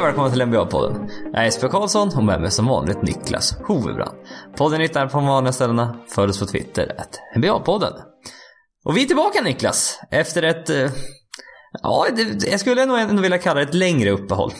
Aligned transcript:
Hej 0.00 0.04
och 0.04 0.08
välkomna 0.08 0.30
till 0.30 0.42
NBA-podden. 0.42 1.08
Jag 1.32 1.40
är 1.40 1.44
Jesper 1.44 1.68
Karlsson 1.68 2.08
och 2.16 2.24
med 2.24 2.40
mig 2.40 2.50
som 2.50 2.66
vanligt 2.66 3.02
Niklas 3.02 3.58
Hovebrand. 3.66 4.16
Podden 4.56 4.80
hittar 4.80 5.06
på 5.06 5.18
de 5.18 5.26
vanliga 5.26 5.52
ställena. 5.52 5.96
Följ 6.14 6.30
oss 6.30 6.40
på 6.40 6.46
Twitter, 6.46 6.94
att 6.98 7.20
NBA-podden. 7.36 7.92
Och 8.84 8.96
vi 8.96 9.02
är 9.02 9.06
tillbaka 9.06 9.42
Niklas, 9.42 10.00
efter 10.10 10.42
ett... 10.42 10.70
Eh, 10.70 10.90
ja, 11.82 12.06
det, 12.16 12.50
jag 12.50 12.60
skulle 12.60 12.86
nog 12.86 12.98
ändå 12.98 13.22
vilja 13.22 13.38
kalla 13.38 13.60
det 13.60 13.66
ett 13.66 13.74
längre 13.74 14.10
uppehåll. 14.10 14.52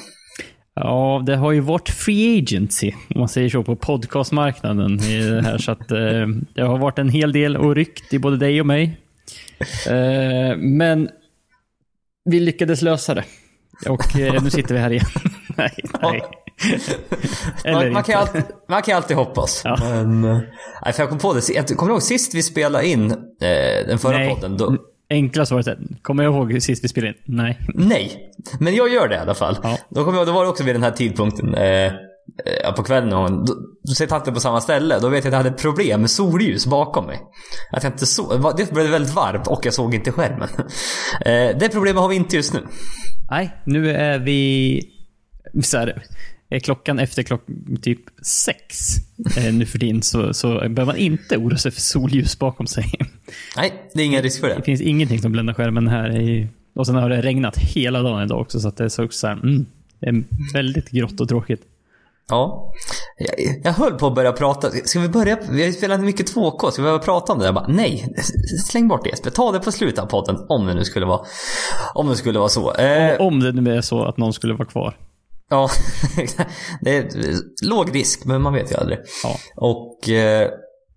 Ja, 0.74 1.22
det 1.26 1.36
har 1.36 1.52
ju 1.52 1.60
varit 1.60 1.88
free 1.88 2.42
agency, 2.42 2.92
om 3.14 3.20
man 3.20 3.28
säger 3.28 3.48
så, 3.48 3.62
på 3.62 3.76
podcastmarknaden 3.76 5.00
i 5.00 5.18
det 5.18 5.42
här. 5.42 5.58
Så 5.58 5.72
att, 5.72 5.90
eh, 5.90 6.26
det 6.54 6.62
har 6.62 6.78
varit 6.78 6.98
en 6.98 7.08
hel 7.08 7.32
del 7.32 7.56
och 7.56 7.74
ryckt 7.74 8.14
i 8.14 8.18
både 8.18 8.36
dig 8.36 8.60
och 8.60 8.66
mig. 8.66 9.00
Eh, 9.86 10.56
men 10.56 11.08
vi 12.24 12.40
lyckades 12.40 12.82
lösa 12.82 13.14
det. 13.14 13.24
Och 13.88 14.16
eh, 14.16 14.42
nu 14.42 14.50
sitter 14.50 14.74
vi 14.74 14.80
här 14.80 14.90
igen 14.90 15.06
nej, 15.60 15.74
nej. 16.02 16.22
Man, 17.72 17.92
man, 17.92 18.02
kan 18.02 18.20
alltid, 18.20 18.42
man 18.68 18.82
kan 18.82 18.96
alltid 18.96 19.16
hoppas. 19.16 19.62
Ja. 19.64 19.76
Men, 19.80 20.24
eh, 20.24 20.38
nej, 20.84 20.92
för 20.92 21.02
jag 21.02 21.08
kom 21.08 21.18
på 21.18 21.32
det, 21.32 21.48
jag 21.48 21.66
kommer 21.66 21.92
ihåg 21.92 22.02
sist 22.02 22.34
vi 22.34 22.42
spelade 22.42 22.86
in 22.86 23.10
eh, 23.10 23.86
den 23.86 23.98
förra 23.98 24.18
Nej. 24.18 24.34
podden. 24.34 24.56
Då, 24.56 24.76
Enkla 25.10 25.46
svaret 25.46 25.66
är, 25.66 25.78
kommer 26.02 26.24
jag 26.24 26.34
ihåg 26.34 26.62
sist 26.62 26.84
vi 26.84 26.88
spelade 26.88 27.12
in? 27.12 27.18
Nej. 27.24 27.58
Nej, 27.74 28.32
men 28.60 28.74
jag 28.74 28.88
gör 28.92 29.08
det 29.08 29.14
i 29.14 29.18
alla 29.18 29.34
fall. 29.34 29.58
Ja. 29.62 29.78
Då, 29.88 30.04
kommer 30.04 30.18
jag, 30.18 30.26
då 30.26 30.32
var 30.32 30.44
det 30.44 30.50
också 30.50 30.64
vid 30.64 30.74
den 30.74 30.82
här 30.82 30.90
tidpunkten 30.90 31.54
eh, 31.54 31.86
eh, 31.86 32.74
på 32.76 32.82
kvällen. 32.82 33.12
Och 33.12 33.30
då, 33.30 33.54
då 33.84 33.92
sitter 33.92 34.06
tanten 34.06 34.34
på 34.34 34.40
samma 34.40 34.60
ställe. 34.60 34.98
Då 34.98 35.08
vet 35.08 35.24
jag 35.24 35.34
att 35.34 35.38
jag 35.38 35.44
hade 35.44 35.62
problem 35.62 36.00
med 36.00 36.10
solljus 36.10 36.66
bakom 36.66 37.06
mig. 37.06 37.18
Att 37.72 37.82
jag 37.82 37.92
inte 37.92 38.06
så, 38.06 38.52
det 38.56 38.72
blev 38.72 38.90
väldigt 38.90 39.14
varmt 39.14 39.46
och 39.46 39.66
jag 39.66 39.74
såg 39.74 39.94
inte 39.94 40.12
skärmen. 40.12 40.48
Eh, 41.20 41.56
det 41.58 41.68
problemet 41.72 42.00
har 42.00 42.08
vi 42.08 42.16
inte 42.16 42.36
just 42.36 42.54
nu. 42.54 42.66
Nej, 43.30 43.62
nu 43.66 43.90
är 43.90 44.18
vi... 44.18 44.80
Så 45.62 45.78
här, 45.78 46.02
är 46.48 46.58
klockan 46.60 46.98
efter 46.98 47.22
klock, 47.22 47.42
typ 47.82 48.00
sex 48.22 48.76
eh, 49.36 49.54
nu 49.54 49.66
för 49.66 49.78
tiden 49.78 50.02
så, 50.02 50.34
så 50.34 50.48
behöver 50.48 50.84
man 50.84 50.96
inte 50.96 51.36
oroa 51.36 51.58
sig 51.58 51.70
för 51.72 51.80
solljus 51.80 52.38
bakom 52.38 52.66
sig. 52.66 52.84
Nej, 53.56 53.72
det 53.94 54.02
är 54.02 54.06
ingen 54.06 54.22
risk 54.22 54.40
för 54.40 54.48
Det 54.48 54.54
det. 54.54 54.62
finns 54.62 54.80
ingenting 54.80 55.18
som 55.18 55.32
bländar 55.32 55.54
skärmen 55.54 55.88
här. 55.88 56.20
I, 56.20 56.48
och 56.74 56.86
sen 56.86 56.94
har 56.94 57.10
det 57.10 57.22
regnat 57.22 57.56
hela 57.58 58.02
dagen 58.02 58.22
idag 58.24 58.40
också, 58.40 58.60
så 58.60 58.68
att 58.68 58.76
det 58.76 58.90
såg 58.90 59.14
så 59.14 59.26
här, 59.26 59.34
mm, 59.34 59.66
det 60.00 60.06
är 60.06 60.24
väldigt 60.54 60.90
grått 60.90 61.20
och 61.20 61.28
tråkigt. 61.28 61.62
Ja. 62.28 62.72
Jag, 63.18 63.58
jag 63.64 63.72
höll 63.72 63.92
på 63.92 64.06
att 64.06 64.14
börja 64.14 64.32
prata. 64.32 64.70
Ska 64.70 65.00
vi 65.00 65.08
börja? 65.08 65.38
Vi 65.50 65.60
har 65.60 65.66
ju 65.66 65.72
spelat 65.72 66.00
mycket 66.00 66.34
2K. 66.34 66.70
Ska 66.70 66.82
vi 66.82 66.86
börja 66.86 66.98
prata 66.98 67.32
om 67.32 67.38
det? 67.38 67.44
Jag 67.44 67.54
bara, 67.54 67.66
nej. 67.68 68.14
Släng 68.68 68.88
bort 68.88 69.04
det 69.04 69.10
Jesper. 69.10 69.30
Ta 69.30 69.52
det 69.52 69.58
på 69.60 69.72
slutet 69.72 69.98
av 69.98 70.06
podden. 70.06 70.36
Om 70.48 70.66
det 70.66 70.74
nu 70.74 70.84
skulle 70.84 71.06
vara, 71.06 71.20
om 71.94 72.08
det 72.08 72.16
skulle 72.16 72.38
vara 72.38 72.48
så. 72.48 72.74
Eh, 72.74 73.20
Om 73.20 73.40
det 73.40 73.52
nu 73.52 73.76
är 73.76 73.80
så 73.80 74.04
att 74.04 74.16
någon 74.16 74.32
skulle 74.32 74.54
vara 74.54 74.68
kvar. 74.68 74.96
Ja, 75.50 75.70
det 76.80 76.96
är 76.96 77.08
låg 77.66 77.94
risk, 77.94 78.24
men 78.24 78.42
man 78.42 78.52
vet 78.52 78.72
ju 78.72 78.76
aldrig. 78.76 78.98
Ja. 79.22 79.36
Och... 79.56 80.08
Eh, 80.08 80.50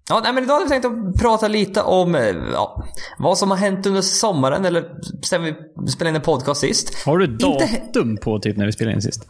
ja, 0.09 0.19
nej, 0.23 0.33
men 0.33 0.43
idag 0.43 0.53
hade 0.53 0.65
vi 0.65 0.69
tänkt 0.69 0.85
att 0.85 1.21
prata 1.21 1.47
lite 1.47 1.81
om 1.81 2.15
eh, 2.15 2.35
ja, 2.53 2.83
vad 3.17 3.37
som 3.37 3.51
har 3.51 3.57
hänt 3.57 3.85
under 3.85 4.01
sommaren, 4.01 4.65
eller 4.65 4.85
sen 5.25 5.43
vi 5.43 5.53
spelade 5.87 6.09
in 6.09 6.15
en 6.15 6.21
podcast 6.21 6.61
sist. 6.61 7.05
Har 7.05 7.17
du 7.17 7.25
Inte- 7.25 7.45
datum 7.45 8.17
på 8.17 8.39
typ 8.39 8.57
när 8.57 8.65
vi 8.65 8.71
spelade 8.71 8.95
in 8.95 9.01
sist? 9.01 9.27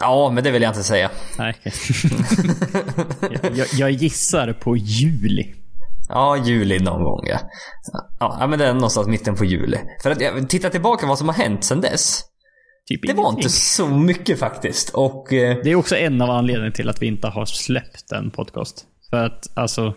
Ja, 0.00 0.30
men 0.34 0.44
det 0.44 0.50
vill 0.50 0.62
jag 0.62 0.70
inte 0.70 0.82
säga. 0.82 1.10
Nej, 1.38 1.56
jag, 3.54 3.66
jag, 3.72 3.90
gissar 3.90 4.52
på 4.52 4.76
juli. 4.76 5.54
Ja, 6.08 6.36
juli 6.36 6.78
någon 6.78 7.02
gång 7.04 7.26
ja. 7.26 7.38
Ja, 8.20 8.46
men 8.46 8.58
det 8.58 8.66
är 8.66 8.74
någonstans 8.74 9.08
mitten 9.08 9.36
på 9.36 9.44
juli. 9.44 9.78
För 10.02 10.10
att 10.10 10.20
jag 10.20 10.48
tittar 10.48 10.70
tillbaka 10.70 11.06
vad 11.06 11.18
som 11.18 11.28
har 11.28 11.34
hänt 11.34 11.64
sen 11.64 11.80
dess. 11.80 12.22
Typ 12.90 13.06
Det 13.06 13.12
var 13.12 13.30
inte 13.30 13.48
så 13.48 13.88
mycket 13.88 14.38
faktiskt. 14.38 14.90
Och... 14.94 15.32
Eh, 15.32 15.56
Det 15.64 15.70
är 15.70 15.74
också 15.74 15.96
en 15.96 16.20
av 16.20 16.30
anledningarna 16.30 16.72
till 16.72 16.88
att 16.88 17.02
vi 17.02 17.06
inte 17.06 17.28
har 17.28 17.44
släppt 17.44 18.12
en 18.12 18.30
podcast. 18.30 18.84
För 19.10 19.24
att 19.24 19.50
alltså, 19.54 19.94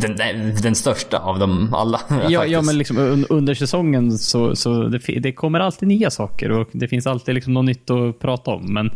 den, 0.00 0.16
den, 0.16 0.54
den 0.62 0.74
största 0.74 1.18
av 1.18 1.38
dem 1.38 1.74
alla. 1.74 2.00
ja, 2.28 2.46
ja 2.46 2.62
men 2.62 2.78
liksom 2.78 2.98
un- 2.98 3.26
under 3.30 3.54
säsongen 3.54 4.18
så, 4.18 4.56
så 4.56 4.82
det, 4.88 4.98
det 5.20 5.32
kommer 5.32 5.60
alltid 5.60 5.88
nya 5.88 6.10
saker 6.10 6.50
och 6.50 6.68
det 6.72 6.88
finns 6.88 7.06
alltid 7.06 7.34
liksom 7.34 7.52
något 7.54 7.64
nytt 7.64 7.90
att 7.90 8.18
prata 8.18 8.50
om. 8.50 8.74
Men 8.74 8.90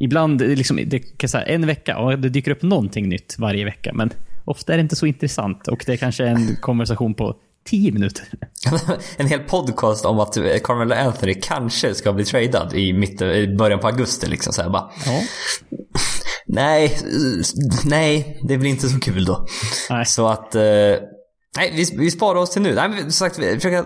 ibland, 0.00 0.42
är 0.42 0.56
liksom, 0.56 0.80
det 0.86 0.98
kan 0.98 1.28
säga, 1.28 1.44
en 1.44 1.66
vecka, 1.66 1.92
ja, 1.92 2.16
det 2.16 2.28
dyker 2.28 2.50
upp 2.50 2.62
någonting 2.62 3.08
nytt 3.08 3.36
varje 3.38 3.64
vecka. 3.64 3.92
Men 3.94 4.10
ofta 4.44 4.72
är 4.72 4.76
det 4.76 4.80
inte 4.82 4.96
så 4.96 5.06
intressant 5.06 5.68
och 5.68 5.82
det 5.86 5.92
är 5.92 5.96
kanske 5.96 6.26
en 6.26 6.56
konversation 6.60 7.14
på 7.14 7.36
tio 7.64 7.92
minuter. 7.92 8.24
en 9.16 9.26
hel 9.26 9.40
podcast 9.40 10.04
om 10.04 10.20
att 10.20 10.36
eh, 10.36 10.58
Carmelo 10.64 10.94
Anthony 10.94 11.34
kanske 11.34 11.94
ska 11.94 12.12
bli 12.12 12.24
tradad 12.24 12.74
i, 12.74 12.92
mitten, 12.92 13.30
i 13.30 13.56
början 13.56 13.80
på 13.80 13.86
augusti. 13.86 14.26
Liksom, 14.26 14.52
så 14.52 14.62
här, 14.62 14.70
bara, 14.70 14.90
Ja. 15.06 15.20
nej, 16.46 16.84
eh, 16.84 17.44
nej, 17.84 18.40
det 18.48 18.58
blir 18.58 18.70
inte 18.70 18.88
så 18.88 19.00
kul 19.00 19.24
då. 19.24 19.46
Nej. 19.90 20.06
Så 20.06 20.26
att, 20.26 20.54
eh, 20.54 20.62
nej, 21.56 21.72
vi, 21.72 21.84
vi 21.98 22.10
sparar 22.10 22.38
oss 22.38 22.50
till 22.50 22.62
nu. 22.62 22.74
Nej, 22.74 22.88
men 22.88 23.00
som 23.02 23.10
sagt, 23.10 23.38
vi 23.38 23.54
försöker, 23.54 23.84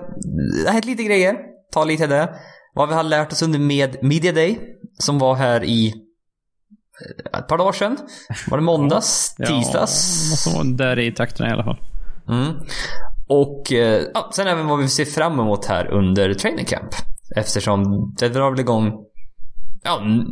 det 0.62 0.66
har 0.66 0.72
hänt 0.72 0.84
lite 0.84 1.02
grejer. 1.02 1.36
Ta 1.72 1.84
lite 1.84 2.06
det. 2.06 2.28
Vad 2.74 2.88
vi 2.88 2.94
har 2.94 3.02
lärt 3.02 3.32
oss 3.32 3.42
under 3.42 3.58
med 3.58 3.96
Media 4.02 4.32
Day, 4.32 4.58
som 4.98 5.18
var 5.18 5.34
här 5.34 5.64
i 5.64 5.88
eh, 5.88 7.38
ett 7.40 7.48
par 7.48 7.58
dagar 7.58 7.72
sedan. 7.72 7.96
Var 8.46 8.58
det 8.58 8.64
måndags? 8.64 9.34
Tisdags? 9.34 10.24
Ja, 10.24 10.30
måste 10.30 10.50
vara 10.50 10.64
där 10.64 10.98
i 10.98 11.12
trakterna 11.12 11.48
i 11.48 11.52
alla 11.52 11.64
fall. 11.64 11.78
Mm. 12.28 12.54
Och 13.28 13.72
eh, 13.72 14.02
ja, 14.14 14.30
sen 14.34 14.46
även 14.46 14.66
vad 14.66 14.78
vi 14.78 14.88
ser 14.88 15.04
fram 15.04 15.40
emot 15.40 15.64
här 15.66 15.86
under 15.86 16.34
training 16.34 16.64
camp. 16.64 16.90
Eftersom 17.36 18.12
det 18.18 18.28
drar 18.28 18.50
väl 18.50 18.60
igång 18.60 18.92
Ja, 19.84 20.00
n- 20.02 20.26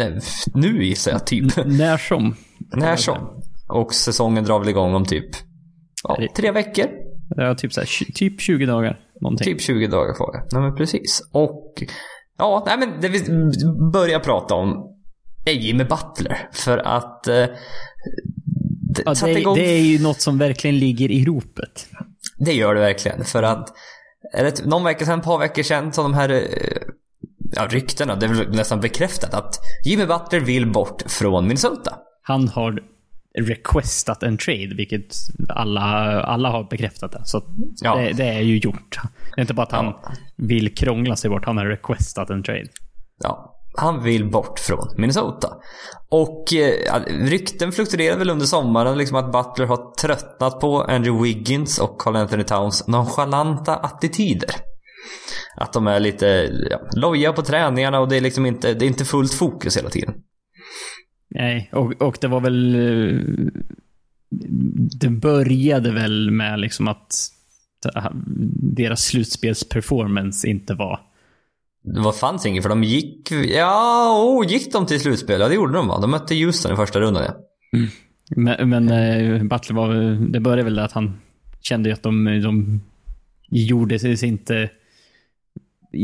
n- 0.00 0.20
nu 0.54 0.84
gissar 0.84 1.10
jag 1.12 1.26
typ. 1.26 1.56
När 1.66 1.96
som. 1.96 2.36
När 2.76 2.96
som. 2.96 3.42
Och 3.68 3.94
säsongen 3.94 4.44
drar 4.44 4.58
väl 4.58 4.68
igång 4.68 4.94
om 4.94 5.04
typ 5.04 5.26
ja, 6.02 6.18
tre 6.36 6.50
veckor. 6.50 6.86
Ja, 7.36 7.54
typ, 7.54 7.72
så 7.72 7.80
här, 7.80 8.12
typ 8.14 8.40
20 8.40 8.66
dagar. 8.66 9.00
Någonting. 9.20 9.44
Typ 9.44 9.60
20 9.62 9.86
dagar 9.86 10.14
kvar. 10.14 10.46
Nej 10.52 10.62
men 10.62 10.74
precis. 10.74 11.22
Och 11.32 11.74
ja, 12.38 12.62
nej 12.66 12.78
men 12.78 13.00
det 13.00 13.08
vi 13.08 13.20
börjar 13.92 14.20
prata 14.20 14.54
om 14.54 14.76
är 15.44 15.52
Jimmy 15.52 15.84
Butler. 15.84 16.48
För 16.52 16.78
att 16.78 17.28
eh, 17.28 17.34
det, 18.94 19.02
Ja, 19.04 19.14
det, 19.24 19.40
igång 19.40 19.54
det 19.54 19.70
är 19.70 19.82
ju 19.82 20.02
något 20.02 20.20
som 20.20 20.38
verkligen 20.38 20.78
ligger 20.78 21.10
i 21.10 21.24
ropet. 21.24 21.86
Det 22.44 22.52
gör 22.52 22.74
det 22.74 22.80
verkligen. 22.80 23.24
För 23.24 23.42
att 23.42 23.72
är 24.32 24.44
det 24.44 24.64
någon 24.66 24.84
vecka 24.84 25.04
sedan, 25.04 25.18
ett 25.18 25.24
par 25.24 25.38
veckor 25.38 25.62
sedan, 25.62 25.92
så 25.92 26.02
de 26.02 26.14
här 26.14 26.28
eh, 26.28 26.40
ja, 27.56 27.66
ryktena, 27.70 28.16
det 28.16 28.26
är 28.26 28.34
väl 28.34 28.50
nästan 28.50 28.80
bekräftat 28.80 29.34
att 29.34 29.58
Jimmy 29.84 30.06
Butler 30.06 30.40
vill 30.40 30.72
bort 30.72 31.02
från 31.06 31.44
Minnesota. 31.46 31.98
Han 32.22 32.48
har 32.48 32.82
requestat 33.38 34.22
en 34.22 34.38
trade, 34.38 34.74
vilket 34.76 35.14
alla, 35.48 35.80
alla 36.22 36.48
har 36.50 36.64
bekräftat 36.70 37.12
det. 37.12 37.22
Så 37.24 37.42
Ja. 37.82 37.96
det, 37.96 38.12
det 38.12 38.24
är 38.24 38.40
ju 38.40 38.58
gjort. 38.58 38.98
Det 39.34 39.40
är 39.40 39.40
inte 39.40 39.54
bara 39.54 39.62
att 39.66 39.72
han 39.72 39.84
Ja. 39.84 40.12
vill 40.36 40.74
krångla 40.74 41.16
sig 41.16 41.30
bort, 41.30 41.44
han 41.44 41.56
har 41.56 41.66
requestat 41.66 42.30
en 42.30 42.42
trade. 42.42 42.68
Ja, 43.22 43.51
han 43.74 44.02
vill 44.02 44.30
bort 44.30 44.58
från 44.58 44.88
Minnesota. 44.96 45.48
Och 46.08 46.52
eh, 46.52 46.74
ja, 46.86 47.00
rykten 47.08 47.72
fluktuerar 47.72 48.18
väl 48.18 48.30
under 48.30 48.46
sommaren, 48.46 48.98
liksom 48.98 49.16
att 49.16 49.32
Butler 49.32 49.66
har 49.66 49.94
tröttnat 49.94 50.60
på 50.60 50.82
Andrew 50.82 51.22
Wiggins 51.22 51.78
och 51.78 52.00
Carl 52.00 52.16
Anthony 52.16 52.44
Towns 52.44 52.86
nonchalanta 52.86 53.76
attityder. 53.76 54.50
Att 55.56 55.72
de 55.72 55.86
är 55.86 56.00
lite 56.00 56.26
ja, 56.70 56.80
loja 56.96 57.32
på 57.32 57.42
träningarna 57.42 58.00
och 58.00 58.08
det 58.08 58.16
är 58.16 58.20
liksom 58.20 58.46
inte, 58.46 58.74
det 58.74 58.84
är 58.84 58.86
inte 58.86 59.04
fullt 59.04 59.34
fokus 59.34 59.76
hela 59.76 59.90
tiden. 59.90 60.14
Nej, 61.30 61.70
och, 61.72 62.02
och 62.02 62.18
det 62.20 62.28
var 62.28 62.40
väl... 62.40 62.74
Eh, 62.74 63.20
det 65.00 65.10
började 65.10 65.92
väl 65.92 66.30
med 66.30 66.60
liksom 66.60 66.88
att 66.88 67.14
deras 68.76 69.04
slutspelsperformance 69.04 70.48
inte 70.48 70.74
var... 70.74 71.00
Var 71.82 72.12
fanns 72.12 72.46
inget 72.46 72.62
för 72.62 72.68
de 72.68 72.84
gick... 72.84 73.30
Ja, 73.30 74.12
oh, 74.24 74.46
gick 74.46 74.72
de 74.72 74.86
till 74.86 75.00
slutspel? 75.00 75.40
Ja, 75.40 75.48
det 75.48 75.54
gjorde 75.54 75.72
de 75.72 75.88
va? 75.88 76.00
De 76.00 76.10
mötte 76.10 76.34
Houston 76.34 76.72
i 76.72 76.76
första 76.76 77.00
rundan 77.00 77.24
ja. 77.24 77.34
Men, 78.36 78.70
men 78.70 78.88
eh, 78.88 79.42
Butler 79.42 79.76
var 79.76 79.94
Det 80.32 80.40
började 80.40 80.62
väl 80.62 80.78
att 80.78 80.92
han 80.92 81.20
kände 81.60 81.92
att 81.92 82.02
de, 82.02 82.40
de 82.42 82.80
gjorde 83.50 83.98
sig 83.98 84.28
inte 84.28 84.70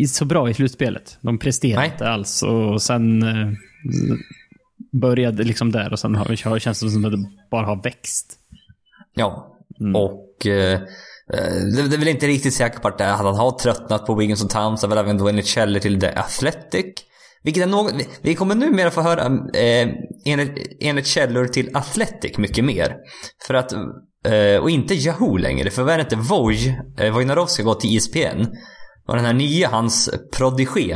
så 0.08 0.24
bra 0.24 0.50
i 0.50 0.54
slutspelet. 0.54 1.18
De 1.20 1.38
presterade 1.38 1.80
Nej. 1.80 1.90
inte 1.90 2.08
alls 2.08 2.42
och 2.42 2.82
sen 2.82 3.22
eh, 3.22 3.52
började 4.92 5.44
liksom 5.44 5.72
där 5.72 5.92
och 5.92 5.98
sen 5.98 6.14
har, 6.14 6.58
känns 6.58 6.80
det 6.80 6.90
som 6.90 7.04
att 7.04 7.12
det 7.12 7.30
bara 7.50 7.66
har 7.66 7.82
växt. 7.82 8.38
Ja. 9.14 9.56
Mm. 9.80 9.96
Och... 9.96 10.46
Eh, 10.46 10.80
Eh, 11.34 11.54
det, 11.76 11.88
det 11.88 11.96
är 11.96 11.98
väl 11.98 12.08
inte 12.08 12.26
riktigt 12.26 12.54
säkert 12.54 12.82
på 12.82 12.88
att, 12.88 12.98
det, 12.98 13.04
är 13.04 13.12
han 13.12 13.26
har 13.36 13.58
tröttnat 13.58 14.06
på 14.06 14.14
Wiggins 14.14 14.44
och 14.44 14.50
Towns. 14.50 14.80
Det 14.80 14.86
väl 14.86 14.98
även 14.98 15.18
då 15.18 15.28
enligt 15.28 15.46
källor 15.46 15.80
till 15.80 16.00
The 16.00 16.06
Athletic. 16.06 16.86
Vilket 17.42 17.62
är 17.62 17.66
något, 17.66 17.92
vi- 18.22 18.34
kommer 18.34 18.54
numera 18.54 18.90
få 18.90 19.00
höra 19.00 19.22
eh, 19.54 19.88
enligt, 20.24 20.76
enligt 20.80 21.06
källor 21.06 21.46
till 21.46 21.76
Athletic 21.76 22.38
mycket 22.38 22.64
mer. 22.64 22.96
För 23.46 23.54
att, 23.54 23.72
eh, 24.26 24.56
och 24.62 24.70
inte 24.70 24.94
Yahoo 24.94 25.36
längre. 25.36 25.70
För 25.70 25.82
vad 25.82 25.92
är 25.94 25.98
det 25.98 26.02
inte 26.02 26.16
Voj, 26.16 26.80
eh, 26.98 27.12
Wojnarowski 27.14 27.62
har 27.62 27.70
gått 27.70 27.80
till 27.80 27.96
ESPN. 27.96 28.46
Och 29.08 29.16
den 29.16 29.24
här 29.24 29.32
nya, 29.32 29.68
hans 29.68 30.10
prodigé, 30.36 30.92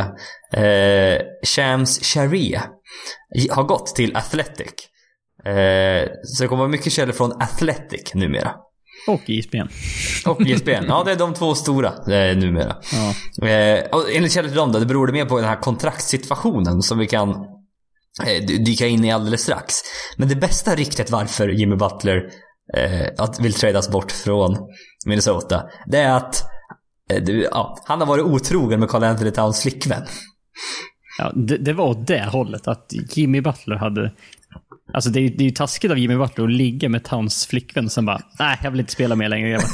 eh, 0.52 1.20
Shams 1.46 2.00
Sharia, 2.02 2.62
har 3.50 3.62
gått 3.62 3.86
till 3.86 4.16
Athletic. 4.16 4.72
Eh, 5.44 6.08
så 6.24 6.42
det 6.42 6.48
kommer 6.48 6.60
vara 6.62 6.68
mycket 6.68 6.92
källor 6.92 7.12
från 7.12 7.32
Athletic 7.42 8.14
numera. 8.14 8.52
Och 9.08 9.22
ISBN. 9.26 9.68
Och 10.26 10.40
ISBN. 10.40 10.84
Ja, 10.88 11.02
det 11.04 11.12
är 11.12 11.16
de 11.16 11.34
två 11.34 11.54
stora 11.54 11.88
eh, 11.88 12.36
numera. 12.36 12.76
Ja. 12.92 13.48
Eh, 13.48 13.84
och 13.84 14.12
enligt 14.12 14.32
källor 14.32 14.48
till 14.48 14.56
dem 14.56 14.72
då, 14.72 14.78
det 14.78 14.86
beror 14.86 15.06
det 15.06 15.12
mer 15.12 15.24
på 15.24 15.36
den 15.36 15.48
här 15.48 15.60
kontraktssituationen 15.60 16.82
som 16.82 16.98
vi 16.98 17.06
kan 17.06 17.30
eh, 18.26 18.44
dyka 18.44 18.86
in 18.86 19.04
i 19.04 19.12
alldeles 19.12 19.42
strax. 19.42 19.74
Men 20.16 20.28
det 20.28 20.36
bästa 20.36 20.74
ryktet 20.74 21.10
varför 21.10 21.48
Jimmy 21.48 21.76
Butler 21.76 22.30
eh, 22.76 23.08
att 23.18 23.40
vill 23.40 23.54
tradas 23.54 23.90
bort 23.90 24.12
från 24.12 24.56
Minnesota, 25.06 25.62
det 25.86 25.98
är 25.98 26.16
att 26.16 26.42
eh, 27.10 27.22
du, 27.22 27.42
ja, 27.42 27.78
han 27.84 28.00
har 28.00 28.06
varit 28.06 28.24
otrogen 28.24 28.80
med 28.80 28.88
Carl 28.88 29.04
Anthony 29.04 29.30
Towns 29.30 29.62
flickvän. 29.62 30.02
Ja, 31.18 31.32
det, 31.34 31.56
det 31.56 31.72
var 31.72 31.88
åt 31.88 32.06
det 32.06 32.28
hållet. 32.32 32.68
Att 32.68 32.92
Jimmy 33.10 33.40
Butler 33.40 33.76
hade... 33.76 34.12
Alltså 34.92 35.10
det 35.10 35.20
är, 35.20 35.30
det 35.30 35.42
är 35.42 35.44
ju 35.44 35.50
taskigt 35.50 35.90
av 35.90 35.98
Jimmy 35.98 36.16
Butler 36.16 36.44
att 36.44 36.52
ligga 36.52 36.88
med 36.88 37.04
Towns 37.04 37.46
flickvän 37.46 37.84
och 37.84 37.92
sen 37.92 38.06
bara 38.06 38.20
Nej, 38.38 38.58
jag 38.62 38.70
vill 38.70 38.80
inte 38.80 38.92
spela 38.92 39.16
mer 39.16 39.28
längre 39.28 39.50
grabbar. 39.50 39.68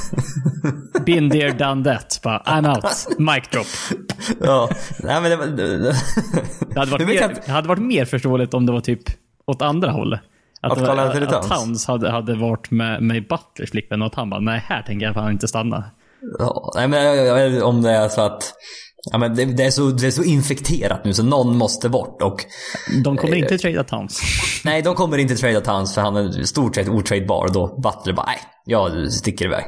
Been 1.05 1.31
there, 1.31 1.51
done 1.53 1.85
that. 1.85 2.21
Bara, 2.23 2.39
I'm 2.39 2.69
out. 2.77 3.19
Mic 3.19 3.49
drop. 3.53 3.67
Ja, 4.41 4.69
nej 5.03 5.21
men 5.21 5.31
det 5.31 5.37
var... 5.37 5.47
Det, 5.47 5.79
Det 5.79 6.79
hade, 6.81 6.91
varit 6.91 7.01
jag 7.01 7.09
mer, 7.09 7.37
det 7.47 7.53
hade 7.53 7.69
varit 7.69 7.83
mer 7.83 8.05
förståeligt 8.05 8.55
om 8.55 8.67
det 8.67 8.73
var 8.73 8.81
typ 8.81 9.03
åt 9.47 9.63
andra 9.63 9.91
hållet. 9.91 10.21
Att, 10.61 10.73
Att 10.73 10.79
var- 10.81 10.97
Anthony 10.97 11.27
att 11.27 11.49
Towns? 11.49 11.87
Hade, 11.87 12.11
hade 12.11 12.35
varit 12.35 12.71
med, 12.71 13.03
med 13.03 13.29
Butlers 13.29 13.71
flickvän 13.71 14.03
och 14.03 14.07
att 14.07 14.15
han 14.15 14.31
bara, 14.31 14.41
nej 14.41 14.65
här 14.67 14.83
tänker 14.83 15.07
jag 15.07 15.15
fan 15.15 15.33
inte 15.33 15.49
stanna. 15.49 15.85
Ja, 16.39 16.73
nej 16.77 16.89
men 16.89 17.05
jag, 17.05 17.17
jag 17.27 17.47
inte 17.47 17.63
om 17.63 17.83
det 17.83 17.91
är 17.91 18.09
så 18.09 18.21
att... 18.21 18.53
Ja, 19.11 19.19
men 19.19 19.35
det, 19.35 19.45
det, 19.45 19.65
är 19.65 19.71
så, 19.71 19.91
det 19.91 20.07
är 20.07 20.11
så 20.11 20.23
infekterat 20.23 21.05
nu 21.05 21.15
så 21.15 21.23
någon 21.23 21.57
måste 21.57 21.89
bort 21.89 22.23
och... 22.23 22.45
De 23.05 23.17
kommer 23.17 23.37
Eh, 23.37 23.39
inte 23.39 23.59
trada 23.59 23.85
Towns. 23.85 24.21
Nej, 24.65 24.83
de 24.83 24.95
kommer 24.95 25.19
inte 25.19 25.37
trada 25.37 25.61
Towns 25.61 25.95
för 25.95 26.01
han 26.01 26.17
är 26.17 26.43
stort 26.43 26.75
sett 26.75 26.89
otradebar. 26.89 27.49
Då 27.49 27.81
Butler 27.83 28.13
bara, 28.13 28.27
nej, 28.27 28.39
jag 28.65 29.13
sticker 29.13 29.45
iväg. 29.45 29.65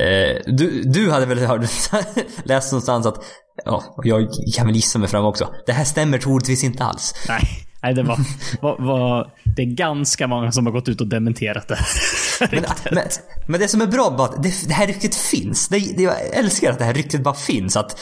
Eh, 0.00 0.42
du, 0.46 0.82
du 0.82 1.10
hade 1.10 1.26
väl 1.26 1.38
hört, 1.38 1.60
läst 2.44 2.72
någonstans 2.72 3.06
att, 3.06 3.24
ja, 3.64 3.82
jag 4.04 4.28
kan 4.56 4.66
väl 4.66 4.76
gissa 4.76 4.98
mig 4.98 5.08
fram 5.08 5.24
också. 5.24 5.48
Det 5.66 5.72
här 5.72 5.84
stämmer 5.84 6.18
troligtvis 6.18 6.64
inte 6.64 6.84
alls. 6.84 7.14
Nej, 7.28 7.48
nej 7.84 7.94
det 7.94 8.02
var, 8.02 8.18
var, 8.60 8.76
var... 8.78 9.30
Det 9.56 9.62
är 9.62 9.66
ganska 9.66 10.26
många 10.26 10.52
som 10.52 10.66
har 10.66 10.72
gått 10.72 10.88
ut 10.88 11.00
och 11.00 11.06
dementerat 11.06 11.68
det. 11.68 11.78
Men, 12.40 12.64
men, 12.90 13.04
men 13.46 13.60
det 13.60 13.68
som 13.68 13.80
är 13.80 13.86
bra 13.86 14.14
bara 14.18 14.28
att 14.28 14.42
det, 14.42 14.68
det 14.68 14.74
här 14.74 14.86
ryktet 14.86 15.14
finns. 15.14 15.68
Det, 15.68 15.78
det, 15.96 16.02
jag 16.02 16.14
älskar 16.32 16.70
att 16.70 16.78
det 16.78 16.84
här 16.84 16.94
ryktet 16.94 17.22
bara 17.22 17.34
finns. 17.34 17.76
Att 17.76 18.00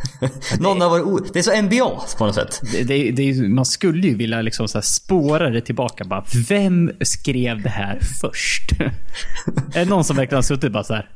någon 0.58 0.80
har 0.80 0.88
varit 0.88 1.32
Det 1.32 1.38
är 1.38 1.42
så 1.42 1.62
NBA 1.62 2.00
på 2.18 2.26
något 2.26 2.34
sätt. 2.34 2.60
Det, 2.72 2.82
det, 2.82 3.10
det, 3.10 3.48
man 3.48 3.64
skulle 3.64 4.06
ju 4.06 4.14
vilja 4.14 4.42
liksom 4.42 4.68
så 4.68 4.78
här 4.78 4.82
spåra 4.82 5.50
det 5.50 5.60
tillbaka. 5.60 6.04
Bara, 6.04 6.24
vem 6.48 6.92
skrev 7.00 7.62
det 7.62 7.68
här 7.68 7.98
först? 8.20 8.72
är 9.74 9.84
det 9.84 9.84
någon 9.84 10.04
som 10.04 10.16
verkligen 10.16 10.38
har 10.38 10.42
suttit 10.42 10.72
bara 10.72 10.84
så 10.84 10.94
här. 10.94 11.08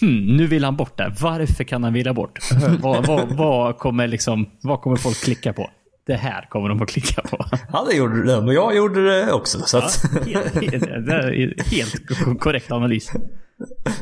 Hmm, 0.00 0.36
nu 0.36 0.46
vill 0.46 0.64
han 0.64 0.76
bort 0.76 0.98
det. 0.98 1.14
Varför 1.20 1.64
kan 1.64 1.84
han 1.84 1.92
vilja 1.92 2.14
bort? 2.14 2.38
vad, 2.80 3.06
vad, 3.06 3.36
vad, 3.36 3.78
kommer 3.78 4.08
liksom, 4.08 4.50
vad 4.62 4.80
kommer 4.80 4.96
folk 4.96 5.24
klicka 5.24 5.52
på? 5.52 5.70
Det 6.06 6.14
här 6.14 6.46
kommer 6.50 6.68
de 6.68 6.82
att 6.82 6.88
klicka 6.88 7.22
på. 7.22 7.44
Ja, 7.72 7.86
det 7.90 7.96
gjorde 7.96 8.26
det. 8.26 8.40
Men 8.42 8.54
jag 8.54 8.76
gjorde 8.76 9.10
det 9.10 9.32
också. 9.32 9.58
Så 9.66 9.78
att, 9.78 10.04
Helt, 10.26 10.54
helt, 10.54 11.66
helt 11.72 12.06
ko- 12.08 12.34
korrekt 12.38 12.72
analys. 12.72 13.12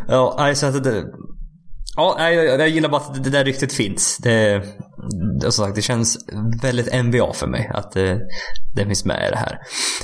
Ja, 0.09 0.35
nej, 0.39 0.55
så 0.57 0.67
att 0.67 0.85
det... 0.85 1.05
Ja, 1.97 2.31
jag, 2.31 2.61
jag 2.61 2.69
gillar 2.69 2.89
bara 2.89 3.01
att 3.01 3.25
det 3.25 3.31
där 3.31 3.45
ryktet 3.45 3.73
finns. 3.73 4.19
Det, 4.19 4.63
det, 5.41 5.53
som 5.53 5.65
sagt, 5.65 5.75
det 5.77 5.83
känns 5.83 6.19
väldigt 6.63 7.05
NBA 7.05 7.33
för 7.33 7.47
mig 7.47 7.71
att 7.75 7.93
det, 7.93 8.21
det 8.75 8.87
finns 8.87 9.05
med 9.05 9.29
i 9.29 9.31
det 9.31 9.37
här. 9.37 9.59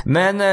Men, 0.05 0.41
eh, 0.41 0.47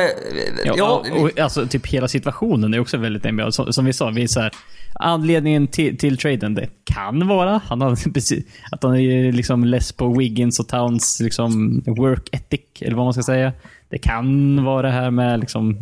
ja, 0.65 0.73
Ja, 0.77 1.03
och, 1.11 1.21
och, 1.21 1.39
alltså 1.39 1.67
typ 1.67 1.87
hela 1.87 2.07
situationen 2.07 2.73
är 2.73 2.79
också 2.79 2.97
väldigt 2.97 3.33
NBA. 3.33 3.51
Som, 3.51 3.73
som 3.73 3.85
vi 3.85 3.93
sa, 3.93 4.09
vi 4.09 4.23
är 4.23 4.27
så 4.27 4.39
här, 4.39 4.51
anledningen 4.95 5.67
till, 5.67 5.97
till 5.97 6.17
traden, 6.17 6.53
det 6.53 6.69
kan 6.83 7.27
vara 7.27 7.61
han 7.65 7.81
har, 7.81 8.11
precis, 8.13 8.45
att 8.71 8.83
han 8.83 8.95
är 8.95 9.31
liksom 9.31 9.63
less 9.63 9.91
på 9.91 10.17
Wiggins 10.17 10.59
och 10.59 10.67
Towns 10.67 11.19
liksom, 11.19 11.81
work 11.85 12.29
ethic, 12.31 12.61
eller 12.81 12.95
vad 12.95 13.05
man 13.05 13.13
ska 13.13 13.23
säga. 13.23 13.53
Det 13.89 13.97
kan 13.97 14.63
vara 14.63 14.81
det 14.81 14.93
här 14.93 15.11
med 15.11 15.39
liksom, 15.39 15.79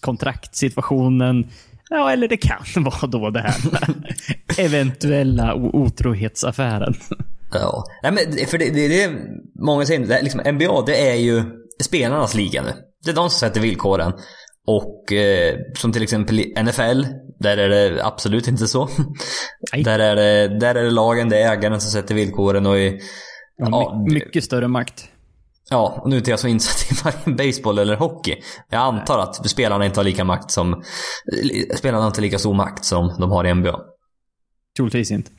kontraktsituationen. 0.00 1.50
Ja, 1.90 2.12
eller 2.12 2.28
det 2.28 2.36
kan 2.36 2.64
vara 2.84 3.06
då 3.06 3.30
det 3.30 3.40
här 3.40 3.70
med 3.72 4.14
eventuella 4.58 5.54
otrohetsaffären. 5.54 6.94
ja. 7.52 7.84
Nej, 8.02 8.12
men 8.12 8.46
för 8.46 8.58
det, 8.58 8.70
det, 8.70 8.88
det 8.88 9.02
är 9.02 9.12
många 9.54 9.86
säger, 9.86 10.22
liksom, 10.22 10.54
NBA 10.54 10.82
det 10.86 11.10
är 11.10 11.14
ju 11.14 11.42
spelarnas 11.82 12.34
liga 12.34 12.62
nu. 12.62 12.70
Det 13.04 13.10
är 13.10 13.14
de 13.14 13.30
som 13.30 13.38
sätter 13.38 13.60
villkoren. 13.60 14.12
Och 14.66 15.12
eh, 15.12 15.58
som 15.78 15.92
till 15.92 16.02
exempel 16.02 16.40
i 16.40 16.62
NFL, 16.62 17.04
där 17.38 17.56
är 17.56 17.68
det 17.68 18.04
absolut 18.04 18.48
inte 18.48 18.66
så. 18.66 18.88
Nej. 19.72 19.82
Där 19.82 19.98
är, 19.98 20.16
det, 20.16 20.58
där 20.58 20.74
är 20.74 20.84
det 20.84 20.90
lagen, 20.90 21.28
det 21.28 21.42
är 21.42 21.52
ägaren 21.52 21.80
som 21.80 21.90
sätter 21.90 22.14
villkoren 22.14 22.66
och 22.66 22.78
i, 22.78 23.00
Ja, 23.56 23.68
Ja, 23.70 24.04
mycket 24.08 24.44
större 24.44 24.68
makt. 24.68 25.08
Ja, 25.70 26.00
och 26.02 26.10
nu 26.10 26.16
är 26.16 26.18
inte 26.18 26.30
jag 26.30 26.40
så 26.40 26.48
insatt 26.48 26.92
i 26.92 26.94
varken 27.04 27.36
baseball 27.36 27.78
eller 27.78 27.96
hockey. 27.96 28.36
Jag 28.70 28.80
antar 28.80 29.18
att 29.18 29.50
spelarna 29.50 29.86
inte 29.86 30.00
har 30.00 30.04
lika 30.04 30.24
makt 30.24 30.50
som... 30.50 30.82
Spelarna 31.76 32.02
har 32.02 32.08
inte 32.08 32.20
lika 32.20 32.38
stor 32.38 32.54
makt 32.54 32.84
som 32.84 33.16
de 33.18 33.30
har 33.30 33.44
i 33.44 33.54
NBA. 33.54 33.80
Troligtvis 34.76 35.10
inte. 35.10 35.30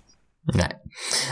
Nej. 0.53 0.71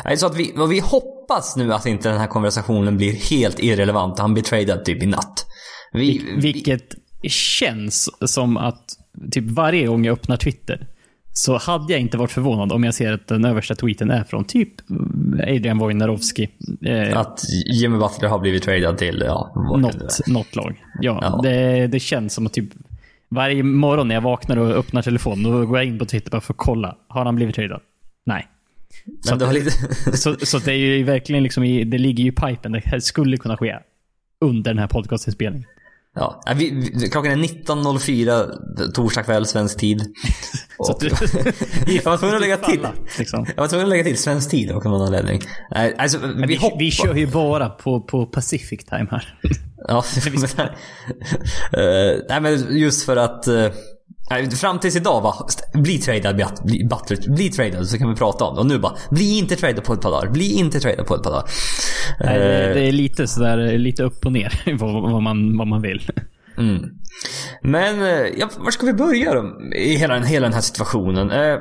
Nej, 0.05 0.17
så 0.17 0.25
att 0.25 0.35
vi, 0.35 0.53
vi 0.69 0.79
hoppas 0.79 1.55
nu 1.55 1.73
att 1.73 1.85
inte 1.85 2.09
den 2.09 2.17
här 2.17 2.27
konversationen 2.27 2.97
blir 2.97 3.11
helt 3.13 3.59
irrelevant. 3.59 4.19
Han 4.19 4.33
blir 4.33 4.43
tradad 4.43 4.85
typ 4.85 5.03
i 5.03 5.05
natt. 5.05 5.45
Vi, 5.93 6.17
vi, 6.17 6.41
Vilket 6.41 6.89
känns 7.29 8.09
som 8.31 8.57
att 8.57 8.97
typ 9.31 9.43
varje 9.45 9.87
gång 9.87 10.05
jag 10.05 10.13
öppnar 10.13 10.37
Twitter 10.37 10.87
så 11.33 11.57
hade 11.57 11.93
jag 11.93 12.01
inte 12.01 12.17
varit 12.17 12.31
förvånad 12.31 12.71
om 12.71 12.83
jag 12.83 12.93
ser 12.93 13.13
att 13.13 13.27
den 13.27 13.45
översta 13.45 13.75
tweeten 13.75 14.11
är 14.11 14.23
från 14.23 14.45
typ 14.45 14.69
Adrian 15.43 15.77
Wojnarowski. 15.77 16.49
Eh, 16.85 17.17
att 17.17 17.41
Jimmy 17.73 17.97
Butler 17.97 18.29
har 18.29 18.39
blivit 18.39 18.63
tradad 18.63 18.97
till, 18.97 19.23
ja, 19.25 19.53
något, 19.81 20.27
något 20.27 20.55
lag. 20.55 20.83
Ja, 21.01 21.19
Ja. 21.21 21.39
Det, 21.43 21.87
det 21.87 21.99
känns 21.99 22.33
som 22.33 22.45
att 22.45 22.53
typ 22.53 22.69
varje 23.29 23.63
morgon 23.63 24.07
när 24.07 24.15
jag 24.15 24.21
vaknar 24.21 24.57
och 24.57 24.71
öppnar 24.71 25.01
telefonen, 25.01 25.43
då 25.43 25.65
går 25.65 25.77
jag 25.77 25.87
in 25.87 25.99
på 25.99 26.05
Twitter 26.05 26.31
bara 26.31 26.41
för 26.41 26.53
att 26.53 26.57
kolla. 26.57 26.95
Har 27.07 27.25
han 27.25 27.35
blivit 27.35 27.55
tradad? 27.55 27.81
Nej. 28.25 28.47
Det 29.39 29.45
har 29.45 29.53
lite... 29.53 29.71
Så, 30.17 30.35
så 30.35 30.59
det 30.59 30.71
är 30.71 30.77
ju 30.77 31.03
verkligen 31.03 31.43
liksom 31.43 31.63
i, 31.63 31.83
det 31.83 31.97
ligger 31.97 32.23
ju 32.23 32.29
i 32.29 32.33
pipen. 32.33 32.71
Det 32.71 32.81
här 32.85 32.99
skulle 32.99 33.37
kunna 33.37 33.57
ske 33.57 33.77
under 34.41 34.71
den 34.71 34.79
här 34.79 34.87
podcastinspelningen. 34.87 35.67
Ja, 36.15 36.43
vi, 36.55 36.91
vi, 36.95 37.09
klockan 37.09 37.31
är 37.31 37.35
19.04 37.35 38.91
torsdag 38.91 39.23
kväll 39.23 39.45
svensk 39.45 39.79
tid. 39.79 40.05
Du, 40.99 41.07
jag 41.95 42.03
var 42.03 42.17
tvungen 42.17 42.35
att 42.35 42.41
lägga 42.41 42.57
till. 42.57 42.79
Falla, 42.81 42.93
liksom. 43.19 43.45
Jag 43.55 43.63
var 43.63 43.67
tvungen 43.67 43.85
att 43.85 43.89
lägga 43.89 44.03
till 44.03 44.17
svensk 44.17 44.51
tid 44.51 44.71
av 44.71 44.83
någon 44.83 45.01
anledning. 45.01 45.41
Alltså, 45.97 46.17
vi, 46.17 46.45
Vi, 46.45 46.71
vi 46.79 46.91
kör 46.91 47.15
ju 47.15 47.27
bara 47.27 47.69
på, 47.69 48.01
på 48.01 48.25
Pacific 48.25 48.85
time 48.85 49.07
här. 49.11 49.39
Ja, 49.87 50.03
men, 50.57 50.67
Eh, 51.73 52.19
nej 52.29 52.41
men 52.41 52.77
just 52.77 53.05
för 53.05 53.17
att... 53.17 53.47
nej, 54.29 54.51
fram 54.51 54.79
tills 54.79 54.95
idag 54.95 55.21
va, 55.21 55.47
bli 55.73 55.97
tradad, 55.97 56.35
bli, 56.35 56.87
Butler, 56.89 57.33
bli 57.35 57.49
tradad 57.49 57.87
så 57.87 57.97
kan 57.97 58.09
vi 58.09 58.15
prata 58.15 58.45
om 58.45 58.55
det. 58.55 58.61
Och 58.61 58.67
nu 58.67 58.79
bara, 58.79 58.95
bli 59.09 59.37
inte 59.37 59.55
tradad 59.55 59.83
på 59.83 59.93
ett 59.93 60.01
par 60.01 60.11
dagar. 60.11 60.29
Bli 60.31 60.53
inte 60.53 60.79
tradad 60.79 61.05
på 61.05 61.15
ett 61.15 61.23
par 61.23 61.31
dagar. 61.31 61.49
Nej, 62.19 62.39
det, 62.39 62.67
Eh, 62.67 62.73
det 62.73 62.87
är 62.87 62.91
lite 62.91 63.27
sådär, 63.27 63.77
lite 63.77 64.03
upp 64.03 64.25
och 64.25 64.31
ner 64.31 64.77
vad, 65.11 65.23
man, 65.23 65.57
vad 65.57 65.67
man 65.67 65.81
vill. 65.81 66.09
Mm. 66.57 66.83
Men, 67.61 68.01
eh, 68.01 68.27
ja, 68.37 68.49
var 68.57 68.71
ska 68.71 68.85
vi 68.85 68.93
börja 68.93 69.33
då? 69.33 69.61
I 69.75 69.95
hela, 69.95 70.19
hela 70.19 70.45
den 70.45 70.53
här 70.53 70.61
situationen. 70.61 71.31
Eh, 71.31 71.39
eh, 71.39 71.59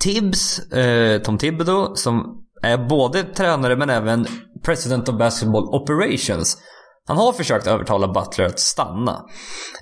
Tibbs, 0.00 0.58
eh, 0.72 1.22
Tom 1.22 1.38
Thibodeau, 1.38 1.94
som 1.94 2.44
är 2.62 2.78
både 2.88 3.22
tränare 3.22 3.76
men 3.76 3.90
även 3.90 4.26
President 4.64 5.08
of 5.08 5.18
Basketball 5.18 5.64
Operations. 5.64 6.58
Han 7.06 7.16
har 7.16 7.32
försökt 7.32 7.66
övertala 7.66 8.08
Butler 8.08 8.44
att 8.46 8.58
stanna. 8.58 9.12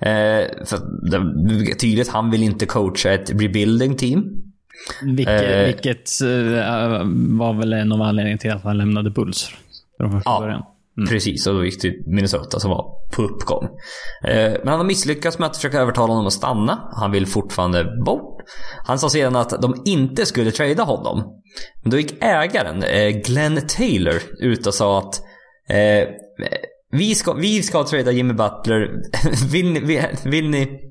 Eh, 0.00 0.46
för 0.66 1.08
det 1.10 1.16
är 1.16 1.74
tydligt, 1.78 2.08
han 2.08 2.30
vill 2.30 2.42
inte 2.42 2.66
coacha 2.66 3.10
ett 3.12 3.30
rebuilding 3.30 3.96
team. 3.96 4.24
Vilket, 5.02 5.42
Eh. 5.42 5.64
vilket 5.66 6.20
eh, 6.22 7.02
var 7.38 7.58
väl 7.58 7.72
en 7.72 7.92
av 7.92 8.02
anledningarna 8.02 8.38
till 8.38 8.50
att 8.52 8.62
han 8.64 8.78
lämnade 8.78 9.10
Bulls. 9.10 9.50
Från 10.00 10.22
Ja. 10.24 10.40
början. 10.40 10.62
Precis, 11.08 11.46
och 11.46 11.54
då 11.54 11.64
gick 11.64 11.80
till 11.80 12.02
Minnesota 12.06 12.60
som 12.60 12.70
var 12.70 12.86
på 13.12 13.22
uppgång. 13.22 13.64
Eh, 14.24 14.52
men 14.58 14.68
han 14.68 14.78
har 14.78 14.84
misslyckats 14.84 15.38
med 15.38 15.46
att 15.46 15.56
försöka 15.56 15.80
övertala 15.80 16.12
honom 16.12 16.26
att 16.26 16.32
stanna. 16.32 16.88
Han 16.92 17.10
vill 17.10 17.26
fortfarande 17.26 17.84
bort. 18.04 18.42
Han 18.86 18.98
sa 18.98 19.10
sedan 19.10 19.36
att 19.36 19.62
de 19.62 19.82
inte 19.84 20.26
skulle 20.26 20.50
trada 20.50 20.82
honom. 20.82 21.40
Men 21.82 21.90
då 21.90 21.96
gick 21.98 22.22
ägaren, 22.22 22.82
eh, 22.82 23.08
Glenn 23.08 23.60
Taylor, 23.68 24.14
ut 24.40 24.66
och 24.66 24.74
sa 24.74 24.98
att 24.98 25.20
eh, 25.68 26.08
vi, 26.90 27.14
ska, 27.14 27.32
vi 27.32 27.62
ska 27.62 27.84
trada 27.84 28.12
Jimmy 28.12 28.32
Butler. 28.32 28.90
vill, 29.52 29.72
ni, 29.72 29.80
vill, 29.80 30.02
vill 30.24 30.50
ni 30.50 30.88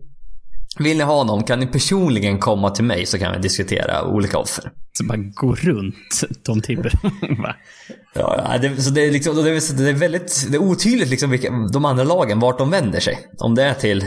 Vill 0.80 0.98
ni 0.98 1.04
ha 1.04 1.16
honom 1.16 1.44
kan 1.44 1.60
ni 1.60 1.68
personligen 1.68 2.40
komma 2.40 2.70
till 2.70 2.84
mig 2.84 3.06
så 3.06 3.20
kan 3.20 3.34
vi 3.34 3.40
diskutera 3.40 4.06
olika 4.06 4.38
offer. 4.38 4.72
Så 4.98 5.04
bara 5.04 5.18
gå 5.18 5.56
runt 5.56 5.96
Tom 6.44 6.62
Tibber. 6.62 6.94
Ja, 8.14 8.58
det, 8.62 8.82
så 8.82 8.90
det 8.90 9.06
är, 9.06 9.12
liksom, 9.12 9.36
det 9.36 9.42
är, 9.42 9.78
det 9.78 9.90
är 9.90 9.94
väldigt 9.94 10.48
det 10.52 10.58
är 10.58 10.62
otydligt 10.62 11.10
liksom 11.10 11.30
vilka, 11.30 11.52
de 11.74 11.86
andra 11.86 12.04
lagen, 12.04 12.40
vart 12.40 12.58
de 12.58 12.70
vänder 12.70 13.00
sig. 13.00 13.18
Om 13.38 13.56
det 13.56 13.64
är 13.64 13.74
till 13.74 14.06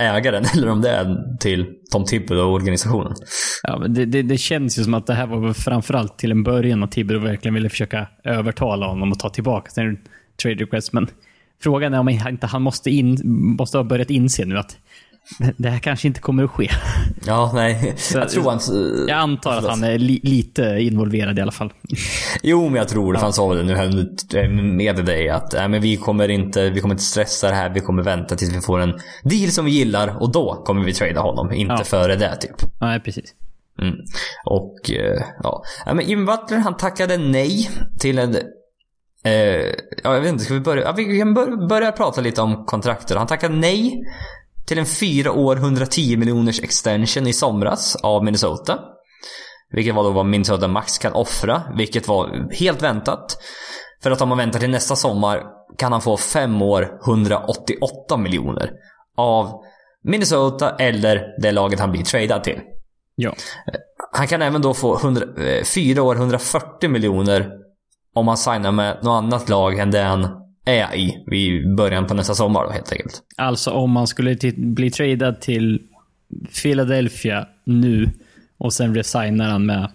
ägaren 0.00 0.44
eller 0.54 0.68
om 0.68 0.80
det 0.80 0.90
är 0.90 1.36
till 1.38 1.66
Tom 1.90 2.04
Tibber 2.04 2.44
och 2.44 2.52
organisationen. 2.52 3.14
Ja, 3.62 3.78
men 3.78 3.94
det, 3.94 4.04
det, 4.04 4.22
det 4.22 4.38
känns 4.38 4.78
ju 4.78 4.84
som 4.84 4.94
att 4.94 5.06
det 5.06 5.14
här 5.14 5.26
var 5.26 5.52
framförallt 5.52 6.18
till 6.18 6.30
en 6.30 6.42
början 6.42 6.82
att 6.82 6.92
Tibber 6.92 7.14
verkligen 7.14 7.54
ville 7.54 7.68
försöka 7.68 8.08
övertala 8.24 8.86
honom 8.86 9.12
och 9.12 9.18
ta 9.18 9.30
tillbaka 9.30 9.70
sin 9.70 9.98
trade 10.42 10.56
request. 10.56 10.92
Men 10.92 11.08
frågan 11.62 11.94
är 11.94 11.98
om 12.00 12.08
inte 12.08 12.46
han 12.46 12.62
måste, 12.62 12.90
in, 12.90 13.18
måste 13.58 13.78
ha 13.78 13.84
börjat 13.84 14.10
inse 14.10 14.44
nu 14.44 14.58
att 14.58 14.76
det 15.56 15.68
här 15.68 15.78
kanske 15.78 16.08
inte 16.08 16.20
kommer 16.20 16.44
att 16.44 16.50
ske. 16.50 16.68
Ja, 17.26 17.50
nej. 17.54 17.94
Så- 17.96 18.18
jag 18.18 18.28
tror 18.28 18.50
han... 18.50 18.60
Jag 19.08 19.18
antar 19.18 19.58
att 19.58 19.68
han 19.68 19.84
är 19.84 19.98
li, 19.98 20.20
lite 20.22 20.62
involverad 20.80 21.38
i 21.38 21.42
alla 21.42 21.52
fall. 21.52 21.72
Jo, 22.42 22.64
men 22.64 22.74
jag 22.74 22.88
tror 22.88 23.12
det. 23.12 23.18
för 23.18 23.26
Han 23.26 23.32
sa 23.32 23.48
väl 23.48 23.66
det 23.66 23.74
nu 24.48 24.62
med 24.62 25.04
dig 25.04 25.28
att 25.28 25.54
äh, 25.54 25.68
men 25.68 25.80
vi, 25.82 25.96
kommer 25.96 26.28
inte, 26.28 26.70
vi 26.70 26.80
kommer 26.80 26.94
inte 26.94 27.04
stressa 27.04 27.48
det 27.48 27.54
här. 27.54 27.70
Vi 27.70 27.80
kommer 27.80 28.02
vänta 28.02 28.36
tills 28.36 28.56
vi 28.56 28.60
får 28.60 28.80
en 28.80 28.94
deal 29.22 29.50
som 29.50 29.64
vi 29.64 29.70
gillar 29.70 30.22
och 30.22 30.32
då 30.32 30.62
kommer 30.64 30.84
vi 30.84 30.94
trada 30.94 31.20
honom. 31.20 31.52
Inte 31.52 31.74
Ja. 31.78 31.84
före 31.84 32.16
det 32.16 32.36
typ. 32.36 32.56
Nej, 32.80 33.00
precis. 33.00 33.34
Mm. 33.82 33.94
Och 34.44 34.90
eh, 34.90 35.22
ja. 35.42 35.62
ja, 35.86 35.94
men 35.94 36.08
Jimmy 36.08 36.24
Butler 36.26 36.58
han 36.58 36.76
tackade 36.76 37.16
nej 37.18 37.70
till 37.98 38.18
en... 38.18 38.36
Eh, 39.24 39.74
ja, 40.02 40.14
jag 40.14 40.20
vet 40.20 40.32
inte, 40.32 40.44
ska 40.44 40.54
vi 40.54 40.60
börja? 40.60 40.82
Ja, 40.82 40.92
vi 40.92 41.18
kan 41.18 41.34
bör, 41.34 41.68
börja 41.68 41.92
prata 41.92 42.20
lite 42.20 42.42
om 42.42 42.64
kontrakter. 42.64 43.16
Han 43.16 43.26
tackade 43.26 43.54
nej 43.54 44.02
till 44.66 44.78
en 44.78 44.86
fyra 44.86 45.32
år 45.32 45.56
110 45.56 46.16
miljoners 46.16 46.62
extension 46.62 47.26
i 47.26 47.32
somras 47.32 47.96
av 47.96 48.24
Minnesota. 48.24 48.78
Vilket 49.72 49.94
var 49.94 50.04
då 50.04 50.10
vad 50.10 50.26
Minnesota 50.26 50.68
Max 50.68 50.98
kan 50.98 51.12
offra, 51.12 51.62
vilket 51.76 52.08
var 52.08 52.48
helt 52.52 52.82
väntat. 52.82 53.38
För 54.02 54.10
att 54.10 54.20
om 54.20 54.28
man 54.28 54.38
väntar 54.38 54.60
till 54.60 54.70
nästa 54.70 54.96
sommar 54.96 55.42
kan 55.78 55.92
han 55.92 56.00
få 56.00 56.16
fem 56.16 56.62
år 56.62 56.98
188 57.06 58.16
miljoner 58.16 58.70
av 59.16 59.52
Minnesota 60.04 60.76
eller 60.76 61.40
det 61.42 61.52
laget 61.52 61.80
han 61.80 61.92
blir 61.92 62.02
tradad 62.02 62.44
till. 62.44 62.60
Ja. 63.14 63.34
Han 64.12 64.26
kan 64.26 64.42
även 64.42 64.62
då 64.62 64.74
få 64.74 64.98
100, 64.98 65.26
eh, 65.38 65.64
fyra 65.64 66.02
år 66.02 66.14
140 66.14 66.90
miljoner 66.90 67.61
om 68.14 68.28
han 68.28 68.36
signar 68.36 68.72
med 68.72 68.98
något 69.02 69.24
annat 69.24 69.48
lag 69.48 69.78
än 69.78 69.90
det 69.90 70.02
han 70.02 70.28
är 70.64 70.94
i 70.94 71.24
vid 71.26 71.74
början 71.74 72.06
på 72.06 72.14
nästa 72.14 72.34
sommar 72.34 72.64
då 72.64 72.70
helt 72.70 72.92
enkelt. 72.92 73.22
Alltså 73.36 73.70
om 73.70 73.90
man 73.90 74.06
skulle 74.06 74.36
bli 74.56 74.90
tradad 74.90 75.40
till 75.40 75.82
Philadelphia 76.62 77.48
nu 77.64 78.10
och 78.58 78.72
sen 78.72 78.94
resignar 78.94 79.50
han 79.50 79.66
med 79.66 79.90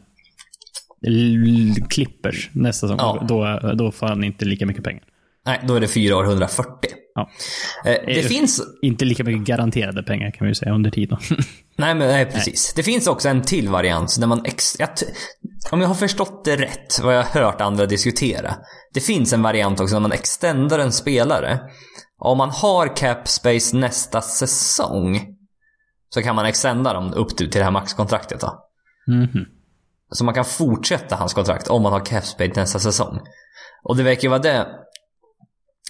Clippers 1.90 2.50
nästa 2.54 2.88
säsong. 2.88 2.98
Ja. 3.00 3.26
Då, 3.28 3.74
då 3.74 3.92
får 3.92 4.08
han 4.08 4.24
inte 4.24 4.46
lika 4.46 4.66
mycket 4.66 4.84
pengar. 4.84 5.04
Nej, 5.46 5.60
då 5.68 5.76
är 5.76 5.80
det 5.80 5.88
fyra 5.88 6.18
år 6.18 6.24
140. 6.24 6.92
Ja. 7.18 7.30
Eh, 7.86 7.92
det 8.06 8.20
Eh, 8.20 8.26
finns... 8.26 8.62
Inte 8.82 9.06
lika 9.06 9.24
mycket 9.24 9.42
garanterade 9.44 10.04
pengar 10.04 10.32
kan 10.32 10.46
vi 10.46 10.52
ju 10.52 10.56
säga 10.56 10.74
under 10.74 10.92
tiden. 10.92 11.18
Nej, 11.78 11.96
men 11.96 12.08
nej, 12.08 12.26
precis. 12.26 12.74
Det 12.74 12.84
finns 12.84 13.08
också 13.08 13.30
en 13.30 13.42
till 13.42 13.70
variant 13.70 14.20
där 14.20 14.28
man... 14.28 14.46
Ex, 14.46 14.80
jag, 14.80 14.98
t- 14.98 15.06
om 15.72 15.82
jag 15.82 15.88
har 15.88 15.96
förstått 15.96 16.46
det 16.46 16.56
rätt, 16.56 17.00
vad 17.04 17.16
jag 17.18 17.24
har 17.24 17.42
hört 17.42 17.62
andra 17.62 17.86
diskutera. 17.86 18.56
Det 18.94 19.00
finns 19.00 19.34
en 19.34 19.42
variant 19.42 19.80
också 19.80 19.96
där 19.96 20.00
man 20.00 20.12
extendar 20.12 20.80
en 20.80 20.92
spelare. 20.92 21.60
Om 22.20 22.38
man 22.38 22.50
har 22.50 22.96
cap 22.96 23.28
space 23.28 23.78
nästa 23.78 24.22
säsong 24.22 25.22
så 26.10 26.22
kan 26.22 26.36
man 26.36 26.46
extenda 26.46 26.94
dem 26.94 27.14
upp 27.14 27.38
till 27.38 27.50
det 27.50 27.64
här 27.64 27.72
maxkontraktet 27.72 28.40
då. 28.42 28.64
Mhm. 29.08 29.46
Så 30.12 30.24
man 30.26 30.34
kan 30.34 30.46
fortsätta 30.46 31.16
hans 31.16 31.34
kontrakt 31.34 31.68
om 31.68 31.82
man 31.82 31.92
har 31.94 32.06
cap 32.06 32.26
space 32.26 32.52
nästa 32.56 32.80
säsong. 32.80 33.20
Och 33.84 33.98
det 33.98 34.04
verkar 34.04 34.22
ju 34.24 34.30
vara 34.30 34.40
det. 34.40 34.68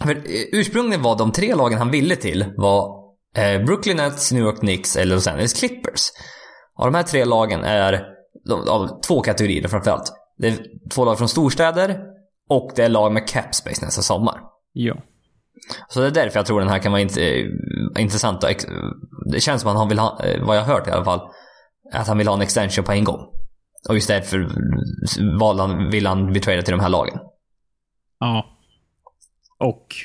För 0.04 0.16
eh, 0.16 0.22
ursprungligen 0.51 1.01
var 1.01 1.18
de 1.18 1.32
tre 1.32 1.56
lagen 1.56 1.77
han 1.77 1.92
ville 1.92 2.16
till 2.16 2.46
var 2.58 3.04
eh, 3.38 3.66
Brooklyn 3.66 3.98
Nets, 3.98 4.32
New 4.32 4.44
York 4.44 4.60
Knicks 4.60 4.96
eller 4.96 5.16
Los 5.16 5.27
Angeles 5.27 5.54
Clippers. 5.54 6.10
Och 6.75 6.86
de 6.86 6.96
här 6.96 7.04
tre 7.04 7.25
lagen 7.25 7.63
är 7.63 8.04
de- 8.48 8.70
av 8.70 9.01
två 9.01 9.22
kategorier 9.22 9.68
framförallt. 9.68 10.12
Det 10.38 10.48
är 10.48 10.58
två 10.92 11.06
lag 11.06 11.18
från 11.18 11.30
storstäder 11.30 12.00
och 12.50 12.72
det 12.75 12.84
är 12.84 12.89
lag 12.89 13.12
med 13.12 13.27
cap 13.27 13.56
space 13.56 13.86
nästa 13.86 14.01
sommar. 14.01 14.39
Ja. 14.74 14.96
Så 15.89 16.00
det 16.00 16.08
är 16.08 16.12
därför 16.12 16.39
jag 16.39 16.46
tror 16.46 16.60
den 16.60 16.70
här 16.70 16.80
kan 16.80 16.92
vara 16.92 17.01
int- 17.01 17.18
eh, 17.20 18.01
intressant. 18.04 18.44
Och 18.44 18.50
det 19.32 19.39
känns 19.39 19.62
som 19.62 19.72
att 19.72 19.77
han 19.77 19.89
vill 19.89 20.00
ha, 20.00 20.20
vad 20.42 20.58
jag 20.58 20.62
har 20.63 20.74
hört 20.74 20.88
i 20.88 20.92
alla 20.92 21.06
fall, 21.06 21.22
att 21.94 22.08
han 22.08 22.18
vill 22.18 22.27
ha 22.27 22.36
en 22.36 22.42
extension 22.42 22.86
på 22.86 22.92
en 22.92 23.04
gång. 23.04 23.20
Och 23.89 23.96
just 23.96 24.08
därför 24.08 24.48
valde 25.39 25.63
han, 25.63 25.89
vill 25.89 26.08
han 26.08 26.25
bli 26.32 26.39
tradad 26.42 26.66
till 26.66 26.72
de 26.72 26.80
här 26.80 26.89
lagen. 26.89 27.20
Ja. 28.20 28.46
Och 29.59 29.95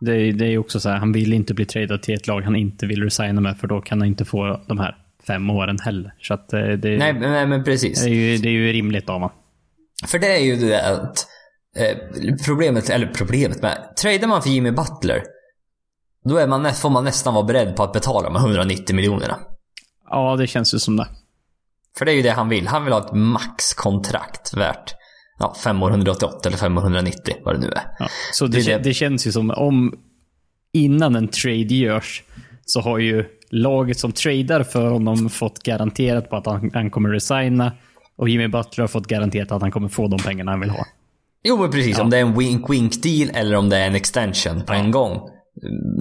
det, 0.00 0.12
är- 0.16 0.32
det 0.32 0.46
är 0.46 0.58
också 0.58 0.80
så 0.80 0.88
här, 0.88 0.96
han 0.96 1.12
vill 1.12 1.32
inte 1.32 1.54
bli 1.54 1.64
tradad 1.66 2.02
till 2.02 2.14
ett 2.14 2.26
lag 2.26 2.42
han 2.42 2.56
inte 2.56 2.86
vill 2.86 3.02
resigna 3.02 3.40
med 3.40 3.58
för 3.58 3.66
då 3.66 3.80
kan 3.80 4.00
han 4.00 4.08
inte 4.08 4.24
få 4.24 4.60
de 4.68 4.78
här 4.78 4.96
fem 5.26 5.50
åren 5.50 5.78
heller. 5.78 6.14
Så 6.20 6.34
att 6.34 6.52
eh, 6.52 6.60
det, 6.60 6.96
Nej, 6.98 7.12
nej 7.12 7.46
men 7.46 7.64
precis. 7.64 8.02
det, 8.04 8.10
är, 8.10 8.14
ju, 8.14 8.36
det 8.38 8.48
är 8.48 8.52
ju 8.52 8.72
rimligt 8.72 9.08
av. 9.08 9.32
För 10.06 10.18
det 10.18 10.36
är 10.36 10.40
ju 10.44 10.56
det 10.56 10.86
att 10.88 11.26
eh, 11.76 11.98
problemet, 12.46 12.90
eller 12.90 13.06
problemet 13.06 13.62
med, 13.62 13.78
tradar 14.02 14.28
man 14.28 14.42
för 14.42 14.50
Jimmy 14.50 14.70
Butler, 14.70 15.22
då 16.24 16.36
är 16.36 16.46
man, 16.46 16.74
får 16.74 16.90
man 16.90 17.04
nästan 17.04 17.34
vara 17.34 17.44
beredd 17.44 17.76
på 17.76 17.82
att 17.82 17.92
betala 17.92 18.30
de 18.30 18.36
190 18.36 18.96
miljonerna. 18.96 19.38
Ja, 20.10 20.36
det 20.36 20.46
känns 20.46 20.74
ju 20.74 20.78
som 20.78 20.96
det. 20.96 21.06
För 21.98 22.04
det 22.04 22.12
är 22.12 22.16
ju 22.16 22.22
det 22.22 22.30
han 22.30 22.48
vill. 22.48 22.66
Han 22.68 22.84
vill 22.84 22.92
ha 22.92 23.00
ett 23.06 23.12
maxkontrakt 23.14 24.54
värt 24.54 24.94
ja, 25.38 25.54
5 25.64 25.82
år 25.82 25.90
188 25.90 26.48
eller 26.48 26.58
5 26.58 26.78
år 26.78 26.82
190, 26.82 27.34
vad 27.44 27.54
det 27.54 27.60
nu 27.60 27.66
är. 27.68 27.82
Ja. 27.98 28.06
Så 28.32 28.46
det, 28.46 28.64
Det 28.66 28.72
är 28.72 28.78
det. 28.78 28.94
känns 28.94 29.26
ju 29.26 29.32
som 29.32 29.50
om 29.50 29.94
innan 30.72 31.16
en 31.16 31.28
trade 31.28 31.74
görs 31.74 32.22
så 32.66 32.80
har 32.80 32.98
ju 32.98 33.24
laget 33.50 33.98
som 33.98 34.12
tradar 34.12 34.62
för 34.62 34.90
honom 34.90 35.28
fått 35.30 35.58
garanterat 35.62 36.30
på 36.30 36.36
att 36.36 36.46
han, 36.46 36.70
han 36.74 36.90
kommer 36.90 37.08
resigna 37.08 37.72
och 38.16 38.28
Jimmy 38.28 38.48
Butler 38.48 38.82
har 38.82 38.88
fått 38.88 39.06
garanterat 39.06 39.52
att 39.52 39.62
han 39.62 39.70
kommer 39.70 39.88
få 39.88 40.08
de 40.08 40.18
pengarna 40.18 40.50
han 40.50 40.60
vill 40.60 40.70
ha. 40.70 40.86
Jo 41.44 41.56
men 41.56 41.70
precis, 41.70 41.98
om 41.98 42.10
det 42.10 42.16
är 42.16 42.20
en 42.20 42.34
wink-wink 42.34 43.02
deal 43.02 43.30
eller 43.36 43.56
om 43.56 43.68
det 43.70 43.76
är 43.78 43.86
en 43.86 43.94
extension 43.94 44.62
på 44.66 44.72
en 44.72 44.90
gång. 44.90 45.20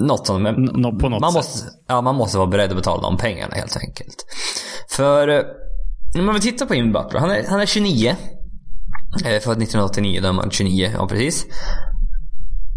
Något 0.08 0.28
sånt. 0.28 0.42
Men 0.44 0.54
nå- 0.56 1.00
på 1.00 1.10
något 1.10 1.22
man, 1.22 1.32
sätt. 1.32 1.38
måste, 1.40 1.68
ja, 1.88 2.02
man 2.02 2.16
måste 2.16 2.38
vara 2.38 2.48
beredd 2.48 2.70
att 2.70 2.76
betala 2.76 3.02
de 3.02 3.18
pengarna 3.18 3.56
helt 3.56 3.78
enkelt. 3.78 4.26
För 4.90 5.28
eh, 5.28 5.42
om 6.20 6.26
man 6.26 6.34
vill 6.36 6.44
titta 6.44 6.66
på 6.66 6.76
Jimmy 6.76 6.92
Butler, 6.92 7.20
han 7.20 7.32
är, 7.32 7.44
han 7.50 7.60
är 7.62 7.66
29. 7.66 8.16
Eh, 9.26 9.40
Född 9.42 9.62
1989, 9.62 10.20
då 10.22 10.28
är 10.28 10.34
man 10.34 10.52
29, 10.52 10.92
ja 10.94 11.08
precis. 11.08 11.46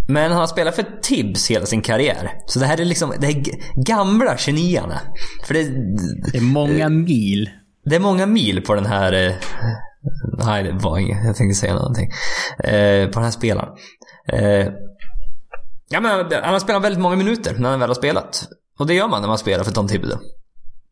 Men 0.09 0.31
han 0.31 0.41
har 0.41 0.47
spelat 0.47 0.77
för 0.77 0.85
Tibbs 1.03 1.51
hela 1.51 1.67
sin 1.67 1.83
karriär. 1.83 2.31
Så 2.47 2.59
det 2.59 2.67
här 2.67 2.81
är 2.81 2.85
liksom, 2.85 3.13
det 3.21 3.27
är 3.27 3.43
gamla 3.87 4.37
29 4.37 4.83
För 5.47 5.55
det, 5.55 5.63
Det 6.33 6.39
är 6.39 6.43
många 6.43 6.89
mil. 6.89 7.51
det 7.85 7.97
är 7.97 8.01
många 8.01 8.27
mil 8.27 8.63
på 8.63 8.75
den 8.75 8.87
här... 8.87 9.13
Eh, 9.13 9.33
nej, 10.47 10.63
det 10.63 10.73
var 10.73 10.99
inget. 10.99 11.25
Jag 11.25 11.37
tänkte 11.37 11.55
säga 11.55 11.75
någonting. 11.75 12.11
Eh, 12.65 13.07
på 13.07 13.13
den 13.13 13.23
här 13.25 13.31
spelaren. 13.31 13.69
Eh, 14.33 14.67
ja, 15.89 16.01
men 16.01 16.11
han 16.43 16.53
har 16.53 16.59
spelat 16.59 16.85
väldigt 16.85 17.01
många 17.03 17.17
minuter 17.17 17.55
när 17.59 17.71
han 17.71 17.81
väl 17.81 17.91
har 17.91 17.95
spelat. 17.95 18.49
Och 18.79 18.87
det 18.87 18.95
gör 18.95 19.09
man 19.09 19.21
när 19.21 19.29
man 19.29 19.39
spelar 19.39 19.65
för 19.65 19.73
Tom 19.73 19.89
Thibodeau. 19.89 20.19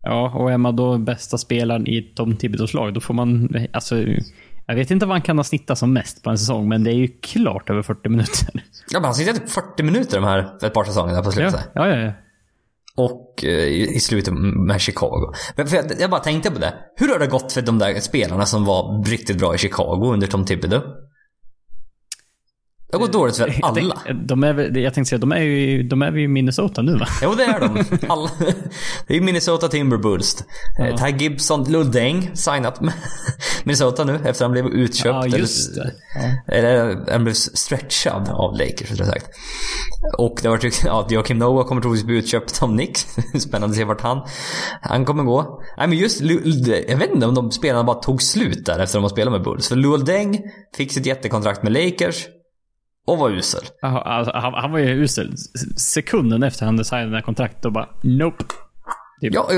Ja, 0.02 0.32
och 0.34 0.52
är 0.52 0.58
man 0.58 0.76
då 0.76 0.98
bästa 0.98 1.38
spelaren 1.38 1.86
i 1.86 2.12
Tom 2.16 2.36
Thibodeaus 2.36 2.74
lag, 2.74 2.94
då 2.94 3.00
får 3.00 3.14
man... 3.14 3.48
Alltså, 3.72 3.94
jag 4.66 4.74
vet 4.74 4.90
inte 4.90 5.06
vad 5.06 5.14
han 5.14 5.22
kan 5.22 5.38
ha 5.38 5.44
snittat 5.44 5.78
som 5.78 5.92
mest 5.92 6.22
på 6.22 6.30
en 6.30 6.38
säsong, 6.38 6.68
men 6.68 6.84
det 6.84 6.90
är 6.90 6.94
ju 6.94 7.08
klart 7.08 7.70
över 7.70 7.82
40 7.82 8.08
minuter. 8.08 8.48
Ja, 8.90 9.00
men 9.00 9.04
han 9.04 9.14
sitter 9.14 9.32
typ 9.32 9.50
40 9.50 9.82
minuter 9.82 10.16
de 10.16 10.24
här 10.24 10.66
ett 10.66 10.74
par 10.74 10.84
säsongerna 10.84 11.22
på 11.22 11.32
slutet. 11.32 11.68
ja, 11.74 11.88
ja. 11.88 11.96
ja. 11.96 12.12
Och 12.96 13.44
eh, 13.44 13.68
i 13.68 14.00
slutet 14.00 14.34
med 14.66 14.80
Chicago. 14.80 15.32
För 15.56 15.76
jag, 15.76 15.84
jag 16.00 16.10
bara 16.10 16.20
tänkte 16.20 16.50
på 16.50 16.58
det. 16.58 16.74
Hur 16.96 17.08
har 17.08 17.18
det 17.18 17.26
gått 17.26 17.52
för 17.52 17.62
de 17.62 17.78
där 17.78 18.00
spelarna 18.00 18.46
som 18.46 18.64
var 18.64 19.04
riktigt 19.04 19.38
bra 19.38 19.54
i 19.54 19.58
Chicago 19.58 20.12
under 20.12 20.26
Tom 20.26 20.44
Thibodeau? 20.44 20.82
Det 22.98 23.00
gått 23.04 23.12
dåligt 23.12 23.36
för 23.36 23.46
Jag 23.48 23.58
alla. 23.62 23.96
tänk- 24.04 24.28
De 24.28 24.44
är, 24.44 24.78
jag 24.78 24.94
tänkte 24.94 25.08
säga, 25.08 25.18
de 25.18 25.32
är 25.32 25.38
ju 25.40 25.82
de 25.82 26.02
är 26.02 26.12
ju 26.12 26.22
i 26.24 26.28
Minnesota 26.28 26.82
nu 26.82 26.96
va? 26.98 27.06
Jo, 27.22 27.34
det 27.34 27.44
är 27.44 27.60
de. 27.60 27.84
Alla. 28.08 28.30
Det 29.06 29.16
är 29.16 29.20
Minnesota 29.20 29.68
Timberwolves. 29.68 30.44
Ja. 30.78 30.96
Ty 30.98 31.16
Gibson, 31.24 31.72
Lull 31.72 31.92
Deng, 31.92 32.30
signat 32.34 32.80
med 32.80 32.94
Minnesota 33.64 34.04
nu 34.04 34.14
efter 34.14 34.30
att 34.30 34.40
han 34.40 34.52
blev 34.52 34.66
utköpt. 34.66 35.14
Ja, 35.32 35.38
just 35.38 35.72
eller, 35.76 35.84
det. 35.84 35.92
Ja. 36.48 36.54
Eller 36.54 37.10
han 37.12 37.24
blev 37.24 37.32
stretchad 37.34 38.28
av 38.28 38.52
Lakers, 38.58 38.90
rättare 38.90 39.06
sagt. 39.06 39.26
Och 40.18 40.38
det 40.42 40.48
var 40.48 40.58
tyckt 40.58 40.82
ja, 40.86 41.06
Joakim 41.10 41.38
Noah 41.38 41.66
kommer 41.66 41.82
troligtvis 41.82 42.06
bli 42.06 42.16
utköpt 42.18 42.62
av 42.62 42.68
Knicks. 42.68 43.06
Spännande 43.38 43.72
att 43.72 43.76
se 43.76 43.84
vart 43.84 44.00
han, 44.00 44.20
han 44.80 45.04
kommer 45.04 45.22
gå. 45.24 45.62
Nej 45.78 45.88
men 45.88 45.98
just, 45.98 46.20
jag 46.88 46.96
vet 46.96 47.10
inte 47.14 47.26
om 47.26 47.34
de 47.34 47.50
spelarna 47.50 47.84
bara 47.84 47.96
tog 47.96 48.22
slut 48.22 48.66
där 48.66 48.72
efter 48.72 48.82
att 48.84 48.92
de 48.92 49.02
har 49.02 49.08
spelat 49.08 49.32
med 49.32 49.42
Bulls. 49.42 49.68
För 49.68 49.76
Luol 49.76 50.04
Deng 50.04 50.40
fick 50.76 50.92
sitt 50.92 51.06
jättekontrakt 51.06 51.62
med 51.62 51.72
Lakers. 51.72 52.26
Och 53.06 53.18
var 53.18 53.30
usel. 53.30 53.60
Alltså, 53.82 54.32
han, 54.34 54.54
han 54.54 54.72
var 54.72 54.78
ju 54.78 55.02
usel. 55.02 55.34
Sekunden 55.76 56.42
efter 56.42 56.66
han 56.66 56.84
signade 56.84 57.10
det 57.10 57.16
här 57.16 57.22
kontraktet 57.22 57.64
och 57.64 57.72
bara 57.72 57.88
Nope. 58.02 58.44
Typ. 59.20 59.34
Ja, 59.34 59.48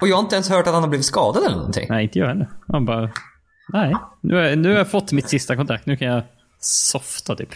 och 0.00 0.08
jag 0.08 0.16
har 0.16 0.22
inte 0.22 0.34
ens 0.36 0.50
hört 0.50 0.66
att 0.66 0.72
han 0.74 0.82
har 0.82 0.88
blivit 0.90 1.06
skadad 1.06 1.44
eller 1.44 1.56
någonting. 1.56 1.86
Nej, 1.90 2.04
inte 2.04 2.18
jag 2.18 2.26
heller. 2.26 2.50
Han 2.68 2.84
bara... 2.84 3.10
Nej, 3.72 3.94
nu 4.20 4.34
har, 4.34 4.42
jag, 4.42 4.58
nu 4.58 4.70
har 4.70 4.76
jag 4.78 4.90
fått 4.90 5.12
mitt 5.12 5.28
sista 5.28 5.56
kontrakt. 5.56 5.86
Nu 5.86 5.96
kan 5.96 6.08
jag 6.08 6.22
softa 6.60 7.36
typ. 7.36 7.48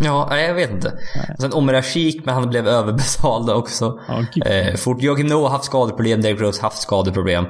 Ja, 0.00 0.26
nej, 0.30 0.46
jag 0.46 0.54
vet 0.54 0.70
inte. 0.70 0.92
Sen 1.38 1.52
Omer 1.52 1.74
Ashik, 1.74 2.24
men 2.24 2.34
han 2.34 2.48
blev 2.48 2.68
överbetald 2.68 3.50
också. 3.50 4.00
Gud. 4.34 4.46
eh, 4.46 4.74
fort 4.74 5.02
Joakim 5.02 5.26
Noah 5.26 5.42
har 5.42 5.50
haft 5.50 5.64
skadeproblem, 5.64 6.22
Derek 6.22 6.40
Rose 6.40 6.62
haft 6.62 6.78
skadeproblem. 6.78 7.44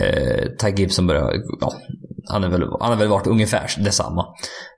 Eh, 0.00 0.44
Ty 0.58 0.68
Gibson 0.68 1.06
börjar, 1.06 1.32
ja, 1.60 1.72
han, 2.28 2.44
är 2.44 2.48
väl, 2.48 2.62
han 2.80 2.90
har 2.90 2.96
väl 2.96 3.08
varit 3.08 3.26
ungefär 3.26 3.70
detsamma. 3.78 4.26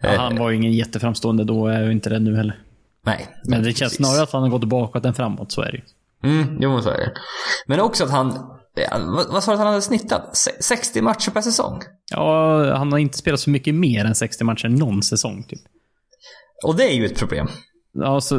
Ja, 0.00 0.16
han 0.16 0.36
var 0.38 0.50
ju 0.50 0.56
ingen 0.56 0.72
jätteframstående 0.72 1.44
då, 1.44 1.66
är 1.66 1.82
ju 1.82 1.92
inte 1.92 2.10
det 2.10 2.18
nu 2.18 2.36
heller. 2.36 2.58
nej. 3.06 3.28
Men 3.44 3.62
det 3.62 3.64
känns 3.64 3.78
precis. 3.78 3.96
snarare 3.96 4.22
att 4.22 4.32
han 4.32 4.42
har 4.42 4.48
gått 4.48 4.64
bakåt 4.64 5.04
än 5.04 5.14
framåt, 5.14 5.52
så 5.52 5.62
är 5.62 5.72
det 5.72 5.76
ju. 5.78 5.82
Mm, 6.30 6.58
jo 6.60 6.72
men 6.72 6.82
så 6.82 6.90
är 6.90 6.96
det. 6.96 7.12
Men 7.66 7.80
också 7.80 8.04
att 8.04 8.10
han, 8.10 8.26
ja, 8.74 8.98
vad, 9.16 9.26
vad 9.32 9.44
sa 9.44 9.50
du 9.50 9.54
att 9.54 9.58
han 9.58 9.66
hade 9.68 9.82
snittat? 9.82 10.36
Se- 10.36 10.62
60 10.62 11.02
matcher 11.02 11.30
per 11.30 11.40
säsong? 11.40 11.80
Ja, 12.10 12.76
han 12.76 12.92
har 12.92 12.98
inte 12.98 13.18
spelat 13.18 13.40
så 13.40 13.50
mycket 13.50 13.74
mer 13.74 14.04
än 14.04 14.14
60 14.14 14.44
matcher 14.44 14.68
någon 14.68 15.02
säsong 15.02 15.44
typ. 15.48 15.60
Och 16.66 16.76
det 16.76 16.84
är 16.92 16.94
ju 16.94 17.06
ett 17.06 17.18
problem. 17.18 17.48
Alltså, 18.04 18.38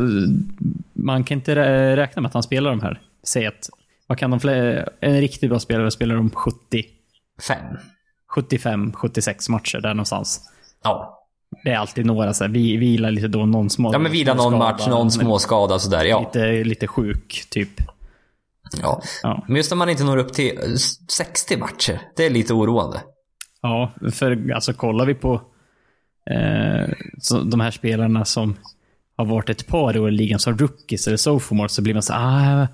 man 0.94 1.24
kan 1.24 1.38
inte 1.38 1.56
rä- 1.56 1.96
räkna 1.96 2.22
med 2.22 2.30
att 2.30 2.34
han 2.34 2.44
spelar 2.44 2.70
de 2.70 2.82
här. 2.82 3.02
Säg 3.28 3.46
att, 3.46 3.70
vad 4.08 4.18
kan 4.18 4.32
de 4.32 4.40
fler, 4.40 4.90
en 5.00 5.22
riktigt 5.22 5.50
bra 5.50 5.60
spelare 5.60 5.92
spelar 5.92 6.16
de 6.16 6.30
70, 6.30 6.58
Fem. 7.48 7.58
75, 7.58 7.78
76 8.94 9.50
matcher 9.50 9.78
där 9.78 9.94
någonstans. 9.94 10.42
Ja. 10.84 11.22
Det 11.64 11.70
är 11.72 11.78
alltid 11.78 12.06
några 12.06 12.34
så 12.34 12.44
här, 12.44 12.52
vi 12.52 12.78
vilar 12.78 13.12
lite 13.12 13.28
då, 13.28 13.46
någon 13.46 13.70
små 13.70 13.94
Ja 13.94 14.00
men 14.00 14.12
vila 14.12 14.34
någon 14.34 14.52
småskada, 14.52 14.72
match, 14.72 14.88
någon 14.88 15.12
småskada 15.12 15.80
sådär. 15.80 16.06
Ja. 16.06 16.20
Lite, 16.20 16.64
lite 16.64 16.88
sjuk, 16.88 17.46
typ. 17.50 17.70
ja. 18.82 19.02
Ja. 19.24 19.44
Men 19.48 19.58
just 19.58 19.72
när 19.72 19.76
man 19.76 19.90
inte 19.90 20.04
når 20.04 20.18
upp 20.18 20.34
till 20.34 20.58
eh, 20.58 20.76
60 21.10 21.58
matcher. 21.58 22.02
Det 22.16 22.26
är 22.26 22.30
lite 22.30 22.54
oroande. 22.54 23.02
Ja, 23.62 23.92
för 24.12 24.52
alltså 24.52 24.74
kollar 24.74 25.06
vi 25.06 25.14
på 25.14 25.34
eh, 26.30 26.94
så, 27.22 27.42
de 27.42 27.60
här 27.60 27.72
spelarna 27.72 28.26
som 28.26 28.56
har 29.18 29.26
varit 29.26 29.50
ett 29.50 29.68
par 29.68 29.98
år 29.98 30.10
i 30.10 30.12
ligan 30.12 30.40
som 30.40 30.58
rookies 30.58 31.08
eller 31.08 31.18
sophomores 31.18 31.74
så 31.74 31.82
blir 31.82 31.94
man 31.94 32.04
så 32.04 32.14
ah, 32.14 32.68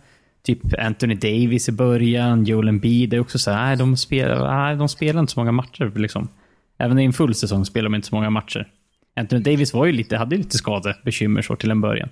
typ 0.44 0.60
Anthony 0.80 1.16
Davis 1.16 1.70
i 1.70 1.72
början, 1.72 2.44
Joel 2.46 2.68
Embiid 2.68 3.14
är 3.14 3.20
också 3.20 3.40
så 3.40 3.52
här, 3.52 3.74
ah, 3.74 3.76
de, 3.76 3.98
spelar, 3.98 4.70
ah, 4.72 4.76
de 4.76 4.90
spelar 4.90 5.20
inte 5.20 5.34
så 5.34 5.40
många 5.40 5.52
matcher 5.52 5.92
liksom. 5.96 6.28
Även 6.78 7.00
i 7.00 7.04
en 7.06 7.14
full 7.14 7.36
säsong 7.36 7.66
spelar 7.66 7.84
de 7.84 7.96
inte 7.96 8.08
så 8.08 8.16
många 8.16 8.30
matcher. 8.30 8.68
Anthony 9.16 9.42
Davis 9.42 9.74
var 9.74 9.86
ju 9.86 9.92
lite, 9.92 10.18
hade 10.18 10.36
ju 10.36 10.42
lite 10.42 10.58
skadebekymmer 10.58 11.42
så 11.42 11.56
till 11.56 11.72
en 11.72 11.82
början. 11.82 12.10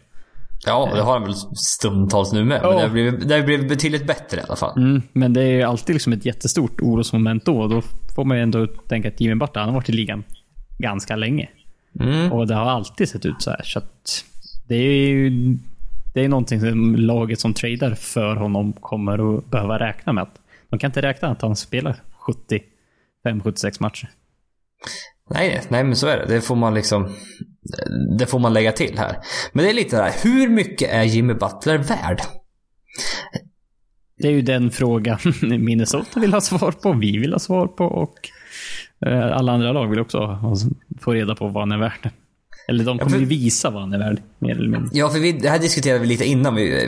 Ja, 0.66 0.90
det 0.96 1.02
har 1.02 1.14
han 1.14 1.24
väl 1.24 1.34
stundtals 1.56 2.34
nu 2.34 2.46
med. 2.46 2.62
Men 2.62 2.72
Ja. 2.72 2.76
det 2.78 2.82
har 2.82 2.90
blivit, 2.90 3.28
det 3.28 3.36
har 3.36 3.42
blivit 3.44 3.70
betydligt 3.70 4.08
bättre 4.08 4.38
i 4.40 4.44
alla 4.48 4.56
fall. 4.56 4.78
Mm, 4.78 5.02
men 5.14 5.34
det 5.34 5.42
är 5.42 5.52
ju 5.52 5.64
alltid 5.64 5.96
liksom 5.96 6.14
ett 6.14 6.26
jättestort 6.26 6.82
orosmoment 6.82 7.46
då. 7.46 7.68
Då 7.68 7.82
får 8.16 8.26
man 8.26 8.38
ju 8.38 8.44
ändå 8.44 8.68
tänka 8.68 9.08
att 9.08 9.22
Jimmy 9.22 9.36
Butler, 9.36 9.60
han 9.62 9.70
har 9.70 9.76
varit 9.76 9.90
i 9.90 9.92
ligan 9.92 10.24
ganska 10.78 11.16
länge. 11.16 11.50
Mm. 12.00 12.32
Och 12.32 12.48
det 12.48 12.56
har 12.56 12.66
alltid 12.66 13.10
sett 13.10 13.26
ut 13.26 13.42
så 13.42 13.50
här. 13.50 13.62
Så 13.64 13.80
att 13.80 14.26
det 14.68 14.76
är 14.76 15.10
ju 15.10 15.58
det 16.13 16.22
är 16.22 16.30
någonting 16.30 16.60
som 16.60 16.96
laget 16.96 17.39
som 17.39 17.54
tradar 17.54 17.96
för 17.96 18.36
honom 18.36 18.74
kommer 18.74 19.38
att 19.38 19.46
behöva 19.46 19.80
räkna 19.80 20.13
med. 20.13 20.28
De 20.70 20.80
kan 20.80 20.88
inte 20.88 21.01
räkna 21.01 21.28
att 21.28 21.42
han 21.42 21.56
spelar 21.56 21.96
75-76 23.25 23.78
matcher. 23.80 24.10
Nej, 25.30 25.62
nej 25.70 25.84
men 25.84 25.96
så 25.96 26.08
är 26.08 26.18
det. 26.18 26.25
Det 26.25 26.42
får 26.42 26.56
man 26.56 26.74
liksom... 26.74 27.16
Det 28.18 28.25
får 28.25 28.39
man 28.39 28.54
lägga 28.54 28.72
till 28.72 28.98
här. 28.98 29.18
Men 29.54 29.65
det 29.65 29.72
är 29.72 29.74
lite 29.74 29.98
där, 29.98 30.12
hur 30.24 30.50
mycket 30.50 30.89
är 30.89 31.04
Jimmy 31.04 31.34
Butler 31.34 31.78
värd? 31.78 32.22
Det 34.17 34.28
är 34.28 34.32
ju 34.32 34.41
den 34.41 34.72
frågan 34.72 35.19
Minnesota 35.41 36.19
vill 36.19 36.34
ha 36.34 36.41
svar 36.41 36.72
på, 36.72 36.93
vi 36.93 37.17
vill 37.17 37.32
ha 37.32 37.39
svar 37.39 37.67
på 37.67 37.86
och 37.86 38.30
eh, 39.06 39.38
alla 39.38 39.52
andra 39.52 39.72
lag 39.72 39.88
vill 39.88 40.00
också 40.00 40.39
få 41.02 41.13
reda 41.13 41.36
på 41.36 41.48
vad 41.48 41.62
han 41.62 41.72
är 41.72 41.78
värd. 41.78 42.12
Eller 42.69 42.84
de 42.86 42.97
kommer 42.99 43.12
för- 43.12 43.19
ju 43.19 43.25
visa 43.25 43.69
vad 43.69 43.82
han 43.82 43.93
är 43.93 43.97
värd, 43.99 44.21
mer 44.39 44.51
eller 44.51 44.69
mindre. 44.69 44.89
Ja, 44.93 45.10
för 45.10 45.19
vi, 45.19 45.32
det 45.32 45.49
här 45.49 45.60
diskuterade 45.60 45.99
vi 45.99 46.05
lite 46.08 46.25
innan. 46.25 46.55
Vi, 46.55 46.88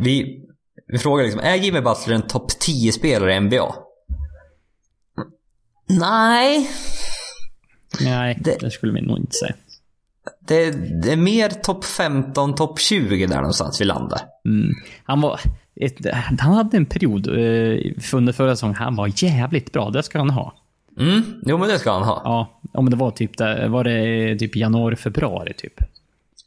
vi, 0.00 0.44
vi 0.86 0.98
frågade 0.98 1.28
liksom, 1.28 1.44
är 1.44 1.54
Jimmy 1.54 1.80
Butler 1.80 2.14
en 2.14 2.22
topp 2.22 2.50
10-spelare 2.68 3.34
i 3.34 3.40
NBA? 3.40 3.74
Nej. 5.88 6.70
Nej, 8.00 8.38
Det- 8.40 8.56
det, 8.60 8.70
skulle 8.70 8.92
vi 8.92 9.00
nog 9.00 9.18
inte 9.18 9.32
säga. 9.32 9.54
Det, 10.40 10.70
det 11.02 11.12
är 11.12 11.16
mer 11.16 11.48
topp 11.48 11.84
15, 11.84 12.54
topp 12.54 12.80
20 12.80 13.26
där 13.26 13.36
någonstans 13.36 13.80
vi 13.80 13.84
landar. 13.84 14.20
Mm. 14.44 14.74
Han 15.04 15.20
var... 15.20 15.40
Ett, 15.80 16.06
han 16.14 16.54
hade 16.54 16.76
en 16.76 16.86
period 16.86 17.26
eh, 17.26 17.92
under 18.12 18.32
förra 18.32 18.56
säsongen, 18.56 18.74
han 18.76 18.96
var 18.96 19.12
jävligt 19.24 19.72
bra. 19.72 19.90
Det 19.90 20.02
ska 20.02 20.18
han 20.18 20.30
ha. 20.30 20.54
Mm, 21.00 21.22
jo 21.46 21.58
men 21.58 21.68
det 21.68 21.78
ska 21.78 21.92
han 21.92 22.02
ha. 22.02 22.22
Ja, 22.24 22.60
om 22.72 22.90
det 22.90 22.96
var 22.96 23.10
typ 23.10 23.38
där, 23.38 23.68
var 23.68 23.84
det 23.84 24.38
typ 24.38 24.56
januari, 24.56 24.96
februari 24.96 25.54
typ. 25.54 25.80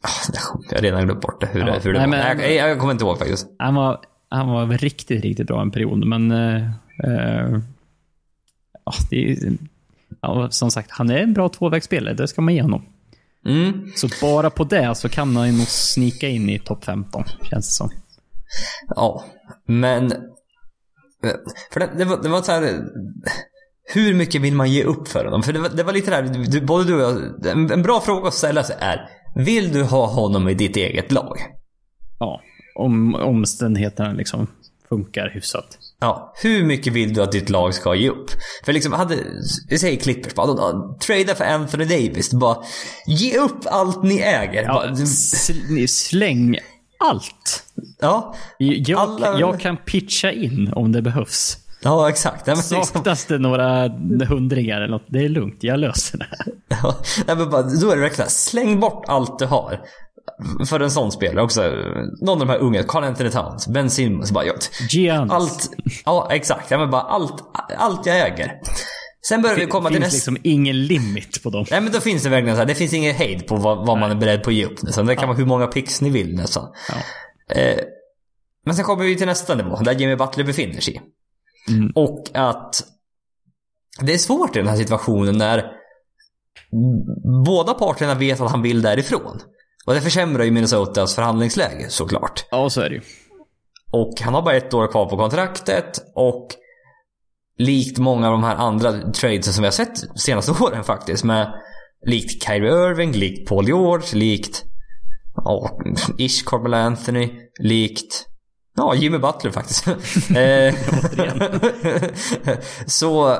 Ah, 0.01 0.33
Jag 0.69 0.77
har 0.77 0.81
redan 0.81 1.03
glömt 1.05 1.21
bort 1.21 1.41
det, 1.41 1.47
hur, 1.51 1.59
Ja, 1.59 1.65
det, 1.65 1.79
hur 1.83 1.93
det 1.93 1.99
nej, 1.99 2.07
var. 2.09 2.17
men- 2.27 2.37
Nej, 2.37 2.55
jag, 2.55 2.69
jag 2.69 2.79
kommer 2.79 2.91
inte 2.93 3.03
ihåg 3.05 3.17
faktiskt. 3.19 3.47
Han 3.59 3.75
var, 3.75 3.99
han 4.29 4.47
var 4.49 4.65
riktigt, 4.67 5.23
riktigt 5.23 5.47
bra 5.47 5.61
en 5.61 5.71
period, 5.71 6.05
men... 6.07 6.31
Eh, 6.31 6.63
eh, 7.03 7.59
ja, 8.85 8.93
det 9.09 9.37
ja, 10.21 10.47
som 10.51 10.71
sagt, 10.71 10.91
han 10.91 11.09
är 11.09 11.17
en 11.17 11.33
bra 11.33 11.49
tvåvägsspelare. 11.49 12.13
Det 12.13 12.27
ska 12.27 12.41
man 12.41 12.53
ge 12.55 12.61
honom. 12.61 12.85
Mm. 13.45 13.91
Så 13.95 14.07
bara 14.21 14.49
på 14.49 14.63
det 14.63 14.95
så 14.95 15.09
kan 15.09 15.35
han 15.35 15.47
ju 15.51 15.57
nog 15.57 15.67
snika 15.67 16.27
in 16.27 16.49
i 16.49 16.59
topp 16.59 16.85
15, 16.85 17.23
känns 17.43 17.67
det 17.67 17.71
som. 17.73 17.89
Ja, 18.95 19.23
men... 19.65 20.09
För 21.73 21.79
det, 21.79 21.89
det, 21.97 22.05
var, 22.05 22.23
det 22.23 22.29
var 22.29 22.41
så 22.41 22.51
här... 22.51 22.63
Hur 23.85 24.13
mycket 24.13 24.41
vill 24.41 24.53
man 24.55 24.71
ge 24.71 24.83
upp 24.83 25.07
för 25.07 25.25
honom? 25.25 25.43
För 25.43 25.53
det 25.53 25.59
var, 25.59 25.69
det 25.69 25.83
var 25.83 25.93
lite 25.93 26.11
där, 26.11 26.23
du, 26.51 26.61
både 26.61 26.83
du 26.83 26.93
och 26.95 27.01
jag, 27.01 27.45
en, 27.47 27.71
en 27.71 27.81
bra 27.81 28.01
fråga 28.01 28.27
att 28.27 28.33
ställa 28.33 28.63
sig 28.63 28.75
är, 28.79 29.09
vill 29.35 29.73
du 29.73 29.83
ha 29.83 30.05
honom 30.05 30.49
i 30.49 30.53
ditt 30.53 30.75
eget 30.77 31.11
lag? 31.11 31.37
Ja, 32.19 32.41
om 32.75 33.15
omständigheterna 33.15 34.13
liksom 34.13 34.47
funkar 34.89 35.29
hyfsat. 35.33 35.77
Ja, 35.99 36.33
hur 36.43 36.65
mycket 36.65 36.93
vill 36.93 37.13
du 37.13 37.23
att 37.23 37.31
ditt 37.31 37.49
lag 37.49 37.73
ska 37.73 37.95
ge 37.95 38.09
upp? 38.09 38.29
För 38.65 38.73
liksom, 38.73 38.93
hade, 38.93 39.17
vi 39.69 39.79
säger 39.79 39.99
Clippers, 39.99 40.33
bara, 40.35 40.47
då, 40.47 40.97
trada 41.01 41.35
för 41.35 41.45
Anthony 41.45 41.85
Davis, 41.85 42.31
bara, 42.33 42.57
ge 43.07 43.37
upp 43.37 43.59
allt 43.65 44.03
ni 44.03 44.19
äger. 44.19 44.63
Ja, 44.63 44.73
Bara, 44.73 44.91
sl- 44.91 45.87
släng 45.87 46.57
allt. 46.99 47.63
ja, 47.99 48.35
Jag, 48.57 48.99
Alla- 48.99 49.39
jag 49.39 49.59
kan 49.59 49.77
pitcha 49.77 50.31
in 50.31 50.73
om 50.75 50.91
det 50.91 51.01
behövs. 51.01 51.57
Ja 51.83 52.09
exakt. 52.09 52.47
Nej, 52.47 52.55
liksom, 52.55 52.83
Saknas 52.83 53.25
det 53.25 53.37
några 53.37 53.87
hundringar 54.29 54.77
eller 54.77 54.87
något, 54.87 55.05
det 55.07 55.19
är 55.19 55.29
lugnt. 55.29 55.57
Jag 55.59 55.79
löser 55.79 56.17
det. 56.17 56.27
här. 56.29 56.47
Ja, 56.83 56.95
nej, 57.27 57.35
men 57.35 57.49
bara, 57.49 57.61
då 57.61 57.91
är 57.91 57.95
det 57.95 58.01
verkligen 58.01 58.29
släng 58.29 58.79
bort 58.79 59.03
allt 59.07 59.39
du 59.39 59.45
har. 59.45 59.81
För 60.65 60.79
en 60.79 60.91
sån 60.91 61.11
spelare 61.11 61.43
också. 61.43 61.61
Någon 62.21 62.41
av 62.41 62.47
de 62.47 62.49
här 62.49 62.57
unga, 62.59 62.83
Carl 62.83 63.03
Anthony 63.03 63.29
Towns, 63.29 63.67
Ben 63.67 63.89
Simmons. 63.89 64.31
Bara, 64.31 64.45
ja, 64.45 64.53
Giannis. 64.89 65.31
allt, 65.33 65.69
ja 66.05 66.27
exakt. 66.31 66.71
Ja, 66.71 66.77
men 66.77 66.89
bara 66.91 67.01
allt, 67.01 67.43
allt 67.77 68.05
jag 68.05 68.19
äger. 68.19 68.51
Sen 69.27 69.41
börjar 69.41 69.55
vi 69.55 69.65
komma 69.65 69.89
det 69.89 69.95
till 69.95 70.03
finns 70.03 70.13
nästa. 70.13 70.31
liksom 70.31 70.51
ingen 70.51 70.85
limit 70.85 71.43
på 71.43 71.49
dem. 71.49 71.65
Nej 71.71 71.81
men 71.81 71.91
då 71.91 71.99
finns 71.99 72.23
det 72.23 72.29
verkligen 72.29 72.55
så 72.55 72.59
här, 72.59 72.67
det 72.67 72.75
finns 72.75 72.93
ingen 72.93 73.15
hejd 73.15 73.47
på 73.47 73.55
vad, 73.55 73.85
vad 73.87 73.97
man 73.97 74.11
är 74.11 74.15
beredd 74.15 74.43
på 74.43 74.49
att 74.49 74.55
ge 74.55 74.65
upp 74.65 74.81
nästan. 74.83 75.05
Det 75.05 75.15
kan 75.15 75.27
vara 75.27 75.37
hur 75.37 75.45
många 75.45 75.67
picks 75.67 76.01
ni 76.01 76.09
vill 76.09 76.35
nästan. 76.35 76.67
Ja. 76.89 77.55
Eh, 77.55 77.79
men 78.65 78.75
sen 78.75 78.85
kommer 78.85 79.03
vi 79.05 79.15
till 79.15 79.27
nästa 79.27 79.55
nivå, 79.55 79.75
där 79.81 79.93
Jimmy 79.93 80.15
Butler 80.15 80.43
befinner 80.43 80.81
sig. 80.81 81.01
Mm. 81.69 81.91
Och 81.95 82.30
att 82.34 82.84
det 84.02 84.13
är 84.13 84.17
svårt 84.17 84.56
i 84.56 84.60
den 84.60 84.67
här 84.67 84.78
situationen 84.78 85.38
när 85.38 85.71
båda 87.45 87.73
parterna 87.73 88.15
vet 88.15 88.41
att 88.41 88.52
han 88.52 88.62
vill 88.62 88.82
därifrån. 88.82 89.39
Och 89.86 89.93
det 89.93 90.02
försämrar 90.02 90.43
ju 90.43 90.52
Minnesotas 90.52 91.15
förhandlingsläge 91.15 91.89
såklart. 91.89 92.45
Ja, 92.52 92.69
så 92.69 92.82
är 92.82 92.89
det 92.89 92.95
ju. 92.95 93.02
Och 93.91 94.21
han 94.21 94.34
har 94.34 94.41
bara 94.41 94.56
ett 94.56 94.73
år 94.73 94.88
kvar 94.88 95.06
på 95.06 95.17
kontraktet 95.17 96.04
och 96.15 96.47
likt 97.58 97.97
många 97.97 98.28
av 98.28 98.32
de 98.32 98.43
här 98.43 98.56
andra 98.56 99.12
tradesen 99.12 99.54
som 99.54 99.62
vi 99.62 99.67
har 99.67 99.71
sett 99.71 100.19
senaste 100.19 100.52
åren 100.63 100.84
faktiskt 100.84 101.23
med 101.23 101.54
likt 102.06 102.43
Kyrie 102.43 102.89
Irving, 102.89 103.12
likt 103.12 103.49
Paul 103.49 103.67
George, 103.67 104.19
likt 104.19 104.63
ja, 105.36 105.80
Ish 106.17 106.45
Carmel 106.45 106.73
Anthony, 106.73 107.30
likt 107.60 108.26
ja, 108.75 108.95
Jimmy 108.95 109.17
Butler 109.17 109.51
faktiskt. 109.51 109.88
Eh, 110.36 110.73
Så 112.86 113.38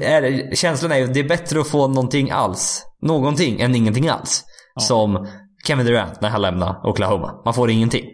är, 0.00 0.54
känslan 0.54 0.92
är 0.92 0.96
ju 0.96 1.06
det 1.06 1.20
är 1.20 1.28
bättre 1.28 1.60
att 1.60 1.68
få 1.68 1.88
någonting 1.88 2.30
alls, 2.30 2.86
någonting 3.02 3.60
än 3.60 3.74
ingenting 3.74 4.08
alls. 4.08 4.44
Ja. 4.74 4.80
Som 4.80 5.28
Kevin 5.66 5.86
Durant 5.86 6.20
när 6.20 6.28
han 6.28 6.42
lämnade 6.42 6.88
Oklahoma. 6.88 7.42
Man 7.44 7.54
får 7.54 7.70
ingenting. 7.70 8.04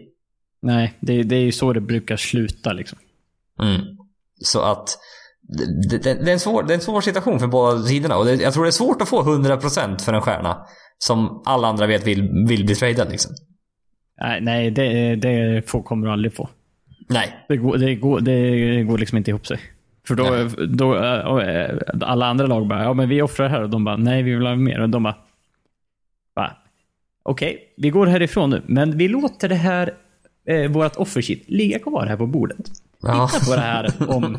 Nej, 0.61 0.97
det, 0.99 1.23
det 1.23 1.35
är 1.35 1.39
ju 1.39 1.51
så 1.51 1.73
det 1.73 1.81
brukar 1.81 2.17
sluta 2.17 2.73
liksom. 2.73 2.97
Mm. 3.61 3.81
Så 4.41 4.61
att 4.61 4.97
det, 5.89 5.97
det, 5.97 6.13
det, 6.13 6.31
är 6.31 6.33
en 6.33 6.39
svår, 6.39 6.63
det 6.63 6.73
är 6.73 6.75
en 6.75 6.81
svår 6.81 7.01
situation 7.01 7.39
för 7.39 7.47
båda 7.47 7.83
sidorna. 7.83 8.17
Och 8.17 8.25
det, 8.25 8.35
jag 8.35 8.53
tror 8.53 8.63
det 8.63 8.69
är 8.69 8.71
svårt 8.71 9.01
att 9.01 9.09
få 9.09 9.23
100% 9.23 9.99
för 9.99 10.13
en 10.13 10.21
stjärna. 10.21 10.65
Som 10.97 11.41
alla 11.45 11.67
andra 11.67 11.87
vet 11.87 12.07
vill, 12.07 12.29
vill 12.47 12.65
bli 12.65 12.75
tradad 12.75 13.11
liksom. 13.11 13.31
Nej, 14.21 14.41
nej 14.41 14.71
det, 14.71 15.15
det 15.15 15.69
får, 15.69 15.83
kommer 15.83 16.07
du 16.07 16.13
aldrig 16.13 16.33
få. 16.33 16.49
Nej. 17.07 17.35
Det 17.47 17.57
går, 17.57 17.77
det 17.77 17.95
går, 17.95 18.19
det 18.19 18.83
går 18.83 18.97
liksom 18.97 19.17
inte 19.17 19.31
ihop 19.31 19.47
sig. 19.47 19.59
För 20.07 20.15
då, 20.15 20.23
Nej. 20.23 20.67
då 20.67 20.95
äh, 21.39 21.77
alla 22.01 22.25
andra 22.25 22.47
lag 22.47 22.67
bara, 22.67 22.83
ja 22.83 22.93
men 22.93 23.09
vi 23.09 23.21
offrar 23.21 23.49
här 23.49 23.63
och 23.63 23.69
de 23.69 23.83
bara, 23.83 23.97
nej 23.97 24.23
vi 24.23 24.35
vill 24.35 24.45
ha 24.45 24.55
mer. 24.55 24.81
Och 24.81 24.89
de 24.89 25.03
bara, 25.03 25.15
va? 26.35 26.51
Okej, 27.23 27.73
vi 27.77 27.89
går 27.89 28.07
härifrån 28.07 28.49
nu, 28.49 28.61
men 28.65 28.97
vi 28.97 29.07
låter 29.07 29.49
det 29.49 29.55
här, 29.55 29.93
eh, 30.47 30.71
vårt 30.71 30.95
offerkit, 30.95 31.43
ligga 31.47 31.79
kvar 31.79 32.05
här 32.05 32.17
på 32.17 32.27
bordet. 32.27 32.71
Ja. 33.01 33.27
Titta 33.27 33.45
på 33.45 33.55
det 33.55 33.61
här 33.61 33.93
om, 34.07 34.37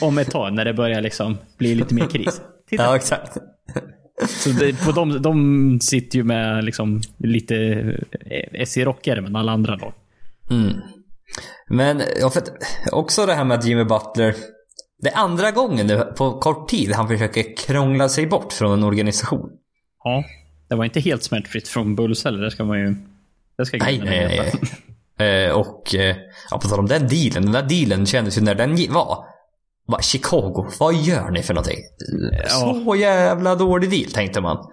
om 0.00 0.18
ett 0.18 0.30
tag 0.30 0.52
när 0.52 0.64
det 0.64 0.74
börjar 0.74 1.00
liksom 1.00 1.38
bli 1.58 1.74
lite 1.74 1.94
mer 1.94 2.06
kris. 2.06 2.40
Titta. 2.68 2.82
Ja, 2.82 2.96
exakt. 2.96 3.38
Så 4.26 4.50
det, 4.50 4.84
på 4.84 4.92
de, 4.92 5.22
de 5.22 5.80
sitter 5.80 6.18
ju 6.18 6.24
med 6.24 6.64
liksom 6.64 7.00
lite 7.18 7.56
eh, 8.30 8.64
SC-rockare, 8.64 9.20
men 9.20 9.36
alla 9.36 9.52
andra 9.52 9.76
lag. 9.76 9.92
Mm. 10.50 10.72
Men 11.68 12.02
ja, 12.20 12.30
för 12.30 12.42
också 12.92 13.26
det 13.26 13.34
här 13.34 13.44
med 13.44 13.58
att 13.58 13.64
Jimmy 13.64 13.84
Butler. 13.84 14.34
Det 15.02 15.08
är 15.08 15.18
andra 15.18 15.50
gången 15.50 15.86
nu 15.86 15.98
på 16.16 16.38
kort 16.38 16.68
tid 16.68 16.92
han 16.92 17.08
försöker 17.08 17.56
krångla 17.56 18.08
sig 18.08 18.26
bort 18.26 18.52
från 18.52 18.72
en 18.72 18.84
organisation. 18.84 19.50
Ja, 20.04 20.24
det 20.68 20.74
var 20.74 20.84
inte 20.84 21.00
helt 21.00 21.22
smärtfritt 21.22 21.68
från 21.68 21.96
Bulls 21.96 22.24
heller. 22.24 22.40
Det 22.40 22.50
ska 22.50 22.64
man 22.64 22.78
ju... 22.78 22.94
Det 23.58 23.66
ska 23.66 23.76
Nej, 23.76 24.00
nej, 24.04 24.52
nej. 25.18 25.46
Eh, 25.46 25.50
och 25.50 25.94
eh, 25.94 26.16
ja, 26.50 26.58
på 26.58 26.68
tal 26.68 26.78
om 26.78 26.86
den 26.86 27.08
dealen. 27.08 27.42
Den 27.42 27.52
där 27.52 27.62
dealen 27.62 28.06
kändes 28.06 28.38
ju 28.38 28.42
när 28.42 28.54
den 28.54 28.92
var. 28.92 29.24
Bara, 29.88 30.02
Chicago, 30.02 30.66
vad 30.78 30.94
gör 30.94 31.30
ni 31.30 31.42
för 31.42 31.54
någonting? 31.54 31.78
Så 32.48 32.96
jävla 32.96 33.54
dålig 33.54 33.90
deal 33.90 34.10
tänkte 34.12 34.40
man. 34.40 34.66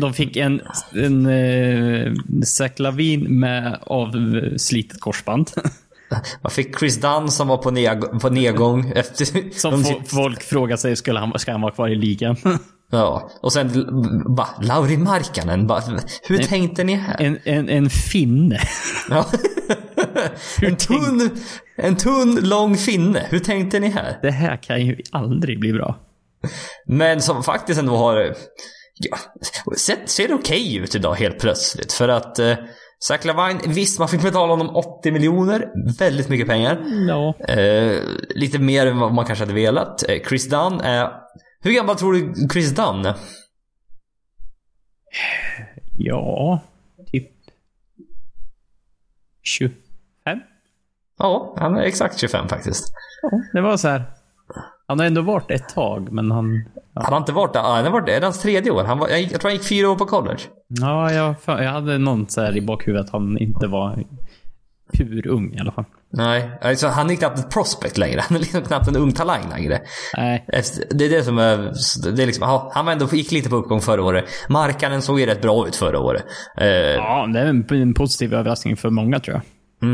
De 0.00 0.14
fick 0.14 0.36
en, 0.36 0.60
en 0.92 1.26
eh, 1.26 2.12
Zach 2.44 2.72
Lavin 2.76 3.40
med 3.40 3.78
avslitet 3.82 5.00
korsband. 5.00 5.50
Man 6.42 6.50
fick 6.50 6.78
Chris 6.78 7.00
Dunn 7.00 7.30
som 7.30 7.48
var 7.48 7.56
på, 7.56 7.70
ned, 7.70 8.20
på 8.20 8.30
nedgång 8.30 8.92
efter... 8.94 9.58
Som 9.58 9.84
folk 10.06 10.42
frågar 10.42 10.76
sig, 10.76 10.96
skulle 10.96 11.18
han, 11.18 11.38
ska 11.38 11.52
han 11.52 11.60
vara 11.60 11.72
kvar 11.72 11.88
i 11.88 11.94
ligan? 11.94 12.36
Ja, 12.90 13.30
och 13.40 13.52
sen 13.52 13.86
bara 14.36 14.48
Lauri 14.62 14.96
Markkanen. 14.96 15.66
Bara, 15.66 15.82
hur 16.22 16.38
tänkte 16.38 16.84
ni 16.84 16.94
här? 16.94 17.22
En, 17.22 17.38
en, 17.44 17.68
en 17.68 17.90
finne. 17.90 18.60
Ja. 19.10 19.26
en, 20.62 20.76
tunn, 20.76 21.30
en 21.76 21.96
tunn, 21.96 22.38
lång 22.42 22.76
finne. 22.76 23.26
Hur 23.30 23.38
tänkte 23.38 23.80
ni 23.80 23.88
här? 23.88 24.18
Det 24.22 24.30
här 24.30 24.56
kan 24.56 24.86
ju 24.86 24.96
aldrig 25.12 25.60
bli 25.60 25.72
bra. 25.72 25.98
Men 26.86 27.22
som 27.22 27.42
faktiskt 27.42 27.80
ändå 27.80 27.96
har... 27.96 28.34
Ja, 28.98 29.18
sett, 29.76 30.10
ser 30.10 30.34
okej 30.34 30.76
ut 30.76 30.94
idag 30.94 31.14
helt 31.14 31.38
plötsligt. 31.38 31.92
För 31.92 32.08
att 32.08 32.38
eh, 32.38 32.54
Zach 33.04 33.24
Lavine, 33.24 33.60
visst 33.66 33.98
man 33.98 34.08
fick 34.08 34.22
betala 34.22 34.52
honom 34.52 34.76
80 34.76 35.10
miljoner. 35.10 35.68
Väldigt 35.98 36.28
mycket 36.28 36.46
pengar. 36.46 36.84
Ja. 37.08 37.34
Eh, 37.48 38.00
lite 38.28 38.58
mer 38.58 38.86
än 38.86 38.98
vad 38.98 39.14
man 39.14 39.24
kanske 39.24 39.44
hade 39.44 39.54
velat. 39.54 40.08
Eh, 40.08 40.18
Chris 40.28 40.48
Dunn 40.48 40.80
är... 40.80 41.10
Hur 41.60 41.72
gammal 41.72 41.96
tror 41.96 42.12
du 42.12 42.48
Chris 42.52 42.74
Dunn 42.74 43.06
är? 43.06 43.14
Ja, 45.98 46.60
typ 47.12 47.30
25? 49.42 49.78
Ja, 51.18 51.54
han 51.58 51.76
är 51.76 51.82
exakt 51.82 52.18
25 52.18 52.48
faktiskt. 52.48 52.92
Ja, 53.22 53.30
det 53.52 53.60
var 53.60 53.76
så 53.76 53.88
här. 53.88 54.04
Han 54.86 54.98
har 54.98 55.06
ändå 55.06 55.22
varit 55.22 55.50
ett 55.50 55.68
tag, 55.68 56.12
men 56.12 56.30
han... 56.30 56.68
Han 56.94 57.12
har 57.12 57.16
inte 57.16 57.32
varit 57.32 57.52
där. 57.52 57.62
Han 57.62 57.84
har 57.84 57.92
varit 57.92 58.06
där. 58.06 58.12
Det 58.12 58.18
är 58.18 58.22
hans 58.22 58.42
tredje 58.42 58.72
år. 58.72 58.84
Han 58.84 58.98
var, 58.98 59.08
jag, 59.08 59.30
tror 59.30 59.42
han 59.42 59.52
gick 59.52 59.64
fyra 59.64 59.90
år 59.90 59.96
på 59.96 60.06
college. 60.06 60.40
Ja, 60.68 61.12
jag, 61.12 61.34
jag 61.46 61.72
hade 61.72 61.98
någon 61.98 62.28
så 62.28 62.40
här 62.40 62.56
i 62.56 62.60
bakhuvudet 62.60 63.06
att 63.06 63.12
han 63.12 63.38
inte 63.38 63.66
var 63.66 64.04
hur 64.92 65.26
ung 65.26 65.54
i 65.54 65.58
alla 65.58 65.72
fall. 65.72 65.84
Nej, 66.16 66.58
alltså 66.62 66.86
han 66.86 67.10
är 67.10 67.14
knappt 67.14 67.38
ett 67.38 67.50
prospect 67.50 67.98
längre. 67.98 68.20
Han 68.20 68.36
är 68.36 68.40
liksom 68.40 68.62
knappt 68.62 68.88
en 68.88 68.96
ung 68.96 69.12
talang 69.12 69.48
längre. 69.50 69.80
Nej, 70.16 70.44
Det 70.90 71.04
är 71.04 71.10
det 71.10 71.24
som 71.24 71.38
är... 71.38 71.56
Det 72.14 72.22
är 72.22 72.26
liksom, 72.26 72.42
aha, 72.42 72.70
han 72.74 72.84
var 72.84 72.92
ändå, 72.92 73.08
gick 73.12 73.32
lite 73.32 73.50
på 73.50 73.56
uppgång 73.56 73.80
förra 73.80 74.02
året. 74.02 74.24
Markanen 74.48 75.02
såg 75.02 75.20
ju 75.20 75.26
rätt 75.26 75.42
bra 75.42 75.68
ut 75.68 75.76
förra 75.76 75.98
året. 75.98 76.24
Eh, 76.60 76.66
ja, 76.66 77.26
det 77.34 77.40
är 77.40 77.46
en, 77.46 77.66
en 77.70 77.94
positiv 77.94 78.34
överraskning 78.34 78.76
för 78.76 78.90
många 78.90 79.20
tror 79.20 79.34
jag. 79.34 79.42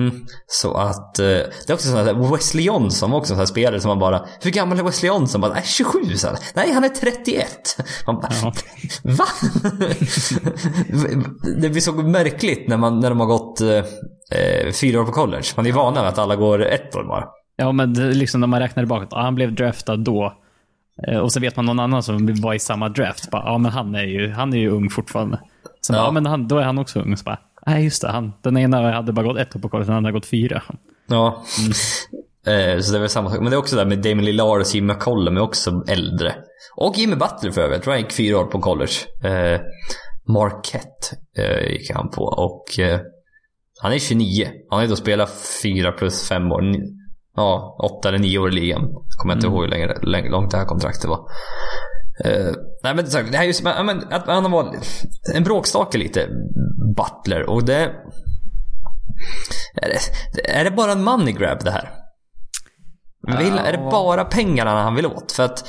Mm, 0.08 0.26
så 0.46 0.74
att... 0.74 1.18
Eh, 1.18 1.24
det 1.26 1.68
är 1.68 1.72
också 1.74 1.88
sånt 1.88 2.06
här, 2.06 2.32
Wesley 2.32 2.64
Johnson 2.64 3.10
var 3.10 3.18
också 3.18 3.32
en 3.32 3.36
sån 3.36 3.40
här 3.40 3.46
spelare 3.46 3.80
som 3.80 3.88
man 3.88 3.98
bara... 3.98 4.24
Hur 4.42 4.50
gammal 4.50 4.78
är 4.78 4.82
Wesley 4.82 5.08
Johnson? 5.08 5.40
Bara, 5.40 5.52
nej, 5.52 5.62
27 5.66 5.98
så 6.16 6.26
här. 6.26 6.36
Nej, 6.54 6.72
han 6.72 6.84
är 6.84 6.88
31. 6.88 7.48
Man 8.06 8.14
bara, 8.16 8.32
Ja. 8.42 8.52
Va? 9.04 9.24
det 11.60 11.68
blir 11.68 11.80
så 11.80 11.92
märkligt 11.92 12.68
när, 12.68 12.76
man, 12.76 13.00
när 13.00 13.08
de 13.10 13.20
har 13.20 13.26
gått 13.26 13.60
eh, 13.60 13.68
eh, 14.38 14.72
fyra 14.80 15.00
år 15.00 15.04
på 15.04 15.12
college. 15.12 15.44
Man 15.56 15.66
är 15.66 15.72
vana 15.72 16.00
vid 16.02 16.08
att 16.08 16.18
alla 16.18 16.36
går 16.36 16.62
ett 16.64 16.96
år 16.96 17.04
bara. 17.04 17.24
Ja, 17.56 17.72
men 17.72 17.92
liksom 17.92 18.40
när 18.40 18.46
man 18.46 18.60
räknar 18.60 18.82
tillbaka. 18.82 19.06
Ja, 19.10 19.22
han 19.22 19.34
blev 19.34 19.54
draftad 19.54 19.96
då. 19.96 20.32
Eh, 21.08 21.18
Och 21.18 21.32
så 21.32 21.40
vet 21.40 21.56
man 21.56 21.64
någon 21.64 21.80
annan 21.80 22.02
som 22.02 22.34
var 22.42 22.54
i 22.54 22.58
samma 22.58 22.88
draft. 22.88 23.30
Bara, 23.30 23.42
ja, 23.44 23.58
men 23.58 23.72
han 23.72 23.94
är 23.94 24.04
ju, 24.04 24.32
han 24.32 24.52
är 24.52 24.58
ju 24.58 24.70
ung 24.70 24.90
fortfarande. 24.90 25.40
Sen, 25.86 25.96
Ja. 25.96 26.04
ja. 26.04 26.10
men 26.10 26.26
han, 26.26 26.48
då 26.48 26.58
är 26.58 26.62
han 26.64 26.78
också 26.78 27.00
ung. 27.00 27.16
Så 27.16 27.24
bara, 27.24 27.38
nej 27.66 27.84
just 27.84 28.02
det. 28.02 28.08
Han, 28.08 28.32
den 28.42 28.56
ena 28.56 28.92
hade 28.92 29.12
bara 29.12 29.26
gått 29.26 29.38
ett 29.38 29.56
år 29.56 29.60
på 29.60 29.68
college, 29.68 29.86
den 29.86 29.96
andra 29.96 30.08
hade 30.08 30.18
gått 30.18 30.26
fyra. 30.26 30.62
Ja. 31.06 31.44
Eh, 32.46 32.80
så 32.80 32.92
det 32.92 32.98
väl 32.98 33.08
samma 33.08 33.30
sak. 33.30 33.40
Men 33.40 33.50
det 33.50 33.56
är 33.56 33.58
också 33.58 33.76
där 33.76 33.86
med 33.86 34.02
Damon 34.02 34.24
Lillard 34.24 34.60
och 34.60 34.66
Jimmy 34.74 34.92
McCollum 34.92 35.36
är 35.36 35.40
också 35.40 35.84
äldre. 35.88 36.34
Och 36.76 36.94
Jimmy 36.98 37.16
Butler 37.16 37.50
för 37.50 37.60
övrigt. 37.60 37.76
Jag 37.76 37.82
tror 37.82 37.92
han 37.92 38.02
gick 38.02 38.12
fyra 38.12 38.38
år 38.38 38.44
på 38.44 38.60
college. 38.60 38.92
Eh, 39.24 39.60
Marquette 40.28 41.16
eh, 41.38 41.72
gick 41.72 41.90
han 41.90 42.10
på. 42.10 42.22
Och 42.22 42.78
eh, 42.78 43.00
han 43.80 43.92
är 43.92 43.98
29. 43.98 44.48
Han 44.70 44.76
har 44.76 44.82
ju 44.82 44.88
då 44.88 44.96
spelat 44.96 45.30
fyra 45.62 45.92
plus 45.92 46.28
fem 46.28 46.52
år. 46.52 46.62
Ja, 47.36 47.76
åtta 47.84 48.08
eller 48.08 48.18
nio 48.18 48.38
år 48.38 48.48
i 48.48 48.52
ligan. 48.52 48.82
Kommer 49.18 49.34
jag 49.34 49.36
inte 49.36 49.46
ihåg 49.46 49.62
hur 49.62 49.68
länge, 49.68 49.94
länge, 50.02 50.30
långt 50.30 50.50
det 50.50 50.56
här 50.56 50.64
kontraktet 50.64 51.10
var. 51.10 51.20
Eh, 52.24 52.52
nej 52.82 52.94
men 52.94 53.04
det 53.04 53.36
här 53.36 53.42
är 53.42 53.46
just 53.46 53.62
men, 53.62 54.02
att 54.10 54.26
han 54.26 54.50
var 54.50 54.76
en 55.34 55.44
bråkstake 55.44 55.98
lite, 55.98 56.28
Butler. 56.96 57.50
Och 57.50 57.64
det... 57.64 57.92
Är 59.74 59.88
det, 59.88 60.50
är 60.50 60.64
det 60.64 60.70
bara 60.70 60.92
en 60.92 61.04
money 61.04 61.32
grab 61.32 61.64
det 61.64 61.70
här? 61.70 61.90
Vill, 63.38 63.58
Är 63.58 63.72
det 63.72 63.78
bara 63.78 64.24
pengarna 64.24 64.82
han 64.82 64.94
vill 64.94 65.06
åt? 65.06 65.32
För 65.32 65.42
att 65.42 65.68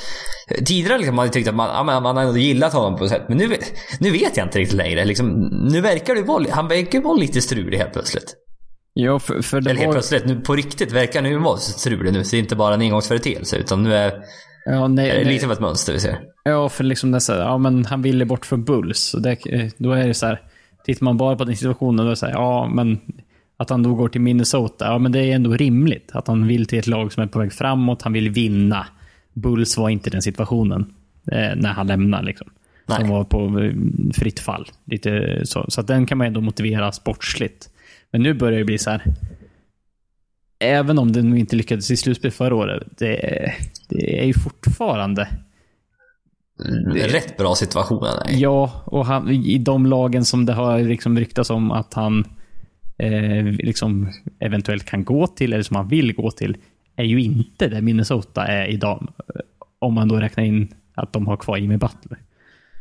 tidigare 0.64 0.98
liksom 0.98 1.16
man 1.16 1.30
tyckt 1.30 1.48
att 1.48 1.54
man, 1.54 1.68
ja, 1.68 2.00
man 2.00 2.16
har 2.16 2.24
ändå 2.24 2.38
gillat 2.38 2.72
honom 2.72 2.98
på 2.98 3.04
ett 3.04 3.10
sätt. 3.10 3.22
Men 3.28 3.38
nu, 3.38 3.56
nu 4.00 4.10
vet 4.10 4.36
jag 4.36 4.46
inte 4.46 4.58
riktigt 4.58 4.76
längre. 4.76 5.04
Liksom, 5.04 5.26
nu 5.72 5.80
verkar 5.80 6.14
det 6.14 6.22
vara, 6.22 6.44
han 6.50 6.68
verkar 6.68 7.00
vara 7.00 7.14
lite 7.14 7.40
strulig 7.40 7.78
helt 7.78 7.92
plötsligt. 7.92 8.34
Ja, 8.92 9.18
för, 9.18 9.42
för 9.42 9.60
det 9.60 9.70
Eller 9.70 9.80
helt 9.80 9.86
var... 9.86 9.94
plötsligt, 9.94 10.26
nu 10.26 10.40
på 10.40 10.54
riktigt 10.54 10.92
verkar 10.92 11.22
han 11.22 11.30
ju 11.30 11.38
vara 11.38 11.56
strulig 11.56 12.12
nu. 12.12 12.24
Så 12.24 12.30
det 12.30 12.36
är 12.36 12.40
inte 12.40 12.56
bara 12.56 12.74
en 12.74 12.80
engångsföreteelse. 12.80 13.56
Utan 13.56 13.82
nu 13.82 13.94
är 13.94 14.12
Ja, 14.64 14.88
nej, 14.88 15.10
är 15.10 15.18
det 15.18 15.24
nej. 15.24 15.34
lite 15.34 15.46
av 15.46 15.52
ett 15.52 15.60
mönster 15.60 15.92
vi 15.92 16.00
ser. 16.00 16.20
Ja, 16.44 16.68
för 16.68 16.84
liksom 16.84 17.10
det 17.10 17.18
är 17.18 17.20
så 17.20 17.32
här, 17.32 17.40
ja 17.40 17.58
men 17.58 17.84
han 17.84 18.02
ville 18.02 18.24
bort 18.24 18.46
från 18.46 18.64
Bulls. 18.64 19.14
Och 19.14 19.22
det, 19.22 19.46
eh, 19.46 19.70
då 19.76 19.92
är 19.92 20.06
det 20.08 20.14
så 20.14 20.26
här, 20.26 20.40
tittar 20.84 21.04
man 21.04 21.16
bara 21.16 21.36
på 21.36 21.44
den 21.44 21.56
situationen, 21.56 22.06
då 22.06 22.10
är 22.10 22.14
så 22.14 22.26
här, 22.26 22.32
ja 22.32 22.68
men 22.74 23.00
att 23.56 23.70
han 23.70 23.82
då 23.82 23.94
går 23.94 24.08
till 24.08 24.20
Minnesota, 24.20 24.84
ja 24.84 24.98
men 24.98 25.12
det 25.12 25.18
är 25.18 25.34
ändå 25.34 25.52
rimligt. 25.52 26.10
Att 26.12 26.26
han 26.26 26.46
vill 26.46 26.66
till 26.66 26.78
ett 26.78 26.86
lag 26.86 27.12
som 27.12 27.22
är 27.22 27.26
på 27.26 27.38
väg 27.38 27.52
framåt, 27.52 28.02
han 28.02 28.12
vill 28.12 28.30
vinna. 28.30 28.86
Bulls 29.32 29.76
var 29.76 29.88
inte 29.88 30.10
den 30.10 30.22
situationen 30.22 30.94
eh, 31.32 31.56
när 31.56 31.72
han 31.72 31.86
lämnar 31.86 32.22
liksom. 32.22 32.50
Nej. 32.86 32.98
De 33.00 33.08
var 33.08 33.24
på 33.24 33.60
eh, 33.60 33.72
fritt 34.14 34.40
fall. 34.40 34.68
Lite 34.84 35.40
så. 35.44 35.64
så 35.68 35.80
att 35.80 35.86
den 35.86 36.06
kan 36.06 36.18
man 36.18 36.26
ändå 36.26 36.40
motivera 36.40 36.92
sportsligt. 36.92 37.68
Men 38.10 38.22
nu 38.22 38.34
börjar 38.34 38.58
det 38.58 38.64
bli 38.64 38.78
så 38.78 38.90
här. 38.90 39.02
Även 40.64 40.98
om 40.98 41.12
den 41.12 41.36
inte 41.36 41.56
lyckades 41.56 41.90
i 41.90 41.96
slutspel 41.96 42.30
förra 42.30 42.54
året, 42.54 42.82
det, 42.98 43.52
det 43.88 44.20
är 44.20 44.26
ju 44.26 44.34
fortfarande 44.34 45.28
Rätt 46.94 47.36
bra 47.36 47.54
situation. 47.54 48.06
Nej. 48.26 48.40
Ja, 48.40 48.82
och 48.86 49.06
han, 49.06 49.30
i 49.30 49.58
de 49.58 49.86
lagen 49.86 50.24
som 50.24 50.46
det 50.46 50.52
har 50.52 50.78
liksom 50.80 51.18
ryktats 51.18 51.50
om 51.50 51.70
att 51.70 51.94
han 51.94 52.24
eh, 52.98 53.44
liksom 53.44 54.12
eventuellt 54.40 54.84
kan 54.84 55.04
gå 55.04 55.26
till, 55.26 55.52
eller 55.52 55.62
som 55.62 55.76
han 55.76 55.88
vill 55.88 56.14
gå 56.14 56.30
till, 56.30 56.56
är 56.96 57.04
ju 57.04 57.22
inte 57.22 57.68
där 57.68 57.80
Minnesota 57.80 58.46
är 58.46 58.66
idag. 58.66 59.08
Om 59.78 59.94
man 59.94 60.08
då 60.08 60.16
räknar 60.16 60.44
in 60.44 60.74
att 60.94 61.12
de 61.12 61.26
har 61.26 61.36
kvar 61.36 61.56
Jimmy 61.56 61.76
Butler. 61.76 62.18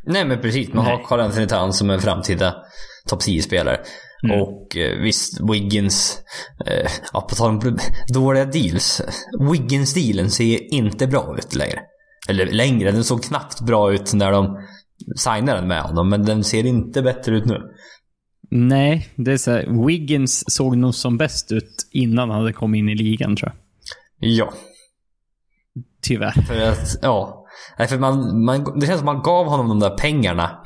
Nej 0.03 0.25
men 0.25 0.41
precis, 0.41 0.73
man 0.73 0.85
har 0.85 0.95
Nej. 0.95 1.03
Carl 1.05 1.19
Anthony 1.19 1.47
Towns 1.47 1.77
som 1.77 1.89
en 1.89 1.99
framtida 1.99 2.55
topp 3.07 3.21
10-spelare. 3.21 3.77
Mm. 4.23 4.41
Och 4.41 4.77
eh, 4.77 4.99
visst, 5.01 5.41
Wiggins, 5.51 6.17
eh, 6.65 6.91
ja, 7.13 7.21
på 7.21 7.35
tal 7.35 7.49
om 7.49 7.77
dåliga 8.13 8.45
deals. 8.45 9.01
Wiggins-dealen 9.51 10.29
ser 10.29 10.73
inte 10.73 11.07
bra 11.07 11.35
ut 11.37 11.55
längre. 11.55 11.79
Eller 12.29 12.45
längre, 12.45 12.91
den 12.91 13.03
såg 13.03 13.23
knappt 13.23 13.61
bra 13.61 13.93
ut 13.93 14.13
när 14.13 14.31
de 14.31 14.57
signade 15.15 15.59
den 15.59 15.67
med 15.67 15.81
honom. 15.81 16.09
Men 16.09 16.25
den 16.25 16.43
ser 16.43 16.65
inte 16.65 17.01
bättre 17.01 17.35
ut 17.37 17.45
nu. 17.45 17.61
Nej, 18.49 19.09
det 19.15 19.31
är 19.31 19.37
så 19.37 19.51
här, 19.51 19.85
Wiggins 19.87 20.43
såg 20.47 20.77
nog 20.77 20.95
som 20.95 21.17
bäst 21.17 21.51
ut 21.51 21.87
innan 21.91 22.29
han 22.29 22.39
hade 22.39 22.53
kommit 22.53 22.79
in 22.79 22.89
i 22.89 22.95
ligan 22.95 23.35
tror 23.35 23.51
jag. 23.51 23.57
Ja, 24.29 24.53
Tyvärr. 26.01 26.31
för 26.31 26.61
att, 26.61 26.95
ja. 27.01 27.45
Nej, 27.79 27.87
för 27.87 27.97
man, 27.97 28.45
man, 28.45 28.79
det 28.79 28.87
känns 28.87 28.99
som 28.99 29.05
man 29.05 29.21
gav 29.21 29.45
honom 29.45 29.69
de 29.69 29.79
där 29.79 29.97
pengarna. 29.97 30.63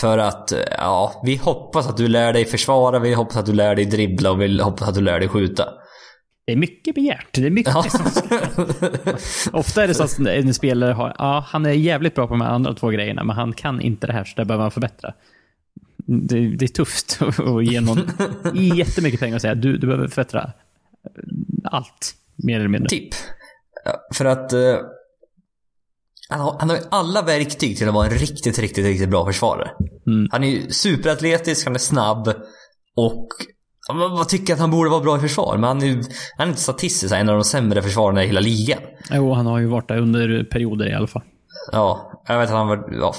För 0.00 0.18
att, 0.18 0.52
eh, 0.52 0.58
ja, 0.70 1.20
vi 1.24 1.36
hoppas 1.36 1.86
att 1.88 1.96
du 1.96 2.08
lär 2.08 2.32
dig 2.32 2.44
försvara, 2.44 2.98
vi 2.98 3.14
hoppas 3.14 3.36
att 3.36 3.46
du 3.46 3.52
lär 3.52 3.74
dig 3.76 3.84
dribbla 3.84 4.30
och 4.30 4.40
vi 4.40 4.62
hoppas 4.62 4.88
att 4.88 4.94
du 4.94 5.00
lär 5.00 5.18
dig 5.20 5.28
skjuta. 5.28 5.68
Det 6.46 6.52
är 6.52 6.56
mycket 6.56 6.94
begärt. 6.94 7.26
Det 7.32 7.46
är 7.46 7.50
mycket 7.50 7.74
Ja. 7.74 7.82
som. 7.82 8.06
Ofta 9.52 9.82
är 9.82 9.88
det 9.88 9.94
så 9.94 10.02
att 10.02 10.18
en 10.18 10.54
spelare 10.54 10.92
har, 10.92 11.14
ja, 11.18 11.44
han 11.48 11.66
är 11.66 11.70
jävligt 11.70 12.14
bra 12.14 12.26
på 12.26 12.34
de 12.34 12.40
här 12.40 12.50
andra 12.50 12.74
två 12.74 12.88
grejerna, 12.88 13.24
men 13.24 13.36
han 13.36 13.52
kan 13.52 13.80
inte 13.80 14.06
det 14.06 14.12
här, 14.12 14.24
så 14.24 14.32
det 14.36 14.44
behöver 14.44 14.62
han 14.62 14.70
förbättra. 14.70 15.14
Det, 16.06 16.56
det 16.56 16.64
är 16.64 16.68
tufft 16.68 17.18
att 17.38 17.64
ge 17.64 17.80
någon 17.80 17.98
jättemycket 18.54 19.20
pengar 19.20 19.34
och 19.34 19.40
säga 19.40 19.54
du, 19.54 19.76
du 19.76 19.86
behöver 19.86 20.08
förbättra 20.08 20.52
allt, 21.64 22.14
mer 22.36 22.56
eller 22.56 22.68
mindre. 22.68 22.88
Typ. 22.88 23.14
För 24.14 24.24
att 24.24 24.52
eh, 24.52 24.76
han, 26.34 26.42
har, 26.42 26.56
han 26.60 26.70
har 26.70 26.78
alla 26.90 27.22
verktyg 27.22 27.78
till 27.78 27.88
att 27.88 27.94
vara 27.94 28.06
en 28.06 28.12
riktigt, 28.12 28.58
riktigt, 28.58 28.84
riktigt 28.84 29.08
bra 29.08 29.26
försvarare. 29.26 29.70
Mm. 30.06 30.28
Han 30.30 30.44
är 30.44 30.48
ju 30.48 30.70
superatletisk, 30.70 31.66
han 31.66 31.74
är 31.74 31.78
snabb 31.78 32.28
och 32.96 33.28
vad 33.88 34.28
tycker 34.28 34.52
att 34.52 34.58
han 34.58 34.70
borde 34.70 34.90
vara 34.90 35.00
bra 35.00 35.16
i 35.16 35.20
försvar? 35.20 35.56
Men 35.56 35.64
han 35.64 35.82
är 35.82 36.00
han 36.36 36.46
är 36.46 36.50
inte 36.50 36.60
statistiskt 36.60 37.14
en 37.14 37.28
av 37.28 37.34
de 37.34 37.44
sämre 37.44 37.82
försvararna 37.82 38.24
i 38.24 38.26
hela 38.26 38.40
ligan. 38.40 38.78
Jo, 39.10 39.32
han 39.32 39.46
har 39.46 39.58
ju 39.58 39.66
varit 39.66 39.88
där 39.88 39.98
under 39.98 40.44
perioder 40.44 40.88
i 40.88 40.94
alla 40.94 41.06
fall. 41.06 41.22
Ja, 41.72 42.22
jag 42.28 42.38
vet 42.38 42.48
att 42.48 42.56
han 42.56 42.68
var... 42.68 42.88
Ja, 43.00 43.14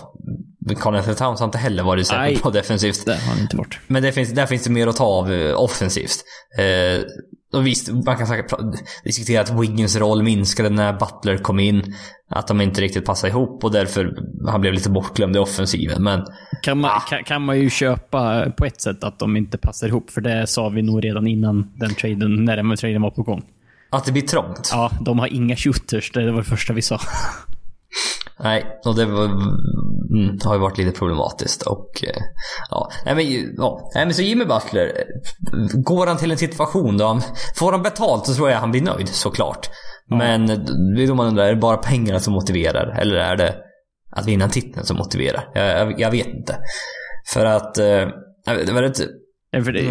Colin 0.80 1.04
Towns 1.04 1.39
har 1.39 1.45
inte 1.45 1.58
heller 1.58 1.84
varit 1.84 2.08
särskilt 2.08 2.43
bra 2.43 2.51
defensivt. 2.51 3.06
Det 3.06 3.12
har 3.12 3.34
han 3.34 3.39
inte 3.39 3.58
varit. 3.58 3.80
Men 3.88 4.04
det 4.04 4.12
finns, 4.12 4.30
där 4.30 4.45
finns 4.45 4.63
det 4.63 4.69
mer 4.69 4.88
att 4.88 4.95
ta 4.95 5.06
av 5.06 5.34
eh, 5.34 5.62
offensivt. 5.62 6.23
Eh, 6.58 7.04
och 7.53 7.67
visst, 7.67 7.89
man 8.05 8.17
kan 8.17 8.27
säkert 8.27 8.53
diskutera 9.03 9.41
att 9.41 9.49
Wiggins 9.62 9.95
roll 9.95 10.23
minskade 10.23 10.69
när 10.69 10.93
Butler 10.93 11.38
kom 11.38 11.60
in. 11.60 11.95
Att 12.29 12.47
de 12.47 12.62
inte 12.62 12.81
riktigt 12.81 13.05
passade 13.05 13.31
ihop 13.31 13.63
och 13.63 13.71
därför 13.71 14.17
han 14.47 14.62
blev 14.62 14.73
lite 14.73 14.89
bortglömd 14.89 15.36
i 15.36 15.39
offensiven. 15.39 16.03
Men 16.03 16.25
Kan 16.62 16.79
man, 16.79 16.91
kan, 17.10 17.23
kan 17.23 17.41
man 17.41 17.60
ju 17.60 17.69
köpa 17.69 18.49
på 18.58 18.65
ett 18.65 18.81
sätt 18.81 19.03
att 19.03 19.19
de 19.19 19.38
inte 19.38 19.58
passar 19.58 19.88
ihop, 19.88 20.10
för 20.12 20.21
det 20.21 20.47
sa 20.47 20.69
vi 20.69 20.81
nog 20.81 21.03
redan 21.05 21.27
innan 21.27 21.71
den 21.75 21.95
traden, 21.95 22.45
när 22.45 22.58
den 22.58 22.77
traden 22.77 23.01
var 23.01 23.12
på 23.12 23.23
gång. 23.23 23.43
att 23.89 24.05
det 24.05 24.12
blir 24.12 24.21
trångt. 24.21 24.69
Ja, 24.71 24.91
de 25.01 25.19
har 25.19 25.34
inga 25.34 25.55
shooters, 25.55 26.12
det 26.12 26.31
var 26.31 26.38
det 26.38 26.43
första 26.43 26.73
vi 26.73 26.81
sa. 26.81 26.99
Nej, 28.39 28.79
och 28.86 28.95
det 28.95 29.05
var, 29.05 29.25
mm, 29.25 30.39
har 30.43 30.53
ju 30.53 30.60
varit 30.60 30.77
lite 30.77 30.91
problematiskt. 30.91 31.62
Och, 31.62 32.03
eh, 32.03 32.21
ja. 32.69 32.89
Nej, 33.05 33.15
men, 33.15 33.53
ja. 33.58 33.91
Nej, 33.95 34.05
men 34.05 34.13
så 34.13 34.21
Jimmy 34.21 34.45
Butler, 34.45 34.86
eh, 34.86 35.81
går 35.81 36.08
han 36.08 36.17
till 36.17 36.31
en 36.31 36.38
situation 36.38 36.97
då 36.97 37.08
han, 37.08 37.21
får 37.55 37.71
han 37.71 37.84
betalt 37.84 38.25
så 38.25 38.34
tror 38.34 38.49
jag 38.49 38.58
han 38.58 38.71
blir 38.71 38.81
nöjd 38.81 39.10
såklart. 39.10 39.69
Men 40.10 40.47
det 40.95 41.03
är 41.03 41.08
då 41.08 41.15
man 41.15 41.27
undrar, 41.27 41.45
är 41.45 41.55
det 41.55 41.62
bara 41.62 41.77
pengarna 41.77 42.19
som 42.19 42.34
motiverar? 42.34 42.97
Eller 42.99 43.15
är 43.15 43.36
det 43.38 43.55
att 44.12 44.27
vinna 44.27 44.49
titeln 44.49 44.86
som 44.86 44.97
motiverar? 44.97 45.49
Jag, 45.53 45.67
jag, 45.67 45.99
jag 45.99 46.12
vet 46.12 46.27
inte. 46.27 46.58
För 47.34 47.45
att, 47.45 47.77
eh, 47.77 48.08
det 48.45 48.73
var 48.73 48.84
ett, 48.84 49.01
Ja, 49.55 49.63
för 49.63 49.71
det, 49.71 49.81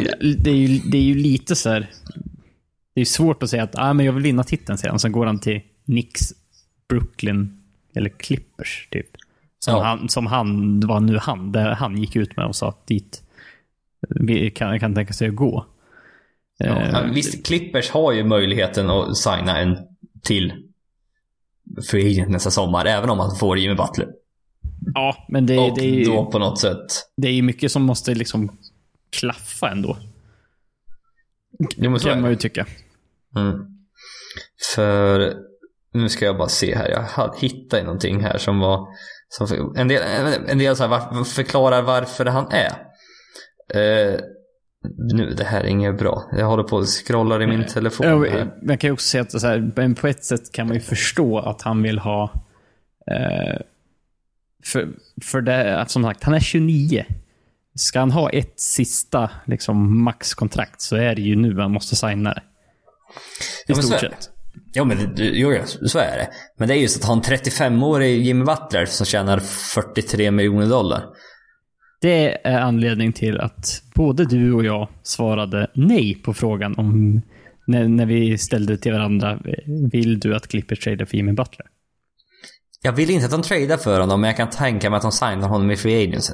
det, 0.45 0.51
är 0.51 0.55
ju, 0.55 0.79
det 0.79 0.99
är 0.99 1.03
ju 1.03 1.15
lite 1.15 1.57
så 1.57 1.71
här. 1.71 1.91
Det 2.95 3.01
är 3.01 3.05
svårt 3.05 3.43
att 3.43 3.51
säga 3.51 3.63
att 3.63 3.79
ah, 3.79 3.93
men 3.93 4.07
jag 4.07 4.13
vill 4.13 4.23
vinna 4.23 4.45
titeln, 4.45 4.79
säger 4.79 4.91
han. 4.91 4.99
Sen 4.99 5.13
går 5.13 5.27
han 5.27 5.41
till 5.41 5.61
Knicks, 5.85 6.21
Brooklyn 6.89 7.64
eller 7.97 8.09
Clippers, 8.11 8.89
typ. 8.91 9.07
Som, 9.59 9.75
Ja. 9.75 9.83
han, 9.85 10.09
som 10.09 10.27
han, 10.27 10.81
var 10.81 11.01
nu 11.01 11.19
han, 11.19 11.53
där 11.53 11.71
han 11.71 11.99
gick 11.99 12.17
ut 12.17 12.37
med 12.37 12.47
och 12.47 12.57
sa 12.57 12.69
att 12.69 12.87
dit 12.87 13.23
vi 14.09 14.51
kan, 14.51 14.81
kan 14.81 14.95
tänka 14.95 15.13
sig 15.13 15.29
att 15.29 15.35
gå. 15.35 15.67
ja, 16.59 16.67
Eh, 16.67 17.11
visst, 17.13 17.47
Clippers 17.47 17.91
har 17.91 18.13
ju 18.13 18.25
möjligheten 18.25 18.91
att 18.91 19.17
signa 19.17 19.59
en 19.59 19.79
till 20.23 20.53
free 21.91 22.27
nästa 22.27 22.51
sommar, 22.51 22.85
även 22.87 23.11
om 23.11 23.19
han 23.19 23.37
får 23.37 23.59
Jimmy 23.59 23.75
Butler. 23.75 24.09
ja, 24.95 25.27
men 25.29 25.47
det, 25.47 25.59
Och 25.59 25.79
det, 25.79 25.85
är 25.85 25.95
ju, 25.95 26.05
då 26.05 26.27
på 26.31 26.39
något 26.39 26.61
sätt 26.61 26.87
det 27.17 27.29
är 27.29 27.33
ju 27.33 27.43
mycket 27.43 27.73
som 27.73 27.83
måste 27.83 28.15
liksom 28.15 28.57
klaffa 29.11 29.71
ändå. 29.71 29.97
Jo, 31.77 31.99
Kan 31.99 32.21
man 32.21 32.31
ju 32.31 32.37
tycka. 32.37 32.67
Mm. 33.37 33.67
För 34.75 35.35
nu 35.95 36.09
ska 36.09 36.25
jag 36.25 36.37
bara 36.37 36.49
se 36.49 36.77
här. 36.77 36.89
Jag 36.89 37.35
hittade 37.41 37.83
någonting 37.83 38.21
här 38.21 38.39
som 38.39 38.59
var 38.59 38.89
som 39.29 39.75
en 39.77 39.89
del, 39.89 40.03
en 40.49 40.59
del 40.59 40.77
så 40.77 40.87
här, 40.87 41.25
förklarar 41.25 41.83
varför 41.83 42.27
han 42.27 42.47
är. 42.53 42.73
Eh, 43.75 44.21
nu, 45.15 45.35
det 45.35 45.45
här 45.45 45.61
är 45.61 45.67
inget 45.67 45.99
bra. 45.99 46.31
Jag 46.33 46.47
håller 46.47 46.63
på 46.63 46.77
och 46.77 46.87
scrollar 46.87 47.43
i 47.43 47.47
min 47.47 47.67
telefon. 47.67 48.07
Här. 48.07 48.55
Man 48.63 48.79
kan 48.79 48.89
ju 48.89 48.93
också 48.93 49.09
säga 49.09 49.23
att 49.23 49.41
så 49.41 49.47
här, 49.47 49.73
men 49.77 49.95
på 49.95 50.07
ett 50.07 50.25
sätt 50.25 50.53
kan 50.53 50.67
man 50.67 50.77
ju 50.77 50.81
förstå 50.83 51.39
att 51.39 51.63
han 51.63 51.83
vill 51.83 51.99
ha... 51.99 52.31
Eh, 53.11 53.61
för, 54.65 54.89
för 55.23 55.41
det, 55.41 55.81
att 55.81 55.91
som 55.91 56.03
sagt, 56.03 56.25
han 56.25 56.35
är 56.35 56.41
29. 56.41 57.05
Ska 57.75 57.99
han 57.99 58.11
ha 58.11 58.31
ett 58.31 58.61
sista 58.61 59.31
liksom, 59.47 60.03
maxkontrakt 60.05 60.81
så 60.81 60.97
är 60.97 61.15
det 61.15 61.23
ju 61.23 61.37
nu 61.37 61.61
han 61.61 61.71
måste 61.71 61.97
signa 61.97 62.35
det. 62.35 62.43
I 63.67 63.73
Ja, 63.73 63.75
stort 63.75 64.01
sett. 64.01 64.31
Jo, 64.75 64.85
men 64.85 65.15
det- 65.15 65.25
jo, 65.25 65.59
så 65.65 65.99
är 65.99 66.17
det. 66.17 66.29
Men 66.59 66.69
det 66.69 66.75
är 66.75 66.79
just 66.79 66.97
att 67.01 67.05
ha 67.05 67.13
en 67.15 67.23
35-årig 67.23 68.23
Jimmy 68.23 68.45
Butler 68.45 68.87
som 68.87 69.07
tjänar 69.07 69.39
43 69.39 70.31
miljoner 70.31 70.67
dollar. 70.67 71.05
Det 72.01 72.47
är 72.49 72.61
anledning 72.61 73.13
till 73.13 73.41
att 73.41 73.83
både 73.95 74.25
du 74.25 74.53
och 74.53 74.65
jag 74.65 74.89
svarade 75.03 75.71
nej 75.75 76.15
på 76.15 76.35
frågan 76.35 76.79
om 76.79 77.23
när, 77.67 77.89
när 77.89 78.07
vi 78.07 78.39
ställde 78.39 78.77
till 78.77 78.93
varandra. 78.93 79.41
Vill 79.93 80.21
du 80.21 80.37
att 80.37 80.49
Clippers 80.49 80.79
tradar 80.85 81.05
för 81.05 81.17
Jimmy 81.17 81.33
Butler? 81.33 81.67
Jag 82.83 82.93
vill 82.93 83.11
inte 83.11 83.25
att 83.25 83.31
de 83.33 83.43
tradar 83.43 83.77
för 83.77 84.01
honom, 84.01 84.21
men 84.21 84.29
jag 84.29 84.37
kan 84.37 84.51
tänka 84.51 84.91
mig 84.91 84.97
att 84.97 85.03
de 85.03 85.13
signar 85.13 85.49
honom 85.49 85.71
i 85.71 85.77
free 85.77 86.09
agency. 86.09 86.33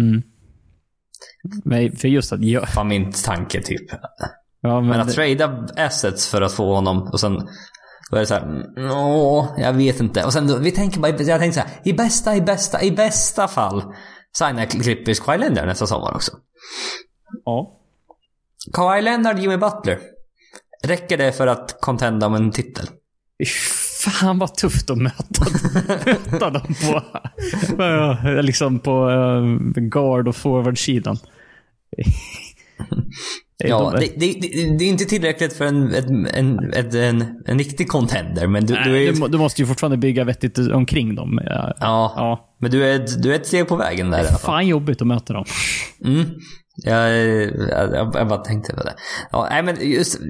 Mm. 0.00 0.22
Men 1.64 1.96
för 1.96 2.08
just 2.08 2.32
att 2.32 2.42
jag... 2.42 2.68
Fan 2.68 2.88
min 2.88 3.12
tanke 3.12 3.62
typ. 3.62 3.90
Ja, 4.62 4.80
men 4.80 4.88
Men 4.90 5.00
att 5.00 5.08
det- 5.08 5.14
trada 5.36 5.66
assets 5.76 6.28
för 6.28 6.42
att 6.42 6.52
få 6.52 6.74
honom 6.74 7.02
och 7.02 7.20
sen 7.20 7.48
då 8.10 8.16
är 8.16 8.20
det 8.20 8.26
så 8.26 8.34
här, 8.34 8.66
åh, 8.92 9.48
jag 9.58 9.72
vet 9.72 10.00
inte. 10.00 10.24
Och 10.24 10.32
sen 10.32 10.46
då, 10.46 10.58
vi 10.58 10.70
tänker 10.70 11.00
bara, 11.00 11.08
jag 11.08 11.40
tänkte 11.40 11.60
så 11.60 11.66
här, 11.66 11.78
i 11.84 11.92
bästa, 11.92 12.36
i 12.36 12.40
bästa, 12.40 12.82
i 12.82 12.90
bästa 12.90 13.48
fall 13.48 13.82
signar 14.38 14.64
Clippers 14.66 15.20
Kawhi 15.20 15.38
Leonard 15.38 15.66
nästa 15.66 15.86
sommar 15.86 16.14
också. 16.14 16.32
Ja. 17.44 17.78
Kawhi 18.72 19.02
Leonard, 19.02 19.38
Jimmy 19.38 19.56
Butler. 19.56 19.98
Räcker 20.84 21.18
det 21.18 21.32
för 21.32 21.46
att 21.46 21.80
contenda 21.80 22.26
om 22.26 22.34
en 22.34 22.50
titel? 22.50 22.86
Fan 23.98 24.38
vad 24.38 24.54
tufft 24.54 24.90
att 24.90 24.98
möta, 24.98 25.44
möta 26.30 26.50
dem 26.50 26.74
på. 26.82 27.02
liksom 28.42 28.78
på 28.78 29.08
uh, 29.10 29.58
guard 29.74 30.28
och 30.28 30.36
forward-sidan. 30.36 31.16
Ja, 33.58 33.90
De- 33.90 34.00
det, 34.00 34.12
det, 34.16 34.40
det, 34.40 34.78
det 34.78 34.84
är 34.84 34.88
inte 34.88 35.04
tillräckligt 35.04 35.52
för 35.52 35.64
en, 35.64 35.94
en, 35.94 36.26
en, 36.26 36.58
en, 36.94 37.24
en, 37.46 37.58
riktig 37.58 37.88
contender, 37.88 38.46
men 38.46 38.66
du, 38.66 38.74
du 38.74 38.90
Nej, 38.90 39.08
är... 39.08 39.12
du, 39.12 39.28
du 39.28 39.38
måste 39.38 39.62
ju 39.62 39.66
fortfarande 39.66 39.96
bygga 39.96 40.24
vettigt 40.24 40.58
omkring 40.58 41.14
dem. 41.14 41.40
Ja, 41.44 41.72
Ja, 41.80 42.54
men 42.60 42.70
du 42.70 42.84
är, 42.84 42.94
ett- 42.96 43.22
du 43.22 43.30
är 43.32 43.36
ett 43.36 43.46
steg 43.46 43.68
på 43.68 43.76
vägen 43.76 44.10
där 44.10 44.18
i 44.18 44.20
alla 44.20 44.28
fall. 44.28 44.38
Fan 44.38 44.66
jobbigt 44.66 45.00
att 45.00 45.06
möta 45.06 45.32
dem. 45.32 45.44
Mm. 46.04 46.24
Jag, 46.76 47.16
jag, 47.70 48.12
jag, 48.14 48.28
bara 48.28 48.38
tänkte 48.38 48.72
på 48.74 48.82
det. 48.82 48.94
Ja, 49.32 49.46
nej 49.50 49.62
men 49.62 49.76
just... 49.90 50.20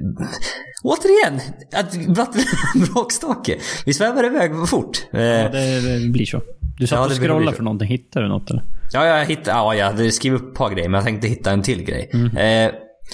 Återigen! 0.83 1.39
Att 1.75 1.95
är 1.95 2.93
bråkstake. 2.93 3.57
Vi 3.85 3.93
svävar 3.93 4.25
iväg 4.25 4.51
fort. 4.69 5.05
Eh, 5.13 5.21
Ja, 5.21 5.49
det, 5.49 5.99
det 6.03 6.09
blir 6.09 6.25
så. 6.25 6.41
Du 6.77 6.87
satt 6.87 6.97
Ja, 6.97 7.03
och 7.03 7.09
det 7.09 7.15
scrollade 7.15 7.57
för 7.57 7.63
någonting. 7.63 7.87
Hittar 7.87 8.21
du 8.21 8.27
något 8.27 8.49
eller? 8.49 8.63
Ja, 8.93 9.05
jag 9.05 9.25
hittade, 9.25 9.49
ja, 9.57 9.75
jag 9.75 9.85
hade 9.85 10.11
skrivit 10.11 10.41
upp 10.41 10.47
ett 10.49 10.55
par 10.57 10.69
grejer, 10.69 10.89
men 10.89 10.97
jag 10.97 11.05
tänkte 11.05 11.27
hitta 11.27 11.51
en 11.51 11.61
till 11.61 11.83
grej. 11.83 12.09
Eh, 12.13 12.71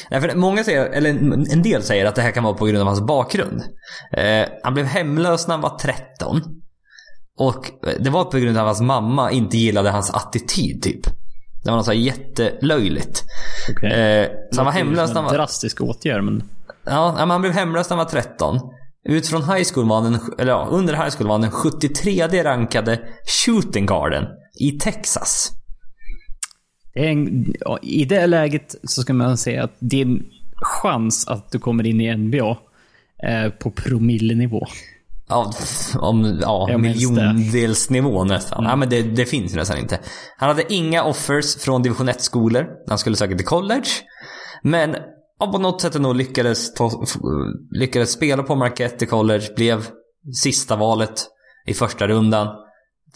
därför 0.10 0.36
många 0.36 0.64
säger, 0.64 0.86
eller 0.86 1.10
en- 1.10 1.62
del 1.62 1.84
säger 1.84 2.06
att 2.06 2.16
det 2.16 2.22
här 2.22 2.32
kan 2.32 2.44
vara 2.44 2.54
på 2.54 2.66
grund 2.66 2.80
av 2.80 2.88
hans 2.88 3.02
bakgrund. 3.02 3.64
Eh, 4.14 4.48
han 4.64 4.74
blev 4.74 4.86
hemlös 4.86 5.48
när 5.48 5.54
han 5.56 5.62
var 5.62 5.78
13. 5.78 6.42
Och 7.40 7.72
det 8.00 8.10
var 8.10 8.26
på 8.26 8.38
grund 8.38 8.58
av 8.58 8.64
att 8.64 8.68
hans 8.68 8.82
mamma 8.82 9.32
inte 9.32 9.58
gillade 9.58 9.90
hans 9.90 10.12
attityd, 10.12 10.82
typ. 10.84 11.06
Det 11.64 11.70
var 11.70 11.78
något 11.78 11.86
så 11.86 11.92
här 11.92 12.00
jättelöjligt. 12.00 13.24
Okej. 13.70 13.92
Eh, 13.92 14.28
så 14.52 14.58
han 14.60 14.66
var 14.66 14.74
hemlös 14.74 15.08
när 15.10 15.16
han 15.16 15.26
var... 15.26 15.34
drastisk 15.34 15.82
åtgärd, 15.82 16.24
men... 16.24 16.44
Ja, 16.86 17.16
men 17.18 17.30
han 17.30 17.42
blev 17.42 17.54
hemlös 17.54 17.90
när 17.90 17.98
han 17.98 18.06
var 18.06 18.12
13. 18.12 18.60
Ut 19.10 19.28
från 19.28 19.44
high 19.44 19.68
school 19.74 19.90
var 19.90 20.02
den, 20.02 20.20
eller 20.40 20.52
ja, 20.52 20.68
under 20.72 20.94
high 20.94 21.10
school 21.18 21.28
var 21.28 21.34
han 21.34 21.42
den 21.42 21.52
73 21.52 22.44
rankade 22.44 23.00
shooting 23.46 23.86
guarden 23.86 24.26
i 24.60 24.72
Texas. 24.72 25.52
En, 26.94 27.46
I 27.82 28.06
det 28.06 28.28
läget 28.28 28.76
så 28.84 29.02
ska 29.02 29.14
man 29.14 29.38
säga 29.38 29.64
att 29.64 29.76
din 29.80 30.26
chans 30.56 31.28
att 31.28 31.52
du 31.52 31.60
kommer 31.60 31.86
in 31.86 32.02
i 32.02 32.16
NBA 32.16 32.58
är 33.24 33.50
på 33.50 33.72
promillenivå. 33.72 34.68
Ja, 35.30 35.54
om, 36.00 36.40
ja 36.42 36.78
miljondelsnivå 36.78 38.24
nästan. 38.24 38.64
Ja, 38.64 38.76
men 38.76 38.90
det, 38.90 39.02
det 39.02 39.26
finns 39.26 39.56
nästan 39.56 39.78
inte. 39.78 40.00
Han 40.38 40.50
hade 40.50 40.74
inga 40.74 41.04
offers 41.04 41.56
från 41.56 41.82
division 41.82 42.10
1-skolor 42.10 42.62
när 42.62 42.90
han 42.90 42.98
skulle 42.98 43.16
söka 43.16 43.36
till 43.36 43.46
college. 43.46 43.90
Men 44.64 44.96
ja, 45.40 45.48
på 45.52 45.58
något 45.58 45.82
sätt 45.82 45.96
ändå 45.96 46.14
lyckades, 46.14 46.74
ta, 46.74 47.06
lyckades 47.72 48.12
spela 48.12 48.44
på 48.44 48.56
Marquette 48.56 49.06
i 49.06 49.08
college. 49.08 49.44
Blev 49.56 49.88
sista 50.44 50.76
valet 50.76 51.28
i 51.66 51.74
första 51.74 52.08
rundan. 52.08 52.48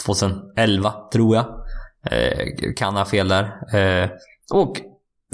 2011, 0.05 0.93
tror 1.13 1.35
jag. 1.35 1.45
Eh, 2.11 2.73
kan 2.75 2.95
ha 2.95 3.05
fel 3.05 3.27
där. 3.27 3.43
Eh, 4.03 4.09
och 4.53 4.77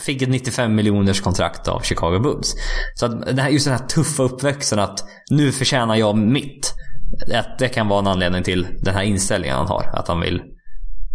fick 0.02 0.22
ett 0.22 0.30
95 0.30 0.76
miljoners 0.76 1.22
kontrakt 1.22 1.68
av 1.68 1.82
Chicago 1.82 2.20
Bulls. 2.20 2.56
Så 2.96 3.06
att 3.06 3.36
det 3.36 3.42
här, 3.42 3.50
just 3.50 3.66
den 3.66 3.78
här 3.78 3.88
tuffa 3.88 4.24
uppväxten 4.24 4.80
att 4.80 5.04
nu 5.30 5.52
förtjänar 5.52 5.96
jag 5.96 6.18
mitt. 6.18 6.74
Det, 7.28 7.46
det 7.60 7.68
kan 7.68 7.88
vara 7.88 8.00
en 8.00 8.08
anledning 8.08 8.44
till 8.44 8.68
den 8.82 8.94
här 8.96 9.04
inställningen 9.04 9.58
han 9.58 9.68
har. 9.68 9.90
Att 9.94 10.08
han 10.08 10.20
vill, 10.20 10.42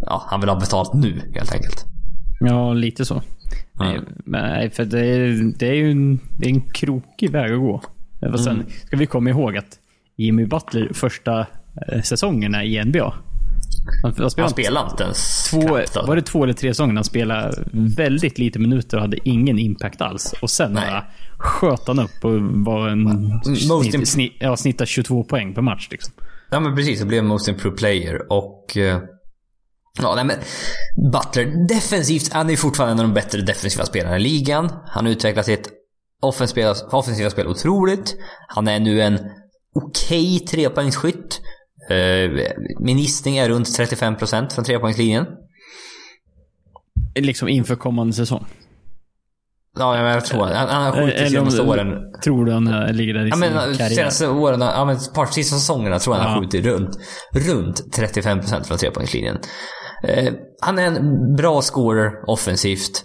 ja, 0.01 0.27
han 0.27 0.41
vill 0.41 0.49
ha 0.49 0.61
betalt 0.61 0.95
nu 0.95 1.21
helt 1.35 1.53
enkelt. 1.53 1.85
Ja, 2.41 2.73
lite 2.73 3.05
så. 3.05 3.23
Mm. 3.81 4.05
Nej, 4.25 4.71
för 4.71 4.85
det 4.85 5.07
är, 5.07 5.53
det 5.59 5.69
är 5.69 5.75
ju 5.75 5.91
en, 5.91 6.21
det 6.39 6.47
är 6.47 6.51
en 6.51 6.61
krokig 6.61 7.31
väg 7.31 7.53
att 7.53 7.59
gå. 7.59 7.83
Och 8.33 8.41
sen 8.41 8.53
Mm. 8.57 8.67
ska 8.87 8.97
vi 8.97 9.07
komma 9.07 9.31
ihåg 9.31 9.57
att 9.57 9.79
Jimmy 10.17 10.47
Butler 10.47 10.91
första 10.95 11.47
eh, 11.89 12.03
säsongerna 12.03 12.65
i 12.65 12.85
NBA. 12.85 13.15
Han, 14.03 14.15
han 14.19 14.51
spelade 14.51 14.79
Han 14.81 14.91
inte 14.91 15.05
ens 15.05 15.45
två, 15.51 15.61
knappt, 15.61 15.97
var 15.97 16.17
det 16.17 16.23
två 16.23 16.45
eller 16.45 16.53
tre 16.53 16.71
säsonger 16.75 16.95
han 16.95 17.05
spelade 17.05 17.65
väldigt 17.97 18.39
lite 18.39 18.59
minuter 18.59 18.97
och 18.97 19.03
hade 19.03 19.29
ingen 19.29 19.59
impact 19.59 20.01
alls. 20.01 20.35
Och 20.43 20.51
sen 20.51 20.73
Nej. 20.73 20.91
bara 20.91 21.05
sköt 21.39 21.87
han 21.87 21.99
upp 21.99 22.25
och 22.25 22.41
var 22.41 22.89
en 22.89 23.03
Most 23.69 23.91
snitt, 23.93 24.09
snitt, 24.09 24.37
ja, 24.41 24.57
snittade 24.57 24.87
22 24.87 25.25
poäng 25.25 25.55
per 25.55 25.63
match. 25.63 25.89
Liksom. 25.91 26.13
Ja 26.51 26.61
men 26.61 26.77
precis, 26.77 27.01
det 27.01 27.07
blev 27.07 27.25
Most 27.25 27.49
Improved 27.49 27.79
Player 27.79 28.33
och... 28.33 28.77
eh, 28.77 28.99
Ja, 30.03 30.15
nej 30.15 30.25
men 30.25 30.37
Butler, 31.13 31.67
defensivt, 31.69 32.33
han 32.33 32.51
är 32.51 32.57
fortfarande 32.57 32.93
en 32.93 33.01
av 33.01 33.05
de 33.07 33.15
bättre 33.15 33.41
defensiva 33.41 33.85
spelarna 33.85 34.17
i 34.17 34.21
ligan. 34.21 34.73
Han 34.87 35.07
utvecklar 35.07 35.43
sitt 35.43 35.69
offensiva, 36.23 36.75
offensiva 36.91 37.31
spel 37.31 37.47
otroligt. 37.47 38.17
Han 38.49 38.69
är 38.69 38.81
nu 38.81 39.03
en 39.03 39.19
okej 39.75 40.39
trepoängsskytt. 40.41 41.41
Eh, 41.91 42.31
min 42.81 42.99
gissning 42.99 43.37
är 43.37 43.49
runt 43.49 43.67
35% 43.79 44.49
från 44.55 44.65
trepoängslinjen. 44.65 45.27
Liksom 47.21 47.49
inför 47.49 47.75
kommande 47.77 48.13
säsong. 48.13 48.45
Ja, 49.79 50.11
jag 50.13 50.25
tror 50.25 50.45
han, 50.45 50.69
han 50.69 50.83
har 50.83 50.93
skjutit 50.93 51.21
Eller 51.21 51.41
om 51.41 51.51
senaste 51.51 51.63
åren. 51.63 51.89
Tror 52.25 52.45
du 52.45 52.53
han 52.53 52.67
eh, 52.67 52.93
ligger 52.93 53.15
där 53.15 53.25
i 53.27 53.29
Ja, 53.29 53.37
sin 53.37 53.41
men 53.41 53.53
karriär? 53.77 53.89
senaste 53.89 54.29
åren, 54.29 54.61
ja 54.61 54.85
men 54.85 54.97
ett 54.97 55.15
par 55.15 55.27
sista 55.27 55.57
säsongerna 55.57 55.99
tror 55.99 56.17
jag 56.17 56.23
han 56.23 56.31
har 56.33 56.39
Ja. 56.39 56.43
skjutit 56.43 56.67
runt, 56.67 56.91
runt 57.35 57.97
35% 57.97 58.65
från 58.65 58.79
trepoängslinjen. 58.79 59.39
Eh, 60.09 60.33
han 60.63 60.79
är 60.79 60.83
en 60.87 61.37
bra 61.37 61.63
scorer 61.63 62.11
offensivt. 62.31 63.03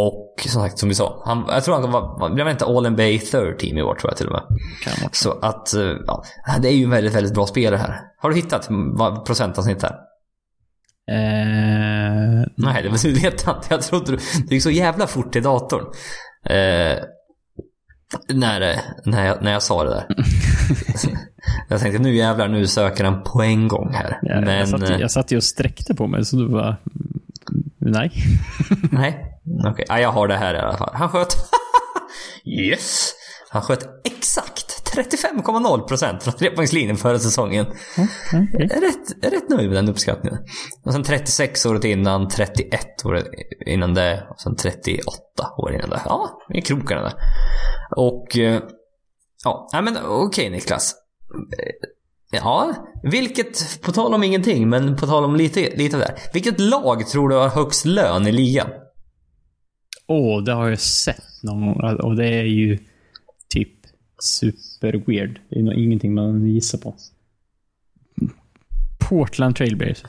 Och 0.00 0.34
som 0.48 0.62
sagt, 0.62 0.78
som 0.78 0.88
vi 0.88 0.94
sa. 0.94 1.22
Han, 1.26 1.44
jag 1.48 1.64
tror 1.64 1.74
han 1.74 1.82
kan 1.82 1.92
vara, 1.92 2.34
blev 2.34 2.48
inte 2.48 2.64
All 2.64 2.90
NBA 2.90 3.02
third 3.02 3.58
team 3.58 3.78
i 3.78 3.82
år 3.82 3.94
tror 3.94 4.10
jag 4.10 4.16
till 4.16 4.26
och 4.26 4.32
med. 4.32 4.42
Kan. 4.84 5.08
Så 5.12 5.32
att, 5.42 5.74
eh, 5.74 5.82
ja, 6.06 6.22
det 6.62 6.68
är 6.68 6.72
ju 6.72 6.84
en 6.84 6.90
väldigt, 6.90 7.14
väldigt 7.14 7.34
bra 7.34 7.46
spelare 7.46 7.76
här. 7.80 8.00
Har 8.18 8.30
du 8.30 8.36
hittat 8.36 8.66
vad 8.70 9.24
procentansnitt 9.24 9.82
här? 9.82 9.94
Eh, 11.10 12.46
Nej, 12.56 12.82
det 12.82 13.02
du 13.02 13.12
vet 13.20 13.46
jag 13.46 13.56
inte. 13.56 13.66
Jag 13.70 13.82
trodde 13.82 14.12
du... 14.12 14.16
Det 14.48 14.54
gick 14.54 14.62
så 14.62 14.70
jävla 14.70 15.06
fort 15.06 15.32
till 15.32 15.42
datorn. 15.42 15.84
Eh, 16.44 16.98
när, 18.34 18.60
det- 18.60 18.80
när, 19.04 19.26
jag, 19.26 19.42
när 19.42 19.52
jag 19.52 19.62
sa 19.62 19.84
det 19.84 19.90
där. 19.90 20.06
jag 21.68 21.80
tänkte 21.80 22.02
nu 22.02 22.14
jävlar, 22.16 22.48
nu 22.48 22.66
söker 22.66 23.04
han 23.04 23.22
på 23.22 23.42
en 23.42 23.68
gång 23.68 23.92
här. 23.92 24.18
jag, 24.22 24.44
Men... 24.44 24.58
jag, 24.58 24.68
satt, 24.68 24.90
eh, 24.90 24.96
jag 24.96 25.10
satt 25.10 25.32
ju 25.32 25.36
och 25.36 25.44
sträckte 25.44 25.94
på 25.94 26.06
mig 26.06 26.24
så 26.24 26.36
du 26.36 26.48
bara... 26.48 26.76
Nej. 27.90 28.12
Nej, 28.92 29.24
okej. 29.72 29.84
Ja, 29.88 30.00
jag 30.00 30.12
har 30.12 30.28
det 30.28 30.36
här 30.36 30.54
i 30.54 30.58
alla 30.58 30.76
fall. 30.76 30.90
Han 30.94 31.08
sköt... 31.08 31.36
yes! 32.44 33.14
Han 33.50 33.62
sköt 33.62 33.88
exakt 34.04 34.94
35,0% 34.96 36.20
från 36.20 36.34
trepoängslinjen 36.34 36.96
förra 36.96 37.18
säsongen. 37.18 37.66
Jag 38.52 38.70
är 38.72 38.80
rätt, 38.80 39.32
rätt 39.32 39.48
nöjd 39.50 39.68
med 39.68 39.76
den 39.76 39.88
uppskattningen. 39.88 40.38
Och 40.84 40.92
sen 40.92 41.02
36 41.02 41.66
året 41.66 41.84
innan, 41.84 42.28
31 42.28 42.80
året 43.04 43.26
innan 43.66 43.94
det 43.94 44.26
och 44.30 44.40
sen 44.40 44.56
38 44.56 45.12
år 45.58 45.74
innan 45.74 45.90
det. 45.90 46.02
Ja, 46.04 46.40
i 46.54 46.60
krokarna 46.62 47.02
där. 47.02 47.14
Och... 47.96 48.38
eh, 48.38 48.62
Ja, 49.44 49.68
men 49.82 49.96
okej 50.06 50.50
Niklas. 50.50 50.94
Ja, 52.30 52.74
vilket, 53.02 53.82
på 53.82 53.92
tal 53.92 54.14
om 54.14 54.22
ingenting, 54.22 54.68
men 54.68 54.96
på 54.96 55.06
tal 55.06 55.24
om 55.24 55.36
lite, 55.36 55.76
lite 55.76 55.96
av 55.96 56.00
det 56.00 56.06
här. 56.06 56.18
Vilket 56.32 56.60
lag 56.60 57.06
tror 57.06 57.28
du 57.28 57.36
har 57.36 57.48
högst 57.48 57.84
lön 57.84 58.26
i 58.26 58.32
ligan? 58.32 58.68
Åh, 60.06 60.42
det 60.42 60.52
har 60.52 60.68
jag 60.68 60.80
sett 60.80 61.42
någon 61.42 61.60
gång. 61.60 61.96
Och 61.96 62.16
det 62.16 62.26
är 62.26 62.44
ju 62.44 62.78
typ 63.48 63.72
super 64.18 65.02
weird. 65.06 65.40
Det 65.48 65.58
är 65.58 65.62
nog 65.62 65.74
ingenting 65.74 66.14
man 66.14 66.46
gissar 66.46 66.78
på. 66.78 66.94
Portland 68.98 69.56
Trailblazers. 69.56 70.02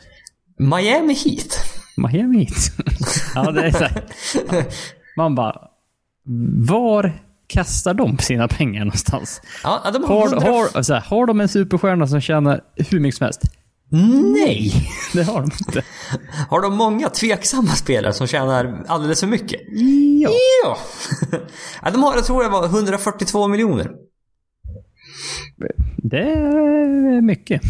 Miami 0.57 1.13
Heat. 1.13 1.59
Miami 1.97 2.37
Heat. 2.37 2.71
ja, 3.35 3.51
det 3.51 3.61
är 3.61 3.71
så 3.71 3.83
här. 3.83 4.03
Man 5.15 5.35
bara... 5.35 5.67
Var 6.67 7.19
kastar 7.49 7.93
de 7.93 8.17
sina 8.17 8.47
pengar 8.47 8.85
någonstans? 8.85 9.41
Ja, 9.63 9.91
de 9.93 10.03
har, 10.03 10.09
Har, 10.19 10.27
100... 10.27 10.51
har, 10.51 10.83
så 10.83 10.93
här, 10.93 11.01
har 11.01 11.25
de 11.25 11.41
en 11.41 11.49
superstjärna 11.49 12.07
som 12.07 12.21
tjänar 12.21 12.61
hur 12.75 12.99
mycket 12.99 13.17
som 13.17 13.25
helst? 13.25 13.41
Nej! 14.35 14.73
Det 15.13 15.23
har 15.23 15.41
de 15.41 15.51
inte. 15.67 15.83
Har 16.49 16.61
de 16.61 16.77
många 16.77 17.09
tveksamma 17.09 17.67
spelare 17.67 18.13
som 18.13 18.27
tjänar 18.27 18.85
alldeles 18.87 19.19
för 19.19 19.27
mycket? 19.27 19.61
Ja. 20.21 20.29
Ja. 20.63 20.77
ja 21.81 21.91
de 21.91 22.03
har, 22.03 22.15
jag 22.15 22.25
tror 22.25 22.43
det 22.43 22.49
var 22.49 22.65
142 22.65 23.47
miljoner. 23.47 23.91
Det 25.97 26.31
är 26.31 27.21
mycket. 27.21 27.61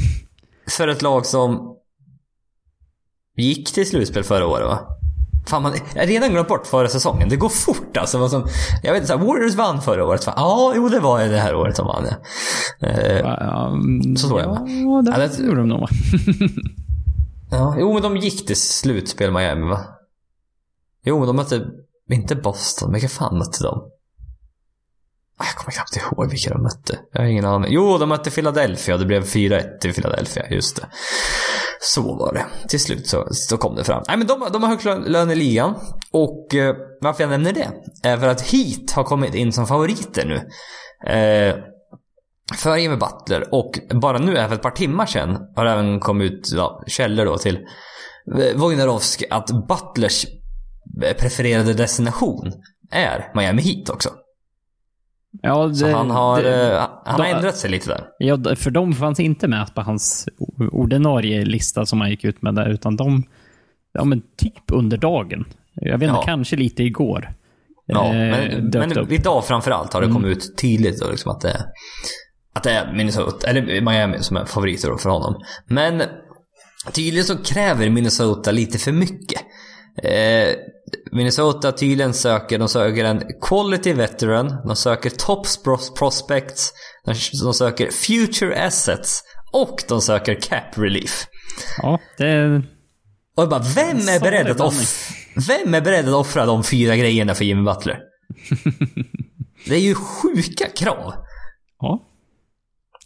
För 0.77 0.87
ett 0.87 1.01
lag 1.01 1.25
som 1.25 1.75
gick 3.37 3.73
till 3.73 3.89
slutspel 3.89 4.23
förra 4.23 4.47
året 4.47 4.67
va? 4.67 4.98
Fan, 5.47 5.61
man, 5.63 5.73
jag 5.93 6.01
har 6.01 6.07
redan 6.07 6.29
glömt 6.29 6.47
bort 6.47 6.67
förra 6.67 6.87
säsongen. 6.87 7.29
Det 7.29 7.35
går 7.35 7.49
fort 7.49 7.97
alltså. 7.97 8.17
Vad 8.17 8.31
som, 8.31 8.47
jag 8.83 8.93
vet 8.93 9.01
inte, 9.01 9.15
Warriors 9.15 9.55
vann 9.55 9.81
förra 9.81 10.05
året. 10.05 10.23
Ja, 10.25 10.73
jo 10.75 10.89
det 10.89 10.99
var 10.99 11.19
det 11.19 11.37
här 11.37 11.55
året 11.55 11.75
som 11.75 11.87
vann. 11.87 12.05
Ja. 12.79 12.87
Eh, 12.87 13.69
Um, 13.73 14.15
Så 14.17 14.27
tror 14.27 14.39
jag, 14.41 14.49
Ja, 14.49 15.01
det, 15.01 15.11
Ja, 15.11 15.27
det- 15.27 15.43
gjorde 15.43 15.57
de 15.59 15.67
nog 15.67 15.87
ja, 17.51 17.75
jo, 17.79 17.93
men 17.93 18.01
de 18.01 18.17
gick 18.17 18.45
till 18.47 18.55
slutspel 18.55 19.31
Miami 19.31 19.65
va? 19.69 19.79
Jo, 21.05 21.17
men 21.19 21.27
de 21.27 21.35
mötte 21.35 21.65
inte 22.11 22.35
Boston. 22.35 22.93
Vilka 22.93 23.09
fan 23.09 23.37
mötte 23.37 23.63
de? 23.63 23.81
Ah, 25.41 25.45
jag 25.45 25.55
kommer 25.55 25.71
knappt 25.71 25.95
ihåg 25.97 26.29
vilka 26.31 26.49
de 26.53 26.63
mötte. 26.63 26.99
Jag 27.13 27.21
har 27.21 27.27
ingen 27.27 27.45
aning. 27.45 27.71
Jo, 27.73 27.97
de 27.97 28.09
mötte 28.09 28.31
Philadelphia 28.31 28.97
det 28.97 29.05
blev 29.05 29.23
4-1 29.23 29.77
till 29.81 29.93
Philadelphia. 29.93 30.49
Just 30.49 30.75
det. 30.75 30.87
Så 31.81 32.01
var 32.15 32.33
det. 32.33 32.45
Till 32.67 32.79
slut 32.79 33.07
så, 33.07 33.27
så 33.31 33.57
kom 33.57 33.75
det 33.75 33.83
fram. 33.83 34.03
Nej, 34.07 34.17
men 34.17 34.27
de, 34.27 34.47
de 34.53 34.63
har 34.63 34.69
högst 34.69 34.85
lön- 34.85 35.03
lön 35.07 35.31
i 35.31 35.35
ligan. 35.35 35.73
Och 36.11 36.55
eh, 36.55 36.75
varför 37.01 37.23
jag 37.23 37.29
nämner 37.29 37.53
det 37.53 37.67
är 38.03 38.17
för 38.17 38.27
att 38.27 38.41
Heat 38.41 38.91
har 38.91 39.03
kommit 39.03 39.35
in 39.35 39.53
som 39.53 39.67
favoriter 39.67 40.25
nu. 40.25 40.35
Eh, 41.13 41.55
för 42.55 42.77
Jimmy 42.77 42.95
Butler. 42.95 43.53
Och 43.53 43.79
bara 44.01 44.17
nu, 44.17 44.37
även 44.37 44.47
för 44.49 44.55
ett 44.55 44.61
par 44.61 44.71
timmar 44.71 45.05
sedan, 45.05 45.37
har 45.55 45.65
det 45.65 45.71
även 45.71 45.99
kommit 45.99 46.31
ut 46.31 46.49
ja, 46.53 46.83
källor 46.87 47.25
då 47.25 47.37
till 47.37 47.59
Wojnarowski 48.55 49.25
att 49.29 49.47
Butlers 49.67 50.25
prefererade 51.19 51.73
destination 51.73 52.51
är 52.91 53.31
Miami 53.35 53.61
Heat 53.61 53.89
också. 53.89 54.09
Ja, 55.41 55.67
det, 55.67 55.75
Så 55.75 55.91
han 55.91 56.11
har, 56.11 56.41
det, 56.43 56.73
eh, 56.73 56.79
han 57.05 57.19
har 57.21 57.27
då- 57.29 57.35
ändrat 57.35 57.57
sig 57.57 57.69
lite 57.69 57.87
där. 57.89 58.03
ja, 58.19 58.55
för 58.55 58.71
de 58.71 58.93
fanns 58.93 59.19
inte 59.19 59.47
med 59.47 59.75
på 59.75 59.81
hans 59.81 60.27
ordinarie 60.71 61.45
lista 61.45 61.85
som 61.85 62.01
han 62.01 62.09
gick 62.09 62.23
ut 62.23 62.41
med 62.41 62.55
där, 62.55 62.69
utan 62.69 62.95
de, 62.95 63.23
ja 63.93 64.03
men 64.03 64.21
typ 64.37 64.63
under 64.71 64.97
dagen. 64.97 65.45
Jag 65.73 65.97
vet 65.97 66.07
inte, 66.09 66.19
Ja. 66.19 66.23
kanske 66.25 66.55
lite 66.55 66.83
igår. 66.83 67.29
Ja, 67.85 68.05
eh, 68.07 68.13
men, 68.13 68.69
men 68.73 68.97
upp. 68.97 69.11
idag 69.11 69.45
framförallt 69.45 69.93
har 69.93 70.01
det 70.01 70.07
kommit 70.07 70.37
ut 70.37 70.57
tydligt 70.57 70.99
då, 70.99 71.11
liksom 71.11 71.31
att, 71.31 71.41
det, 71.41 71.65
att 72.53 72.63
det 72.63 72.71
är 72.71 72.93
Minnesota, 72.93 73.47
eller 73.47 73.81
Miami 73.81 74.17
som 74.19 74.37
är 74.37 74.45
favoriter 74.45 74.97
för 74.97 75.09
honom. 75.09 75.41
Men 75.67 76.01
tydligen 76.91 77.25
så 77.25 77.37
kräver 77.37 77.89
Minnesota 77.89 78.51
lite 78.51 78.77
för 78.77 78.91
mycket. 78.91 79.41
Eh, 80.03 80.55
Minnesota 81.11 81.71
tydligen 81.71 82.13
söker, 82.13 82.59
de 82.59 82.67
söker 82.69 83.05
en 83.05 83.23
quality 83.41 83.93
veteran, 83.93 84.55
de 84.67 84.75
söker 84.75 85.09
top 85.09 85.45
pros- 85.65 85.97
prospects, 85.99 86.73
de, 87.43 87.53
söker 87.53 87.89
future 87.91 88.65
assets 88.65 89.23
och 89.51 89.83
de 89.87 90.01
söker 90.01 90.41
cap 90.41 90.77
relief. 90.77 91.27
Ja, 91.77 91.99
det, 92.17 92.55
Och 93.35 93.43
jag 93.43 93.49
bara, 93.49 93.63
vem 93.75 93.97
är 93.97 94.19
beredd 94.19 94.61
att 94.61 94.73
vem 95.47 95.73
är 95.73 95.81
beredd 95.81 96.07
att 96.09 96.15
offra 96.15 96.45
de 96.45 96.63
fyra 96.63 96.95
grejerna 96.95 97.35
för 97.35 97.45
Jimmy 97.45 97.63
Butler? 97.63 97.99
Det 99.65 99.75
är 99.75 99.79
ju 99.79 99.95
sjuka 99.95 100.65
krav. 100.75 101.13
ja. 101.79 102.05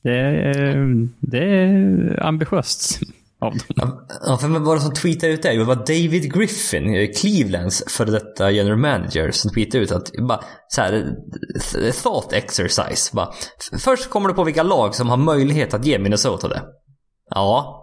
Det, 0.04 0.10
är- 0.20 1.08
det 1.20 1.38
är 1.38 2.24
ambitiöst 2.24 3.00
av 3.44 3.54
dem. 3.76 4.06
Ja, 4.26 4.38
för 4.38 4.48
vem 4.48 4.64
var 4.64 4.76
det 4.76 4.82
som 4.82 4.94
tweetade 4.94 5.34
ut 5.34 5.42
det? 5.44 5.54
Det 5.58 5.64
var 5.64 5.76
David 5.76 6.34
Griffin, 6.34 6.96
eh, 6.96 7.10
Clevelands 7.22 7.84
före 7.88 8.12
detta 8.12 8.52
general 8.52 8.78
manager, 8.78 9.32
som 9.32 9.52
tweetade 9.52 9.84
ut 9.84 9.92
att 9.92 10.12
bara 10.28 10.40
så 10.68 10.82
här, 10.82 11.16
th- 11.60 12.04
thought 12.04 12.34
exercise. 12.34 13.16
Bara, 13.16 13.34
först 13.80 14.10
kommer 14.10 14.30
du 14.30 14.36
på 14.36 14.44
vilka 14.44 14.64
lag 14.64 14.96
som 14.96 15.10
har 15.10 15.18
möjlighet 15.18 15.74
att 15.74 15.86
ge 15.86 16.00
Minnesota 16.00 16.48
det. 16.48 16.62
Ja. 17.30 17.80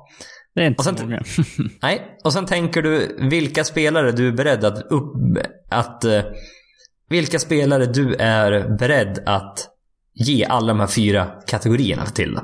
Det 0.55 0.61
är 0.61 0.67
inte 0.67 0.79
Och 0.79 0.85
så 0.85 0.95
sen- 0.97 1.09
många. 1.09 1.23
Nej, 1.83 2.19
och 2.25 2.33
sen 2.33 2.47
tänker 2.47 2.83
du 2.83 3.17
vilka 3.31 3.65
spelare 3.65 4.13
du 4.13 4.29
är 4.29 4.33
beredd 4.33 4.65
att 4.65 4.83
upp... 4.93 5.13
Att... 5.71 6.05
eh, 6.05 6.23
vilka 7.09 7.39
spelare 7.39 7.87
du 7.87 8.15
är 8.15 8.77
beredd 8.79 9.23
att 9.27 9.69
ge 10.15 10.45
alla 10.45 10.67
de 10.67 10.81
här 10.81 10.87
fyra 10.87 11.27
kategorierna 11.47 12.07
till. 12.07 12.39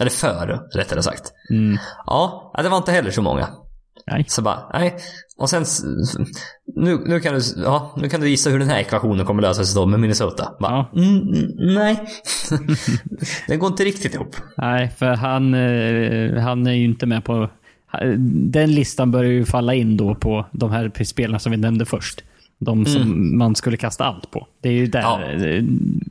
Eller 0.00 0.10
för, 0.10 0.60
rättare 0.74 1.02
sagt. 1.02 1.32
Mm. 1.50 1.76
Ja, 2.06 2.52
det 2.62 2.68
var 2.68 2.76
inte 2.76 2.92
heller 2.92 3.10
så 3.10 3.22
många. 3.22 3.48
Nej. 4.10 4.24
Så 4.28 4.42
bara, 4.42 4.58
nej. 4.72 4.96
Och 5.38 5.50
sen... 5.50 5.64
Nu, 6.76 6.98
nu, 7.06 7.20
kan 7.20 7.34
du, 7.34 7.40
ja, 7.56 7.94
nu 7.96 8.08
kan 8.08 8.20
du 8.20 8.28
gissa 8.28 8.50
hur 8.50 8.58
den 8.58 8.68
här 8.68 8.78
ekvationen 8.78 9.26
kommer 9.26 9.42
lösa 9.42 9.64
sig 9.64 9.74
då 9.80 9.86
med 9.86 10.00
Minnesota. 10.00 10.48
Bara, 10.60 10.72
Ja. 10.72 11.00
mm, 11.02 11.16
mm, 11.18 11.74
nej. 11.74 12.06
det 13.48 13.56
går 13.56 13.66
inte 13.70 13.84
riktigt 13.84 14.14
ihop. 14.14 14.36
Nej, 14.56 14.88
för 14.96 15.06
han, 15.14 15.54
eh, 15.54 16.42
han 16.42 16.66
är 16.66 16.72
ju 16.72 16.84
inte 16.84 17.06
med 17.06 17.24
på... 17.24 17.50
Den 18.24 18.70
listan 18.72 19.10
börjar 19.10 19.30
ju 19.32 19.44
falla 19.44 19.74
in 19.74 19.96
då 19.96 20.14
på 20.14 20.46
de 20.52 20.70
här 20.70 21.04
spelarna 21.04 21.38
som 21.38 21.52
vi 21.52 21.58
nämnde 21.58 21.84
först. 21.84 22.22
De 22.58 22.86
som 22.86 23.38
man 23.38 23.54
skulle 23.54 23.76
kasta 23.76 24.04
allt 24.04 24.30
på. 24.30 24.46
Det 24.62 24.68
är 24.68 24.72
ju 24.72 24.86
där... 24.86 25.00
Ja. 25.00 25.22
eh, 25.22 25.62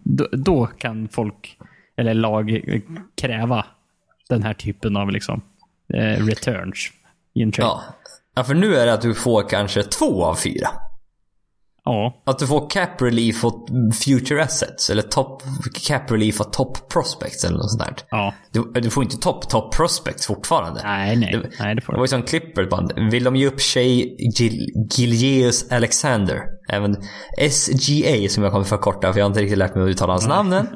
Då, 0.04 0.28
då 0.32 0.66
kan 0.66 1.08
folk, 1.08 1.58
eller 1.98 2.14
lag, 2.14 2.52
eh, 2.52 2.82
kräva 3.22 3.66
den 4.30 4.44
här 4.44 4.54
typen 4.54 4.98
av 4.98 5.12
liksom, 5.12 5.42
eh, 5.94 6.26
returns. 6.26 6.78
Ja. 7.34 7.84
ja, 8.36 8.44
för 8.44 8.54
nu 8.54 8.76
är 8.76 8.86
det 8.86 8.94
att 8.94 9.02
du 9.02 9.14
får 9.14 9.50
kanske 9.50 9.84
två 9.84 10.26
av 10.26 10.36
fyra. 10.36 10.68
Ja. 11.88 12.22
Att 12.26 12.40
du 12.40 12.48
får 12.48 12.70
cap 12.70 13.02
relief 13.02 13.46
åt 13.46 13.70
future 14.04 14.44
assets. 14.44 14.90
Eller 14.90 15.02
top, 15.02 15.44
cap 15.88 16.12
relief 16.12 16.42
åt 16.42 16.54
top 16.54 16.90
prospects 16.90 17.44
eller 17.44 17.58
något 17.58 17.72
sånt 17.72 17.84
där. 17.84 17.96
ja. 18.10 18.34
Du, 18.52 18.72
du 18.82 18.90
får 18.90 19.04
inte 19.04 19.18
top, 19.18 19.50
top 19.50 19.74
prospects 19.76 20.28
fortfarande. 20.28 20.82
Nej, 20.84 21.16
nej. 21.16 21.32
Det- 21.32 21.50
nej, 21.60 21.76
det 21.76 21.82
får 21.82 21.94
Det 21.94 21.98
var 22.00 22.04
ju 22.06 22.08
som 22.08 22.24
Clippers 22.24 22.70
band. 22.70 22.92
Vill 23.12 23.24
de 23.24 23.36
ge 23.36 23.48
upp 23.48 23.60
Shea 23.62 23.84
Gil, 24.38 24.72
Gilgeous 24.96 25.72
Alexander. 25.72 26.42
Även 26.70 26.96
SGA 27.50 28.30
som 28.30 28.44
jag 28.44 28.52
kommer 28.52 28.66
förkorta 28.66 29.14
för 29.14 29.20
jag 29.20 29.26
har 29.26 29.30
inte 29.30 29.42
riktigt 29.42 29.58
lärt 29.58 29.76
mig 29.76 29.84
att 29.84 29.90
uttala 29.90 30.14
hans 30.14 30.28
namn 30.28 30.54
än. 30.54 30.68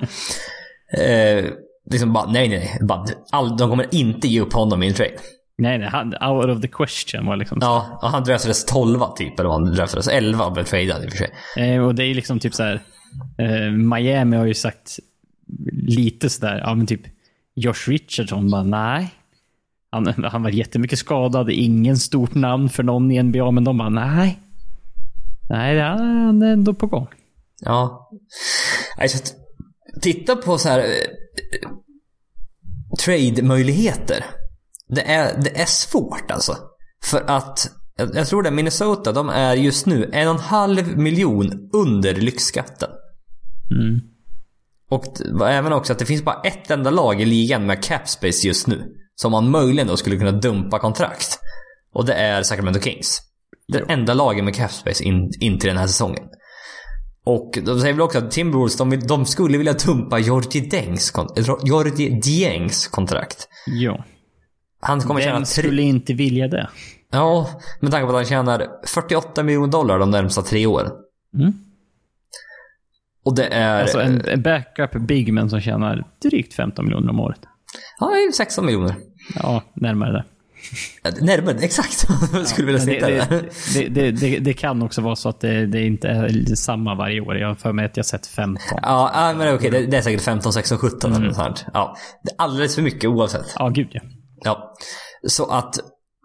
eh, 0.98 1.46
liksom 1.92 2.14
bara, 2.14 2.32
nej 2.32 2.50
nej. 2.50 2.78
Bara, 2.82 3.06
all, 3.32 3.58
de 3.58 3.70
kommer 3.70 3.96
inte 3.96 4.28
ge 4.28 4.42
upp 4.42 4.54
honom 4.54 4.84
i 4.84 4.88
en 4.88 4.94
trade. 4.94 5.16
Nej, 5.58 5.78
nej. 5.78 5.90
Han, 5.90 6.08
out 6.08 6.50
of 6.50 6.62
the 6.62 6.68
question 6.68 7.26
var 7.26 7.36
liksom... 7.36 7.58
Ja, 7.62 8.00
och 8.02 8.10
han 8.10 8.24
draftades 8.24 8.66
12 8.66 9.00
typ. 9.18 9.40
Eller 9.40 9.50
han 9.50 9.66
draftades. 9.66 10.08
11 10.08 10.46
och 10.46 10.52
blev 10.52 10.64
tradad 10.64 11.04
i 11.04 11.08
och 11.08 11.12
för 11.12 11.18
sig. 11.18 11.32
Eh, 11.58 11.86
och 11.86 11.96
det 11.96 12.04
är 12.04 12.14
liksom 12.14 12.40
typ 12.40 12.54
så 12.54 12.64
här. 12.64 12.82
Eh, 13.38 13.72
Miami 13.72 14.38
har 14.38 14.46
ju 14.46 14.54
sagt 14.54 15.00
lite 15.72 16.30
sådär, 16.30 16.62
ja 16.66 16.76
men 16.76 16.88
typ 16.88 17.02
Josh 17.56 17.88
Richardson 17.88 18.52
bara 18.52 18.64
nej. 18.64 19.14
Han, 19.92 20.24
han 20.24 20.44
var 20.44 20.50
jättemycket 20.50 21.00
skadad, 21.00 21.50
ingen 21.50 21.98
stort 21.98 22.36
namn 22.36 22.70
för 22.70 22.84
någon 22.84 23.12
i 23.12 23.24
NBA, 23.24 23.52
men 23.52 23.64
de 23.64 23.78
bara 23.78 23.90
nej. 23.90 24.40
Nej, 25.50 25.80
han 25.80 26.42
är 26.42 26.54
ändå 26.54 26.74
på 26.74 26.88
gång. 26.88 27.08
Ja. 27.62 28.10
Nej, 28.98 29.10
så 29.10 29.18
att, 29.18 29.36
titta 30.02 30.36
på 30.36 30.58
så 30.58 30.70
här 30.70 30.80
eh, 30.80 31.70
trade-möjligheter. 33.00 34.26
Det 34.88 35.02
är, 35.02 35.42
det 35.42 35.62
är 35.62 35.66
svårt 35.66 36.32
alltså. 36.32 36.58
För 37.04 37.24
att, 37.28 37.72
jag, 38.14 38.28
tror 38.28 38.44
det, 38.44 38.52
Minnesota, 38.52 39.12
de 39.12 39.30
är 39.30 39.56
just 39.56 39.86
nu 39.86 40.10
en 40.14 40.28
och 40.28 40.34
en 40.34 40.40
halv 40.40 40.98
miljon 40.98 41.70
under 41.74 42.14
lyxskatten. 42.14 42.90
Mm. 43.72 44.00
Och 44.90 45.06
även 45.48 45.74
också 45.74 45.94
att 45.94 46.00
det 46.00 46.06
finns 46.06 46.24
bara 46.24 46.42
ett 46.42 46.72
enda 46.72 46.90
lag 46.90 47.22
i 47.22 47.26
ligan 47.26 47.66
med 47.66 47.84
cap 47.84 48.10
space 48.10 48.48
just 48.48 48.68
nu. 48.68 48.96
Som 49.16 49.32
man 49.32 49.50
möjligen 49.50 49.88
då 49.88 49.98
skulle 49.98 50.18
kunna 50.18 50.32
dumpa 50.32 50.80
kontrakt. 50.80 51.40
Och 51.94 52.06
det 52.06 52.14
är 52.14 52.44
Sacramento 52.44 52.80
Kings. 52.80 53.22
Det 53.68 53.80
enda 53.88 54.14
laget 54.14 54.44
med 54.44 54.56
cap 54.56 54.72
space 54.72 55.04
in, 55.04 55.32
in 55.40 55.60
till 55.60 55.68
den 55.68 55.78
här 55.78 55.88
säsongen. 55.88 56.24
Och 57.24 57.60
de 57.66 57.80
säger 57.80 57.94
väl 57.94 58.02
också 58.02 58.18
att 58.18 58.32
Timberwolves, 58.32 58.78
de, 58.78 58.90
de 59.00 59.26
skulle 59.26 59.58
vilja 59.58 59.74
dumpa 59.74 60.20
Georgie 60.20 60.62
Diengs, 60.62 61.12
kon- 61.12 61.34
Georgie 61.64 62.20
Diengs 62.24 62.88
kontrakt. 62.88 63.48
Ja. 63.66 64.04
Han 64.82 65.02
kommer 65.02 65.22
tjäna 65.22 65.34
Vem 65.34 65.44
tre... 65.44 65.62
skulle 65.64 65.82
inte 65.82 66.14
vilja 66.14 66.48
det? 66.48 66.70
Ja, 67.12 67.50
med 67.80 67.92
tanke 67.92 68.06
på 68.06 68.10
att 68.10 68.16
han 68.16 68.26
tjänar 68.26 68.68
48 68.88 69.44
miljoner 69.44 69.68
dollar 69.68 70.00
de 70.00 70.12
närmsta 70.12 70.42
tre 70.42 70.66
åren. 70.66 70.92
Mm. 71.38 71.54
Och 73.26 73.36
det 73.36 73.46
är... 73.46 73.82
Alltså 73.82 74.02
en, 74.02 74.26
en 74.26 74.42
backup 74.42 74.92
bigman 75.08 75.50
som 75.50 75.62
tjänar 75.62 76.08
drygt 76.22 76.54
15 76.54 76.86
miljoner 76.86 77.10
om 77.10 77.20
året. 77.20 77.40
Ja, 78.00 78.08
det 78.08 78.14
är 78.14 78.32
16 78.32 78.66
miljoner. 78.66 78.96
Ja, 79.36 79.64
närmare 79.74 80.12
det. 80.12 80.26
Närmare, 81.22 81.58
exakt. 81.60 82.08
Jag 82.34 82.48
skulle 82.48 82.66
vilja 82.66 82.82
sitta 82.82 83.08
det, 83.08 83.16
där. 83.16 83.50
det, 83.90 84.12
det, 84.12 84.40
det, 84.40 84.54
kan 84.54 84.82
också 84.82 85.02
vara 85.02 85.16
så 85.16 85.30
att 85.30 85.40
det, 85.40 85.86
inte 85.86 86.08
är 86.08 86.56
samma 86.56 86.96
varje 86.96 87.22
år. 87.22 87.38
Jag 87.38 87.48
har 87.48 87.56
för 87.56 87.74
mig 87.74 87.86
att 87.86 87.98
jag 87.98 88.06
sett 88.06 88.28
15. 88.28 88.58
Ja, 88.82 89.34
men 89.38 89.56
okej. 89.56 89.72
Det, 89.72 89.86
det 89.86 89.98
är 89.98 90.02
säkert 90.02 90.22
15, 90.22 90.54
16, 90.54 90.78
17 90.78 91.14
eller 91.14 91.26
något. 91.26 91.66
Ja, 91.74 91.98
alldeles 92.38 92.76
för 92.76 92.82
mycket 92.82 93.10
oavsett. 93.10 93.46
Ja, 93.56 93.70
gud 93.70 93.88
ja. 93.92 94.02
Ja. 94.44 94.76
Så 95.28 95.46
att 95.46 95.80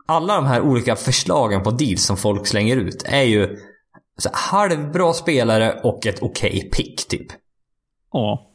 alla 0.06 0.34
de 0.34 0.46
här 0.46 0.60
olika 0.60 0.96
förslagen 0.96 1.62
på 1.62 1.70
deals 1.70 2.04
som 2.04 2.16
folk 2.16 2.46
slänger 2.46 2.76
ut 2.76 3.02
är 3.06 3.22
ju 3.22 3.56
så 4.18 4.28
här, 4.28 4.36
halvbra 4.36 5.12
spelare 5.12 5.80
och 5.82 6.06
ett 6.06 6.22
okej 6.22 6.70
pick 6.72 7.08
typ. 7.08 7.26
Ja. 8.12 8.50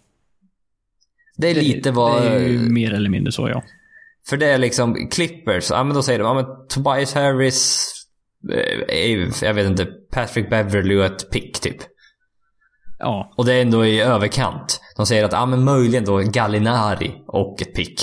Det 1.38 1.50
är 1.50 1.56
lite 1.56 1.92
vad... 1.92 2.22
Det 2.22 2.28
är 2.30 2.40
ju 2.40 2.60
mer 2.60 2.94
eller 2.94 3.10
mindre 3.10 3.32
så, 3.32 3.50
ja. 3.50 3.64
För 4.30 4.38
det 4.38 4.46
är 4.46 4.58
liksom 4.58 5.08
Clippers, 5.12 5.70
ja 5.72 5.84
men 5.84 5.96
då 5.96 6.04
säger 6.04 6.20
de, 6.20 6.26
ja 6.26 6.34
men 6.34 6.46
Tobias 6.70 7.14
Harris, 7.14 7.86
eh, 8.90 9.30
jag 9.48 9.54
vet 9.54 9.66
inte, 9.68 9.88
Patrick 10.14 10.50
Beverly 10.50 10.96
och 11.00 11.06
ett 11.06 11.32
pick 11.32 11.60
typ. 11.60 11.78
Ja, 13.00 13.34
Och 13.38 13.46
det 13.46 13.54
är 13.54 13.62
ändå 13.62 13.86
i 13.86 14.02
överkant. 14.02 14.82
De 14.98 15.06
säger 15.06 15.24
att, 15.26 15.32
ja 15.32 15.46
men 15.46 15.64
möjligen 15.64 16.06
då 16.06 16.18
Gallinari 16.18 17.16
och 17.28 17.62
ett 17.62 17.76
pick. 17.76 18.02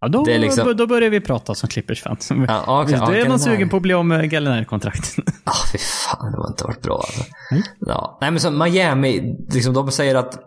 ja 0.00 0.08
då, 0.08 0.24
liksom- 0.24 0.76
då 0.76 0.86
börjar 0.86 1.10
vi 1.10 1.20
prata 1.20 1.54
som 1.54 1.68
Clippers-fans. 1.68 2.30
Ja, 2.48 2.82
okej, 2.82 2.94
då 2.98 3.00
ja, 3.00 3.04
är 3.04 3.06
man 3.06 3.14
Gallinari. 3.14 3.38
sugen 3.38 3.68
på 3.68 3.76
att 3.76 3.82
bli 3.82 3.94
av 3.94 4.04
med 4.06 4.30
Gallinari-kontraktet. 4.30 5.14
Ah, 5.44 5.66
fy 5.72 5.78
fan, 5.78 6.32
det 6.32 6.38
har 6.38 6.48
inte 6.48 6.64
varit 6.64 6.82
bra 6.82 6.96
alltså. 6.96 7.24
Mm. 7.50 7.62
Ja. 7.80 8.18
Nej 8.20 8.30
men 8.30 8.40
så 8.40 8.50
Miami, 8.50 9.36
liksom 9.52 9.74
de 9.74 9.90
säger 9.90 10.14
att 10.14 10.38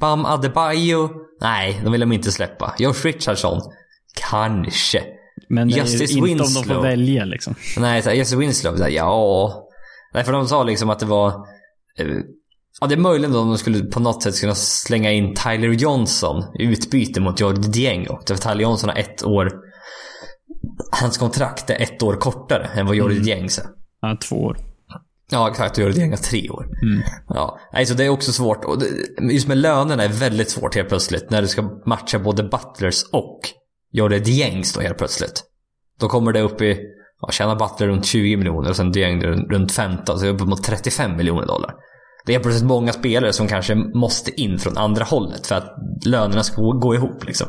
Bam 0.00 0.24
Adebayo, 0.26 1.10
nej, 1.44 1.80
de 1.84 1.92
vill 1.92 2.00
de 2.00 2.12
inte 2.12 2.32
släppa. 2.32 2.74
Josh 2.78 3.04
Richardson, 3.04 3.60
kanske. 4.28 5.04
Men 5.48 5.68
Justice 5.68 6.12
ju 6.12 6.28
inte 6.28 6.44
om 6.44 6.54
de 6.54 6.64
får 6.64 6.82
välja 6.82 7.24
liksom. 7.24 7.54
Nej, 7.78 8.02
så 8.02 8.08
här, 8.08 8.16
Jesse 8.16 8.36
Winslow, 8.36 8.76
så 8.76 8.82
här, 8.82 8.90
ja. 8.90 9.68
Nej, 10.14 10.24
för 10.24 10.32
de 10.32 10.48
sa 10.48 10.62
liksom 10.62 10.90
att 10.90 10.98
det 10.98 11.06
var... 11.06 11.28
eh, 11.98 12.06
Ja, 12.80 12.86
det 12.86 12.94
är 12.94 12.98
möjligen 12.98 13.36
om 13.36 13.48
de 13.48 13.58
skulle 13.58 13.84
på 13.84 14.00
något 14.00 14.22
sätt 14.22 14.40
kunna 14.40 14.54
slänga 14.54 15.12
in 15.12 15.34
Tyler 15.34 15.68
Johnson 15.68 16.44
i 16.58 16.62
utbyte 16.64 17.20
mot 17.20 17.40
Jordi 17.40 17.68
Dieng. 17.68 18.06
För 18.28 18.36
Tyler 18.36 18.60
Johnson 18.62 18.88
har 18.90 18.96
ett 18.96 19.24
år... 19.24 19.52
Hans 21.00 21.18
kontrakt 21.18 21.70
är 21.70 21.82
ett 21.82 22.02
år 22.02 22.16
kortare 22.16 22.66
än 22.74 22.86
vad 22.86 22.96
Jordi 22.96 23.18
Diengs 23.18 23.58
är. 23.58 23.64
Ja, 24.00 24.16
två 24.28 24.36
år. 24.36 24.56
Ja, 25.30 25.50
exakt. 25.50 25.78
Och 25.78 25.84
Jordi 25.84 25.94
Dieng 25.94 26.10
har 26.10 26.16
tre 26.16 26.50
år. 26.50 26.66
Ja, 27.28 27.58
nej, 27.72 27.86
så 27.86 27.94
det 27.94 28.04
är 28.04 28.08
också 28.08 28.32
svårt. 28.32 28.64
Och 28.64 28.78
det, 28.78 28.86
just 29.32 29.48
med 29.48 29.58
lönerna 29.58 30.04
är 30.04 30.08
väldigt 30.08 30.50
svårt 30.50 30.74
helt 30.74 30.88
plötsligt. 30.88 31.30
När 31.30 31.42
du 31.42 31.48
ska 31.48 31.62
matcha 31.86 32.18
både 32.18 32.42
Butlers 32.42 33.04
och 33.12 33.40
Jordi 33.92 34.18
Diengs 34.18 34.72
då 34.72 34.80
helt 34.80 34.98
plötsligt. 34.98 35.44
Då 36.00 36.08
kommer 36.08 36.32
det 36.32 36.40
upp 36.40 36.62
i, 36.62 36.78
ja, 37.20 37.30
tjänar 37.30 37.56
Butler 37.56 37.86
runt 37.88 38.06
20 38.06 38.36
miljoner 38.36 38.70
och 38.70 38.76
sen 38.76 38.92
Dieng 38.92 39.24
runt 39.24 39.52
runt 39.52 39.72
15, 39.72 40.18
så 40.18 40.26
uppemot 40.26 40.64
35 40.64 41.16
miljoner 41.16 41.46
dollar. 41.46 41.74
Det 42.26 42.34
är 42.34 42.40
plötsligt 42.40 42.68
många 42.68 42.92
spelare 42.92 43.32
som 43.32 43.48
kanske 43.48 43.74
måste 43.74 44.40
in 44.40 44.58
från 44.58 44.76
andra 44.76 45.04
hållet 45.04 45.46
för 45.46 45.54
att 45.54 45.76
lönerna 46.06 46.42
ska 46.42 46.62
gå, 46.62 46.94
ihop 46.94 47.26
liksom. 47.26 47.48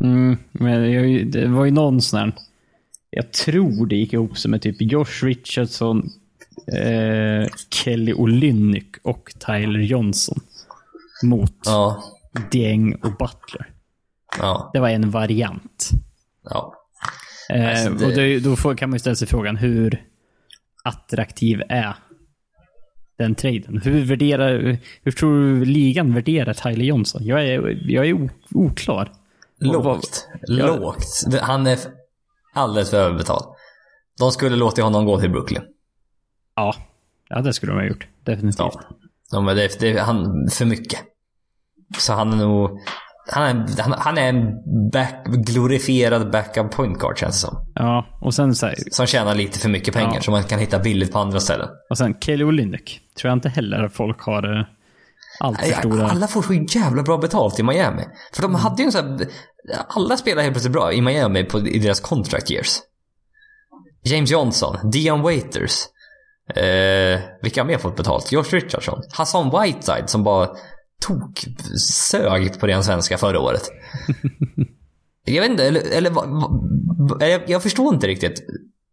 Mm, 0.00 0.36
men 0.52 0.82
det, 0.82 1.24
det 1.24 1.48
var 1.48 1.64
ju 1.64 1.70
någon 1.70 2.00
sån 2.00 2.20
här, 2.20 2.32
jag 3.10 3.32
tror 3.32 3.86
det 3.86 3.96
gick 3.96 4.12
ihop 4.12 4.38
sig 4.38 4.50
med 4.50 4.62
typ 4.62 4.76
Josh 4.80 5.24
Richardson, 5.24 6.02
eh, 6.72 7.48
Kelly 7.70 8.12
Olynyk 8.12 8.96
och 9.02 9.32
Tyler 9.46 9.80
Johnson. 9.80 10.40
Mot 11.22 11.52
Ja, 11.64 12.02
Dieng 12.50 12.94
och 12.94 13.10
Butler. 13.10 13.70
ja, 14.38 14.70
Det 14.72 14.80
var 14.80 14.88
en 14.88 15.10
variant. 15.10 15.88
ja. 16.50 16.74
Eh, 17.52 17.68
Alltså, 17.70 18.06
Och 18.06 18.12
det, 18.12 18.38
då 18.38 18.56
får, 18.56 18.74
kan 18.74 18.90
man 18.90 18.94
ju 18.94 18.98
ställa 18.98 19.16
sig 19.16 19.28
frågan, 19.28 19.56
hur 19.56 20.04
attraktiv 20.84 21.62
är 21.68 21.94
den 23.18 23.34
traden? 23.34 23.80
Hur, 23.84 24.04
värderar, 24.04 24.78
hur 25.02 25.12
tror 25.12 25.34
du 25.34 25.64
ligan 25.64 26.14
värderar 26.14 26.54
Tyler 26.54 26.84
Johnson? 26.84 27.24
Jag 27.24 27.44
är, 27.48 27.78
jag 27.90 28.06
är 28.08 28.30
oklar. 28.54 29.12
Lågt. 29.60 30.28
Lågt. 30.48 31.24
Han 31.42 31.66
är 31.66 31.78
alldeles 32.54 32.90
för 32.90 32.96
överbetald. 32.96 33.44
De 34.18 34.30
skulle 34.32 34.56
låta 34.56 34.82
honom 34.82 35.04
gå 35.06 35.20
till 35.20 35.30
Brooklyn. 35.30 35.62
Ja, 36.56 36.74
ja 37.28 37.40
det 37.40 37.52
skulle 37.52 37.72
de 37.72 37.78
ha 37.78 37.86
gjort. 37.86 38.06
Definitivt. 38.24 38.78
Ja. 39.30 39.40
Men 39.40 39.56
det, 39.56 39.80
det 39.80 40.00
han 40.00 40.48
för 40.52 40.64
mycket. 40.64 41.00
Så 41.98 42.12
han 42.12 42.32
är 42.32 42.36
nog... 42.36 42.70
Han 43.32 43.42
är, 43.42 43.82
han, 43.82 43.92
han 43.98 44.18
är 44.18 44.28
en 44.28 44.52
back, 44.90 45.26
glorifierad 45.26 46.30
backup 46.30 46.70
point 46.70 46.98
guard 46.98 47.18
känns 47.18 47.42
det 47.42 47.48
som. 47.48 47.66
Ja, 47.74 48.06
och 48.20 48.34
sen 48.34 48.54
så 48.54 48.66
här, 48.66 48.74
Som 48.90 49.06
tjänar 49.06 49.34
lite 49.34 49.58
för 49.58 49.68
mycket 49.68 49.94
pengar 49.94 50.12
Ja. 50.14 50.20
som 50.20 50.32
man 50.32 50.42
kan 50.44 50.58
hitta 50.58 50.78
billigt 50.78 51.12
på 51.12 51.18
andra 51.18 51.40
ställen. 51.40 51.68
och 51.90 51.98
sen 51.98 52.14
Kelly 52.20 52.44
Olynyk. 52.44 53.00
Tror 53.18 53.28
jag 53.28 53.36
inte 53.36 53.48
heller 53.48 53.88
folk 53.88 54.20
har 54.20 54.58
eh, 54.58 54.64
allt 55.40 55.60
för 55.60 55.72
stora... 55.72 56.10
Alla 56.10 56.26
får 56.26 56.42
så 56.42 56.78
jävla 56.78 57.02
bra 57.02 57.18
betalt 57.18 57.58
i 57.58 57.62
Miami. 57.62 58.02
För 58.32 58.42
de 58.42 58.54
hade 58.54 58.82
ju 58.82 58.86
en 58.86 58.92
sån 58.92 59.18
här, 59.18 59.28
Alla 59.88 60.16
spelar 60.16 60.42
helt 60.42 60.54
plötsligt 60.54 60.72
bra 60.72 60.92
i 60.92 61.00
Miami 61.00 61.44
på, 61.44 61.68
i 61.68 61.78
deras 61.78 62.00
contract 62.00 62.50
years. 62.50 62.78
James 64.02 64.30
Johnson, 64.30 64.90
Dion 64.90 65.22
Waiters. 65.22 65.84
Eh, 66.48 67.20
vilka 67.42 67.60
har 67.60 67.66
mer 67.66 67.78
fått 67.78 67.96
betalt? 67.96 68.32
Josh 68.32 68.44
Richardson. 68.50 69.02
Hassan 69.12 69.50
Whiteside 69.62 70.10
som 70.10 70.24
bara 70.24 70.46
tok 71.06 71.44
sög 72.10 72.60
på 72.60 72.66
ren 72.66 72.84
svenska 72.84 73.18
förra 73.18 73.40
året. 73.40 73.62
jag 75.24 75.42
vet 75.42 75.50
inte, 75.50 75.66
eller, 75.66 75.80
eller 75.96 76.12
jag, 77.30 77.50
jag 77.50 77.62
förstår 77.62 77.94
inte 77.94 78.06
riktigt. 78.06 78.40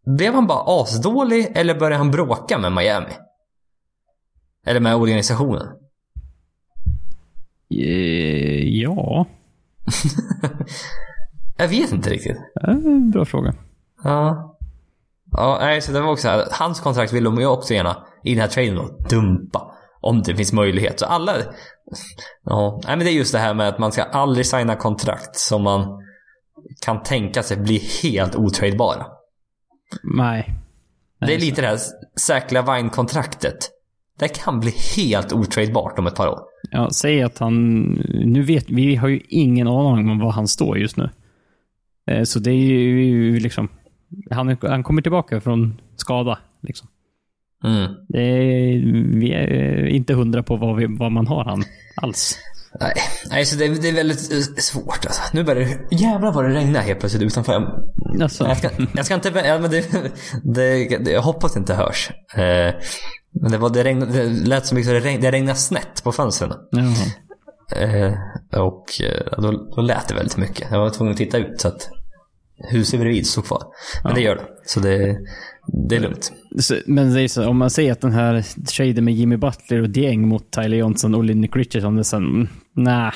Blev 0.06 0.34
han 0.34 0.46
bara 0.46 0.82
asdålig 0.82 1.52
eller 1.54 1.74
började 1.74 1.96
han 1.96 2.10
bråka 2.10 2.58
med 2.58 2.72
Miami? 2.72 3.06
Eller 4.66 4.80
med 4.80 4.96
organisationen? 4.96 5.66
Eh, 7.74 8.68
ja, 8.80 9.26
Jag 11.56 11.68
vet 11.68 11.92
inte 11.92 12.10
riktigt. 12.10 12.36
eh, 12.68 12.74
bra 13.12 13.24
fråga. 13.24 13.54
Ja. 14.04 14.51
Ja, 15.32 15.58
nej, 15.60 15.80
så 15.80 15.92
det 15.92 16.00
var 16.00 16.10
också 16.12 16.28
här. 16.28 16.44
Hans 16.50 16.80
kontrakt 16.80 17.12
vill 17.12 17.24
de 17.24 17.40
ju 17.40 17.46
också 17.46 17.74
gärna 17.74 17.96
i 18.24 18.30
den 18.34 18.40
här 18.40 18.48
traden 18.48 18.74
då 18.74 18.98
dumpa. 19.10 19.72
Om 20.00 20.22
det 20.22 20.36
finns 20.36 20.52
möjlighet. 20.52 21.00
Så 21.00 21.06
alla... 21.06 21.32
Ja, 22.44 22.80
nej 22.84 22.96
men 22.96 23.06
det 23.06 23.12
är 23.12 23.14
just 23.14 23.32
det 23.32 23.38
här 23.38 23.54
med 23.54 23.68
att 23.68 23.78
man 23.78 23.92
ska 23.92 24.02
aldrig 24.02 24.46
signa 24.46 24.76
kontrakt 24.76 25.36
som 25.36 25.62
man 25.62 26.02
kan 26.84 27.02
tänka 27.02 27.42
sig 27.42 27.56
bli 27.56 27.82
helt 28.02 28.36
otradebara. 28.36 29.06
Nej. 30.02 30.54
Det 31.26 31.34
är 31.34 31.38
lite 31.38 31.60
det 31.60 31.68
här 31.68 31.78
säkra 32.20 32.62
Vine-kontraktet. 32.62 33.70
Det 34.18 34.28
kan 34.28 34.60
bli 34.60 34.74
helt 34.96 35.32
otradebart 35.32 35.98
om 35.98 36.06
ett 36.06 36.14
par 36.14 36.28
år. 36.28 36.38
Ja, 36.70 36.90
säg 36.90 37.22
att 37.22 37.38
han... 37.38 37.82
Nu 38.24 38.42
vet 38.42 38.70
vi 38.70 38.96
har 38.96 39.08
ju 39.08 39.20
ingen 39.28 39.68
aning 39.68 40.10
om 40.10 40.18
var 40.18 40.32
han 40.32 40.48
står 40.48 40.78
just 40.78 40.96
nu. 40.96 41.10
Eh, 42.06 42.22
Så 42.22 42.38
det 42.38 42.50
är 42.50 42.54
ju 42.54 43.40
liksom... 43.40 43.68
Han, 44.30 44.56
han 44.62 44.82
kommer 44.82 45.02
tillbaka 45.02 45.40
från 45.40 45.80
skada. 45.96 46.38
Liksom. 46.62 46.88
Mm. 47.64 47.82
Är, 48.14 49.18
vi 49.18 49.32
är 49.32 49.86
inte 49.86 50.14
hundra 50.14 50.42
på 50.42 50.56
vad, 50.56 50.76
vi, 50.76 50.86
vad 50.98 51.12
man 51.12 51.26
har 51.26 51.44
han 51.44 51.64
alls. 51.96 52.38
Nej, 52.80 52.92
nej 53.30 53.44
så 53.44 53.56
det, 53.58 53.82
det 53.82 53.88
är 53.88 53.92
väldigt 53.92 54.32
eh, 54.32 54.38
svårt 54.56 55.06
alltså. 55.06 55.22
Nu 55.32 55.44
börjar 55.44 55.60
det... 55.90 55.96
Jävlar 55.96 56.32
vad 56.32 56.44
det 56.44 56.54
regnar 56.54 56.80
helt 56.80 57.00
plötsligt 57.00 57.22
utanför. 57.22 57.52
Jag- 57.52 57.82
Alltså, 58.22 58.44
Jag 58.44 58.56
ska, 58.56 58.68
jag 58.94 59.04
ska 59.06 59.14
inte... 59.14 59.28
Ja, 59.44 59.58
men 59.58 59.70
det, 59.70 59.90
det, 60.42 60.98
det, 61.04 61.10
jag 61.10 61.22
hoppas 61.22 61.52
det 61.54 61.58
inte 61.58 61.74
hörs. 61.74 62.10
Eh, 62.34 62.74
men 63.40 63.50
det, 63.52 63.58
var, 63.58 63.70
det, 63.70 63.84
regnade, 63.84 64.12
det 64.12 64.48
lät 64.48 64.66
som 64.66 64.76
mycket 64.76 64.88
så 64.88 64.92
det, 64.94 65.00
regn, 65.00 65.20
det 65.20 65.30
regnade 65.30 65.58
snett 65.58 66.04
på 66.04 66.12
fönstren. 66.12 66.52
jaha. 66.70 67.06
Eh, 67.82 68.14
och 68.60 68.84
eh, 69.02 69.40
då, 69.42 69.72
då 69.76 69.80
lät 69.82 70.08
det 70.08 70.14
väldigt 70.14 70.36
mycket. 70.36 70.68
Jag 70.70 70.78
var 70.78 70.90
tvungen 70.90 71.12
att 71.12 71.18
titta 71.18 71.38
ut 71.38 71.60
så 71.60 71.68
att 71.68 71.88
huset 72.70 73.00
bredvid 73.00 73.26
stod 73.26 73.44
kvar. 73.44 73.62
Men 74.04 74.14
det 74.14 74.20
gör 74.20 74.36
det. 74.36 74.46
Så 74.66 74.80
det, 74.80 75.18
det 75.88 75.96
är 75.96 76.00
lugnt. 76.00 76.32
Men 76.86 77.14
det 77.14 77.22
är 77.22 77.28
så, 77.28 77.48
om 77.48 77.58
man 77.58 77.70
säger 77.70 77.92
att 77.92 78.00
den 78.00 78.12
här 78.12 78.44
traden 78.66 79.04
med 79.04 79.14
Jimmy 79.14 79.36
Butler 79.36 79.82
och 79.82 79.90
Dieng 79.90 80.28
mot 80.28 80.50
Tyler 80.50 80.76
Johnson 80.76 81.14
och 81.14 81.24
Linnick 81.24 81.56
Richardson, 81.56 81.94
det 81.94 82.00
är 82.00 82.02
så, 82.02 82.16
mm, 82.16 82.48
nej, 82.72 83.12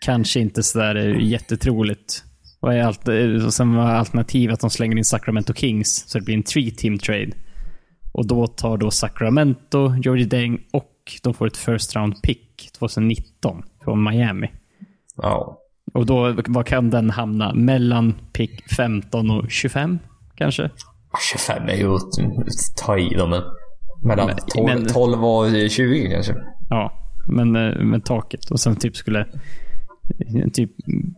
kanske 0.00 0.40
inte 0.40 0.62
sådär 0.62 0.94
jättetroligt. 1.20 2.22
Och, 2.60 2.74
är 2.74 2.82
allt, 2.82 3.08
och 3.46 3.54
sen 3.54 3.74
var 3.74 3.84
alternativet 3.84 4.54
att 4.54 4.60
de 4.60 4.70
slänger 4.70 4.96
in 4.96 5.04
Sacramento 5.04 5.54
Kings, 5.54 6.04
så 6.08 6.18
det 6.18 6.24
blir 6.24 6.34
en 6.34 6.42
three-team 6.42 6.98
trade. 6.98 7.32
Och 8.12 8.26
då 8.26 8.46
tar 8.46 8.76
då 8.76 8.90
Sacramento, 8.90 9.94
Georgie 10.02 10.26
Deng 10.26 10.60
och 10.72 10.92
de 11.22 11.34
får 11.34 11.46
ett 11.46 11.56
first 11.56 11.96
round 11.96 12.22
pick 12.22 12.70
2019 12.78 13.62
från 13.84 14.04
Miami. 14.04 14.50
Ja. 15.16 15.58
Och 15.94 16.06
då, 16.06 16.34
vad 16.46 16.66
kan 16.66 16.90
den 16.90 17.10
hamna? 17.10 17.54
Mellan 17.54 18.14
pick 18.32 18.72
15 18.72 19.30
och 19.30 19.50
25 19.50 19.98
kanske? 20.36 20.70
25 21.32 21.68
är 21.68 21.76
ju 21.76 21.94
att 21.94 22.02
ta 22.76 22.98
i 22.98 23.08
dem. 23.14 23.42
Mellan 24.02 24.26
Men- 24.26 24.36
12, 24.54 24.66
men- 24.66 24.86
12 24.86 25.24
och 25.24 25.70
20 25.70 26.10
kanske. 26.10 26.34
Ja, 26.70 26.92
men 27.28 27.56
eh, 27.56 27.78
med 27.84 28.04
taket. 28.04 28.50
Och 28.50 28.60
sen 28.60 28.76
typ 28.76 28.96
skulle 28.96 29.20
eh, 29.20 30.50
typ 30.52 30.70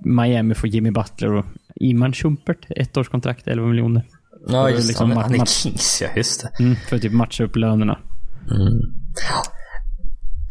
Miami 0.04 0.54
få 0.54 0.66
Jimmy 0.66 0.90
Butler 0.90 1.32
och 1.34 1.44
Iman 1.80 2.12
Schumpert, 2.12 2.66
ettårskontrakt, 2.70 3.46
11 3.48 3.66
miljoner. 3.66 4.02
Ja, 4.48 4.70
just 4.70 4.88
liksom 4.88 5.08
det. 5.08 5.14
Han, 5.14 5.24
han 5.24 5.34
är 5.40 5.44
Kings, 5.44 6.02
ja. 6.02 6.08
Just 6.16 6.42
det. 6.58 6.62
Mm, 6.64 6.76
för 6.76 6.96
att 6.96 7.02
typ 7.02 7.12
matcha 7.12 7.44
upp 7.44 7.56
lönerna. 7.56 7.98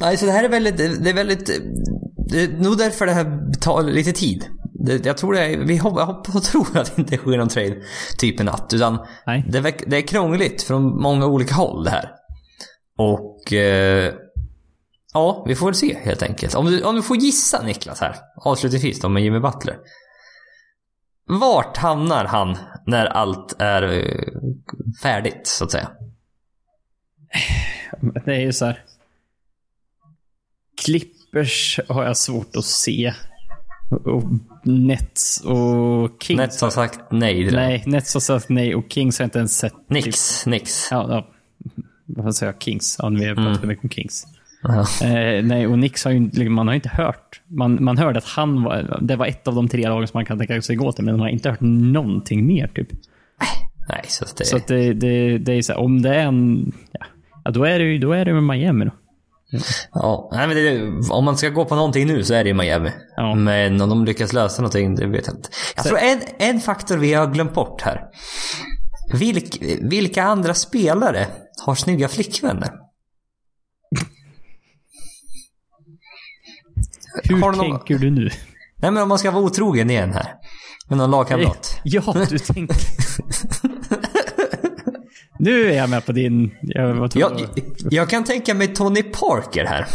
Nej, 0.01 0.17
så 0.17 0.25
det 0.25 0.31
här 0.31 0.43
är 0.43 0.49
väldigt, 0.49 0.77
det 0.77 1.09
är 1.09 1.13
väldigt, 1.13 1.49
det 2.29 2.41
är 2.41 2.47
nog 2.47 2.77
därför 2.77 3.05
det 3.05 3.13
här 3.13 3.53
tar 3.61 3.83
lite 3.83 4.11
tid. 4.11 4.45
Det, 4.73 5.05
jag 5.05 5.17
tror 5.17 5.33
det 5.33 5.39
är, 5.39 5.57
vi 5.57 5.77
hoppas, 5.77 5.99
jag 5.99 6.05
hoppas 6.05 6.35
och 6.35 6.43
tror 6.43 6.77
att 6.77 6.95
det 6.95 7.01
inte 7.01 7.17
sker 7.17 7.37
någon 7.37 7.49
trade 7.49 7.81
typ 8.17 8.39
en 8.39 8.45
natt. 8.45 8.73
Utan 8.73 9.05
Nej. 9.25 9.45
det, 9.49 9.61
det 9.87 9.97
är 9.97 10.07
krångligt 10.07 10.63
från 10.63 11.01
många 11.01 11.25
olika 11.25 11.55
håll 11.55 11.83
det 11.83 11.89
här. 11.89 12.11
Och 12.97 13.53
eh, 13.53 14.13
ja, 15.13 15.45
vi 15.47 15.55
får 15.55 15.65
väl 15.65 15.75
se 15.75 15.97
helt 16.01 16.23
enkelt. 16.23 16.55
Om 16.55 16.65
du, 16.65 16.83
om 16.83 16.95
du 16.95 17.01
får 17.01 17.17
gissa 17.17 17.63
Niklas 17.63 18.01
här, 18.01 18.15
avslutningsvis 18.35 18.99
då 18.99 19.09
med 19.09 19.23
Jimmy 19.23 19.39
Butler. 19.39 19.77
Vart 21.29 21.77
hamnar 21.77 22.25
han 22.25 22.57
när 22.85 23.05
allt 23.05 23.55
är 23.59 23.83
eh, 23.83 24.41
färdigt, 25.01 25.47
så 25.47 25.63
att 25.63 25.71
säga? 25.71 25.91
Det 28.25 28.35
är 28.35 28.39
ju 28.39 28.53
så 28.53 28.65
här. 28.65 28.83
Clippers 31.31 31.79
har 31.89 32.03
jag 32.03 32.17
svårt 32.17 32.55
att 32.55 32.65
se. 32.65 33.13
Och 34.05 34.23
Nets 34.63 35.41
och 35.45 36.23
Kings. 36.23 36.37
Nets 36.37 36.61
har 36.61 36.69
sagt 36.69 36.99
nej 37.11 37.43
det. 37.43 37.51
Nej, 37.55 37.83
Nets 37.85 38.13
har 38.13 38.21
sagt 38.21 38.49
nej 38.49 38.75
och 38.75 38.85
Kings 38.89 39.19
har 39.19 39.23
jag 39.23 39.27
inte 39.27 39.39
ens 39.39 39.57
sett. 39.57 39.73
typ- 39.73 39.89
Nix, 39.89 40.45
Nix. 40.45 40.87
Ja, 40.91 41.05
ja. 41.09 41.27
Vad 42.05 42.35
säger 42.35 42.53
jag? 42.53 42.61
Kings. 42.61 42.95
Ja, 43.01 43.09
vi 43.09 43.25
har 43.27 43.35
pratat 43.35 43.59
för 43.59 43.67
mycket 43.67 43.83
om 43.83 43.89
Kings. 43.89 44.23
Eh, 45.01 45.43
nej, 45.45 45.67
och 45.67 45.79
Nix 45.79 46.03
har 46.05 46.11
ju 46.11 46.17
inte- 46.17 46.49
man 46.49 46.67
har 46.67 46.75
inte 46.75 46.89
hört. 46.89 47.41
Man, 47.47 47.83
man 47.83 47.97
hörde 47.97 48.17
att 48.17 48.25
han 48.25 48.63
var, 48.63 48.97
det 49.01 49.15
var 49.15 49.25
ett 49.25 49.47
av 49.47 49.55
de 49.55 49.67
tre 49.67 49.89
lagen 49.89 50.07
som 50.07 50.17
man 50.17 50.25
kan 50.25 50.37
tänka 50.37 50.61
sig 50.61 50.75
gå 50.75 50.91
till, 50.91 51.03
men 51.05 51.13
man 51.13 51.21
har 51.21 51.29
inte 51.29 51.49
hört 51.49 51.61
någonting 51.61 52.45
mer. 52.47 52.67
typ. 52.67 52.87
Nej, 53.89 54.01
så 54.07 54.25
det... 54.37 54.45
Så 54.45 54.59
det, 54.67 54.93
det, 54.93 55.37
det 55.37 55.53
är 55.53 55.61
så 55.61 55.73
här, 55.73 55.79
om 55.79 56.01
det 56.01 56.15
är 56.15 56.19
en... 56.27 56.71
Ja, 56.91 57.05
ja, 57.43 57.51
då 57.51 57.63
är 57.63 57.79
det 57.79 57.85
ju 57.85 57.97
då 57.97 58.11
är 58.11 58.25
det 58.25 58.33
med 58.33 58.43
Miami 58.43 58.85
då. 58.85 58.91
Ja, 59.93 60.29
nej, 60.33 60.47
men 60.47 60.55
det, 60.57 61.09
om 61.09 61.25
man 61.25 61.37
ska 61.37 61.49
gå 61.49 61.65
på 61.65 61.75
någonting 61.75 62.07
nu 62.07 62.23
så 62.23 62.33
är 62.33 62.43
det 62.43 62.47
ju 62.47 62.53
Miami. 62.53 62.91
Ja. 63.15 63.35
Men 63.35 63.81
om 63.81 63.89
de 63.89 64.05
lyckas 64.05 64.33
lösa 64.33 64.61
någonting, 64.61 64.95
det 64.95 65.07
vet 65.07 65.27
jag 65.27 65.35
inte. 65.35 65.49
Jag 65.75 65.83
Så- 65.85 65.89
tror 65.89 65.99
en, 65.99 66.19
en 66.39 66.59
faktor 66.61 66.97
vi 66.97 67.13
har 67.13 67.27
glömt 67.27 67.53
bort 67.53 67.81
här. 67.81 68.01
Vilk, 69.13 69.57
vilka 69.81 70.23
andra 70.23 70.53
spelare 70.53 71.27
har 71.65 71.75
snygga 71.75 72.07
flickvänner? 72.07 72.69
Hur 77.23 77.37
någon- 77.37 77.59
tänker 77.59 77.97
du 77.97 78.11
nu? 78.11 78.29
Nej 78.75 78.91
men 78.91 79.03
om 79.03 79.09
man 79.09 79.19
ska 79.19 79.31
vara 79.31 79.43
otrogen 79.43 79.89
igen 79.89 80.13
här. 80.13 80.33
Med 80.89 80.97
någon 80.97 81.11
lagkamrat. 81.11 81.79
Ja, 81.83 82.15
du 82.29 82.39
tänker... 82.39 82.77
nu 85.39 85.71
är 85.71 85.77
jag 85.77 85.89
med 85.89 86.05
på 86.05 86.11
din... 86.11 86.51
Jag 86.61 87.11
Jag, 87.13 87.31
jag 87.89 88.09
kan 88.09 88.23
tänka 88.23 88.53
mig 88.53 88.67
Tony 88.67 89.03
Parker 89.03 89.65
här. 89.65 89.87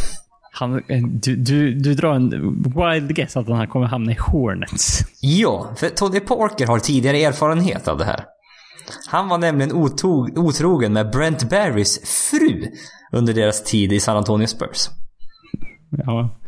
han, 0.52 0.82
du, 1.22 1.36
du, 1.36 1.74
du 1.74 1.94
drar 1.94 2.14
en 2.14 2.30
wild 2.62 3.16
guess 3.16 3.36
att 3.36 3.48
han 3.48 3.66
kommer 3.66 3.86
hamna 3.86 4.12
i 4.12 4.16
Hornets. 4.20 5.00
Ja, 5.20 5.70
för 5.76 5.88
Tony 5.88 6.20
Parker 6.20 6.66
har 6.66 6.78
tidigare 6.78 7.22
erfarenhet 7.22 7.88
av 7.88 7.98
det 7.98 8.04
här. 8.04 8.24
Han 9.08 9.28
var 9.28 9.38
nämligen 9.38 9.72
otog, 9.72 10.38
otrogen 10.38 10.92
med 10.92 11.10
Brent 11.10 11.50
Barrys 11.50 12.00
fru 12.30 12.66
under 13.12 13.34
deras 13.34 13.64
tid 13.64 13.92
i 13.92 14.00
San 14.00 14.16
Antonio 14.16 14.46
Spurs. 14.46 14.88
Ja. 15.90 16.41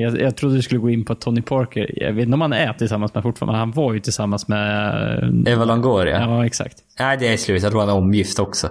Jag, 0.00 0.20
jag 0.20 0.36
trodde 0.36 0.54
du 0.54 0.62
skulle 0.62 0.80
gå 0.80 0.90
in 0.90 1.04
på 1.04 1.14
Tony 1.14 1.42
Parker. 1.42 2.02
Jag 2.04 2.12
vet 2.12 2.22
inte 2.22 2.34
om 2.34 2.40
han 2.40 2.52
är 2.52 2.72
tillsammans 2.72 3.14
med 3.14 3.22
fortfarande, 3.22 3.52
men 3.52 3.60
han 3.60 3.72
var 3.72 3.94
ju 3.94 4.00
tillsammans 4.00 4.48
med... 4.48 5.44
Eva 5.48 5.64
Longoria. 5.64 6.20
Ja, 6.20 6.46
exakt. 6.46 6.76
Nej, 6.98 7.16
det 7.16 7.32
är 7.32 7.36
slut. 7.36 7.62
Jag 7.62 7.72
tror 7.72 7.80
han 7.80 7.90
är 7.90 7.94
omgift 7.94 8.38
också. 8.38 8.68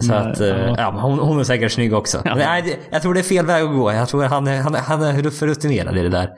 Så 0.00 0.08
Nej, 0.08 0.18
att, 0.18 0.40
eh, 0.40 0.48
ja. 0.48 0.74
ja, 0.78 0.92
men 0.92 1.00
hon, 1.00 1.18
hon 1.18 1.40
är 1.40 1.44
säkert 1.44 1.72
snygg 1.72 1.94
också. 1.94 2.22
Ja. 2.24 2.34
Nej, 2.34 2.78
jag 2.90 3.02
tror 3.02 3.14
det 3.14 3.20
är 3.20 3.24
fel 3.24 3.46
väg 3.46 3.62
att 3.62 3.70
gå. 3.70 3.92
Jag 3.92 4.08
tror 4.08 4.22
han 4.22 4.46
är, 4.46 4.60
han 4.60 4.74
han 4.74 5.02
är 5.02 5.30
för 5.30 5.46
rutinerad 5.46 5.98
i 5.98 6.02
det 6.02 6.08
där. 6.08 6.30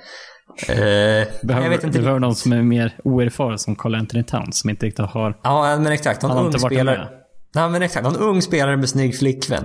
Eh, 0.68 1.26
Behöver, 1.43 1.66
jag 1.66 1.70
vet 1.70 1.84
inte 1.84 1.99
du 1.99 2.03
behöver 2.03 2.20
någon 2.20 2.34
som 2.34 2.53
är 2.53 2.62
mer 2.62 2.97
oerfaren 3.05 3.59
som 3.59 3.76
Carl 3.76 3.95
Anthony 3.95 4.24
Towns, 4.24 4.59
som 4.59 4.70
inte 4.70 4.86
riktigt 4.86 5.07
har... 5.07 5.38
Ja, 5.43 5.78
men 5.78 5.93
exakt. 5.93 6.22
Någon 6.22 6.30
Han 6.30 6.47
ung 6.47 6.53
spelare. 6.53 7.09
Nej, 7.55 7.70
men 7.70 7.82
exakt. 7.82 8.05
Någon 8.05 8.16
ung 8.16 8.43
spelare 8.43 8.76
med 8.76 8.88
snygg 8.88 9.18
flickvän. 9.18 9.64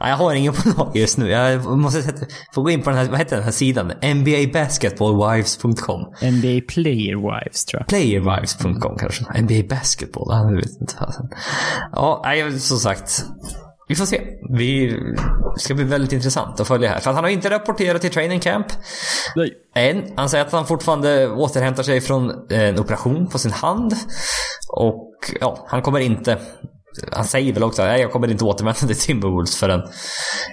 Nej, 0.00 0.10
jag 0.10 0.16
har 0.16 0.34
ingen 0.34 0.52
på 0.52 0.68
lag 0.78 0.96
just 0.96 1.18
nu. 1.18 1.30
Jag 1.30 1.78
måste 1.78 2.02
sätta, 2.02 2.26
få 2.54 2.62
gå 2.62 2.70
in 2.70 2.82
på 2.82 2.90
den 2.90 2.98
här, 2.98 3.08
vad 3.08 3.18
heter 3.18 3.36
den 3.36 3.44
här 3.44 3.52
sidan? 3.52 3.92
NBAbasketballwives.com. 4.02 6.00
NBA 6.22 6.60
Player 6.68 7.16
Wives 7.16 7.64
tror 7.64 7.80
jag. 7.80 7.88
Playerwives.com 7.88 8.98
kanske. 8.98 9.24
NBA 9.42 9.62
Basketball, 9.68 10.26
jag 10.30 10.56
vet 10.56 10.80
inte. 10.80 10.94
Ja, 11.92 12.22
nej, 12.24 12.60
som 12.60 12.78
sagt. 12.78 13.24
Vi 13.88 13.94
får 13.94 14.04
se. 14.04 14.20
Vi 14.58 14.96
det 15.58 15.62
ska 15.62 15.74
bli 15.74 15.84
väldigt 15.84 16.12
intressant 16.12 16.60
att 16.60 16.68
följa 16.68 16.88
här. 16.88 17.00
För 17.00 17.10
att 17.10 17.16
han 17.16 17.24
har 17.24 17.30
inte 17.30 17.50
rapporterat 17.50 18.02
till 18.02 18.10
training 18.10 18.40
camp. 18.40 18.66
Nej. 19.36 19.52
Än. 19.74 20.04
Han 20.16 20.28
säger 20.28 20.44
att 20.44 20.52
han 20.52 20.66
fortfarande 20.66 21.28
återhämtar 21.28 21.82
sig 21.82 22.00
från 22.00 22.50
en 22.50 22.78
operation 22.78 23.26
på 23.26 23.38
sin 23.38 23.52
hand. 23.52 23.94
Och 24.68 25.14
ja, 25.40 25.66
han 25.68 25.82
kommer 25.82 26.00
inte... 26.00 26.38
Han 27.12 27.24
säger 27.24 27.52
väl 27.52 27.62
också 27.62 27.82
att 27.82 28.00
jag 28.00 28.12
kommer 28.12 28.30
inte 28.30 28.44
återvända 28.44 28.78
till 28.78 28.96
Timberwolves 28.96 29.56
förrän 29.56 29.82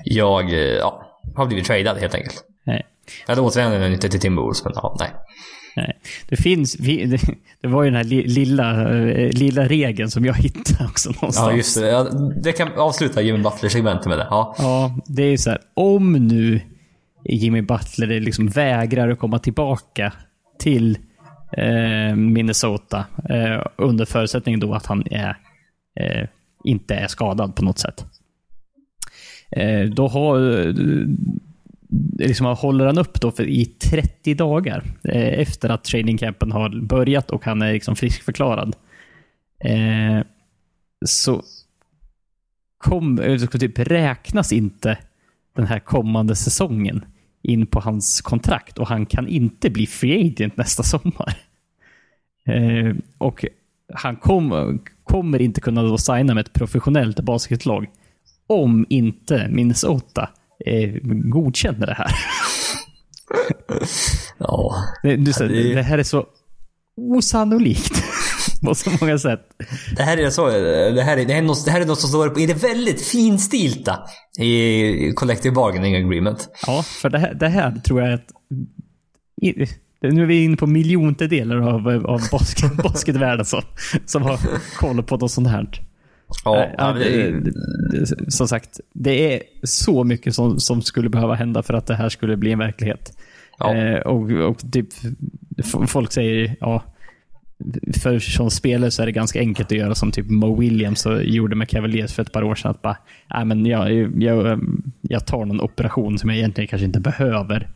jag 0.04 0.54
ja, 0.54 1.06
har 1.36 1.46
blivit 1.46 1.66
tradad 1.66 1.98
helt 1.98 2.16
enkelt. 2.16 2.44
Nej. 2.64 2.86
Eller 3.28 3.42
återvänder 3.42 3.90
inte 3.90 4.10
till 4.10 4.20
Timberwolves, 4.20 4.64
men 4.64 4.74
ja, 4.76 4.98
nej. 5.00 5.10
Nej. 5.76 6.00
Det 6.30 6.36
finns, 6.36 6.74
det, 6.74 7.06
det 7.62 7.68
var 7.68 7.84
ju 7.84 7.90
den 7.90 7.98
här 7.98 8.04
lilla, 8.28 8.90
lilla 9.30 9.68
regeln 9.68 10.12
som 10.12 10.26
jag 10.26 10.34
hittade 10.38 10.90
också 10.90 11.10
någonstans. 11.10 11.52
Ja, 11.52 11.58
just 11.58 11.80
det. 11.80 11.88
Ja, 11.88 12.04
det 12.44 12.52
kan 12.52 12.72
avsluta 12.78 13.22
Jimmy 13.22 13.44
Butler-segmentet 13.44 14.06
med 14.06 14.18
det. 14.18 14.28
Ja. 14.30 14.56
ja, 14.58 15.00
det 15.06 15.24
är 15.24 15.30
ju 15.30 15.38
så 15.38 15.50
här. 15.50 15.60
Om 15.74 16.14
nu 16.14 16.62
Jimmy 17.24 17.62
Butler 17.62 18.20
liksom 18.20 18.48
vägrar 18.48 19.10
att 19.10 19.20
komma 19.20 19.40
tillbaka 19.40 20.14
till 20.60 20.98
eh, 21.58 22.16
Minnesota 22.16 23.06
eh, 23.30 23.66
under 23.76 24.06
förutsättning 24.06 24.60
då 24.60 24.74
att 24.74 24.86
han 24.86 25.04
är, 25.12 25.38
eh, 25.96 26.28
inte 26.64 26.96
är 26.96 27.08
skadad 27.08 27.56
på 27.56 27.66
något 27.66 27.80
sätt. 27.80 28.06
Eh, 29.52 29.90
då 29.90 30.08
har 30.08 30.68
eh, 30.68 30.74
liksom 32.20 32.46
håller 32.46 32.86
han 32.86 32.98
upp 32.98 33.22
då 33.22 33.32
för, 33.32 33.48
i 33.48 33.66
30 33.66 34.34
dagar 34.34 34.84
eh, 35.04 35.40
efter 35.40 35.70
att 35.70 35.84
training 35.84 36.18
campen 36.18 36.52
har 36.52 36.82
börjat 36.82 37.32
och 37.32 37.46
han 37.46 37.62
är 37.62 37.74
liksom 37.74 37.96
friskförklarad. 37.96 38.76
Eh, 39.60 40.26
så 41.06 41.44
kom, 42.78 43.18
typ 43.52 43.80
räknas 43.80 44.52
inte 44.52 44.98
den 45.56 45.68
här 45.68 45.80
kommande 45.80 46.36
säsongen 46.36 47.06
in 47.42 47.68
på 47.68 47.80
hans 47.80 48.22
kontrakt 48.22 48.78
och 48.78 48.88
han 48.88 49.06
kan 49.06 49.28
inte 49.28 49.70
bli 49.70 49.88
free 49.88 50.28
agent 50.28 50.58
nästa 50.58 50.84
sommar. 50.84 51.38
Eh, 52.46 52.96
och 53.18 53.46
han 53.94 54.16
kom, 54.16 54.80
kommer 55.04 55.42
inte 55.42 55.62
kunna 55.62 55.84
då 55.84 55.98
signa 55.98 56.34
med 56.34 56.46
ett 56.46 56.54
professionellt 56.54 57.20
basketlag 57.20 57.88
om 58.48 58.86
inte 58.90 59.48
Minnesota 59.50 60.30
eh, 60.66 60.94
godkänner 61.04 61.86
det 61.88 61.94
här. 61.94 62.12
ja. 64.38 64.76
Det, 65.04 65.16
du, 65.16 65.32
det... 65.32 65.74
det 65.74 65.84
här 65.84 65.98
är 65.98 66.04
så 66.04 66.26
osannolikt. 66.98 68.04
på 68.66 68.76
så 68.76 68.92
många 69.02 69.18
sätt. 69.18 69.40
Det 69.98 70.04
här 70.04 70.18
är, 70.18 70.30
så, 70.30 70.48
det 70.48 70.54
här 71.04 71.18
är, 71.18 71.26
det 71.26 71.34
här 71.34 71.38
är, 71.38 71.42
något, 71.42 71.66
det 71.66 71.72
här 71.72 71.82
är 71.82 71.86
något 71.86 72.00
som 72.00 72.10
står 72.10 72.30
på, 72.30 72.40
är 72.40 72.48
det 72.48 72.54
väldigt 72.54 73.02
finstilta 73.02 74.00
i 74.40 75.12
Collective 75.12 75.56
Bargaining 75.56 75.96
Agreement. 75.96 76.50
Ja, 76.68 76.84
för 76.84 77.10
det 77.10 77.20
här, 77.20 77.34
det 77.34 77.48
här 77.48 77.72
tror 77.72 78.02
jag 78.02 78.14
att... 78.14 78.28
Nu 80.12 80.22
är 80.22 80.26
vi 80.26 80.44
inne 80.44 80.58
på 80.58 80.68
miljontedelar 80.68 81.58
av, 81.58 81.88
av 81.88 82.22
basket, 82.32 82.78
basketvärlden 82.84 83.46
som, 83.46 83.62
som 84.06 84.22
har 84.22 84.40
koll 84.78 85.04
på 85.04 85.18
något 85.18 85.32
sånt 85.32 85.48
här. 85.48 85.68
Ja, 86.46 86.68
ja 86.78 86.94
det, 86.94 87.32
det, 87.92 88.32
som 88.32 88.48
sagt, 88.48 88.80
det 88.94 89.34
är 89.34 89.42
så 89.64 90.04
mycket 90.04 90.36
som, 90.36 90.60
som 90.60 90.82
skulle 90.82 91.10
behöva 91.10 91.36
hända 91.36 91.64
för 91.64 91.74
att 91.74 91.88
det 91.88 91.96
här 91.96 92.10
skulle 92.10 92.38
bli 92.38 92.52
en 92.52 92.60
verklighet. 92.60 93.18
Ja. 93.60 93.76
Eh, 93.76 94.00
och, 94.00 94.32
och 94.32 94.72
typ, 94.72 94.88
folk 95.88 96.12
säger, 96.12 96.56
ja, 96.60 96.84
för 98.02 98.20
som 98.20 98.52
spelare 98.52 98.92
så 98.92 99.02
är 99.02 99.06
det 99.06 99.12
ganska 99.12 99.40
enkelt 99.40 99.72
att 99.72 99.78
göra 99.78 99.96
som 99.96 100.12
typ 100.12 100.30
Mo 100.30 100.60
Williams 100.60 101.08
gjorde 101.22 101.56
med 101.56 101.70
Cavaliers 101.70 102.14
för 102.14 102.22
ett 102.22 102.32
par 102.32 102.44
år 102.44 102.56
sedan. 102.56 102.72
Att 102.72 102.82
bara, 102.82 102.98
äh, 103.36 103.46
men 103.46 103.66
jag, 103.66 103.92
jag, 104.24 104.60
jag 105.02 105.26
tar 105.26 105.46
någon 105.46 105.62
operation 105.62 106.18
som 106.18 106.30
jag 106.30 106.38
egentligen 106.38 106.68
kanske 106.68 106.86
inte 106.86 107.00
behöver. 107.00 107.68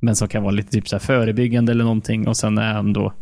Men 0.00 0.16
som 0.16 0.28
kan 0.28 0.42
vara 0.42 0.52
lite 0.52 0.70
typ 0.70 0.88
så 0.88 0.98
förebyggande 0.98 1.72
eller 1.72 1.84
någonting 1.84 2.28
och 2.28 2.36
sen 2.36 2.58
är 2.58 2.72
han 2.72 2.92
då 2.92 3.12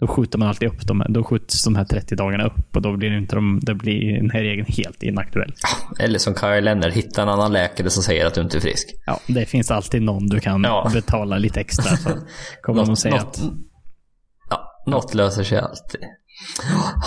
då 0.00 0.06
skjuter 0.06 0.38
man 0.38 0.48
alltid 0.48 0.68
upp 0.68 0.86
dem. 0.86 1.04
Då 1.08 1.24
skjuts 1.24 1.64
de 1.64 1.76
här 1.76 1.84
30 1.84 2.16
dagarna 2.16 2.46
upp 2.46 2.76
och 2.76 2.82
då 2.82 2.96
blir 2.96 3.18
inte 3.18 3.36
de, 3.36 3.60
då 3.62 3.74
blir 3.74 4.16
den 4.16 4.30
här 4.30 4.40
regeln 4.40 4.66
helt 4.68 5.02
inaktuell. 5.02 5.54
Eller 5.98 6.18
som 6.18 6.34
Kyle 6.34 6.64
Leonard, 6.64 6.92
hitta 6.92 7.22
en 7.22 7.28
annan 7.28 7.52
läkare 7.52 7.90
som 7.90 8.02
säger 8.02 8.26
att 8.26 8.34
du 8.34 8.40
inte 8.40 8.58
är 8.58 8.60
frisk. 8.60 8.88
Ja, 9.06 9.20
det 9.26 9.46
finns 9.46 9.70
alltid 9.70 10.02
någon 10.02 10.26
du 10.26 10.40
kan 10.40 10.64
ja. 10.64 10.90
betala 10.94 11.38
lite 11.38 11.60
extra 11.60 11.96
för. 11.96 12.18
Kommer 12.62 12.84
de 12.84 12.92
att 12.92 12.98
säga 12.98 13.16
något, 13.16 13.24
att... 13.24 13.40
Ja, 14.50 14.82
något 14.86 15.14
löser 15.14 15.44
sig 15.44 15.58
alltid. 15.58 16.00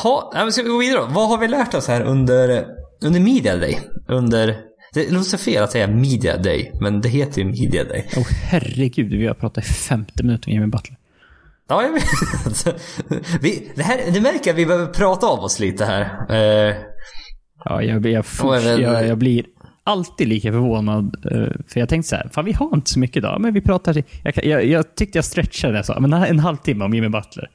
Ha, 0.03 0.47
ska 0.51 0.63
vi 0.63 0.69
gå 0.69 0.77
vidare 0.77 1.01
då? 1.01 1.07
Vad 1.13 1.29
har 1.29 1.37
vi 1.37 1.47
lärt 1.47 1.73
oss 1.73 1.87
här 1.87 2.01
under, 2.01 2.65
under 3.05 3.19
Media 3.19 3.57
Day? 3.57 3.79
Under 4.07 4.70
det 4.93 5.11
låter 5.11 5.37
fel 5.37 5.63
att 5.63 5.71
säga 5.71 5.87
Media 5.87 6.37
Day, 6.37 6.71
men 6.81 7.01
det 7.01 7.09
heter 7.09 7.41
ju 7.41 7.47
Media 7.47 7.83
Day. 7.83 8.07
Åh 8.15 8.21
oh, 8.21 8.27
herregud, 8.31 9.09
vi 9.09 9.27
har 9.27 9.33
pratat 9.33 9.63
i 9.63 9.67
50 9.67 10.23
minuter 10.23 10.49
med 10.49 10.53
Jimmy 10.53 10.67
Butler. 10.67 10.97
Ja, 11.69 11.83
jag 11.83 11.91
vet. 11.93 12.03
Vi, 13.41 13.71
det, 13.75 13.83
här, 13.83 14.11
det 14.11 14.21
märker 14.21 14.51
att 14.51 14.57
vi 14.57 14.65
behöver 14.65 14.87
prata 14.87 15.27
av 15.27 15.39
oss 15.39 15.59
lite 15.59 15.85
här. 15.85 16.01
Uh, 16.29 16.75
ja, 17.65 17.83
jag, 17.83 18.05
jag, 18.05 18.25
jag, 18.43 18.79
jag, 18.79 19.07
jag 19.07 19.17
blir 19.17 19.45
alltid 19.91 20.27
lika 20.27 20.51
förvånad. 20.51 21.25
Uh, 21.31 21.47
för 21.67 21.79
jag 21.79 21.89
tänkte 21.89 22.09
så 22.09 22.15
här, 22.15 22.29
fan 22.33 22.45
vi 22.45 22.53
har 22.53 22.75
inte 22.75 22.89
så 22.89 22.99
mycket 22.99 23.17
idag, 23.17 23.41
men 23.41 23.53
vi 23.53 23.61
pratar... 23.61 24.03
Jag, 24.23 24.45
jag, 24.45 24.65
jag 24.65 24.95
tyckte 24.95 25.17
jag 25.17 25.25
stretchade 25.25 25.73
det, 25.73 25.83
så, 25.83 25.99
men 25.99 26.13
en 26.13 26.39
halvtimme 26.39 26.85
om 26.85 26.93
Jimmy 26.93 27.09
Butler. 27.09 27.49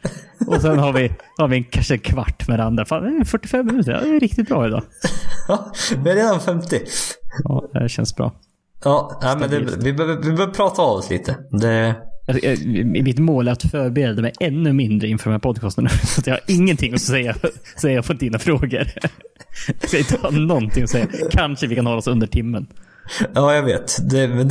Och 0.47 0.61
sen 0.61 0.79
har 0.79 0.93
vi, 0.93 1.13
har 1.39 1.49
vi 1.49 1.57
en, 1.57 1.65
kanske 1.65 1.95
en 1.95 2.01
kvart 2.01 2.49
med 2.49 2.59
det 2.59 2.65
andra. 2.65 2.85
Fan, 2.85 3.25
45 3.25 3.67
minuter, 3.67 3.93
ja, 3.93 4.01
det 4.01 4.17
är 4.17 4.21
riktigt 4.21 4.49
bra 4.49 4.67
idag. 4.67 4.83
Ja, 5.49 5.73
vi 6.05 6.11
är 6.11 6.15
redan 6.15 6.41
50. 6.41 6.81
Ja, 7.45 7.65
det 7.73 7.89
känns 7.89 8.17
bra. 8.17 8.33
Ja, 8.85 9.19
ja 9.23 9.37
men 9.41 9.51
det, 9.51 9.59
vi, 9.59 9.93
behöver, 9.93 10.23
vi 10.23 10.33
behöver 10.33 10.55
prata 10.55 10.83
av 10.83 10.97
oss 10.97 11.11
lite. 11.11 11.37
Det... 11.51 11.95
Mitt 12.85 13.19
mål 13.19 13.49
är 13.49 13.53
att 13.53 13.63
förbereda 13.63 14.23
mig 14.23 14.33
ännu 14.41 14.73
mindre 14.73 15.09
inför 15.09 15.31
de 15.31 15.33
här 15.33 15.39
podcasterna. 15.39 15.89
Så 16.05 16.21
att 16.21 16.27
jag 16.27 16.35
har 16.35 16.41
ingenting 16.47 16.95
att 16.95 17.01
säga, 17.01 17.37
säga 17.81 18.03
på 18.03 18.13
dina 18.13 18.39
frågor. 18.39 18.87
Jag 19.81 19.89
ska 19.89 19.99
inte 19.99 20.17
ha 20.17 20.31
någonting 20.31 20.83
att 20.83 20.91
säga. 20.91 21.07
Kanske 21.31 21.67
vi 21.67 21.75
kan 21.75 21.87
hålla 21.87 21.99
oss 21.99 22.07
under 22.07 22.27
timmen. 22.27 22.67
Ja, 23.35 23.55
jag 23.55 23.63
vet. 23.63 24.11
Det, 24.11 24.29
men, 24.29 24.51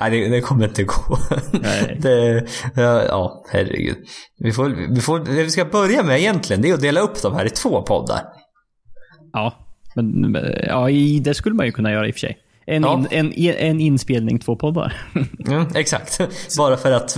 nej, 0.00 0.10
det, 0.10 0.28
det 0.28 0.40
kommer 0.40 0.64
inte 0.68 0.82
gå. 0.84 1.18
Nej. 1.52 1.98
Det, 2.00 2.46
ja, 2.74 3.04
ja, 3.04 3.44
herregud. 3.52 3.96
Vi 4.38 4.52
får, 4.52 4.94
vi 4.94 5.00
får, 5.00 5.18
det 5.18 5.42
vi 5.42 5.50
ska 5.50 5.64
börja 5.64 6.02
med 6.02 6.18
egentligen, 6.18 6.62
det 6.62 6.70
är 6.70 6.74
att 6.74 6.80
dela 6.80 7.00
upp 7.00 7.22
de 7.22 7.34
här 7.34 7.46
i 7.46 7.50
två 7.50 7.82
poddar. 7.82 8.22
Ja, 9.32 9.54
men 9.94 10.36
ja, 10.66 10.88
det 11.22 11.34
skulle 11.34 11.54
man 11.54 11.66
ju 11.66 11.72
kunna 11.72 11.92
göra 11.92 12.08
i 12.08 12.10
och 12.10 12.14
för 12.14 12.20
sig. 12.20 12.38
En, 12.66 12.82
ja. 12.82 12.98
in, 12.98 13.06
en, 13.10 13.32
en 13.54 13.80
inspelning, 13.80 14.38
två 14.38 14.56
poddar. 14.56 14.96
Mm, 15.46 15.66
exakt. 15.74 16.20
Bara 16.56 16.76
för 16.76 16.92
att 16.92 17.12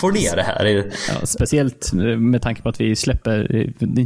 få 0.00 0.10
ner 0.10 0.36
det 0.36 0.42
här. 0.42 0.64
Ja, 1.08 1.26
speciellt 1.26 1.92
med 2.18 2.42
tanke 2.42 2.62
på 2.62 2.68
att 2.68 2.80
vi 2.80 2.96
släpper 2.96 3.46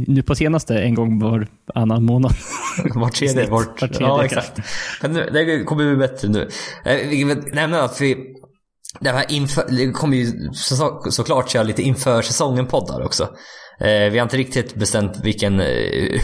nu 0.07 0.23
på 0.23 0.35
senaste 0.35 0.79
en 0.79 0.95
gång 0.95 1.19
var 1.19 1.47
annan 1.75 2.03
månad. 2.03 2.31
Var 2.95 3.09
tredje. 3.09 3.49
Var, 3.49 3.65
var 3.81 3.87
tredje 3.87 4.07
ja, 4.07 4.25
exakt. 4.25 4.59
Men 5.01 5.13
det 5.13 5.63
kommer 5.63 5.95
bli 5.95 5.95
bättre 5.95 6.27
nu. 6.27 6.49
Eh, 6.85 7.09
vi 7.09 7.19
kan 7.19 7.43
nämna 7.53 7.81
att 7.81 8.01
vi 8.01 8.17
det 8.99 9.09
här 9.09 9.25
inför, 9.31 9.65
det 9.69 9.91
kommer 9.91 10.17
ju 10.17 10.51
så, 10.53 11.01
såklart 11.09 11.49
köra 11.49 11.63
lite 11.63 11.81
inför 11.81 12.21
säsongen-poddar 12.21 13.05
också. 13.05 13.29
Eh, 13.79 14.11
vi 14.11 14.17
har 14.17 14.23
inte 14.23 14.37
riktigt 14.37 14.75
bestämt 14.75 15.19
vilken, 15.23 15.59
eh, 15.59 15.65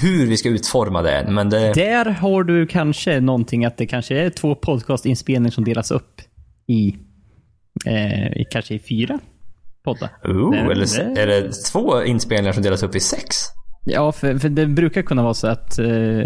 hur 0.02 0.28
vi 0.28 0.38
ska 0.38 0.50
utforma 0.50 1.02
det 1.02 1.12
än, 1.12 1.34
men 1.34 1.50
det... 1.50 1.74
Där 1.74 2.06
har 2.06 2.44
du 2.44 2.68
kanske 2.68 3.20
någonting 3.20 3.66
att 3.66 3.78
det 3.78 3.86
kanske 3.86 4.16
är 4.16 4.30
två 4.30 4.56
podcastinspelningar 4.56 5.52
som 5.52 5.64
delas 5.64 5.92
upp 5.92 6.22
i, 6.68 6.96
eh, 7.86 8.46
kanske 8.52 8.74
i 8.74 8.80
fyra 8.80 9.20
poddar. 9.84 10.10
Oh, 10.24 10.52
det, 10.52 10.58
eller 10.58 11.14
det... 11.16 11.22
är 11.22 11.28
det 11.28 11.52
två 11.52 12.04
inspelningar 12.04 12.54
som 12.54 12.64
delas 12.64 12.84
upp 12.84 12.96
i 12.96 13.00
sex? 13.00 13.36
Ja, 13.86 14.12
för, 14.12 14.38
för 14.38 14.50
det 14.50 14.66
brukar 14.68 15.02
kunna 15.02 15.24
vara 15.24 15.34
så 15.34 15.48
att 15.48 15.80
eh, 15.80 15.86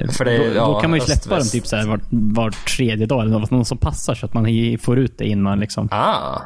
för 0.09 0.25
det, 0.25 0.37
då, 0.37 0.55
ja, 0.55 0.65
då, 0.65 0.79
kan 0.79 0.89
man 0.89 0.99
ju 0.99 1.05
släppa 1.05 1.37
dem 1.37 1.47
typ 1.47 1.67
så 1.67 1.75
här 1.75 1.87
var, 1.87 1.99
var 2.09 2.51
tredje 2.77 3.05
dag 3.05 3.21
eller 3.21 3.39
något, 3.39 3.51
någon 3.51 3.65
som 3.65 3.77
passar 3.77 4.15
så 4.15 4.25
att 4.25 4.33
man 4.33 4.45
får 4.81 4.99
ut 4.99 5.17
det 5.17 5.25
innan 5.25 5.59
liksom. 5.59 5.89
Ah. 5.91 6.41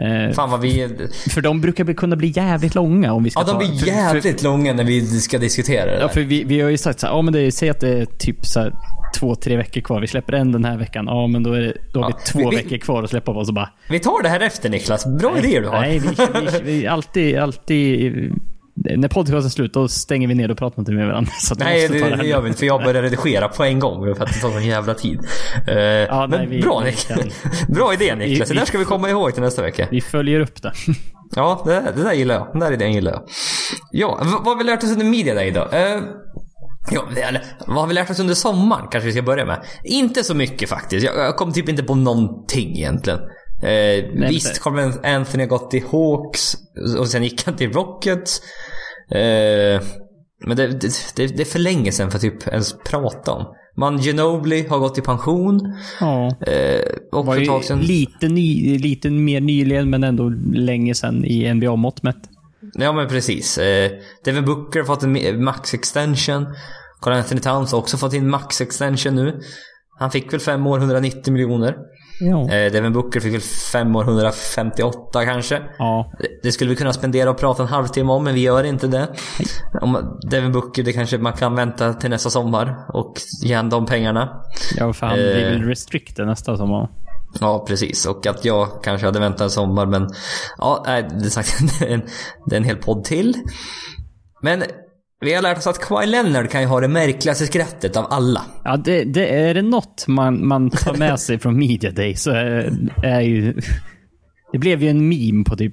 Eh, 0.00 0.32
Fan 0.32 0.50
vad 0.50 0.60
vi... 0.60 0.88
För 1.30 1.40
de 1.40 1.60
brukar 1.60 1.94
kunna 1.94 2.16
bli 2.16 2.32
jävligt 2.36 2.74
långa 2.74 3.12
om 3.12 3.24
vi 3.24 3.30
ska 3.30 3.40
Ja, 3.40 3.46
de 3.46 3.58
blir 3.58 3.80
ta, 3.80 3.86
jävligt 3.86 4.40
för, 4.40 4.44
långa 4.44 4.72
när 4.72 4.84
vi 4.84 5.06
ska 5.06 5.38
diskutera 5.38 5.86
det 5.86 5.92
där. 5.92 6.00
Ja, 6.00 6.08
för 6.08 6.20
vi, 6.20 6.44
vi 6.44 6.60
har 6.60 6.70
ju 6.70 6.78
sagt 6.78 7.00
så 7.00 7.06
här, 7.06 7.14
ja 7.14 7.22
men 7.22 7.32
det, 7.32 7.52
säg 7.52 7.70
att 7.70 7.80
det 7.80 7.88
är 7.88 8.04
typ 8.04 8.46
så 8.46 8.60
här, 8.60 8.72
två, 9.18 9.34
tre 9.34 9.56
veckor 9.56 9.80
kvar. 9.80 10.00
Vi 10.00 10.06
släpper 10.06 10.32
en 10.32 10.52
den 10.52 10.64
här 10.64 10.76
veckan. 10.76 11.06
Ja, 11.06 11.26
men 11.26 11.42
då, 11.42 11.52
är 11.52 11.60
det, 11.60 11.74
då 11.92 12.02
har 12.02 12.10
ja, 12.10 12.18
vi 12.24 12.32
två 12.32 12.50
vi, 12.50 12.56
veckor 12.56 12.76
kvar 12.78 13.02
att 13.02 13.10
släppa 13.10 13.34
på. 13.34 13.44
Så 13.44 13.52
bara... 13.52 13.70
Vi 13.88 13.98
tar 13.98 14.22
det 14.22 14.28
här 14.28 14.40
efter 14.40 14.70
Niklas. 14.70 15.06
Bra 15.06 15.30
nej, 15.30 15.44
idéer 15.44 15.60
du 15.60 15.68
har. 15.68 15.80
Nej, 15.80 15.98
vi, 15.98 16.08
vi, 16.62 16.72
vi 16.72 16.86
alltid, 16.86 17.38
alltid 17.38 18.32
när 18.96 19.08
podcasten 19.08 19.44
är 19.44 19.48
slut, 19.48 19.74
då 19.74 19.88
stänger 19.88 20.28
vi 20.28 20.34
ner 20.34 20.50
och 20.50 20.58
pratar 20.58 20.78
inte 20.82 20.92
med 20.92 21.06
varandra. 21.06 21.32
Så 21.40 21.54
Nej, 21.54 21.88
det, 21.88 21.98
det 21.98 22.16
här 22.16 22.24
gör 22.24 22.40
vi 22.40 22.48
inte 22.48 22.58
för 22.58 22.66
jag 22.66 22.82
börjar 22.84 23.02
redigera 23.02 23.48
på 23.48 23.64
en 23.64 23.78
gång 23.78 24.14
för 24.16 24.24
att 24.24 24.32
det 24.34 24.40
tar 24.40 24.50
sån 24.50 24.64
jävla 24.66 24.94
tid. 24.94 25.18
Eh, 25.66 25.74
men 25.74 26.30
nej, 26.30 26.46
vi- 26.46 26.60
bra, 26.62 26.82
Nik- 26.84 27.32
bra 27.68 27.94
idé 27.94 28.14
Niklas, 28.16 28.48
det 28.48 28.54
där 28.54 28.64
ska 28.64 28.78
vi 28.78 28.84
komma 28.84 29.10
ihåg 29.10 29.34
till 29.34 29.42
nästa 29.42 29.62
vecka. 29.62 29.88
Vi 29.90 30.00
följer 30.00 30.40
upp 30.40 30.62
det. 30.62 30.72
Ja, 31.36 31.62
det, 31.66 31.92
det 31.96 32.02
där 32.02 32.12
gillar 32.12 32.34
jag. 32.34 32.48
Den 32.52 32.60
där 32.60 32.72
idén 32.72 32.92
gillar 32.92 33.12
jag. 33.12 33.22
Ja, 33.90 34.18
vad 34.22 34.44
har 34.46 34.56
vi 34.56 34.64
lärt 34.64 34.82
oss 34.84 34.90
under 34.92 35.06
Media 35.06 35.34
Day 35.34 35.50
då? 35.50 35.68
Eh, 35.72 36.00
ja, 36.90 37.02
det- 37.14 37.22
eller, 37.22 37.42
vad 37.66 37.76
har 37.76 37.86
vi 37.86 37.94
lärt 37.94 38.10
oss 38.10 38.20
under 38.20 38.34
sommaren 38.34 38.86
kanske 38.90 39.06
vi 39.06 39.12
ska 39.12 39.22
börja 39.22 39.44
med? 39.46 39.60
Inte 39.84 40.24
så 40.24 40.34
mycket 40.34 40.68
faktiskt. 40.68 41.06
Jag, 41.06 41.16
jag 41.18 41.36
kom 41.36 41.52
typ 41.52 41.68
inte 41.68 41.82
på 41.82 41.94
någonting 41.94 42.76
egentligen. 42.76 43.18
Eh, 43.62 44.04
men 44.14 44.28
visst, 44.28 44.54
det- 44.54 44.60
Carl 44.60 44.92
Anthony 45.04 45.46
gått 45.46 45.70
till 45.70 45.82
Hawks 45.92 46.54
och 46.98 47.08
sen 47.08 47.22
gick 47.22 47.46
han 47.46 47.56
till 47.56 47.72
Rockets. 47.72 48.40
Eh, 49.10 49.82
men 50.46 50.56
det, 50.56 50.66
det, 50.66 51.26
det, 51.26 51.40
är 51.40 51.44
för 51.44 51.58
länge 51.58 51.92
sedan 51.92 52.10
för 52.10 52.18
att 52.18 52.22
typ 52.22 52.48
ens 52.48 52.74
prata 52.84 53.32
om. 53.32 53.54
Man 53.76 53.98
Ginobili 53.98 54.66
har 54.68 54.78
gått 54.78 54.98
i 54.98 55.00
pension. 55.00 55.74
Ja. 56.00 56.26
Eh, 56.46 56.80
och 57.12 57.26
var 57.26 57.34
för 57.34 57.42
ett 57.42 57.48
tag 57.48 57.64
sedan... 57.64 57.80
lite, 57.80 58.28
ny, 58.28 58.78
lite 58.78 59.10
mer 59.10 59.40
nyligen, 59.40 59.90
men 59.90 60.04
ändå 60.04 60.28
länge 60.52 60.94
sedan 60.94 61.24
i 61.24 61.54
NBA-mått 61.54 62.02
mätt. 62.02 62.16
Ja 62.74 62.92
men 62.92 63.08
precis. 63.08 63.58
Eh, 63.58 63.90
Devin 64.24 64.44
Booker 64.44 64.80
har 64.80 64.86
fått 64.86 65.02
en 65.02 65.16
mi- 65.16 65.38
max 65.38 65.74
extension. 65.74 66.46
Carl 67.00 67.14
Anthony 67.14 67.40
Towns 67.40 67.72
har 67.72 67.78
också 67.78 67.96
fått 67.96 68.14
en 68.14 68.30
max 68.30 68.60
extension 68.60 69.14
nu. 69.14 69.40
Han 69.98 70.10
fick 70.10 70.32
väl 70.32 70.40
fem 70.40 70.66
år 70.66 70.78
190 70.78 71.32
miljoner. 71.32 71.76
Ja. 72.20 72.40
Eh, 72.52 72.72
Devin 72.72 72.92
Booker 72.92 73.20
fick 73.20 73.34
väl 73.34 73.40
fem 73.72 73.96
år 73.96 74.02
158 74.04 75.24
kanske. 75.24 75.62
ja. 75.78 76.12
Det- 76.42 76.52
skulle 76.52 76.70
vi 76.70 76.76
kunna 76.76 76.92
spendera 76.92 77.30
och 77.30 77.38
prata 77.38 77.62
en 77.62 77.68
halvtimme 77.68 78.12
om 78.12 78.24
men 78.24 78.34
vi 78.34 78.40
gör 78.40 78.64
inte 78.64 78.86
det. 78.86 79.08
Om 79.80 80.18
Devin 80.30 80.52
Booker, 80.52 80.82
det 80.82 80.92
kanske 80.92 81.18
man 81.18 81.32
kan 81.32 81.54
vänta 81.54 81.92
till 81.94 82.10
nästa 82.10 82.30
sommar 82.30 82.84
och 82.92 83.14
ge 83.44 83.54
han 83.54 83.68
de 83.70 83.86
pengarna. 83.86 84.42
Ja, 84.76 84.92
för 84.92 85.06
han 85.06 85.18
Eh. 85.18 85.24
blir 85.24 85.50
väl 85.50 85.62
restricted 85.62 86.26
nästa 86.26 86.56
sommar. 86.56 86.88
Ja, 87.40 87.64
precis. 87.68 88.06
Och 88.06 88.26
att 88.26 88.44
jag 88.44 88.68
kanske 88.82 89.06
hade 89.06 89.20
väntat 89.20 89.40
en 89.40 89.50
sommar, 89.50 89.86
men 89.86 90.08
ja, 90.58 90.82
nej, 90.86 91.02
det 91.02 91.26
är 91.26 91.30
sagt, 91.30 91.58
det 91.80 91.86
är 91.86 91.94
en, 91.94 92.02
det 92.46 92.54
är 92.54 92.60
en 92.60 92.64
hel 92.64 92.76
podd 92.76 93.04
till. 93.04 93.34
Men 94.42 94.62
vi 95.20 95.34
har 95.34 95.42
lärt 95.42 95.58
oss 95.58 95.66
att 95.66 95.78
Kawhi 95.78 96.06
Leonard 96.06 96.50
kan 96.50 96.60
ju 96.60 96.66
ha 96.66 96.80
det 96.80 96.88
märkligaste 96.88 97.46
skrattet 97.46 97.96
av 97.96 98.06
alla. 98.10 98.42
Ja, 98.64 98.76
det, 98.76 99.04
det 99.04 99.28
är 99.28 99.54
det 99.54 99.62
något 99.62 100.04
man, 100.08 100.46
man 100.46 100.70
tar 100.70 100.94
med 100.94 101.20
sig 101.20 101.38
från 101.38 101.58
Media 101.58 101.90
Day 101.90 102.16
så 102.16 102.30
är, 102.30 102.72
är 103.04 103.20
ju... 103.20 103.60
Det 104.52 104.58
blev 104.58 104.82
ju 104.82 104.88
en 104.88 105.08
meme 105.08 105.44
på 105.44 105.56
typ 105.56 105.72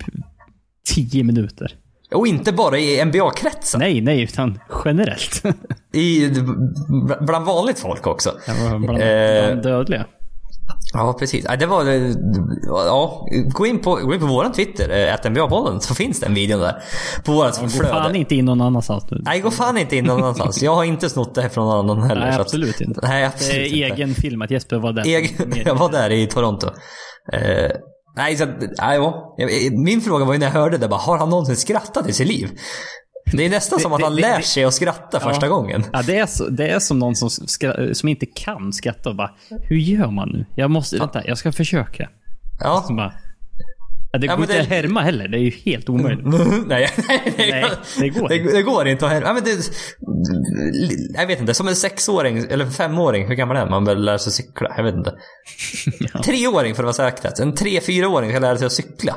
10 0.95 1.24
minuter. 1.24 1.76
Och 2.14 2.28
inte 2.28 2.54
bara 2.54 2.78
i 2.78 3.06
NBA-kretsen. 3.06 3.80
Nej, 3.80 4.02
nej, 4.02 4.22
utan 4.22 4.60
generellt. 4.86 5.43
I, 5.93 6.30
bland 7.22 7.45
vanligt 7.45 7.80
folk 7.80 8.08
också. 8.08 8.32
Det 8.45 8.52
var 8.70 8.80
bland, 8.80 9.02
Eh. 9.02 9.48
bland 9.48 9.64
dödliga. 9.64 10.06
Ja, 10.94 11.16
precis. 11.20 11.46
Det 11.60 11.66
var... 11.66 11.86
eh, 11.86 12.12
Ja, 12.86 13.28
gå 13.54 13.66
in 13.66 13.80
på, 13.80 13.96
gå 13.96 14.14
in 14.14 14.20
på 14.20 14.26
våran 14.26 14.52
Twitter, 14.52 15.14
att 15.14 15.26
NBA-podden, 15.26 15.80
så 15.80 15.96
finns 15.96 16.20
den 16.20 16.34
videon 16.34 16.60
där. 16.62 16.84
På 17.26 17.32
vårat 17.32 17.62
Gå 17.62 17.68
flöde. 17.70 17.90
fan 17.90 18.16
inte 18.16 18.36
in 18.36 18.46
någon 18.46 18.62
annanstans 18.62 19.04
nu. 19.12 19.22
Nej, 19.26 19.40
gå 19.42 19.52
fan 19.52 19.78
inte 19.78 19.96
in 19.96 20.06
någon 20.06 20.18
annanstans. 20.24 20.62
Jag 20.64 20.76
har 20.76 20.84
inte 20.84 21.10
snott 21.10 21.36
det 21.36 21.50
från 21.50 21.66
någon 21.68 21.90
annan 21.90 22.10
heller. 22.10 22.22
Nej, 22.22 22.34
så 22.34 22.40
att- 22.42 22.46
absolut 22.48 22.82
inte. 22.82 23.00
Nej, 23.04 23.22
Det 23.22 23.28
absolut 23.28 23.56
är 23.74 23.76
inte. 23.86 23.96
egen 23.96 24.16
film 24.16 24.42
att 24.42 24.52
Jesper 24.52 24.78
var 24.78 24.94
där. 24.94 25.06
Egen, 25.06 25.54
jag 25.66 25.76
var 25.76 25.92
där 25.92 26.10
i 26.10 26.28
Toronto. 26.28 26.68
Eh, 27.34 27.72
nej, 28.16 28.38
så 28.38 28.46
nej, 28.46 28.98
ja. 28.98 29.36
Min 29.86 30.02
fråga 30.02 30.26
var 30.26 30.34
ju 30.34 30.40
när 30.40 30.46
jag 30.48 30.54
hörde 30.54 30.78
det, 30.78 30.88
bara, 30.88 31.00
har 31.00 31.18
han 31.18 31.30
någonsin 31.30 31.56
skrattat 31.56 32.10
i 32.10 32.14
sitt 32.14 32.28
liv? 32.28 32.50
Det 33.34 33.46
är 33.46 33.50
nästan 33.50 33.80
som 33.80 33.94
att 33.94 34.00
det- 34.00 34.06
han 34.06 34.16
det- 34.16 34.22
lär 34.22 34.38
det- 34.38 34.44
sig 34.44 34.64
att 34.64 34.74
skratta 34.74 35.20
första 35.20 35.48
gången. 35.48 35.84
Ja, 35.94 36.02
det 36.08 36.18
är, 36.18 36.26
så, 36.26 36.48
det 36.50 36.68
är 36.70 36.80
som 36.80 37.00
någon 37.00 37.16
som, 37.16 37.30
skra, 37.30 37.94
som 37.94 38.10
inte 38.10 38.26
kan 38.26 38.74
skratta 38.74 39.10
och 39.10 39.16
bara, 39.16 39.32
hur 39.62 39.78
gör 39.78 40.12
man 40.12 40.30
nu? 40.30 40.46
Jag 40.56 40.72
måste, 40.72 40.98
vänta, 40.98 41.22
jag 41.28 41.38
ska 41.38 41.52
försöka. 41.52 42.10
Ja. 42.60 42.84
Så 42.88 42.94
bara, 42.94 43.14
ja, 44.12 44.20
det 44.20 44.28
Ja, 44.28 44.36
går 44.36 44.44
inte 44.44 44.54
det- 44.56 44.62
att 44.62 44.68
härma 44.68 45.02
heller, 45.02 45.28
det 45.28 45.38
är 45.38 45.42
ju 45.42 45.50
helt 45.66 45.90
omöjligt. 45.90 46.26
nej, 46.68 46.90
nej, 47.08 47.34
Nej, 47.38 47.66
det 48.00 48.10
går 48.10 48.30
det, 48.30 48.36
inte. 48.38 48.54
det 48.54 48.62
går 48.62 48.88
inte 48.88 49.06
att 49.06 49.12
här. 49.12 49.22
Ja, 49.22 49.34
men 49.34 49.44
det, 49.44 49.52
jag 51.20 51.28
vet 51.28 51.40
inte, 51.40 51.54
som 51.54 51.68
en 51.68 51.76
sexåring 51.76 52.38
eller 52.50 52.66
femåring, 52.70 53.28
hur 53.28 53.36
gammal 53.36 53.58
är 53.58 53.62
man? 53.62 53.70
Man 53.70 53.86
börjar 53.86 54.00
lära 54.00 54.18
sig 54.20 54.32
cykla. 54.32 54.74
Jag 54.78 54.84
vet 54.84 54.96
inte. 54.96 55.14
Treåring 56.24 56.76
för 56.76 56.84
att 56.84 56.98
vara 56.98 57.12
säkert. 57.12 57.40
En 57.40 57.56
tre, 57.56 57.82
fyraåring 57.82 58.32
kan 58.32 58.42
lära 58.42 58.58
sig 58.58 58.66
att 58.66 58.72
cykla. 58.72 59.16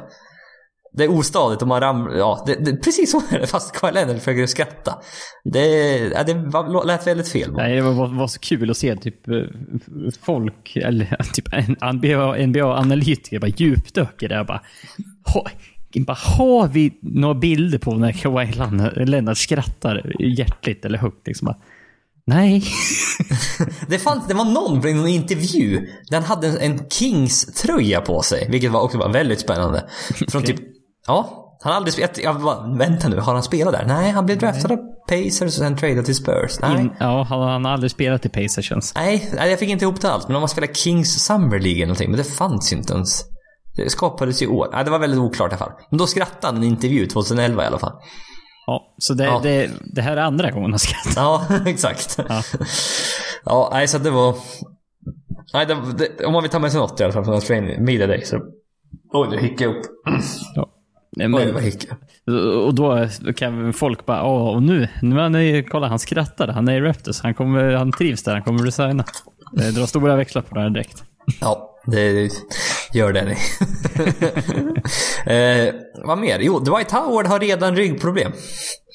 Det 0.92 1.04
är 1.04 1.08
ostadigt 1.10 1.62
och 1.62 1.68
man 1.68 1.80
ramlar. 1.80 2.16
Ja, 2.16 2.44
det, 2.46 2.54
det, 2.54 2.76
precis 2.76 3.10
så 3.10 3.22
är 3.30 3.38
det. 3.38 3.46
Fast 3.46 3.82
Leonard 3.82 4.18
försöker 4.18 4.46
skratta. 4.46 4.98
Det, 5.44 5.66
ja, 5.98 6.22
det 6.22 6.34
var, 6.34 6.84
lät 6.86 7.06
väldigt 7.06 7.28
fel. 7.28 7.52
Nej, 7.52 7.76
det 7.76 7.82
var, 7.82 8.06
var 8.18 8.26
så 8.26 8.40
kul 8.40 8.70
att 8.70 8.76
se 8.76 8.96
typ 8.96 9.28
eh, 9.28 9.34
folk, 10.22 10.76
eller 10.76 11.16
typ 11.32 11.52
en 11.52 11.94
NBA, 11.94 12.46
NBA-analytiker 12.46 13.38
bara 13.38 13.50
djupdök 13.56 14.22
i 14.22 14.28
det. 14.28 14.44
Bara, 14.44 14.62
ha, 15.34 15.46
bara, 16.06 16.18
har 16.20 16.68
vi 16.68 16.98
några 17.02 17.34
bilder 17.34 17.78
på 17.78 17.94
när 17.94 18.12
Kawhi 18.12 18.46
Leonard- 18.46 19.04
Leonard 19.04 19.36
skrattar 19.36 20.12
hjärtligt 20.20 20.84
eller 20.84 20.98
högt? 20.98 21.26
Liksom 21.26 21.46
bara, 21.46 21.56
Nej. 22.24 22.64
Det, 23.88 23.98
fanns, 23.98 24.26
det 24.28 24.34
var 24.34 24.44
någon 24.44 24.86
i 24.86 24.94
någon 24.94 25.08
intervju 25.08 25.88
han 26.10 26.22
hade 26.22 26.48
en, 26.48 26.58
en 26.58 26.78
Kings-tröja 26.90 28.00
på 28.00 28.22
sig. 28.22 28.48
Vilket 28.50 28.70
var 28.70 28.80
också 28.80 28.98
var 28.98 29.12
väldigt 29.12 29.40
spännande. 29.40 29.84
Från 30.28 30.42
Okej. 30.42 30.56
typ, 30.56 30.66
ja. 31.06 31.46
Han 31.62 31.72
har 31.72 31.76
aldrig 31.76 31.92
spelat, 31.92 32.18
jag 32.18 32.40
bara, 32.40 32.76
vänta 32.76 33.08
nu, 33.08 33.20
har 33.20 33.34
han 33.34 33.42
spelat 33.42 33.72
där? 33.74 33.84
Nej, 33.86 34.10
han 34.10 34.26
blev 34.26 34.38
draftad 34.38 34.72
av 34.72 34.78
Pacers 35.08 35.42
och 35.42 35.52
sen 35.52 35.76
tradad 35.76 36.04
till 36.04 36.14
Spurs. 36.14 36.60
Nej. 36.60 36.80
In, 36.80 36.92
ja, 37.00 37.22
han, 37.22 37.40
han 37.40 37.64
har 37.64 37.72
aldrig 37.72 37.90
spelat 37.90 38.26
i 38.26 38.28
Pacers 38.28 38.68
känns. 38.68 38.94
Nej, 38.94 39.32
jag 39.36 39.58
fick 39.58 39.68
inte 39.68 39.84
ihop 39.84 40.00
det 40.00 40.12
alls. 40.12 40.24
Men 40.28 40.34
de 40.34 40.40
har 40.42 40.48
spelat 40.48 40.76
Kings 40.76 41.24
Summer 41.24 41.58
League 41.58 41.76
eller 41.76 41.86
någonting. 41.86 42.10
Men 42.10 42.18
det 42.18 42.24
fanns 42.24 42.72
ju 42.72 42.76
inte 42.76 42.92
ens. 42.94 43.24
Det 43.76 43.90
skapades 43.90 44.42
ju 44.42 44.46
i 44.46 44.48
år. 44.48 44.68
Nej, 44.72 44.84
det 44.84 44.90
var 44.90 44.98
väldigt 44.98 45.20
oklart 45.20 45.52
i 45.52 45.54
alla 45.54 45.58
fall. 45.58 45.72
Men 45.90 45.98
då 45.98 46.06
skrattade 46.06 46.54
han 46.54 46.64
i 46.64 46.66
en 46.66 46.72
intervju 46.72 47.06
2011 47.06 47.62
i 47.62 47.66
alla 47.66 47.78
fall. 47.78 47.92
Ja, 48.66 48.94
så 48.98 49.14
det, 49.14 49.24
Ja. 49.24 49.40
Det, 49.42 49.70
det 49.94 50.02
här 50.02 50.16
är 50.16 50.20
andra 50.22 50.50
gången 50.50 50.70
han 50.70 50.78
skrattar. 50.78 51.22
Ja, 51.22 51.44
exakt. 51.66 52.18
Ja. 52.28 52.42
Ja, 53.44 53.70
nej 53.72 53.88
så 53.88 53.98
det 53.98 54.10
var... 54.10 54.34
Nej, 55.54 55.66
det, 55.66 55.76
det, 55.98 56.24
om 56.24 56.32
man 56.32 56.42
vill 56.42 56.50
ta 56.50 56.58
med 56.58 56.70
sig 56.72 56.80
något 56.80 57.00
i 57.00 57.04
alla 57.04 57.12
fall 57.12 57.24
från 57.24 57.34
Australian 57.34 57.84
Media 57.84 58.06
Day 58.06 58.24
så... 58.24 58.40
Oj, 59.12 59.28
nu 59.30 59.38
hickade 59.38 59.64
jag 59.64 59.76
upp. 59.76 59.86
Ja. 60.54 60.68
Oj, 61.16 61.28
Men, 61.28 61.54
vad 61.54 62.66
och 62.66 62.74
då 62.74 63.08
kan 63.36 63.72
folk 63.72 64.06
bara, 64.06 64.24
åh, 64.24 64.54
och 64.54 64.62
nu, 64.62 64.88
nu 65.02 65.18
han 65.18 65.34
är, 65.34 65.62
kolla 65.62 65.86
han 65.86 65.98
skrattade, 65.98 66.52
han 66.52 66.68
är 66.68 66.76
i 66.76 66.80
Raptors, 66.80 67.20
han, 67.20 67.34
kommer, 67.34 67.72
han 67.72 67.92
trivs 67.92 68.22
där, 68.22 68.32
han 68.32 68.42
kommer 68.42 68.64
resigna. 68.64 69.04
Det 69.52 69.70
drar 69.70 69.86
stora 69.86 70.16
växlar 70.16 70.42
på 70.42 70.54
det 70.54 70.60
här 70.60 70.70
direkt. 70.70 71.04
Ja, 71.40 71.80
det 71.86 72.30
gör 72.94 73.12
det 73.12 73.20
eh, 75.66 75.74
vad 76.04 76.18
mer? 76.18 76.38
Jo, 76.40 76.58
Dwight 76.58 76.90
Howard 76.90 77.26
har 77.26 77.38
redan 77.40 77.76
ryggproblem. 77.76 78.32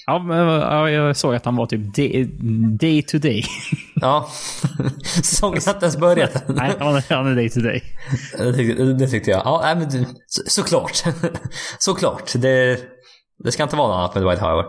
Ja, 0.08 0.20
men, 0.20 0.38
ja, 0.38 0.90
jag 0.90 1.16
såg 1.18 1.36
att 1.36 1.46
han 1.46 1.56
var 1.56 1.66
typ 1.66 1.96
day, 1.96 2.24
day 2.80 3.02
to 3.02 3.18
day. 3.18 3.44
Ja, 4.02 4.30
säsongen 5.04 5.62
har 5.66 5.74
inte 5.74 5.86
ens 5.86 5.98
börjat. 5.98 6.44
Nej, 6.48 6.74
han 6.80 6.96
är, 6.96 7.16
han 7.16 7.28
är 7.28 7.36
day 7.36 7.50
to 7.50 7.60
day. 7.60 7.84
Det 8.38 8.54
tyckte, 8.54 8.84
det 8.84 9.08
tyckte 9.08 9.32
jag. 9.32 9.42
Ja, 9.46 9.62
nej, 9.64 9.76
men 9.76 9.90
du, 9.90 10.06
så, 10.28 10.42
såklart. 10.46 11.04
såklart. 11.80 12.34
Det, 12.36 12.80
det 13.44 13.52
ska 13.52 13.64
inte 13.64 13.76
vara 13.76 13.88
något 13.88 13.98
annat 13.98 14.16
med 14.16 14.24
Dwight 14.24 14.40
Howard. 14.40 14.66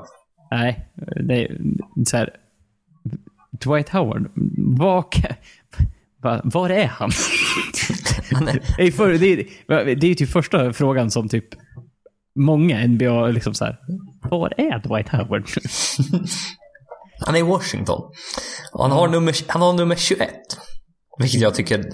Nej, 0.51 0.89
det 1.29 1.45
är 1.45 1.59
så 2.07 2.17
här. 2.17 2.31
Dwight 3.65 3.89
Howard, 3.89 4.31
vad 4.57 5.05
var 6.45 6.71
är 6.71 6.87
han? 6.87 7.11
Han 8.33 8.49
är 8.79 8.91
för, 8.91 9.13
det, 9.13 9.27
är, 9.27 9.85
det 9.85 10.07
är 10.07 10.09
ju 10.09 10.15
typ 10.15 10.31
första 10.31 10.73
frågan 10.73 11.11
som 11.11 11.29
typ 11.29 11.45
många 12.37 12.87
NBA 12.87 13.27
liksom 13.27 13.55
så 13.55 13.65
här. 13.65 13.79
Var 14.31 14.61
är 14.61 14.89
Dwight 14.89 15.09
Howard? 15.09 15.49
han 17.27 17.35
är 17.35 17.39
i 17.39 17.43
Washington. 17.43 18.01
Och 18.73 18.83
han, 18.83 18.93
har 18.93 19.09
nummer, 19.09 19.37
han 19.49 19.63
har 19.63 19.73
nummer 19.73 19.95
21. 19.97 20.31
Vilket 21.19 21.41
jag 21.41 21.55
tycker, 21.55 21.85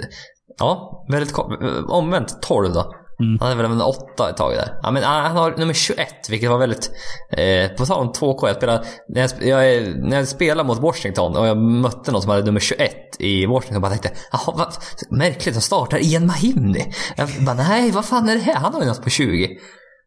ja, 0.58 1.04
väldigt 1.10 1.32
ko- 1.32 1.56
omvänt 1.88 2.42
12 2.42 2.72
då. 2.72 2.92
Han 3.40 3.52
är 3.52 3.56
väl 3.56 3.66
en 3.66 3.80
åtta 3.80 4.30
ett 4.30 4.36
tag 4.36 4.52
där. 4.54 4.78
Ja, 4.82 4.90
men 4.90 5.04
ah, 5.04 5.20
han 5.22 5.36
har 5.36 5.56
nummer 5.56 5.74
21, 5.74 6.08
vilket 6.30 6.50
var 6.50 6.58
väldigt... 6.58 6.90
Eh, 7.36 7.68
på 7.76 7.86
tal 7.86 8.00
om 8.06 8.12
2K, 8.12 8.46
jag 8.46 8.56
spelade, 8.56 8.84
när, 9.08 9.20
jag, 9.20 9.30
jag, 9.48 9.72
är- 9.74 9.94
när 10.08 10.16
jag 10.16 10.28
spelade 10.28 10.66
mot 10.66 10.78
Washington 10.78 11.36
och 11.36 11.46
jag 11.46 11.56
mötte 11.56 12.12
någon 12.12 12.22
som 12.22 12.30
hade 12.30 12.42
nummer 12.44 12.60
21 12.60 12.92
i 13.18 13.46
Washington 13.46 13.82
bara 13.82 13.90
tänkte 13.90 14.10
Jaha, 14.32 14.54
vad 14.56 14.74
märkligt, 15.18 15.54
de 15.54 15.60
startar 15.60 15.98
Ian 16.04 16.26
Mahimni. 16.26 16.92
Jag 17.16 17.28
bara, 17.46 17.54
nej, 17.56 17.90
vad 17.90 18.04
fan 18.04 18.28
är 18.28 18.34
det 18.34 18.40
här? 18.40 18.54
Han 18.54 18.74
har 18.74 18.80
ju 18.80 18.86
något 18.88 19.02
på 19.02 19.10
20. 19.10 19.48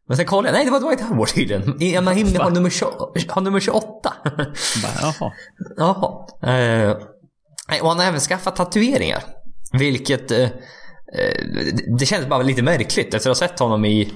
Men 0.07 0.17
sen 0.17 0.25
kollade 0.25 0.47
jag, 0.47 0.53
nej 0.55 0.65
det 0.65 0.71
var 0.71 0.79
Dwight 0.79 1.01
Howard 1.09 1.27
tydligen. 1.29 1.81
Ian 1.81 2.03
Mahimni 2.03 2.37
har 2.37 2.49
nummer, 2.51 2.69
20, 2.69 2.87
har 3.29 3.41
nummer 3.41 3.59
28. 3.59 4.13
Bara, 4.83 4.93
Jaha. 5.01 5.31
Jaha. 5.77 6.25
Eh, 6.51 6.91
och 7.81 7.89
han 7.89 7.99
har 7.99 8.05
även 8.05 8.19
skaffat 8.19 8.55
tatueringar. 8.55 9.23
Vilket... 9.73 10.31
Eh, 10.31 10.43
eh, 10.43 10.49
det- 11.99 12.05
känns 12.05 12.27
bara 12.27 12.41
lite 12.43 12.61
märkligt 12.61 13.13
efter 13.13 13.29
att 13.31 13.39
ha 13.39 13.47
sett 13.47 13.59
honom 13.59 13.85
i... 13.85 14.13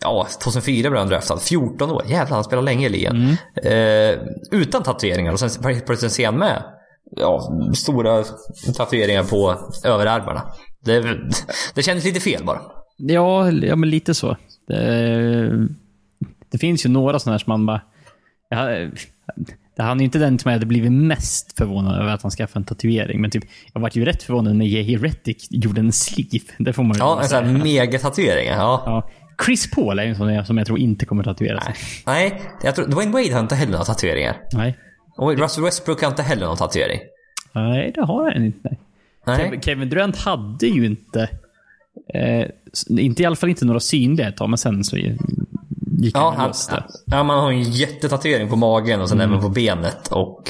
Ja, 0.00 0.26
2004 0.42 0.90
blev 0.90 0.98
han 1.00 1.08
draftad. 1.08 1.38
14 1.38 1.90
år. 1.90 2.02
Jävlar, 2.06 2.34
han 2.34 2.44
spelade 2.44 2.64
länge 2.64 2.86
i 2.86 2.88
ligan. 2.88 3.36
Eh, 3.62 4.18
utan 4.50 4.82
tatueringar 4.82 5.32
och 5.32 5.40
sen 5.40 5.50
plötsligt 5.86 6.12
ser 6.12 6.26
han 6.26 6.38
med 6.38 6.62
ja, 7.16 7.40
stora 7.76 8.24
tatueringar 8.76 9.24
på 9.24 9.54
överarmarna. 9.84 10.42
Det, 10.84 11.16
det 11.74 11.82
kändes 11.82 12.04
lite 12.04 12.20
fel 12.20 12.44
bara. 12.44 12.60
Ja, 12.96 13.50
ja 13.50 13.76
men 13.76 13.90
lite 13.90 14.14
så. 14.14 14.36
Det, 14.68 15.68
det 16.50 16.58
finns 16.58 16.86
ju 16.86 16.90
några 16.90 17.18
sådana 17.18 17.34
här 17.34 17.38
som 17.38 17.50
man 17.50 17.66
bara... 17.66 17.80
Jag, 18.48 18.90
han 19.76 20.00
är 20.00 20.04
inte 20.04 20.18
den 20.18 20.38
som 20.38 20.48
jag 20.48 20.56
hade 20.56 20.66
blivit 20.66 20.92
mest 20.92 21.58
förvånad 21.58 22.00
över 22.00 22.12
att 22.12 22.22
han 22.22 22.30
skaffade 22.30 22.60
en 22.60 22.64
tatuering. 22.64 23.20
Men 23.20 23.30
typ, 23.30 23.44
jag 23.72 23.80
var 23.80 23.90
ju 23.92 24.04
rätt 24.04 24.22
förvånad 24.22 24.56
när 24.56 24.66
Jehi 24.66 24.96
Rettig 24.96 25.36
gjorde 25.50 25.80
en 25.80 25.92
sleeve. 25.92 26.44
Det 26.58 26.72
får 26.72 26.82
man 26.82 26.92
ju 26.92 26.98
Ja, 26.98 27.22
en 27.22 27.28
sån 27.28 27.44
här 27.44 27.62
megatatuering. 27.62 28.46
Ja. 28.48 28.82
ja. 28.86 29.10
Chris 29.46 29.70
Paul 29.70 29.98
är 29.98 30.02
en 30.02 30.16
sån 30.16 30.44
som 30.44 30.58
jag 30.58 30.66
tror 30.66 30.78
inte 30.78 31.06
kommer 31.06 31.22
tatuera 31.22 31.60
sig. 31.60 31.74
Nej, 32.06 32.42
jag 32.62 32.74
tror, 32.74 32.86
Dwayne 32.86 33.12
Wade 33.12 33.32
har 33.32 33.40
inte 33.40 33.54
heller 33.54 33.72
några 33.72 33.84
tatueringar. 33.84 34.36
Nej. 34.52 34.78
Och 35.16 35.38
Russell 35.38 35.64
Westbrook 35.64 36.02
har 36.02 36.08
inte 36.08 36.22
heller 36.22 36.46
någon 36.46 36.56
tatuering. 36.56 37.00
Nej, 37.52 37.92
det 37.94 38.00
har 38.00 38.32
han 38.32 38.44
inte. 38.44 38.76
Nej. 39.26 39.60
Kevin 39.62 39.88
Durant 39.88 40.16
hade 40.16 40.66
ju 40.66 40.86
inte... 40.86 41.28
Eh, 42.14 42.46
inte 42.88 43.22
I 43.22 43.26
alla 43.26 43.36
fall 43.36 43.50
inte 43.50 43.64
några 43.64 43.80
synliga 43.80 44.28
ett 44.28 44.36
tag, 44.36 44.50
men 44.50 44.58
sen 44.58 44.84
så 44.84 44.96
gick 44.96 45.16
Ja, 46.14 46.34
han 46.36 46.48
loss 46.48 46.66
där. 46.66 46.86
ja, 47.06 47.22
man 47.22 47.38
har 47.38 47.52
en 47.52 47.62
jättetatuering 47.62 48.48
på 48.48 48.56
magen 48.56 49.00
och 49.00 49.08
sen 49.08 49.20
Mm. 49.20 49.30
även 49.30 49.42
på 49.42 49.48
benet. 49.48 50.08
Och 50.08 50.42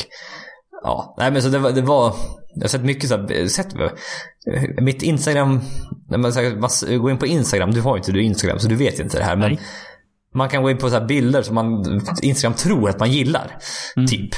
ja, 0.83 1.15
nej 1.19 1.31
men 1.33 1.43
så 1.43 1.49
det 1.49 1.59
var, 1.59 1.73
det 1.73 1.83
var 1.83 2.15
jag 2.55 2.63
har 2.63 2.69
sett 2.69 2.85
mycket 2.85 3.09
så 3.09 3.17
här, 3.17 3.49
sett, 3.49 3.67
mitt 4.81 5.03
Instagram, 5.03 5.61
när 6.09 6.19
man, 6.19 6.33
här, 6.33 6.97
går 6.99 7.11
in 7.11 7.19
på 7.19 7.27
Instagram, 7.27 7.71
du 7.71 7.81
har 7.81 7.97
ju 7.97 7.99
inte 7.99 8.13
du 8.13 8.23
Instagram 8.23 8.59
så 8.59 8.69
du 8.69 8.75
vet 8.77 8.99
inte 8.99 9.19
det 9.19 9.25
här. 9.25 9.37
Men 9.37 9.51
Nej. 9.51 9.61
man 10.35 10.49
kan 10.49 10.63
gå 10.63 10.71
in 10.71 10.79
på 10.79 10.89
så 10.91 10.99
här 10.99 11.07
bilder 11.07 11.43
som 11.43 11.55
man, 11.55 11.85
Instagram 12.23 12.55
tror 12.57 12.91
att 12.91 12.99
man 12.99 13.11
gillar. 13.13 13.57
Mm. 13.97 14.07
Typ. 14.07 14.31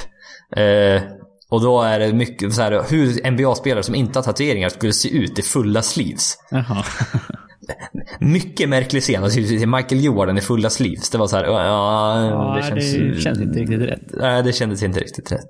Eh, 0.56 1.02
och 1.48 1.60
då 1.62 1.82
är 1.82 1.98
det 1.98 2.12
mycket 2.12 2.52
så 2.54 2.62
här, 2.62 2.84
hur 2.90 3.30
NBA-spelare 3.30 3.82
som 3.82 3.94
inte 3.94 4.18
har 4.18 4.24
tatueringar 4.24 4.68
skulle 4.68 4.92
se 4.92 5.08
ut 5.08 5.38
i 5.38 5.42
fulla 5.42 5.82
sleeves. 5.82 6.34
Jaha. 6.50 6.84
Mycket 8.20 8.68
märklig 8.68 9.02
scen. 9.02 9.24
Alltså, 9.24 9.40
Michael 9.66 10.04
Jordan 10.04 10.38
i 10.38 10.40
fulla 10.40 10.70
sleeves. 10.70 11.10
Det 11.10 11.18
var 11.18 11.26
så 11.26 11.36
här, 11.36 11.44
ja, 11.44 11.66
Ja, 11.66 12.54
det 12.54 12.60
det 12.60 12.80
känns, 12.80 13.22
känns, 13.24 13.40
inte 13.40 13.58
riktigt 13.58 13.80
rätt. 13.80 14.02
Nej, 14.20 14.42
det 14.42 14.52
kändes 14.52 14.82
inte 14.82 15.00
riktigt 15.00 15.32
rätt. 15.32 15.48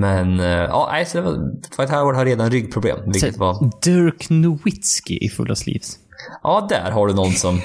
Men, 0.00 0.40
eh, 0.40 0.46
ja, 0.46 0.88
nej, 0.92 1.06
så 1.06 1.18
det 1.18 1.24
var, 1.24 1.32
Dwight 1.76 1.90
Howard 1.90 2.16
har 2.16 2.24
redan 2.24 2.50
ryggproblem. 2.50 2.98
Vilket 3.06 3.36
var, 3.36 3.70
Dirk 3.84 4.30
Nowitzki 4.30 5.24
i 5.24 5.28
fulla 5.28 5.54
sleeves. 5.54 5.96
ja, 6.42 6.66
där 6.70 6.90
har 6.90 7.06
du 7.06 7.14
någon 7.14 7.32
som... 7.32 7.60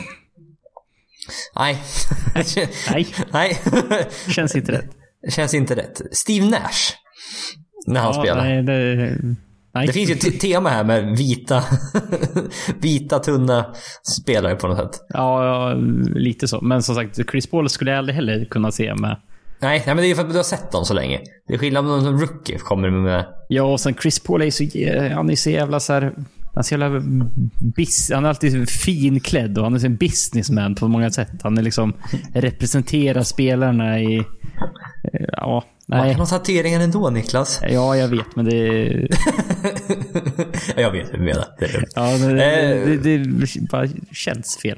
Nej. 1.55 1.81
Nej, 2.93 3.07
nej. 3.31 3.57
känns 4.29 4.55
inte 4.55 4.71
rätt. 4.71 4.89
Det 5.21 5.31
känns 5.31 5.53
inte 5.53 5.75
rätt. 5.75 6.01
Steve 6.11 6.45
Nash. 6.45 6.93
När 7.87 7.99
han 7.99 8.13
Ja, 8.15 8.21
spelar. 8.21 8.43
Nej, 8.43 8.63
det, 8.63 9.17
nej. 9.73 9.87
Det 9.87 9.93
finns 9.93 10.09
ju 10.09 10.13
ett 10.13 10.21
te- 10.21 10.31
tema 10.31 10.69
här 10.69 10.83
med 10.83 11.17
vita, 11.17 11.63
vita 12.81 13.19
tunna 13.19 13.65
spelare 14.21 14.55
på 14.55 14.67
något 14.67 14.77
sätt. 14.77 15.05
Ja, 15.09 15.45
ja, 15.45 15.73
lite 16.15 16.47
så. 16.47 16.61
Men 16.61 16.83
som 16.83 16.95
sagt, 16.95 17.29
Chris 17.31 17.47
Paul 17.47 17.69
skulle 17.69 17.91
jag 17.91 17.97
aldrig 17.97 18.15
heller 18.15 18.45
kunna 18.45 18.71
se 18.71 18.95
med. 18.95 19.17
Nej, 19.61 19.83
nej 19.85 19.95
men 19.95 20.03
det 20.03 20.11
är 20.11 20.15
för 20.15 20.21
att 20.23 20.29
du 20.31 20.35
har 20.35 20.43
sett 20.43 20.71
dem 20.71 20.85
så 20.85 20.93
länge. 20.93 21.19
Det 21.47 21.53
är 21.53 21.57
skillnad 21.57 21.85
om 21.85 21.91
någon 21.91 22.03
som 22.03 22.19
rookie 22.19 22.57
kommer 22.57 22.89
med... 22.89 23.25
Ja, 23.49 23.63
och 23.63 23.79
sen 23.79 23.93
Chris 24.01 24.19
Paul 24.19 24.41
är 24.41 24.45
ju 24.45 24.51
så, 24.51 24.63
han 25.15 25.29
är 25.29 25.35
så 25.35 25.49
jävla 25.49 25.79
så 25.79 25.93
här, 25.93 26.01
han 26.01 26.57
är 26.57 26.61
så 26.61 26.73
jävla 26.73 27.01
bis, 27.75 28.11
Han 28.13 28.25
är 28.25 28.29
alltid 28.29 28.69
finklädd 28.69 29.57
och 29.57 29.63
han 29.63 29.75
är 29.75 29.85
en 29.85 29.95
businessman 29.95 30.75
på 30.75 30.87
många 30.87 31.11
sätt. 31.11 31.31
Han 31.43 31.57
är 31.57 31.61
liksom 31.61 31.93
representerar 32.33 33.23
spelarna 33.23 33.99
i... 33.99 34.23
Ja, 35.31 35.63
Man 35.89 35.99
nej. 35.99 36.11
kan 36.11 36.19
ha 36.19 36.25
tatueringar 36.27 36.79
ändå 36.79 37.09
Niklas. 37.09 37.59
Ja, 37.69 37.95
jag 37.97 38.07
vet, 38.07 38.35
men 38.35 38.45
det... 38.45 38.55
jag 40.75 40.91
vet 40.91 41.09
vad 41.11 41.19
du 41.19 41.23
menar. 41.25 41.45
Det 41.59 41.65
är 41.65 41.73
lugnt. 41.73 41.87
Ja, 41.95 42.17
det, 42.17 42.43
Eh. 42.43 42.85
det, 42.85 42.97
det, 42.97 43.17
det 43.17 43.69
bara 43.71 43.87
känns 44.13 44.57
fel. 44.57 44.77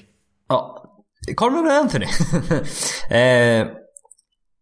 Ja. 0.50 0.78
Carmelo 1.38 1.70
Anthony. 1.82 2.06
eh, 3.10 3.68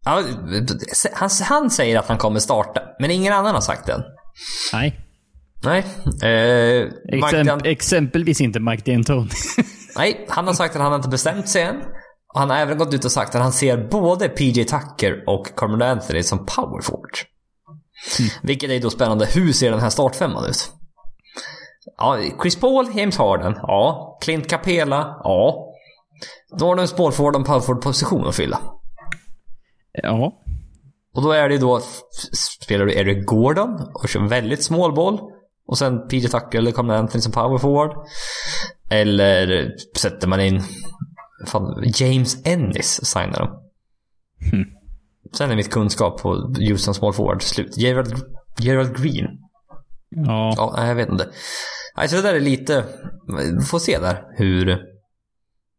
han, 0.06 1.30
han 1.44 1.70
säger 1.70 2.00
att 2.00 2.08
han 2.08 2.18
kommer 2.18 2.40
starta, 2.40 2.82
men 3.00 3.12
ingen 3.12 3.34
annan 3.34 3.54
har 3.54 3.62
sagt 3.62 3.86
det. 3.86 4.04
Nej. 4.74 5.00
Nej. 5.64 5.86
Eh, 6.24 6.88
Exemp, 7.08 7.66
exempelvis 7.66 8.42
inte 8.42 8.60
Mike 8.60 8.92
D'Antoni. 8.92 9.34
Nej, 9.98 10.26
han 10.30 10.48
har 10.48 10.54
sagt 10.54 10.76
att 10.76 10.82
han 10.82 10.94
inte 10.94 11.10
bestämt 11.10 11.50
sig 11.50 11.62
än. 11.62 11.76
Han 12.34 12.50
har 12.50 12.58
även 12.58 12.78
gått 12.78 12.94
ut 12.94 13.06
och 13.06 13.12
sagt 13.12 13.36
att 13.36 13.42
han 13.42 13.52
ser 13.52 13.88
både 13.90 14.30
PJ 14.30 14.66
Tucker 14.66 15.24
och 15.28 15.56
Carmelo 15.56 15.86
Anthony 15.86 16.24
som 16.24 16.46
power 16.46 16.82
forward. 16.82 17.18
Vilket 18.42 18.70
är 18.70 18.80
då 18.80 18.90
spännande. 18.90 19.26
Hur 19.26 19.54
ser 19.54 19.72
den 19.72 19.80
här 19.80 19.90
startfemman 19.90 20.46
ut? 20.46 20.72
Ja, 21.98 22.18
Chris 22.42 22.56
Paul, 22.56 22.98
James 22.98 23.18
Harden. 23.18 23.54
Ja. 23.62 24.18
Clint 24.22 24.50
Capela. 24.50 25.22
Ja. 25.24 25.66
Då 26.60 26.66
har 26.66 26.76
du 26.76 26.82
en 26.82 26.88
small 26.88 27.12
forward 27.12 27.36
och 27.36 27.40
en 27.40 27.46
power 27.46 27.60
forward 27.60 27.84
position 27.84 28.28
att 28.28 28.36
fylla. 28.36 28.60
ja. 29.94 30.34
Och 31.16 31.22
då 31.24 31.32
är 31.32 31.50
det 31.50 31.58
då, 31.58 31.82
spelar 32.62 32.86
du 32.86 32.94
Eric 32.94 33.26
Gordon 33.26 33.92
och 33.94 34.10
kör 34.10 34.28
väldigt 34.28 34.64
small 34.64 34.94
boll. 34.94 35.20
Och 35.68 35.78
sen 35.78 36.08
PJ 36.08 36.28
Tucker 36.28 36.58
eller 36.58 36.72
Carmelo 36.72 37.00
Anthony 37.00 37.22
som 37.22 37.32
power 37.32 37.58
forward. 37.58 37.96
Eller 38.90 39.70
sätter 39.98 40.28
man 40.28 40.42
in 40.42 40.64
fan, 41.48 41.84
James 41.96 42.38
Ennis 42.46 43.06
signar 43.06 43.40
dem. 43.40 43.50
Hmm. 44.52 44.66
Sen 45.34 45.52
är 45.52 45.56
mitt 45.56 45.72
kunskap 45.72 46.22
på 46.22 46.54
Houston 46.70 46.94
small 46.94 47.14
forward 47.14 47.42
slut. 47.42 47.78
Gerald, 47.78 48.14
Gerald 48.60 48.98
Green. 48.98 49.28
Ja. 50.10 50.54
Ja, 50.58 50.88
jag 50.88 50.96
vet 50.96 51.10
inte. 51.10 51.30
Nej, 51.98 52.10
så 52.10 52.16
det 52.16 52.22
där 52.22 52.34
är 52.34 52.40
lite... 52.40 52.86
Vi 53.58 53.66
får 53.66 53.80
se 53.80 54.00
där 54.00 54.24
hur, 54.38 54.66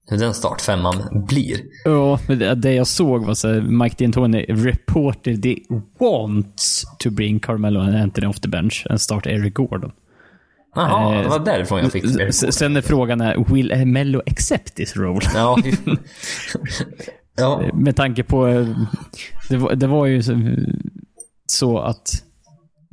hur 0.06 0.18
den 0.18 0.34
startfemman 0.34 1.24
blir. 1.28 1.60
Ja, 1.84 2.18
men 2.28 2.60
det, 2.60 2.72
jag 2.72 2.86
såg 2.86 3.26
var 3.26 3.34
så 3.34 3.48
Mike 3.62 4.04
D'Antoni 4.04 4.64
reported 4.64 5.42
they 5.42 5.64
wants 5.98 6.84
to 6.98 7.10
bring 7.10 7.40
Carmelo 7.40 7.80
and 7.80 7.96
Anthony 7.96 8.26
off 8.26 8.40
the 8.40 8.48
bench 8.48 8.86
and 8.90 9.00
start 9.00 9.26
Eric 9.26 9.54
Gordon. 9.54 9.92
Jaha, 10.74 11.14
Eh, 11.16 11.22
det 11.22 11.28
var 11.28 11.38
därifrån 11.38 11.78
jag 11.78 11.92
fick 11.92 12.04
S- 12.04 12.54
Sen 12.58 12.76
är 12.76 12.80
frågan 12.80 13.20
är, 13.20 13.54
will 13.54 13.86
Mello 13.86 14.22
accept 14.26 14.74
this 14.74 14.96
role? 14.96 15.20
Ja, 15.34 15.56
ja. 17.36 17.62
Med 17.74 17.96
tanke 17.96 18.22
på... 18.22 18.48
eh, 18.48 18.66
Det 19.48 19.56
var, 19.56 19.74
det 19.74 19.86
var 19.86 20.06
ju 20.06 20.22
så, 21.46 21.78
att 21.78 22.08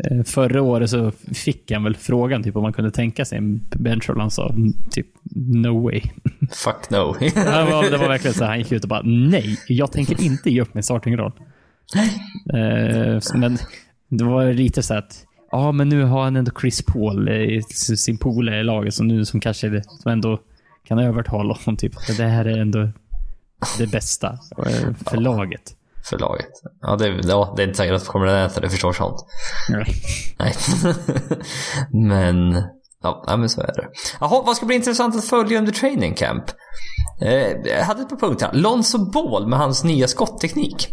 eh, 0.03 0.23
förra 0.23 0.61
året 0.61 0.89
så 0.89 1.11
fick 1.34 1.71
han 1.71 1.84
väl 1.84 1.95
frågan 1.95 2.43
typ 2.43 2.55
om 2.55 2.63
man 2.63 2.73
kunde 2.73 2.91
tänka 2.91 3.25
sig 3.25 3.38
en 3.38 3.61
benchroll. 3.75 4.19
Han 4.19 4.32
sa 4.32 4.55
typ 4.91 5.07
no 5.36 5.84
way. 5.84 6.01
Fuck 6.51 6.89
no. 6.89 7.15
Det 7.19 7.36
var, 7.71 7.91
det 7.91 7.97
var 7.97 8.07
verkligen 8.07 8.34
så 8.34 8.45
han 8.45 8.57
gick 8.59 8.71
ut 8.71 8.84
och 8.84 8.89
bara 8.89 9.01
nej, 9.03 9.59
jag 9.67 9.91
tänker 9.91 10.21
inte 10.23 10.49
ge 10.49 10.61
upp 10.61 10.73
min 10.73 10.84
startingroll. 10.84 11.32
Eh, 12.53 13.19
men 13.36 13.57
det 14.09 14.23
var 14.23 14.53
lite 14.53 14.84
så 14.84 14.93
att 14.93 15.23
ja, 15.52 15.72
men 15.72 15.89
nu 15.89 16.04
har 16.04 16.24
han 16.24 16.36
ändå 16.36 16.52
Chris 16.62 16.86
Paul 16.86 17.30
i 17.30 17.62
sin 17.98 18.18
polare 18.18 18.60
i 18.60 18.64
laget 18.64 18.93
som 18.93 19.08
nu 19.08 19.26
som 19.26 19.39
kanske 19.39 19.70
det, 19.70 19.84
som 19.84 20.12
ändå 20.12 20.39
kan 20.88 21.00
övertala 21.00 21.54
honom. 21.54 21.78
Typ. 21.78 21.98
att 21.98 22.18
Det 22.18 22.24
här 22.24 22.45
är 22.45 22.58
ändå 22.58 22.91
det 23.78 23.88
bästa 23.88 24.38
för 25.10 25.18
laget. 25.18 25.76
för 26.10 26.20
laget. 26.20 26.50
Ja, 26.82 26.95
det, 26.95 27.08
ja, 27.24 27.54
det 27.58 27.64
är 27.64 27.68
inte 27.68 27.78
säkert 27.78 27.95
att 27.95 28.08
kommer 28.08 28.26
den 28.26 28.45
äta 28.45 28.62
det 28.62 28.70
förstår 28.70 28.93
sånt. 28.93 29.26
Nej. 30.39 30.54
men, 32.08 32.64
ja, 33.04 33.24
nej, 33.28 33.38
men 33.38 33.50
så 33.50 33.62
är 33.62 33.74
det. 33.76 33.88
Jaha, 34.20 34.43
vad 34.45 34.56
ska 34.56 34.66
bli 34.66 34.76
intressant 34.76 35.16
att 35.16 35.26
följa 35.26 35.60
under 35.60 35.72
training 35.72 36.14
camp? 36.14 36.43
Eh, 37.22 37.52
jag 37.66 37.84
hade 37.84 38.02
ett 38.02 38.10
par 38.10 38.18
punkter. 38.18 38.50
Lonzo 38.54 39.12
Ball 39.12 39.48
med 39.48 39.60
hans 39.60 39.84
nya 39.84 40.08
skottteknik. 40.08 40.89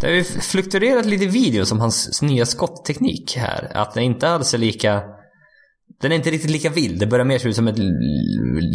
Det 0.00 0.06
har 0.06 0.14
ju 0.14 0.24
fluktuerat 0.24 1.06
lite 1.06 1.26
videos 1.26 1.72
om 1.72 1.80
hans 1.80 2.22
nya 2.22 2.46
skottteknik 2.46 3.36
här. 3.36 3.70
Att 3.74 3.94
den 3.94 4.02
inte 4.02 4.28
alls 4.28 4.54
är 4.54 4.58
lika... 4.58 5.02
Den 6.00 6.12
är 6.12 6.16
inte 6.16 6.30
riktigt 6.30 6.50
lika 6.50 6.70
vild. 6.70 7.00
Det 7.00 7.06
börjar 7.06 7.24
mer 7.24 7.38
se 7.38 7.48
ut 7.48 7.56
som 7.56 7.68
ett... 7.68 7.78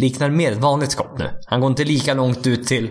Liknar 0.00 0.30
mer 0.30 0.52
ett 0.52 0.58
vanligt 0.58 0.90
skott 0.90 1.18
nu. 1.18 1.30
Han 1.46 1.60
går 1.60 1.70
inte 1.70 1.84
lika 1.84 2.14
långt 2.14 2.46
ut 2.46 2.66
till 2.66 2.90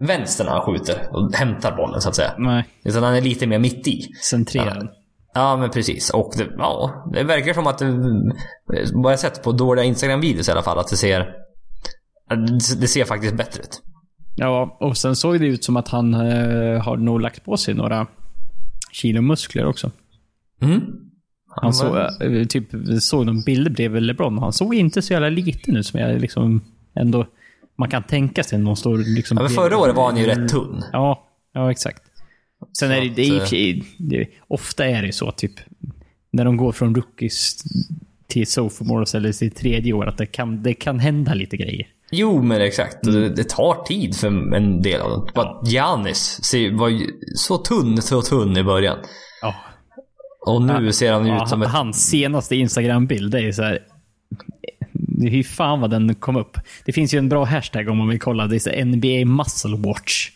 vänster 0.00 0.44
när 0.44 0.50
han 0.52 0.60
skjuter 0.62 1.08
och 1.12 1.34
hämtar 1.34 1.76
bollen 1.76 2.00
så 2.00 2.08
att 2.08 2.16
säga. 2.16 2.34
Nej, 2.38 2.64
Utan 2.84 3.02
han 3.02 3.14
är 3.14 3.20
lite 3.20 3.46
mer 3.46 3.58
mitt 3.58 3.88
i. 3.88 4.08
centrerad. 4.22 4.88
Ja, 5.34 5.56
men 5.56 5.70
precis. 5.70 6.10
Och 6.10 6.32
det, 6.36 6.46
ja, 6.56 7.04
det 7.12 7.22
verkar 7.22 7.54
som 7.54 7.66
att 7.66 7.78
det, 7.78 7.92
vad 8.94 9.12
jag 9.12 9.20
sett 9.20 9.42
på 9.42 9.52
dåliga 9.52 9.84
Instagram-videos 9.84 10.48
i 10.48 10.52
alla 10.52 10.62
fall, 10.62 10.78
att 10.78 10.88
det 10.88 10.96
ser 10.96 11.26
det 12.80 12.88
ser 12.88 13.04
faktiskt 13.04 13.34
bättre 13.34 13.62
ut. 13.62 13.80
Ja, 14.38 14.76
och 14.80 14.96
sen 14.96 15.16
såg 15.16 15.40
det 15.40 15.46
ut 15.46 15.64
som 15.64 15.76
att 15.76 15.88
han 15.88 16.14
eh, 16.14 16.82
har 16.82 16.96
nog 16.96 17.20
lagt 17.20 17.44
på 17.44 17.56
sig 17.56 17.74
några 17.74 18.06
kilo 18.92 19.22
muskler 19.22 19.66
också. 19.66 19.90
Mm. 20.62 20.80
Han 21.48 21.74
såg, 21.74 21.96
eh, 21.96 22.44
typ, 22.44 22.68
såg 23.00 23.26
någon 23.26 23.40
bilder 23.40 23.70
bredvid 23.70 24.02
LeBron. 24.02 24.38
Han 24.38 24.52
såg 24.52 24.74
inte 24.74 25.02
så 25.02 25.12
jävla 25.12 25.28
liten 25.28 25.76
ut 25.76 25.86
som 25.86 26.00
jag 26.00 26.20
liksom 26.20 26.60
ändå 26.94 27.26
man 27.78 27.90
kan 27.90 28.02
tänka 28.02 28.44
sig 28.44 28.58
någon 28.58 28.76
stor... 28.76 28.98
Liksom, 28.98 29.36
Ja, 29.36 29.42
men 29.42 29.52
förra 29.52 29.78
året 29.78 29.96
var 29.96 30.06
han 30.10 30.16
ju 30.16 30.26
rätt 30.26 30.48
tunn. 30.48 30.82
Ja, 30.92 31.28
ja 31.52 31.70
exakt. 31.70 32.02
Sen 32.78 32.90
är 32.90 33.00
det, 33.00 33.08
det 33.08 33.28
är 33.28 33.44
sig, 33.44 33.84
det, 33.98 34.28
ofta 34.48 34.86
är 34.86 35.02
det 35.02 35.12
så 35.12 35.32
typ, 35.32 35.52
när 36.30 36.44
de 36.44 36.56
går 36.56 36.72
från 36.72 36.94
rookies 36.94 37.56
till 38.26 38.46
sophomores 38.46 39.14
eller 39.14 39.32
till 39.32 39.50
tredje 39.50 39.92
år, 39.92 40.06
att 40.06 40.18
det 40.18 40.26
kan, 40.26 40.62
det 40.62 40.74
kan 40.74 40.98
hända 40.98 41.34
lite 41.34 41.56
grejer. 41.56 41.86
Jo, 42.10 42.42
men 42.42 42.60
exakt. 42.60 42.96
Det, 43.02 43.28
det 43.28 43.48
tar 43.48 43.84
tid 43.84 44.16
för 44.16 44.54
en 44.54 44.82
del 44.82 45.00
av 45.00 45.10
dem. 45.10 45.28
Bara 45.34 45.60
Giannis 45.64 46.54
var 46.72 46.88
ju 46.88 47.06
så 47.36 47.58
tunn, 47.58 48.02
så 48.02 48.22
tunn 48.22 48.56
i 48.56 48.62
början. 48.62 48.98
Ja. 49.42 49.54
Och 50.46 50.62
nu 50.62 50.92
ser 50.92 51.12
han 51.12 51.26
Ja, 51.26 51.42
ut 51.42 51.48
som 51.48 51.62
ett... 51.62 51.68
Hans 51.68 52.10
senaste 52.10 52.56
Instagram-bild, 52.56 53.34
är 53.34 53.52
så 53.52 53.62
här. 53.62 53.78
Hur 55.20 55.42
fan 55.42 55.80
vad 55.80 55.90
den 55.90 56.14
kom 56.14 56.36
upp. 56.36 56.58
Det 56.84 56.92
finns 56.92 57.14
ju 57.14 57.18
en 57.18 57.28
bra 57.28 57.44
hashtag 57.44 57.88
om 57.88 57.96
man 57.96 58.08
vill 58.08 58.20
kolla. 58.20 58.46
Det 58.46 58.66
är 58.66 58.84
NBA 58.84 59.32
Muscle 59.42 59.76
Watch. 59.76 60.30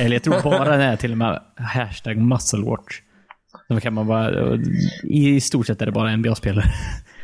Eller 0.00 0.12
jag 0.12 0.22
tror 0.22 0.42
bara 0.44 0.70
den 0.70 0.80
är 0.80 0.96
till 0.96 1.12
och 1.12 1.18
med 1.18 1.42
hashtag 1.56 2.16
Muscle 2.16 2.64
Watch. 2.64 3.00
Då 3.68 3.80
kan 3.80 3.94
man 3.94 4.06
bara... 4.06 4.58
I 5.04 5.40
stort 5.40 5.66
sett 5.66 5.82
är 5.82 5.86
det 5.86 5.92
bara 5.92 6.16
NBA-spelare. 6.16 6.64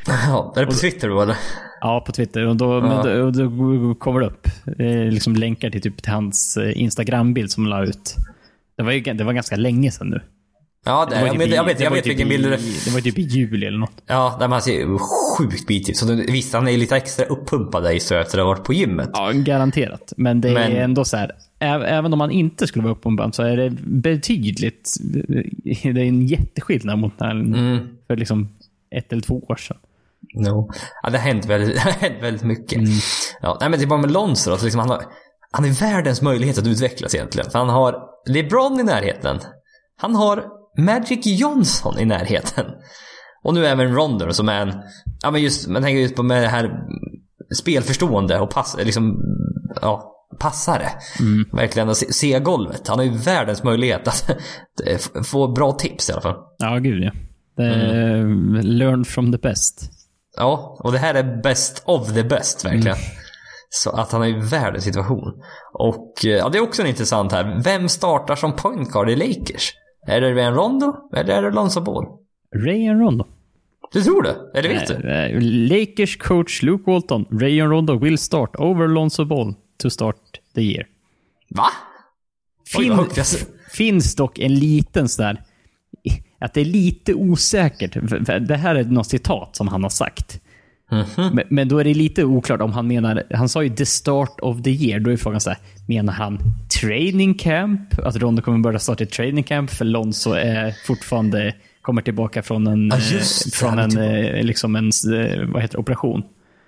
Ja, 0.06 0.52
är 0.56 0.60
det 0.60 0.66
på 0.66 0.72
Twitter 0.72 1.08
då 1.08 1.22
eller? 1.22 1.36
Ja, 1.80 2.02
på 2.06 2.12
Twitter. 2.12 2.46
Och 2.46 2.56
då, 2.56 2.80
men 2.80 3.06
då, 3.06 3.30
då 3.30 3.94
kommer 3.94 4.20
det 4.20 4.26
upp 4.26 4.46
eh, 4.78 5.12
liksom 5.12 5.34
länkar 5.36 5.70
till, 5.70 5.80
typ, 5.82 6.02
till 6.02 6.12
hans 6.12 6.56
eh, 6.56 6.80
Instagram-bild 6.80 7.50
som 7.50 7.64
han 7.64 7.70
la 7.70 7.84
ut. 7.84 8.14
Det 8.76 8.82
var, 8.82 8.92
ju, 8.92 9.00
det 9.00 9.24
var 9.24 9.32
ganska 9.32 9.56
länge 9.56 9.90
sedan 9.90 10.08
nu. 10.08 10.20
Ja, 10.84 11.06
det, 11.10 11.16
var 11.16 11.22
jag, 11.26 11.32
typ 11.32 11.40
vet, 11.42 11.54
jag 11.54 11.64
vet, 11.64 11.78
det 11.78 11.84
jag 11.84 11.90
vet 11.90 12.04
typ 12.04 12.10
vilken 12.10 12.28
bild 12.28 12.44
det 12.44 12.54
är. 12.54 12.84
Det 12.84 12.90
var 12.94 13.00
typ 13.00 13.18
i 13.18 13.22
juli 13.22 13.66
eller 13.66 13.78
något. 13.78 14.02
Ja, 14.06 14.36
där 14.40 14.48
man 14.48 14.62
ser 14.62 14.98
sjukt 15.38 15.66
bitig 15.66 15.90
ut. 15.92 15.96
Så 15.96 16.14
visst, 16.14 16.54
han 16.54 16.68
är 16.68 16.76
lite 16.78 16.96
extra 16.96 17.24
uppumpad 17.24 17.82
där 17.82 17.98
så 17.98 18.14
efter 18.14 18.38
att 18.38 18.44
ha 18.44 18.48
varit 18.48 18.64
på 18.64 18.72
gymmet. 18.74 19.10
Ja, 19.12 19.30
garanterat. 19.34 20.12
Men 20.16 20.40
det 20.40 20.52
Men- 20.52 20.72
är 20.72 20.80
ändå 20.84 21.04
så 21.04 21.16
här. 21.16 21.32
Även 21.58 22.12
om 22.12 22.18
man 22.18 22.30
inte 22.30 22.66
skulle 22.66 22.82
vara 22.82 22.92
uppumpad 22.94 23.34
så 23.34 23.42
är 23.42 23.56
det 23.56 23.70
betydligt... 23.84 24.96
Det 25.72 25.84
är 25.84 25.98
en 25.98 26.26
jätteskillnad 26.26 26.98
mot 26.98 27.20
när, 27.20 27.30
Mm. 27.30 27.78
för 28.06 28.16
liksom 28.16 28.48
ett 28.90 29.12
eller 29.12 29.22
två 29.22 29.44
år 29.48 29.56
sedan. 29.56 29.76
No. 30.34 30.70
Ja, 31.02 31.10
det 31.10 31.18
har 31.18 31.24
hänt 31.24 31.46
väldigt, 31.46 31.74
det 31.74 31.80
har 31.80 31.90
hänt 31.90 32.22
väldigt 32.22 32.44
mycket. 32.44 32.78
Mm. 32.78 32.90
Ja, 33.42 33.56
nej, 33.60 33.70
men 33.70 33.78
det 33.78 33.84
är 33.84 33.88
bara 33.88 34.00
med 34.00 34.12
Lonzo 34.12 34.50
då, 34.50 34.56
så 34.56 34.64
liksom 34.64 34.80
han, 34.80 34.90
har, 34.90 35.02
han 35.52 35.64
är 35.64 35.80
världens 35.80 36.22
möjlighet 36.22 36.58
att 36.58 36.66
utvecklas 36.66 37.14
egentligen. 37.14 37.50
För 37.50 37.58
han 37.58 37.68
har 37.68 37.94
LeBron 38.28 38.80
i 38.80 38.82
närheten. 38.82 39.38
Han 39.96 40.14
har 40.14 40.44
Magic 40.78 41.26
Johnson 41.26 41.98
i 41.98 42.04
närheten. 42.04 42.66
Och 43.42 43.54
nu 43.54 43.66
även 43.66 43.94
Rondo 43.94 44.32
som 44.32 44.48
är 44.48 44.60
en, 44.60 44.74
ja 45.22 45.30
men 45.30 45.42
just, 45.42 45.68
man 45.68 45.82
tänker 45.82 46.00
just 46.00 46.16
på 46.16 46.22
med 46.22 46.42
det 46.42 46.48
här 46.48 46.70
spelförstående 47.54 48.38
och 48.38 48.50
pass, 48.50 48.76
liksom, 48.84 49.16
ja, 49.82 50.16
passare. 50.38 50.88
Verkligen 51.52 51.88
att 51.88 51.96
se, 51.96 52.12
se 52.12 52.40
golvet. 52.40 52.88
Han 52.88 52.98
har 52.98 53.04
ju 53.04 53.12
världens 53.12 53.64
möjlighet 53.64 54.08
att 54.08 54.30
få 55.26 55.52
bra 55.52 55.72
tips 55.72 56.08
i 56.08 56.12
alla 56.12 56.22
fall. 56.22 56.36
Ja, 56.58 56.78
gud 56.78 57.02
ja. 57.02 57.12
Mm. 57.64 58.54
Learn 58.62 59.04
from 59.04 59.32
the 59.32 59.38
best. 59.38 59.90
Ja, 60.40 60.76
och 60.84 60.92
det 60.92 60.98
här 60.98 61.14
är 61.14 61.42
best 61.42 61.82
of 61.84 62.14
the 62.14 62.24
best 62.24 62.64
verkligen. 62.64 62.96
Så 63.70 63.90
att 63.90 64.12
han 64.12 64.22
är 64.22 64.26
i 64.26 64.32
världens 64.32 64.84
situation. 64.84 65.42
Och 65.72 66.24
eh, 66.24 66.30
ja, 66.30 66.48
det 66.48 66.58
är 66.58 66.62
också 66.62 66.82
en 66.82 66.88
intressant 66.88 67.32
här. 67.32 67.60
Vem 67.64 67.88
startar 67.88 68.36
som 68.36 68.56
point 68.56 68.90
guard 68.92 69.10
i 69.10 69.16
Lakers? 69.16 69.72
Är 70.06 70.20
det 70.20 70.34
Ryan 70.34 70.54
Rondo 70.54 70.94
eller 71.16 71.34
är 71.34 71.42
det 71.42 71.50
Lonzo 71.50 71.80
Ball? 71.80 72.04
Rayon 72.56 73.00
Rondo. 73.00 73.26
Du 73.92 74.02
tror 74.02 74.22
det? 74.22 74.36
Eller 74.58 74.68
vet 74.68 74.86
du? 74.86 75.40
Lakers 75.40 76.16
coach 76.16 76.62
Luke 76.62 76.90
Walton. 76.90 77.26
Rayon 77.30 77.70
Rondo 77.70 77.98
will 77.98 78.18
start 78.18 78.56
over 78.56 78.88
Lonzo 78.88 79.24
Ball 79.24 79.54
to 79.82 79.90
start 79.90 80.16
the 80.54 80.62
year. 80.62 80.86
Va? 81.48 81.66
Oj, 82.78 82.84
Fin, 83.14 83.24
ser. 83.24 83.46
finns 83.72 84.16
dock 84.16 84.38
en 84.38 84.54
liten 84.54 85.08
sån 85.08 85.24
där... 85.24 85.42
Att 86.40 86.54
det 86.54 86.60
är 86.60 86.64
lite 86.64 87.14
osäkert. 87.14 87.96
Det 88.48 88.56
här 88.56 88.74
är 88.74 88.84
något 88.84 89.06
citat 89.06 89.56
som 89.56 89.68
han 89.68 89.82
har 89.82 89.90
sagt. 89.90 90.40
Mhm. 90.92 91.30
Men, 91.34 91.44
men 91.48 91.68
då 91.68 91.78
är 91.78 91.84
det 91.84 91.94
lite 91.94 92.24
oklart 92.24 92.60
om 92.60 92.72
han 92.72 92.86
menar... 92.86 93.22
Han 93.34 93.48
sa 93.48 93.62
ju 93.62 93.68
the 93.70 93.86
start 93.86 94.40
of 94.40 94.62
the 94.62 94.70
year. 94.70 95.00
Då 95.00 95.10
är 95.10 95.16
frågan 95.16 95.40
så 95.40 95.50
här, 95.50 95.58
menar 95.86 96.12
han 96.12 96.38
training 96.80 97.34
camp? 97.34 97.98
Att 97.98 98.16
Rondo 98.16 98.42
kommer 98.42 98.58
börja 98.58 98.78
starta 98.78 99.04
ett 99.04 99.10
training 99.10 99.44
camp 99.44 99.70
för 99.70 99.84
Lonzo 99.84 100.30
är 100.32 100.74
fortfarande... 100.86 101.54
Kommer 101.82 102.02
tillbaka 102.02 102.42
från 102.42 102.66
en, 102.66 102.88
Ja, 102.88 102.96
eh, 102.96 103.12
just 103.12 103.44
det. 103.44 103.50
från 103.56 103.78
en, 103.78 103.98
eh, 103.98 104.42
liksom 104.44 104.76
en 104.76 104.90
eh, 105.14 105.46
vad 105.52 105.62
heter 105.62 105.78
operation. 105.80 106.22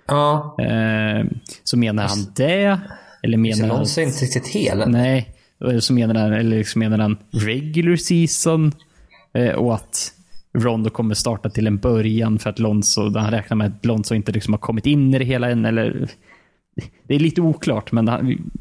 Ja. 0.07 0.55
Eh, 0.59 1.25
Så 1.63 1.77
menar 1.77 2.07
han 2.07 2.17
det? 2.35 2.79
Eller 3.23 3.37
menar 3.37 3.67
han... 3.67 3.77
Lonzo 3.77 4.01
är 4.01 4.05
inte 4.05 4.25
riktigt 4.25 4.47
hel. 4.47 4.83
Nej, 4.89 5.29
så 5.79 5.93
menar 5.93 6.15
han, 6.15 6.33
eller 6.33 6.57
liksom 6.57 6.79
menar 6.79 6.97
han 6.97 7.17
regular 7.31 7.95
season. 7.95 8.71
Eh, 9.33 9.53
och 9.53 9.75
att 9.75 10.13
Rondo 10.53 10.89
kommer 10.89 11.15
starta 11.15 11.49
till 11.49 11.67
en 11.67 11.77
början 11.77 12.39
för 12.39 12.49
att 12.49 12.59
Lonzo, 12.59 13.17
han 13.17 13.31
räknar 13.31 13.57
med 13.57 13.67
att 13.67 13.85
Lonzo 13.85 14.15
inte 14.15 14.31
liksom 14.31 14.53
har 14.53 14.59
kommit 14.59 14.85
in 14.85 15.13
i 15.13 15.19
det 15.19 15.25
hela 15.25 15.49
än. 15.49 15.65
Eller, 15.65 16.09
det 17.07 17.15
är 17.15 17.19
lite 17.19 17.41
oklart, 17.41 17.91
men 17.91 18.07
han, 18.07 18.51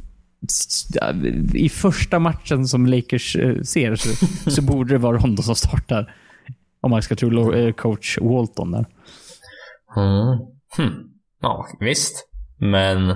i 1.54 1.68
första 1.68 2.18
matchen 2.18 2.66
som 2.66 2.86
Lakers 2.86 3.36
eh, 3.36 3.62
ser 3.62 3.96
så, 3.96 4.26
så 4.50 4.62
borde 4.62 4.94
det 4.94 4.98
vara 4.98 5.18
Rondo 5.18 5.42
som 5.42 5.54
startar. 5.54 6.14
Om 6.80 6.90
man 6.90 7.02
ska 7.02 7.16
tro 7.16 7.52
eh, 7.52 7.72
coach 7.72 8.18
Walton 8.20 8.70
där. 8.70 8.86
Mm. 9.96 10.38
Hm. 10.76 11.08
Ja, 11.40 11.66
visst. 11.80 12.28
Men 12.58 13.14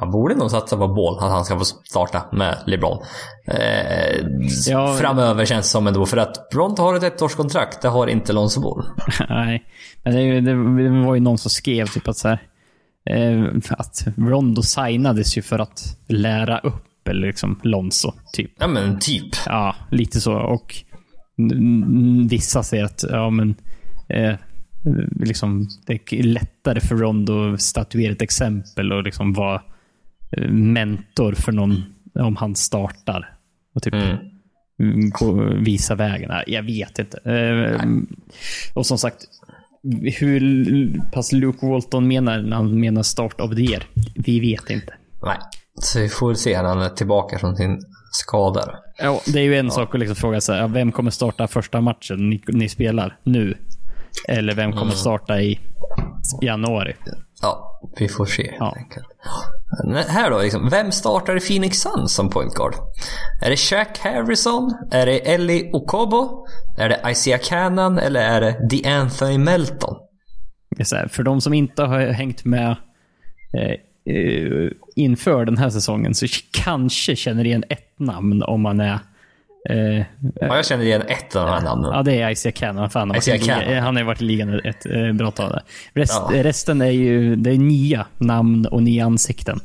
han 0.00 0.10
borde 0.10 0.34
nog 0.34 0.50
satsa 0.50 0.76
på 0.76 0.88
Ball, 0.88 1.18
att 1.18 1.30
han 1.30 1.44
ska 1.44 1.58
få 1.58 1.64
starta 1.64 2.22
med 2.32 2.58
LeBron. 2.66 2.98
Eh, 3.46 4.26
Ja. 4.68 4.96
framöver 5.00 5.44
känns 5.44 5.66
det 5.66 5.70
som 5.70 5.86
ändå, 5.86 6.06
för 6.06 6.16
att 6.16 6.50
Bronte 6.50 6.82
har 6.82 6.94
ett 6.96 7.02
ettårskontrakt, 7.22 7.82
det 7.82 7.88
har 7.88 8.06
inte 8.06 8.32
Lonzo 8.32 8.60
Ball. 8.60 8.84
Nej, 9.28 9.64
men 10.02 10.14
det, 10.14 10.22
ju- 10.22 10.40
det, 10.40 10.82
det 10.82 11.06
var 11.06 11.14
ju 11.14 11.20
någon 11.20 11.38
som 11.38 11.50
skrev 11.50 11.86
typ 11.86 12.08
att 12.08 12.16
så 12.16 12.28
här, 12.28 12.38
eh, 13.10 13.44
att 13.70 14.04
Rondo 14.16 14.62
signades 14.62 15.38
ju 15.38 15.42
för 15.42 15.58
att 15.58 15.98
lära 16.08 16.58
upp 16.58 17.08
eller 17.08 17.26
liksom 17.26 17.60
Lonzo, 17.62 18.12
typ. 18.32 18.50
Ja 18.58 18.66
men 18.66 18.98
typ. 18.98 19.34
Ja, 19.46 19.74
lite 19.90 20.20
så. 20.20 20.32
Och 20.34 20.74
vissa 22.30 22.62
säger 22.62 22.84
att 22.84 23.04
ja, 23.10 23.30
men, 23.30 23.54
eh, 24.08 24.34
liksom, 25.20 25.68
det 25.86 25.92
är 26.12 26.22
lättare 26.22 26.80
för 26.80 26.96
Rondo 26.96 27.54
att 27.54 27.60
statuera 27.60 28.12
ett 28.12 28.22
exempel 28.22 28.92
och 28.92 29.02
liksom 29.02 29.32
vara 29.32 29.62
mentor 30.48 31.32
för 31.32 31.52
någon 31.52 31.84
om 32.14 32.36
han 32.36 32.54
startar. 32.54 33.36
Och 33.74 33.82
typ 33.82 33.94
Mm. 33.94 35.10
mm, 35.20 35.64
visa 35.64 35.94
vägen. 35.94 36.28
Nej, 36.28 36.44
Jag 36.46 36.62
vet 36.62 36.98
inte. 36.98 37.18
Eh, 37.24 37.86
och 38.74 38.86
som 38.86 38.98
sagt, 38.98 39.16
hur 40.20 41.00
pass 41.12 41.32
Luke 41.32 41.66
Walton 41.66 42.08
menar 42.08 42.42
när 42.42 42.56
han 42.56 42.80
menar 42.80 43.02
start 43.02 43.40
the 43.56 43.62
year, 43.62 43.82
vi 44.14 44.40
vet 44.40 44.70
inte. 44.70 44.94
Nej. 45.22 45.36
Så 45.74 46.00
vi 46.00 46.08
får 46.08 46.34
se 46.34 46.62
när 46.62 46.68
han 46.68 46.82
är 46.82 46.88
tillbaka 46.88 47.38
från 47.38 47.56
sin 47.56 47.80
skada. 48.12 48.78
Ja, 48.98 49.20
det 49.26 49.38
är 49.38 49.42
ju 49.44 49.56
en 49.56 49.70
sak 49.70 49.94
att 49.94 50.00
liksom 50.00 50.16
fråga 50.16 50.40
sig, 50.40 50.58
ja, 50.58 50.66
vem 50.66 50.92
kommer 50.92 51.10
starta 51.10 51.46
första 51.48 51.80
matchen 51.80 52.30
ni, 52.30 52.42
ni 52.46 52.68
spelar 52.68 53.16
nu? 53.24 53.56
Eller 54.28 54.54
vem 54.54 54.72
kommer 54.72 54.92
starta 54.92 55.40
i 55.40 55.60
januari? 56.42 56.94
Ja, 57.42 57.80
vi 57.98 58.08
får 58.08 58.26
se 58.26 58.42
helt 58.42 58.56
Ja. 58.58 58.74
enkelt. 58.76 59.06
Men 59.84 60.04
Här 60.08 60.30
då, 60.30 60.38
liksom, 60.42 60.68
vem 60.68 60.92
startar 60.92 61.36
i 61.36 61.40
Phoenix 61.40 61.78
Suns 61.78 62.14
som 62.14 62.30
point 62.30 62.54
guard? 62.54 62.74
Är 63.42 63.50
det 63.50 63.56
Shaq 63.56 63.98
Harrison? 63.98 64.74
Är 64.92 65.06
det 65.06 65.18
Ellie 65.18 65.70
Okobo? 65.72 66.46
Är 66.78 66.88
det 66.88 67.10
Isaiah 67.10 67.40
Cannon? 67.44 67.98
Eller 67.98 68.20
är 68.20 68.40
det 68.40 68.66
DeAnthony 68.70 69.38
Melton? 69.38 69.96
Här, 70.92 71.08
för 71.08 71.22
de 71.22 71.40
som 71.40 71.54
inte 71.54 71.82
har 71.82 72.00
hängt 72.00 72.44
med 72.44 72.76
eh, 73.58 74.14
eh, 74.14 74.70
inför 74.96 75.44
den 75.44 75.58
här 75.58 75.70
säsongen 75.70 76.14
så 76.14 76.26
kanske 76.52 77.16
känner 77.16 77.44
igen 77.46 77.64
ett 77.68 77.98
namn 77.98 78.42
om 78.42 78.60
man 78.62 78.80
är 78.80 78.98
eh, 79.70 80.04
Ja, 80.40 80.56
jag 80.56 80.66
känner 80.66 80.84
igen 80.84 81.02
ett 81.08 81.36
av 81.36 81.46
de 81.46 81.52
här 81.52 81.60
namnen. 81.62 81.90
Ja, 81.92 82.02
det 82.02 82.20
är 82.22 82.30
Isaiah 82.30 82.54
Cannon. 82.54 82.90
Fan, 82.90 83.16
Isaiah 83.16 83.44
Cannon. 83.44 83.82
han 83.82 83.96
har 83.96 84.02
ju 84.02 84.06
varit 84.06 84.22
i 84.22 84.24
ligan 84.24 84.60
ett, 84.64 84.86
eh, 84.86 85.12
bra 85.18 85.30
tag. 85.30 85.50
där. 85.50 85.62
Rest, 85.94 86.22
Ja. 86.32 86.42
Resten 86.44 86.80
är 86.82 86.90
ju 86.90 87.36
det 87.36 87.50
är 87.50 87.58
nya 87.58 88.06
namn 88.18 88.66
och 88.66 88.82
nya 88.82 89.04
ansikten. 89.04 89.60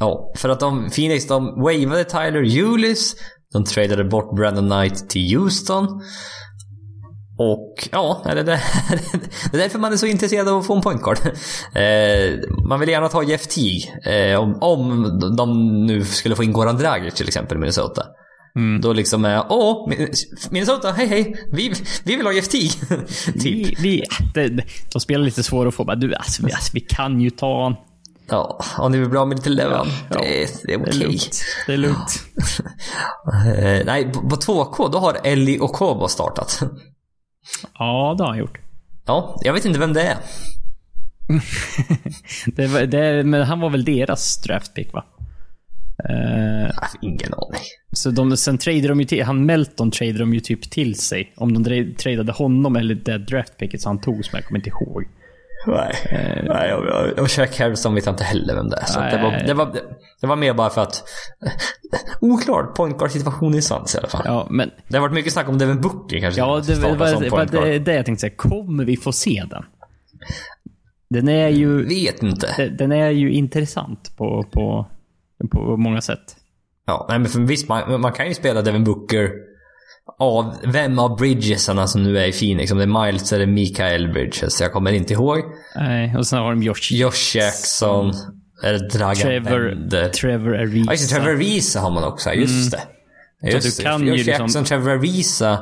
Ja, 0.00 0.32
för 0.36 0.48
att 0.48 0.60
de, 0.60 0.90
Phoenix 0.90 1.26
de 1.26 1.44
wavade 1.60 2.04
Tyler 2.04 2.58
Eulis. 2.58 3.16
De 3.52 3.64
tradade 3.64 4.04
bort 4.04 4.36
Brandon 4.36 4.70
Knight 4.70 5.10
till 5.10 5.36
Houston. 5.36 5.84
Och 7.38 7.88
ja, 7.92 8.20
det 8.24 8.30
är, 8.30 8.34
det, 8.34 8.42
det 9.52 9.56
är 9.56 9.62
därför 9.62 9.78
man 9.78 9.92
är 9.92 9.96
så 9.96 10.06
intresserad 10.06 10.48
av 10.48 10.58
att 10.58 10.66
få 10.66 10.74
en 10.74 10.82
point 10.82 11.02
guard. 11.02 11.18
Eh, 11.74 12.38
man 12.68 12.80
vill 12.80 12.88
gärna 12.88 13.08
ta 13.08 13.22
Jeff 13.22 13.46
Teague. 13.46 14.30
Eh, 14.30 14.40
om, 14.40 14.58
om 14.60 15.18
de 15.36 15.76
nu 15.86 16.04
skulle 16.04 16.36
få 16.36 16.44
in 16.44 16.52
Goran 16.52 16.76
Dragic 16.76 17.14
till 17.14 17.28
exempel 17.28 17.56
i 17.56 17.60
Minnesota. 17.60 18.02
Då 18.82 18.92
liksom 18.92 19.24
är 19.24 19.44
åh, 19.48 19.92
Minnesota, 20.50 20.92
hej 20.92 21.06
hej, 21.06 21.46
vi, 21.52 21.72
vi 22.04 22.16
vill 22.16 22.26
ha 22.26 22.32
Teague. 22.32 22.70
typ. 23.32 23.44
Vi, 23.44 23.76
vi, 23.80 24.02
det, 24.34 24.48
det, 24.48 24.64
de 24.92 25.00
spelar 25.00 25.24
lite 25.24 25.42
svårare 25.42 25.68
att 25.68 25.74
få. 25.74 25.84
Bara, 25.84 25.96
du, 25.96 26.14
alltså, 26.14 26.46
vi, 26.46 26.52
alltså, 26.52 26.70
vi 26.74 26.80
kan 26.80 27.20
ju 27.20 27.30
ta 27.30 27.62
han. 27.62 27.76
Ja, 28.28 28.60
om 28.78 28.92
ni 28.92 28.98
vill 28.98 29.08
bli 29.08 29.18
av 29.18 29.28
med 29.28 29.36
lite 29.36 29.50
lön. 29.50 29.86
Ja, 30.10 30.18
det, 30.18 30.42
är- 30.42 30.48
det 30.66 30.72
är 30.72 30.78
Det 30.78 30.84
okej. 30.84 30.98
lugnt. 30.98 31.40
Det 31.66 31.72
är 31.72 31.76
lugnt. 31.76 32.22
Eh, 33.58 33.82
nej, 33.86 34.12
på 34.12 34.20
på 34.28 34.36
2K 34.36 34.92
då 34.92 34.98
har 34.98 35.16
Ellie 35.24 35.58
och 35.58 35.72
Kobo 35.72 36.08
startat. 36.08 36.62
Ja, 37.78 38.14
det 38.18 38.24
har 38.24 38.28
han 38.30 38.38
gjort. 38.38 38.58
Ja, 39.06 39.40
jag 39.44 39.52
vet 39.52 39.64
inte 39.64 39.78
vem 39.78 39.92
det 39.92 40.02
är. 40.02 40.16
Det, 42.46 42.66
var- 42.66 42.80
det, 42.86 43.24
men 43.24 43.42
han 43.42 43.60
var 43.60 43.70
väl 43.70 43.84
deras 43.84 44.42
draftpick 44.42 44.92
va? 44.92 45.04
Har 46.76 46.88
ingen 47.02 47.34
aning. 47.34 47.60
så 47.92 48.10
de, 48.10 48.36
sen 48.36 48.58
tradade 48.58 48.88
de 48.88 49.00
ju 49.00 49.06
till, 49.06 49.24
han 49.24 49.46
Melton 49.46 49.90
tradade 49.90 50.18
de 50.18 50.34
ju 50.34 50.40
typ 50.40 50.70
till 50.70 50.94
sig. 50.98 51.32
Om 51.36 51.62
de 51.64 51.94
tradade 51.98 52.32
honom 52.32 52.76
eller 52.76 52.94
det 52.94 53.18
draftpicket 53.18 53.80
som 53.80 53.88
han 53.90 54.00
tog 54.00 54.24
som 54.24 54.36
jag 54.36 54.44
kommer 54.44 54.58
inte 54.58 54.70
ihåg. 54.70 55.04
Nej, 55.66 55.94
nej 56.48 56.68
jag, 56.68 56.86
jag, 56.86 57.18
och 57.18 57.38
Jack 57.38 57.58
Harrison 57.58 57.94
vet 57.94 58.06
jag 58.06 58.12
inte 58.12 58.24
heller 58.24 58.54
vem 58.54 58.68
det 58.70 58.76
är. 58.76 58.84
Så 58.84 59.00
det, 59.00 59.22
var, 59.22 59.44
det, 59.46 59.54
var, 59.54 59.76
det 60.20 60.26
var 60.26 60.36
mer 60.36 60.54
bara 60.54 60.70
för 60.70 60.82
att... 60.82 61.02
Oklart 62.20 62.74
point 62.74 62.98
guard 62.98 63.10
situation 63.10 63.54
i 63.54 63.62
Suns 63.62 63.94
i 63.94 63.98
alla 63.98 64.08
fall. 64.08 64.22
Ja, 64.24 64.46
men 64.50 64.70
Det 64.88 64.96
har 64.96 65.02
varit 65.02 65.14
mycket 65.14 65.32
snack 65.32 65.48
om 65.48 65.58
Devin 65.58 65.80
Booker 65.80 66.20
kanske. 66.20 66.40
ja, 66.40 66.62
det 66.66 66.74
var 66.74 67.46
det, 67.66 67.78
det 67.78 67.94
jag 67.94 68.06
tänkte 68.06 68.20
säga. 68.20 68.32
Kommer 68.36 68.84
vi 68.84 68.96
få 68.96 69.12
se 69.12 69.44
den? 69.50 69.64
Den 71.10 71.28
är 71.28 71.48
ju, 71.48 71.84
Vet 71.88 72.22
inte. 72.22 72.54
den- 72.56 72.76
den 72.76 72.92
är 72.92 73.10
ju 73.10 73.32
intressant 73.32 74.16
på, 74.16 74.44
på, 74.52 74.86
på 75.52 75.76
många 75.76 76.00
sätt. 76.00 76.36
Ja, 76.86 77.06
nej, 77.08 77.18
men 77.18 77.28
för 77.28 77.40
visst, 77.40 77.68
man, 77.68 78.00
man 78.00 78.12
kan 78.12 78.28
ju 78.28 78.34
spela 78.34 78.62
Devin 78.62 78.84
Booker 78.84 79.30
av 80.18 80.54
vem 80.64 80.98
av 80.98 81.16
Bridgesarna 81.18 81.86
som 81.86 82.02
nu 82.02 82.18
är 82.18 82.26
i 82.26 82.32
Phoenix. 82.32 82.72
Om 82.72 82.78
det 82.78 82.84
är 82.84 83.06
Miles 83.06 83.32
eller 83.32 83.46
Mikael 83.46 84.12
Bridges. 84.12 84.60
Jag 84.60 84.72
kommer 84.72 84.92
inte 84.92 85.12
ihåg. 85.12 85.38
Nej, 85.76 86.16
och 86.16 86.26
sen 86.26 86.38
har 86.38 86.50
de 86.50 86.62
Josh, 86.62 86.92
Josh 86.92 87.36
Jackson. 87.36 88.12
Eller 88.64 88.78
Dragan 88.88 89.14
Trevor, 89.14 89.68
Bender. 89.68 90.08
Trevor 90.08 90.56
Ariza. 90.56 90.86
Ja, 90.86 90.92
just 90.92 91.10
det. 91.10 91.14
Trevor 91.16 91.30
Ariza 91.36 91.80
har 91.80 91.90
man 91.90 92.04
också. 92.04 92.32
Just 92.32 92.70
det. 92.70 92.80
Mm. 93.42 93.50
Så 93.60 93.66
Just 93.66 93.78
du 93.78 93.82
det. 93.82 93.88
kan 93.90 94.00
ju 94.02 94.06
Josh 94.08 94.16
liksom- 94.16 94.44
Jackson, 94.44 94.64
Trevor 94.64 94.90
Ariza, 94.90 95.52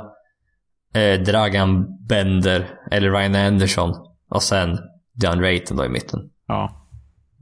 eh, 0.95 1.21
Dragan 1.21 1.87
Bender 2.09 2.71
eller 2.91 3.11
Ryan 3.11 3.35
Anderson. 3.35 3.95
Och 4.31 4.43
sen 4.43 4.79
John 5.23 5.41
Rayton 5.41 5.77
då 5.77 5.85
i 5.85 5.89
mitten. 5.89 6.21
Ja. 6.49 6.89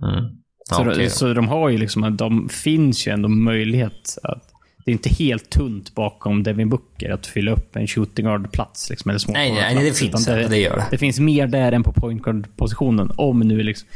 Mm. 0.03 0.25
Så, 0.73 0.83
okej 0.83 1.05
de, 1.05 1.11
så 1.11 1.35
de 1.35 1.49
har 1.49 1.69
ju 1.69 1.79
liksom, 1.79 2.17
de 2.17 2.49
finns 2.49 3.07
ju 3.07 3.13
ändå 3.13 3.29
möjlighet 3.29 4.19
att 4.23 4.53
det 4.85 4.91
är 4.91 4.93
inte 4.93 5.09
helt 5.09 5.51
tunt 5.51 5.95
bakom 5.95 6.43
Devin 6.43 6.69
Booker 6.69 7.11
att 7.11 7.27
fylla 7.27 7.51
upp 7.51 7.77
en 7.77 7.87
shooting 7.87 8.27
guard-plats. 8.27 8.91
Liksom, 8.91 9.11
eller 9.11 9.33
Nej, 9.33 9.53
nej, 9.53 9.75
nej, 9.75 9.85
det 9.85 9.99
finns 9.99 10.27
det. 10.27 10.49
Det 10.49 10.59
gör 10.59 10.77
det. 10.77 10.87
Det 10.91 10.99
finns 10.99 11.21
mer 11.21 11.47
där 11.47 11.73
än 11.73 11.83
på 11.83 11.93
point 11.93 12.23
guard-positionen. 12.23 13.11
Om 13.17 13.41
nu 13.41 13.63
liksom... 13.63 13.89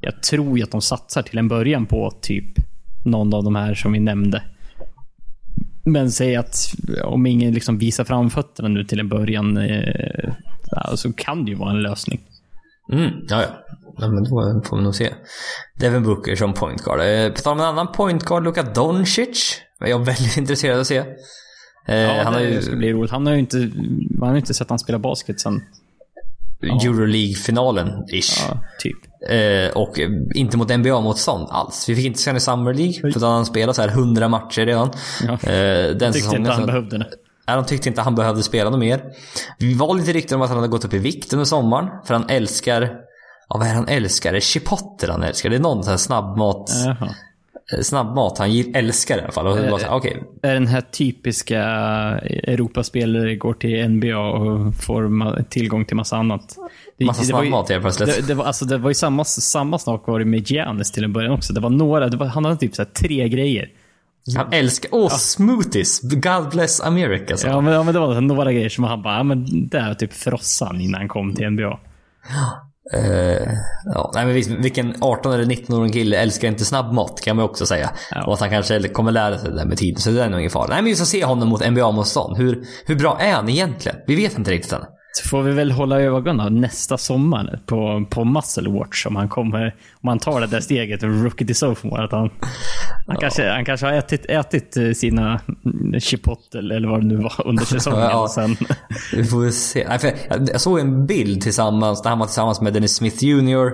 Jag 0.00 0.22
tror 0.22 0.58
ju 0.58 0.64
att 0.64 0.70
de 0.70 0.82
satsar 0.82 1.22
till 1.22 1.38
en 1.38 1.48
början 1.48 1.86
på 1.86 2.12
typ 2.20 2.44
någon 3.04 3.34
av 3.34 3.44
de 3.44 3.54
här 3.54 3.74
som 3.74 3.92
vi 3.92 4.00
nämnde. 4.00 4.42
Men 5.84 6.10
säg 6.10 6.36
att 6.36 6.74
om 7.04 7.26
ingen 7.26 7.54
liksom 7.54 7.78
visar 7.78 8.04
framfötterna 8.04 8.68
nu 8.68 8.84
till 8.84 9.00
en 9.00 9.08
början 9.08 9.56
eh, 9.56 10.32
så 10.94 11.12
kan 11.12 11.44
det 11.44 11.50
ju 11.50 11.56
vara 11.56 11.70
en 11.70 11.82
lösning. 11.82 12.20
Mm, 12.92 13.10
ja, 13.28 13.42
ja. 13.42 13.76
Ja 13.98 14.08
men 14.08 14.24
då 14.24 14.30
får 14.64 14.76
vi 14.76 14.82
nog 14.82 14.94
se. 14.94 15.14
Devin 15.80 16.02
Booker 16.02 16.36
som 16.36 16.54
point 16.54 16.82
guard. 16.84 17.00
Eh, 17.00 17.28
På 17.32 17.40
tal 17.40 17.52
om 17.52 17.60
en 17.60 17.66
annan 17.66 17.92
point 17.92 18.24
guard, 18.24 18.44
Luka 18.44 18.62
Doncic. 18.62 19.60
är 19.80 19.86
jag 19.88 20.04
väldigt 20.04 20.36
intresserad 20.36 20.74
av 20.74 20.80
att 20.80 20.86
se. 20.86 20.96
Eh, 21.88 21.96
Ja, 21.96 22.22
han 22.22 22.32
har 22.34 22.40
det 22.40 22.48
ju 22.48 22.62
ska 22.62 22.76
bli 22.76 22.92
roligt. 22.92 23.10
Han 23.10 23.26
har 23.26 23.32
ju 23.32 23.38
inte, 23.40 23.70
man 24.18 24.28
har 24.28 24.36
inte 24.36 24.54
sett 24.54 24.70
han 24.70 24.78
spela 24.78 24.98
basket 24.98 25.40
sen 25.40 25.62
Euroleague-finalen, 26.62 28.04
ish. 28.12 28.44
ja, 28.48 28.58
typ. 28.78 28.96
Eh, 29.30 29.76
och 29.76 29.98
inte 30.34 30.56
mot 30.56 30.68
NBA-motstånd 30.68 31.46
alls. 31.50 31.88
Vi 31.88 31.96
fick 31.96 32.06
inte 32.06 32.18
se 32.18 32.30
honom 32.30 32.36
i 32.36 32.40
Summer 32.40 32.74
League, 32.74 33.12
för 33.12 33.18
att 33.18 33.22
han 33.22 33.46
spelat 33.46 33.76
så 33.76 33.82
här 33.82 33.88
100 33.88 34.28
matcher 34.28 34.66
redan. 34.66 34.90
Ja. 35.26 35.32
Eh, 35.50 35.96
den 35.96 36.12
Tyckte 36.12 36.36
inte 36.36 36.50
han 36.50 36.60
så- 36.60 36.66
behövde 36.66 36.98
det. 36.98 37.06
Nej, 37.46 37.56
de 37.56 37.64
tyckte 37.64 37.88
inte 37.88 38.00
han 38.02 38.14
behövde 38.14 38.42
spela 38.42 38.70
något 38.70 38.78
mer. 38.78 39.02
Vi 39.58 39.74
var 39.74 39.94
lite 39.94 40.12
rykten 40.12 40.36
om 40.36 40.42
att 40.42 40.48
han 40.48 40.58
hade 40.58 40.68
gått 40.68 40.84
upp 40.84 40.94
i 40.94 40.98
vikt 40.98 41.32
under 41.32 41.44
sommaren. 41.44 41.88
För 42.06 42.14
han 42.14 42.24
älskar... 42.28 42.90
Ja, 43.48 43.58
vad 43.58 43.68
är 43.68 43.74
han 43.74 43.88
älskar? 43.88 44.32
Det 44.32 44.38
är 44.38 44.40
chipotle 44.40 45.12
han 45.12 45.22
älskar. 45.22 45.50
Det 45.50 45.56
är 45.56 45.60
någon 45.60 45.84
sån 45.84 45.90
här 45.90 45.98
snabbmat... 45.98 46.70
Jaha. 46.84 47.14
eh, 47.76 47.82
Snabbmat 47.82 48.38
han 48.38 48.50
älskar 48.74 49.18
i 49.18 49.20
alla 49.20 49.32
fall. 49.32 49.46
Och 49.46 49.58
var 49.58 49.78
så 49.78 49.86
här, 49.86 49.94
okej. 49.94 50.22
är 50.42 50.54
den 50.54 50.66
här 50.66 50.80
typiska 50.80 51.60
Europaspelare 51.62 53.36
går 53.36 53.54
till 53.54 53.88
NBA 53.88 54.18
och 54.18 54.74
får 54.74 55.42
tillgång 55.42 55.84
till 55.84 55.96
massa 55.96 56.16
annat. 56.16 56.56
Det, 56.98 57.04
Massa 57.04 57.22
det 57.22 57.32
var 57.32 57.40
snabbmat 57.40 57.68
helt 57.68 57.82
plötsligt. 57.82 58.16
Det, 58.16 58.26
det, 58.26 58.34
var, 58.34 58.44
alltså, 58.44 58.64
det 58.64 58.78
var 58.78 58.90
ju 58.90 58.94
samma, 58.94 59.24
samma 59.24 59.78
sak 59.78 60.06
var 60.06 60.18
det 60.18 60.24
med 60.24 60.50
Giannis 60.50 60.92
till 60.92 61.04
en 61.04 61.12
början 61.12 61.32
också. 61.32 61.52
Det 61.52 61.60
var 61.60 61.70
några, 61.70 62.08
det 62.08 62.16
var, 62.16 62.26
han 62.26 62.44
hade 62.44 62.56
typ 62.56 62.74
så 62.74 62.82
här 62.82 62.90
tre 62.90 63.28
grejer. 63.28 63.68
Han 64.36 64.52
älskar... 64.52 64.88
Åh, 64.92 65.08
smoothies! 65.08 66.00
God 66.00 66.50
bless 66.50 66.80
America, 66.80 67.36
så. 67.36 67.46
Ja 67.46 67.60
men, 67.60 67.74
ja, 67.74 67.82
men 67.82 67.94
det 67.94 68.00
var 68.00 68.20
några 68.20 68.52
grejer 68.52 68.68
som 68.68 68.84
han 68.84 69.02
bara, 69.02 69.16
ja, 69.16 69.22
men 69.22 69.68
det 69.68 69.78
är 69.78 69.94
typ 69.94 70.12
frossan 70.12 70.80
innan 70.80 71.00
han 71.00 71.08
kom 71.08 71.34
till 71.34 71.50
NBA. 71.50 71.78
Eh, 72.92 73.48
ja, 73.94 74.10
nej 74.14 74.24
men 74.24 74.34
visst, 74.34 74.50
vilken 74.50 74.94
18 75.00 75.32
eller 75.32 75.44
19-årig 75.44 75.92
kille 75.92 76.16
älskar 76.16 76.48
inte 76.48 76.64
snabbmat 76.64 77.20
kan 77.20 77.36
man 77.36 77.44
också 77.44 77.66
säga. 77.66 77.90
Ja. 78.10 78.26
Och 78.26 78.34
att 78.34 78.40
han 78.40 78.50
kanske 78.50 78.88
kommer 78.88 79.12
lära 79.12 79.38
sig 79.38 79.50
det 79.50 79.56
där 79.56 79.64
med 79.64 79.78
tiden. 79.78 80.00
Så 80.00 80.10
det 80.10 80.24
är 80.24 80.30
nog 80.30 80.40
ingen 80.40 80.50
fara. 80.50 80.66
Nej 80.66 80.76
men 80.76 80.84
vi 80.84 80.96
ska 80.96 81.04
se 81.04 81.24
honom 81.24 81.48
mot 81.48 81.70
NBA-motstånd. 81.70 82.36
Hur, 82.36 82.64
hur 82.86 82.96
bra 82.96 83.18
är 83.20 83.32
han 83.32 83.48
egentligen? 83.48 83.98
Vi 84.06 84.16
vet 84.16 84.38
inte 84.38 84.50
riktigt 84.50 84.72
än. 84.72 84.84
Så 85.16 85.28
får 85.28 85.42
vi 85.42 85.52
väl 85.52 85.70
hålla 85.70 86.00
ögonen 86.00 86.60
nästa 86.60 86.98
sommar 86.98 87.60
på, 87.66 88.06
på 88.10 88.24
Muscle 88.24 88.70
Watch 88.70 89.06
om 89.06 89.16
han 89.16 89.28
kommer, 89.28 89.74
om 90.02 90.08
han 90.08 90.18
tar 90.18 90.40
det 90.40 90.46
där 90.46 90.60
steget, 90.60 91.02
rookie 91.02 91.46
till 91.46 91.56
sophomore. 91.56 92.04
Att 92.04 92.12
han, 92.12 92.30
han, 93.06 93.16
kanske, 93.16 93.50
han 93.50 93.64
kanske 93.64 93.86
har 93.86 93.92
ätit, 93.92 94.26
ätit 94.28 94.76
eh, 94.76 94.92
sina 94.92 95.40
chipotle 95.98 96.76
eller 96.76 96.88
vad 96.88 97.00
det 97.00 97.06
nu 97.06 97.16
var 97.16 97.46
under 97.46 97.64
säsongen. 97.74 98.00
Ja. 98.00 98.28
Sen, 98.28 98.56
Vi 99.12 99.24
får 99.24 99.50
se. 99.50 99.86
Jag, 100.52 100.60
såg 100.60 100.78
en 100.78 101.06
bild 101.06 101.42
tillsammans, 101.42 102.02
där 102.02 102.10
han 102.10 102.18
var 102.18 102.26
tillsammans 102.26 102.60
med 102.60 102.72
Dennis 102.72 102.96
Smith 102.96 103.24
Jr, 103.24 103.70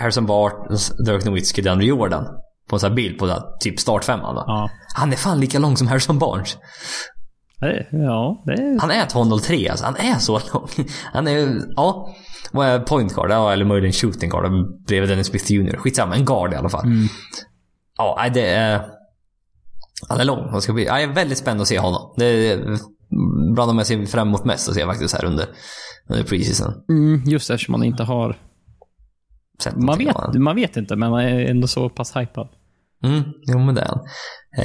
Harrison 0.00 0.26
Barnes, 0.26 0.92
Dirk 1.06 1.24
Nowitzki, 1.24 1.62
DeAndre 1.62 1.86
Jordan. 1.86 2.24
På 2.68 2.76
en 2.76 2.80
sån 2.80 2.88
här 2.90 2.96
bild 2.96 3.18
på 3.18 3.26
den, 3.26 3.34
här 3.34 3.42
typ 3.60 3.80
startfemman. 3.80 4.34
ja. 4.46 4.70
Han 4.96 5.12
är 5.12 5.16
fan 5.16 5.40
lika 5.40 5.58
lång 5.58 5.76
som 5.76 5.86
Harrison 5.86 6.18
Barnes. 6.18 6.56
Ja, 7.90 8.42
det 8.46 8.52
är... 8.52 8.80
Han 8.80 8.90
är 8.90 9.06
203 9.06 9.68
alltså. 9.68 9.84
Han 9.84 9.96
är 9.96 10.18
så 10.18 10.32
lång. 10.52 10.68
Han 11.12 11.28
är, 11.28 11.60
ja. 11.76 12.14
Vad 12.52 12.66
är 12.66 12.78
point 12.80 13.14
guard? 13.14 13.30
Ja, 13.30 13.52
eller 13.52 13.64
möjligen 13.64 13.92
shooting 13.92 14.30
guard 14.30 14.52
bredvid 14.86 15.10
Dennis 15.10 15.26
Smith 15.26 15.52
Jr. 15.52 15.76
Skitsamma, 15.76 16.14
en 16.14 16.24
guard 16.24 16.52
i 16.52 16.56
alla 16.56 16.68
fall. 16.68 16.84
Ja, 17.98 18.16
nej, 18.18 18.30
det 18.30 18.48
är... 18.48 18.80
Han 20.08 20.20
är 20.20 20.24
lång. 20.24 20.52
Det 20.52 20.60
ska 20.60 20.72
bli, 20.72 20.84
jag 20.84 21.02
är 21.02 21.06
väldigt 21.06 21.38
spänd 21.38 21.60
att 21.60 21.66
se 21.66 21.78
honom. 21.78 22.14
Det 22.16 22.24
är 22.24 22.78
bland 23.54 23.70
de 23.70 23.78
jag 23.78 23.86
ser 23.86 24.06
fram 24.06 24.28
emot 24.28 24.44
mest 24.44 24.68
att 24.68 24.74
se 24.74 24.84
faktiskt 24.86 25.14
här 25.14 25.24
under, 25.24 25.46
under 26.08 26.24
preseason. 26.24 26.74
Mm, 26.88 27.22
just 27.26 27.50
eftersom 27.50 27.72
man 27.72 27.84
inte 27.84 28.02
har... 28.02 28.36
Sett 29.58 29.76
Man 29.76 29.98
vet, 29.98 30.34
man 30.34 30.56
vet 30.56 30.76
inte, 30.76 30.96
men 30.96 31.10
man 31.10 31.20
är 31.20 31.50
ändå 31.50 31.66
så 31.66 31.88
pass 31.88 32.16
hypad. 32.16 32.48
Mm, 33.04 33.22
jo 33.46 33.58
men 33.58 33.74
det 33.74 33.80
är 33.80 33.86
han. 33.88 34.00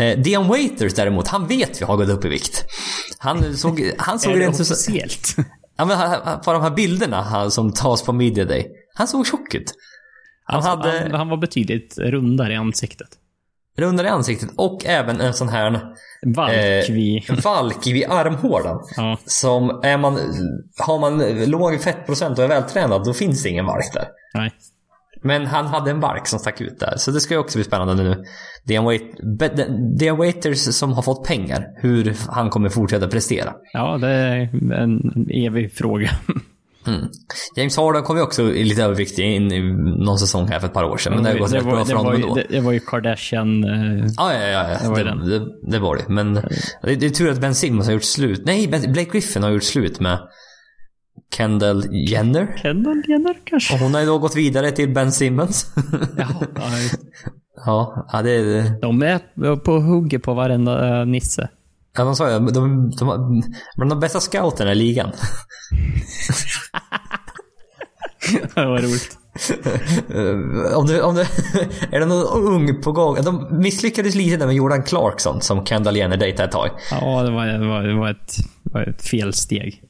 Eh, 0.02 0.20
Dion 0.20 0.48
Waiters 0.48 0.94
däremot, 0.94 1.28
han 1.28 1.48
vet 1.48 1.82
vi 1.82 1.86
har 1.86 1.98
gått 1.98 2.10
upp 2.10 2.26
i 2.26 2.30
vikt. 2.30 2.66
Han 3.20 3.58
såg, 3.58 3.92
han 3.98 4.20
såg 4.20 4.34
är 4.34 4.38
det 4.38 4.44
rent 4.46 4.60
officiellt? 4.60 5.36
Ja, 5.78 5.86
men 5.86 6.40
på 6.40 6.54
de 6.54 6.62
här 6.62 6.70
bilderna 6.72 7.22
han, 7.22 7.52
som 7.52 7.74
tas 7.74 8.04
på 8.04 8.14
Media 8.14 8.46
Day. 8.46 8.68
Han 8.96 9.08
såg 9.08 9.28
tjock 9.28 9.56
ut. 9.56 9.74
Han 10.44 10.56
Alltså, 10.56 10.70
hade 10.70 11.00
han, 11.00 11.12
han 11.12 11.30
var 11.30 11.38
betydligt 11.38 11.98
rundare 11.98 12.54
i 12.54 12.56
ansiktet. 12.56 13.08
rundare 13.78 14.08
i 14.08 14.10
ansiktet 14.10 14.50
och 14.56 14.86
även 14.86 15.22
en 15.22 15.34
sån 15.34 15.50
här 15.50 15.82
Valk 16.36 16.54
Eh, 16.54 16.94
vid... 16.94 17.44
valk 17.44 17.88
vid 17.88 18.06
armhålan. 18.10 18.80
Ja. 18.96 19.18
Som 19.26 19.70
är 19.84 19.98
man, 19.98 20.20
har 20.80 21.00
man 21.00 21.46
låg 21.46 21.82
fettprocent 21.82 22.38
och 22.38 22.44
är 22.44 22.48
vältränad, 22.50 23.04
då 23.06 23.14
finns 23.14 23.44
det 23.44 23.50
ingen 23.50 23.66
valk 23.66 23.94
där. 23.94 24.08
Nej. 24.34 24.52
Men 25.22 25.46
han 25.46 25.66
hade 25.68 25.92
en 25.92 26.00
valk 26.00 26.28
som 26.28 26.40
stack 26.40 26.62
ut 26.62 26.80
där. 26.80 26.94
Så 26.98 27.12
det 27.12 27.20
ska 27.20 27.34
ju 27.34 27.40
också 27.40 27.58
bli 27.58 27.64
spännande 27.64 28.04
nu. 28.04 28.24
Dion 28.64 28.86
Wait- 28.90 30.18
Waiters 30.18 30.58
som 30.60 30.94
har 30.94 31.02
fått 31.02 31.28
pengar, 31.28 31.66
hur 31.76 32.16
han 32.28 32.50
kommer 32.50 32.70
fortsätta 32.70 33.08
prestera. 33.08 33.54
Ja, 33.74 33.98
det 33.98 34.08
är 34.10 34.50
en 34.74 35.28
evig 35.34 35.74
fråga. 35.74 36.10
Mm. 36.88 37.02
James 37.56 37.78
Harden 37.78 38.04
kom 38.04 38.18
ju 38.18 38.24
också 38.24 38.44
lite 38.44 38.84
överviktig 38.84 39.24
in 39.36 39.52
i 39.52 39.62
någon 40.06 40.20
säsong 40.20 40.48
här 40.48 40.60
för 40.60 40.68
ett 40.68 40.74
par 40.74 40.84
år 40.84 40.98
sedan. 40.98 41.14
Men 41.16 41.24
det 41.24 41.30
har 41.32 41.38
gått 41.38 41.54
rätt 41.54 41.64
var, 41.64 41.72
bra 41.72 41.80
det, 41.80 41.86
för 41.86 41.94
var 41.96 42.04
honom 42.04 42.20
ju, 42.20 42.24
ändå. 42.24 42.36
det, 42.36 42.46
det 42.50 42.60
var 42.60 42.72
ju 42.72 42.80
Kardashian... 42.80 43.64
eh, 43.64 44.06
Ja, 44.18 44.34
ja, 44.34 44.48
ja. 44.48 44.78
ja. 44.84 44.90
var 44.90 44.98
Det, 44.98 45.04
den. 45.04 45.30
det, 45.30 45.72
det 45.72 45.80
var 45.80 45.96
det. 45.96 46.04
Men 46.08 46.34
det, 46.34 46.42
det 46.96 47.06
är 47.06 47.10
tur 47.10 47.32
att 47.32 47.42
Ben 47.42 47.56
Simmons 47.56 47.86
har 47.88 47.94
gjort 47.94 48.04
slut. 48.04 48.42
Nej, 48.46 48.68
Ben- 48.68 48.92
Blake 48.94 49.10
Griffin 49.12 49.44
har 49.44 49.50
gjort 49.50 49.64
slut 49.64 50.00
med 50.00 50.20
Kendall 51.36 51.94
Jenner. 51.94 52.58
Kendall 52.62 53.04
Jenner 53.08 53.38
kanske? 53.44 53.74
Och 53.74 53.80
hon 53.80 53.94
har 53.94 54.02
ju 54.02 54.08
då 54.08 54.18
gått 54.18 54.36
vidare 54.36 54.72
till 54.72 54.94
Ben 54.94 55.12
Simmons. 55.12 55.72
Ja, 56.18 56.28
ja, 56.56 56.64
ja, 57.66 58.08
ja, 58.12 58.22
det 58.22 58.32
är... 58.32 58.82
de 58.82 59.02
är 59.02 59.56
på 59.56 59.80
hugget 59.80 60.24
på 60.24 60.34
varenda 60.34 61.00
eh, 61.00 61.06
nisse. 61.06 61.50
Ja, 61.98 62.04
de 62.04 62.16
sa 62.16 62.32
ju 62.32 62.40
de, 62.40 62.52
de, 62.52 62.92
de, 63.00 63.44
bland 63.76 63.92
de 63.92 64.00
bästa 64.00 64.20
scouterna 64.20 64.72
i 64.72 64.76
ligan. 64.76 65.12
det 68.56 68.66
var 68.66 68.78
roligt. 68.78 69.16
Eh, 70.10 70.78
om 70.78 70.88
du, 70.88 71.02
om 71.02 71.16
du, 71.16 71.22
är 71.92 72.00
det 72.00 72.06
någon 72.06 72.48
ung 72.48 72.82
på 72.82 72.92
gång? 72.92 73.18
De 73.24 73.60
misslyckades 73.60 74.16
lite 74.16 74.38
där 74.38 74.46
med 74.46 74.56
Jordan 74.56 74.84
Clarkson 74.84 75.42
som 75.42 75.66
Kendall 75.66 75.98
Jenner 75.98 76.18
dejtade 76.18 76.46
ett 76.46 76.52
tag. 76.52 76.70
Ja, 76.92 77.24
det 77.24 77.32
var, 77.32 77.46
det 77.46 77.68
var, 77.68 77.84
det 77.84 77.94
var, 77.94 78.10
ett, 78.10 78.38
det 78.64 78.74
var 78.74 78.82
ett 78.82 79.02
felsteg. 79.02 79.84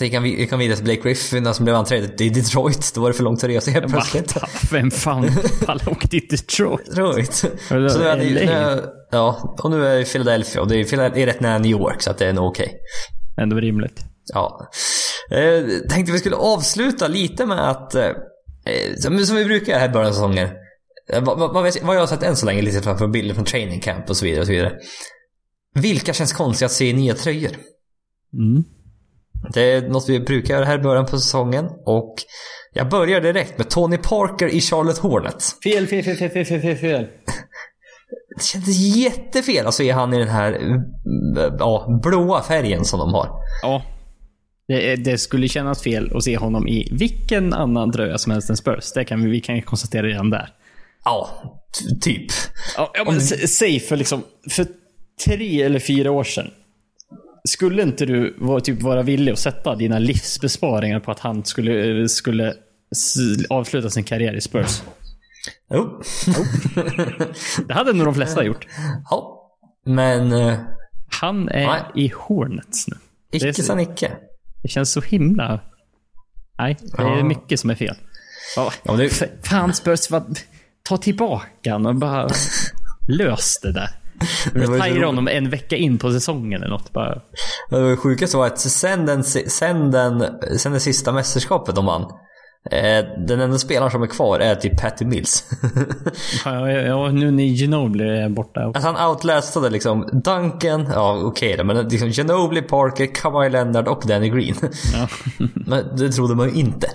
Vi 0.00 0.10
kan, 0.10 0.22
vi 0.22 0.46
kan 0.46 0.58
vidare 0.58 0.76
till 0.76 0.84
Blake 0.84 1.00
Griffin 1.00 1.54
som 1.54 1.64
blev 1.64 1.76
anträdd 1.76 2.20
i 2.20 2.28
Detroit. 2.28 2.92
Då 2.94 3.00
var 3.00 3.08
det 3.08 3.14
för 3.14 3.24
långt 3.24 3.44
att 3.44 3.50
resa 3.50 3.70
helt 3.70 3.92
plötsligt. 3.92 4.36
Va? 4.36 4.48
Vem 4.72 4.90
fan 4.90 5.30
pallar 5.66 5.88
åka 5.92 6.08
till 6.08 6.26
Detroit? 6.30 6.86
Detroit. 6.86 7.34
Så 7.34 7.48
nu 7.70 7.86
är 7.86 8.16
det, 8.16 8.24
nu, 8.24 8.84
ja, 9.10 9.56
och 9.62 9.70
nu 9.70 9.86
är 9.86 9.98
det 9.98 10.04
Philadelphia 10.04 10.60
och 10.60 10.68
det 10.68 10.76
är, 10.76 11.10
det 11.10 11.22
är 11.22 11.26
rätt 11.26 11.40
nära 11.40 11.58
New 11.58 11.70
York 11.70 12.02
så 12.02 12.10
att 12.10 12.18
det 12.18 12.26
är 12.26 12.32
nog 12.32 12.46
okej. 12.46 12.66
Okay. 12.66 12.78
Ändå 13.44 13.56
rimligt. 13.56 14.04
Ja. 14.34 14.70
Eh, 15.30 15.64
tänkte 15.90 16.12
vi 16.12 16.18
skulle 16.18 16.36
avsluta 16.36 17.08
lite 17.08 17.46
med 17.46 17.70
att, 17.70 17.94
eh, 17.94 18.10
som, 18.98 19.18
som 19.18 19.36
vi 19.36 19.44
brukar 19.44 19.78
här 19.78 19.88
i 19.88 19.92
början 19.92 20.08
av 20.08 20.12
säsongen. 20.12 20.48
Eh, 21.12 21.24
vad, 21.24 21.38
vad, 21.38 21.52
vad, 21.52 21.96
jag 21.96 22.00
har 22.00 22.06
sett 22.06 22.22
än 22.22 22.36
så 22.36 22.46
länge, 22.46 22.62
lite 22.62 22.82
framför 22.82 23.08
bilder 23.08 23.34
från 23.34 23.44
training 23.44 23.80
camp 23.80 24.10
och 24.10 24.16
så 24.16 24.24
vidare. 24.24 24.40
Och 24.40 24.46
så 24.46 24.52
vidare. 24.52 24.72
Vilka 25.74 26.12
känns 26.12 26.32
konstiga 26.32 26.66
att 26.66 26.72
se 26.72 26.88
i 26.90 26.92
nya 26.92 27.14
tröjor? 27.14 27.50
Mm. 28.32 28.64
Det 29.54 29.72
är 29.72 29.88
något 29.88 30.08
vi 30.08 30.20
brukar 30.20 30.54
göra 30.54 30.64
här 30.64 30.78
i 30.78 30.82
början 30.82 31.06
på 31.06 31.18
säsongen. 31.18 31.68
Och 31.86 32.14
jag 32.72 32.88
börjar 32.88 33.20
direkt 33.20 33.58
med 33.58 33.70
Tony 33.70 33.98
Parker 33.98 34.46
i 34.48 34.60
Charlotte 34.60 34.98
Hornets. 34.98 35.60
Fel, 35.62 35.86
fel, 35.86 36.02
fel, 36.02 36.16
fel, 36.16 36.30
fel, 36.30 36.60
fel, 36.60 36.76
fel. 36.76 37.06
Det 38.36 38.44
kändes 38.44 38.96
jättefel 38.96 39.66
att 39.66 39.74
se 39.74 39.90
han 39.90 40.14
i 40.14 40.18
den 40.18 40.28
här 40.28 40.60
ja, 41.58 42.00
blåa 42.02 42.42
färgen 42.42 42.84
som 42.84 42.98
de 42.98 43.14
har. 43.14 43.28
Ja. 43.62 43.82
Det, 44.68 44.96
det, 44.96 45.18
skulle 45.18 45.48
kännas 45.48 45.82
fel 45.82 46.16
att 46.16 46.24
se 46.24 46.36
honom 46.36 46.68
i 46.68 46.88
vilken 46.92 47.52
annan 47.52 47.90
dröja 47.90 48.18
som 48.18 48.32
helst 48.32 48.50
än 48.50 48.56
Spurs. 48.56 48.92
Det 48.92 49.04
kan 49.04 49.24
vi, 49.24 49.30
vi 49.30 49.40
kan 49.40 49.62
konstatera 49.62 50.06
redan 50.06 50.30
där. 50.30 50.48
Ja, 51.04 51.28
typ. 52.00 52.26
Ja, 52.76 52.90
ja 52.94 53.04
men 53.04 53.14
Om... 53.14 53.20
säg 53.20 53.80
för 53.80 53.96
liksom, 53.96 54.22
för 54.50 54.66
tre 55.26 55.62
eller 55.62 55.78
fyra 55.78 56.10
år 56.10 56.24
sedan. 56.24 56.50
Skulle 57.44 57.82
inte 57.82 58.06
du 58.06 58.36
vara, 58.38 58.60
typ, 58.60 58.82
vara 58.82 59.02
villig 59.02 59.32
att 59.32 59.38
sätta 59.38 59.74
dina 59.74 59.98
livsbesparingar 59.98 61.00
på 61.00 61.10
att 61.10 61.20
han 61.20 61.44
skulle, 61.44 62.08
skulle 62.08 62.54
avsluta 63.50 63.90
sin 63.90 64.04
karriär 64.04 64.34
i 64.34 64.40
Spurs? 64.40 64.82
Jo. 65.70 66.02
jo. 66.26 66.44
Det 67.68 67.74
hade 67.74 67.92
nog 67.92 68.06
de 68.06 68.14
flesta 68.14 68.44
gjort. 68.44 68.66
Ja. 69.10 69.50
Men... 69.86 70.32
Uh, 70.32 70.58
han 71.20 71.48
är 71.48 71.66
nej. 71.66 71.82
i 71.94 72.12
Hornets 72.16 72.88
nu. 72.88 72.96
Icke 73.32 73.62
sa 73.62 73.74
Nicke. 73.74 74.12
Det 74.62 74.68
känns 74.68 74.92
så 74.92 75.00
himla... 75.00 75.60
Nej, 76.58 76.76
det 76.96 77.02
är 77.02 77.16
ja. 77.16 77.24
mycket 77.24 77.60
som 77.60 77.70
är 77.70 77.74
fel. 77.74 77.96
Ja, 78.56 78.72
ja, 78.82 78.92
det... 78.92 79.10
Fan 79.46 79.74
Spurs, 79.74 80.10
vad... 80.10 80.38
ta 80.82 80.96
tillbaka 80.96 81.76
och 81.76 81.94
bara 81.94 82.28
lös 83.08 83.58
det 83.62 83.72
där. 83.72 83.90
Retire 84.54 85.06
honom 85.06 85.28
en 85.28 85.50
vecka 85.50 85.76
in 85.76 85.98
på 85.98 86.12
säsongen 86.12 86.62
eller 86.62 86.70
något. 86.70 86.92
Bara. 86.92 87.20
Det 87.70 87.96
sjukaste 87.96 88.36
var 88.36 88.46
att 88.46 88.58
sen, 88.60 89.06
den, 89.06 89.24
sen, 89.24 89.90
den, 89.90 90.24
sen 90.58 90.72
det 90.72 90.80
sista 90.80 91.12
mästerskapet 91.12 91.74
de 91.74 91.86
vann. 91.86 92.04
Eh, 92.70 93.04
den 93.26 93.40
enda 93.40 93.58
spelaren 93.58 93.90
som 93.90 94.02
är 94.02 94.06
kvar 94.06 94.40
är 94.40 94.54
typ 94.54 94.80
Patty 94.80 95.04
Mills. 95.04 95.44
ja, 96.44 96.70
ja, 96.70 97.10
nu 97.10 97.30
när 97.30 97.44
Ginobili 97.44 98.04
är 98.04 98.28
borta. 98.28 98.60
Alltså 98.60 98.88
han 98.88 99.10
outlastade 99.10 99.70
liksom 99.70 100.22
Duncan, 100.24 100.88
ja 100.94 101.20
okej 101.24 101.54
okay, 101.54 101.64
men 101.64 101.88
liksom 101.88 102.08
Ginobili, 102.08 102.62
Parker, 102.62 103.14
Kawhi 103.14 103.50
Leonard 103.50 103.88
och 103.88 104.02
Danny 104.06 104.28
Green. 104.28 104.54
Ja. 104.94 105.08
men 105.54 105.96
det 105.96 106.12
trodde 106.12 106.34
man 106.34 106.48
ju 106.48 106.60
inte. 106.60 106.88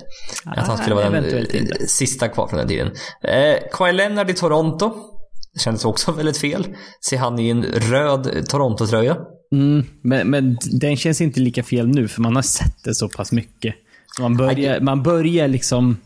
Att 0.44 0.66
han 0.66 0.78
skulle 0.78 0.94
vara 0.94 1.10
den 1.10 1.24
inte. 1.24 1.88
sista 1.88 2.28
kvar 2.28 2.46
från 2.46 2.58
den 2.58 2.68
tiden. 2.68 2.90
Eh, 3.22 3.56
Kawhi 3.72 3.92
Leonard 3.92 4.30
i 4.30 4.34
Toronto. 4.34 5.13
Det 5.54 5.60
kändes 5.60 5.84
också 5.84 6.12
väldigt 6.16 6.38
fel. 6.38 6.66
Se 7.00 7.16
han 7.16 7.38
i 7.38 7.50
en 7.50 7.62
röd 7.64 8.48
Toronto-tröja. 8.48 9.16
Mm, 9.52 9.86
men, 10.00 10.30
men 10.30 10.58
den 10.72 10.96
känns 10.96 11.20
inte 11.20 11.40
lika 11.40 11.62
fel 11.62 11.88
nu 11.88 12.08
för 12.08 12.20
man 12.20 12.36
har 12.36 12.42
sett 12.42 12.84
det 12.84 12.94
så 12.94 13.08
pass 13.08 13.32
mycket. 13.32 13.74
Man 14.20 14.36
börjar, 14.36 14.80
man 14.80 15.02
börjar 15.02 15.48
liksom... 15.48 15.96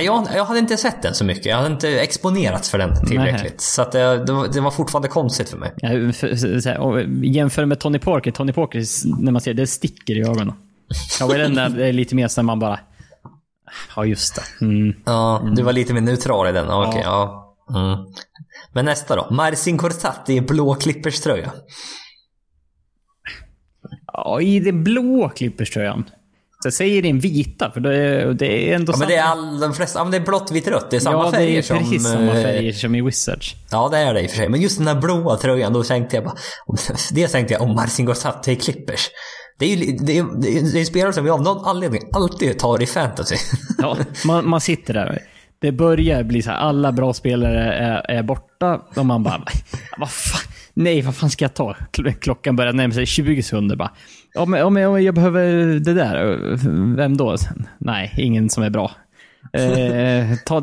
Jag, 0.00 0.28
jag 0.34 0.44
hade 0.44 0.58
inte 0.58 0.76
sett 0.76 1.02
den 1.02 1.14
så 1.14 1.24
mycket. 1.24 1.46
Jag 1.46 1.56
hade 1.56 1.68
inte 1.68 2.00
exponerats 2.00 2.70
för 2.70 2.78
den 2.78 3.06
tillräckligt. 3.06 3.42
Nej. 3.42 3.54
Så 3.58 3.82
att 3.82 3.92
det, 3.92 4.24
det, 4.24 4.32
var, 4.32 4.48
det, 4.48 4.60
var, 4.60 4.70
fortfarande 4.70 5.08
konstigt 5.08 5.48
för 5.48 5.58
mig. 5.58 5.72
Ja, 5.76 5.88
för, 6.12 6.66
här, 6.66 7.24
jämför 7.24 7.64
med 7.64 7.80
Tony 7.80 7.98
Parker. 7.98 8.30
Tony 8.30 8.52
Parker, 8.52 8.84
när 9.22 9.32
man 9.32 9.40
ser 9.40 9.54
det, 9.54 9.66
sticker 9.66 10.16
i 10.16 10.22
ögonen. 10.22 10.52
Var 11.20 11.38
den 11.38 11.54
där 11.54 11.92
lite 11.92 12.14
mer 12.14 12.28
så 12.28 12.42
man 12.42 12.58
bara... 12.58 12.80
Ja, 13.96 14.04
just 14.04 14.34
det. 14.34 14.64
Mm. 14.64 14.94
Ja, 15.04 15.42
du 15.56 15.62
var 15.62 15.72
lite 15.72 15.94
mer 15.94 16.00
neutral 16.00 16.48
i 16.48 16.52
den. 16.52 16.68
Okej, 16.68 16.88
okay, 16.88 17.02
ja. 17.02 17.08
ja. 17.10 17.47
Mm. 17.70 18.06
Men 18.72 18.84
nästa 18.84 19.16
då. 19.16 19.26
Marcin 19.30 19.78
Corsatti 19.78 20.34
i 20.34 20.40
blå 20.40 20.74
Clippers-tröja. 20.74 21.52
Ja, 24.12 24.40
i 24.40 24.60
den 24.60 24.84
blå 24.84 25.28
Clippers-tröjan. 25.36 26.04
Så 26.62 26.66
jag 26.66 26.72
säger 26.72 27.02
din 27.02 27.18
vita, 27.20 27.70
för 27.70 27.80
det 27.80 27.96
är, 27.96 28.32
det 28.32 28.70
är 28.70 28.74
ändå 28.74 28.92
ja, 28.92 28.96
men 28.98 29.08
det 29.08 29.16
är 29.16 29.22
all, 29.22 29.60
de 29.60 29.74
flesta, 29.74 29.98
ja, 29.98 30.04
men 30.04 30.10
det 30.10 30.16
är 30.16 30.24
blått, 30.24 30.50
vitt, 30.50 30.68
rött. 30.68 30.90
Det 30.90 30.96
är 30.96 31.00
samma 31.00 31.24
ja, 31.24 31.30
färger 31.30 31.62
som... 31.62 31.76
Ja, 31.76 31.82
det 31.82 31.86
är 31.86 31.90
precis 31.90 32.02
som, 32.02 32.12
samma 32.12 32.32
färger 32.32 32.72
som 32.72 32.94
i 32.94 33.02
Wizards. 33.02 33.54
Ja, 33.70 33.88
det 33.88 33.98
är 33.98 34.14
det 34.14 34.20
i 34.20 34.26
och 34.26 34.30
för 34.30 34.36
sig. 34.36 34.48
Men 34.48 34.60
just 34.60 34.76
den 34.76 34.86
där 34.86 34.94
blåa 34.94 35.36
tröjan, 35.36 35.72
då 35.72 35.82
tänkte 35.82 36.16
jag 36.16 36.24
bara... 36.24 36.36
Det 37.12 37.28
tänkte 37.28 37.54
jag 37.54 37.62
om 37.62 37.74
Marcin 37.74 38.06
Gortat 38.06 38.48
i 38.48 38.56
Clippers. 38.56 39.10
Det 39.58 39.66
är 39.66 39.76
ju 39.76 39.96
det 39.96 40.18
är, 40.18 40.26
det 40.40 40.58
är, 40.58 40.76
är 40.76 40.84
spelare 40.84 41.12
som 41.12 41.24
vi 41.24 41.30
av 41.30 41.42
någon 41.42 41.64
anledning 41.64 42.02
alltid 42.12 42.58
tar 42.58 42.82
i 42.82 42.86
fantasy. 42.86 43.36
Ja, 43.78 43.96
man, 44.24 44.48
man 44.48 44.60
sitter 44.60 44.94
där. 44.94 45.22
Det 45.60 45.72
börjar 45.72 46.22
bli 46.22 46.42
så 46.42 46.50
här, 46.50 46.58
alla 46.58 46.92
bra 46.92 47.12
spelare 47.12 47.72
är, 47.72 48.10
är 48.10 48.22
borta 48.22 48.80
och 48.96 49.06
man 49.06 49.22
bara... 49.22 49.42
Vad 49.98 50.10
fan? 50.10 50.52
Nej, 50.74 51.02
vad 51.02 51.16
fan 51.16 51.30
ska 51.30 51.44
jag 51.44 51.54
ta? 51.54 51.76
Klockan 52.20 52.56
börjar 52.56 52.72
närma 52.72 52.94
sig 52.94 53.06
20 53.06 53.42
sekunder 53.42 53.76
bara. 53.76 53.90
Om, 54.34 54.54
om, 54.54 54.76
om 54.76 55.02
jag 55.02 55.14
behöver 55.14 55.66
det 55.80 55.94
där, 55.94 56.36
vem 56.96 57.16
då? 57.16 57.36
Nej, 57.78 58.14
ingen 58.16 58.50
som 58.50 58.62
är 58.62 58.70
bra. 58.70 58.90
Eh, 59.52 60.36
ta 60.44 60.60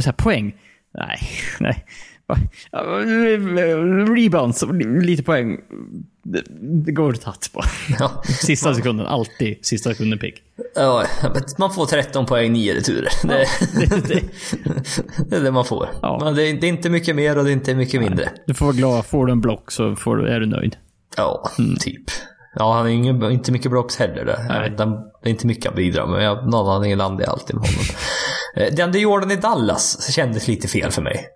så 0.00 0.08
här 0.08 0.12
poäng. 0.12 0.54
Nej, 0.94 1.18
nej. 1.60 1.84
Rebounds, 4.14 4.64
lite 5.02 5.22
poäng. 5.22 5.60
Det, 6.22 6.42
det 6.84 6.92
går 6.92 7.12
tatt 7.12 7.50
på. 7.52 7.62
Ja. 7.98 8.22
Sista 8.24 8.74
sekunden, 8.74 9.06
alltid 9.06 9.66
sista 9.66 9.90
sekunden 9.90 10.18
pick. 10.18 10.42
Ja, 10.74 11.04
man 11.58 11.74
får 11.74 11.86
13 11.86 12.26
poäng, 12.26 12.52
9 12.52 12.74
returer. 12.74 13.08
Det, 13.22 13.42
ja, 13.42 13.48
det, 13.74 14.08
det. 14.08 14.22
det, 15.30 15.36
är 15.36 15.40
det 15.40 15.50
man 15.50 15.64
får. 15.64 15.88
Ja. 16.02 16.20
Men 16.24 16.34
det, 16.34 16.42
är, 16.42 16.60
det 16.60 16.66
inte 16.66 16.90
mycket 16.90 17.16
mer 17.16 17.38
och 17.38 17.44
det 17.44 17.50
är 17.50 17.52
inte 17.52 17.74
mycket 17.74 18.00
mindre. 18.00 18.28
Du 18.46 18.54
får 18.54 18.66
vara 18.66 18.76
glad. 18.76 19.06
Får 19.06 19.26
du 19.26 19.32
en 19.32 19.40
block 19.40 19.70
så 19.70 19.96
får 19.96 20.28
är 20.28 20.40
du 20.40 20.46
nöjd. 20.46 20.76
Ja, 21.16 21.50
mm. 21.58 21.76
typ. 21.76 22.04
Ja, 22.54 22.72
han 22.72 22.82
har 22.82 22.88
ingen, 22.88 23.22
inte 23.22 23.52
mycket 23.52 23.70
blocks 23.70 23.96
heller. 23.96 24.24
Det, 24.24 24.72
det 25.22 25.28
är 25.28 25.30
inte 25.30 25.46
mycket 25.46 25.66
att 25.66 25.76
bidra 25.76 26.06
med. 26.06 26.24
Jag, 26.24 26.50
någon 26.50 26.68
anledning 26.68 26.98
landar 26.98 27.24
jag 27.24 27.32
alltid 27.32 27.56
med 27.56 27.64
honom. 27.64 27.84
Eh, 28.56 28.74
den 28.74 29.00
Jordan 29.00 29.30
i 29.30 29.36
Dallas 29.36 30.12
kändes 30.12 30.48
lite 30.48 30.68
fel 30.68 30.90
för 30.90 31.02
mig. 31.02 31.26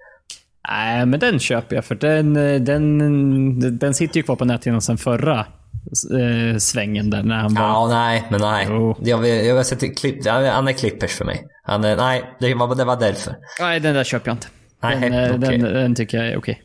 Nej, 0.70 1.06
men 1.06 1.20
den 1.20 1.38
köper 1.38 1.76
jag 1.76 1.84
för 1.84 1.94
den, 1.94 2.34
den, 2.64 3.78
den 3.78 3.94
sitter 3.94 4.16
ju 4.16 4.22
kvar 4.22 4.36
på 4.36 4.44
näthinnan 4.44 4.80
sen 4.80 4.98
förra 4.98 5.38
eh, 6.20 6.56
svängen 6.58 7.10
där 7.10 7.22
när 7.22 7.36
han 7.36 7.54
var... 7.54 7.62
Ja, 7.62 7.88
nej, 7.88 8.24
men 8.30 8.40
nej. 8.40 8.68
Oh. 8.68 8.96
Jag, 9.02 9.28
jag 9.28 9.56
har 9.56 9.62
sett 9.62 9.98
klipp, 9.98 10.26
han 10.26 10.68
är 10.68 10.72
klippers 10.72 11.12
för 11.12 11.24
mig. 11.24 11.46
Han 11.62 11.84
är, 11.84 11.96
nej, 11.96 12.36
det 12.40 12.54
var, 12.54 12.74
det 12.74 12.84
var 12.84 12.96
därför. 12.96 13.34
Nej, 13.60 13.80
den 13.80 13.94
där 13.94 14.04
köper 14.04 14.28
jag 14.28 14.34
inte. 14.34 14.46
Nej, 14.82 15.00
den, 15.00 15.12
eh, 15.12 15.36
okay. 15.36 15.58
den, 15.58 15.74
den 15.74 15.94
tycker 15.94 16.18
jag 16.18 16.26
är 16.26 16.36
okej. 16.36 16.62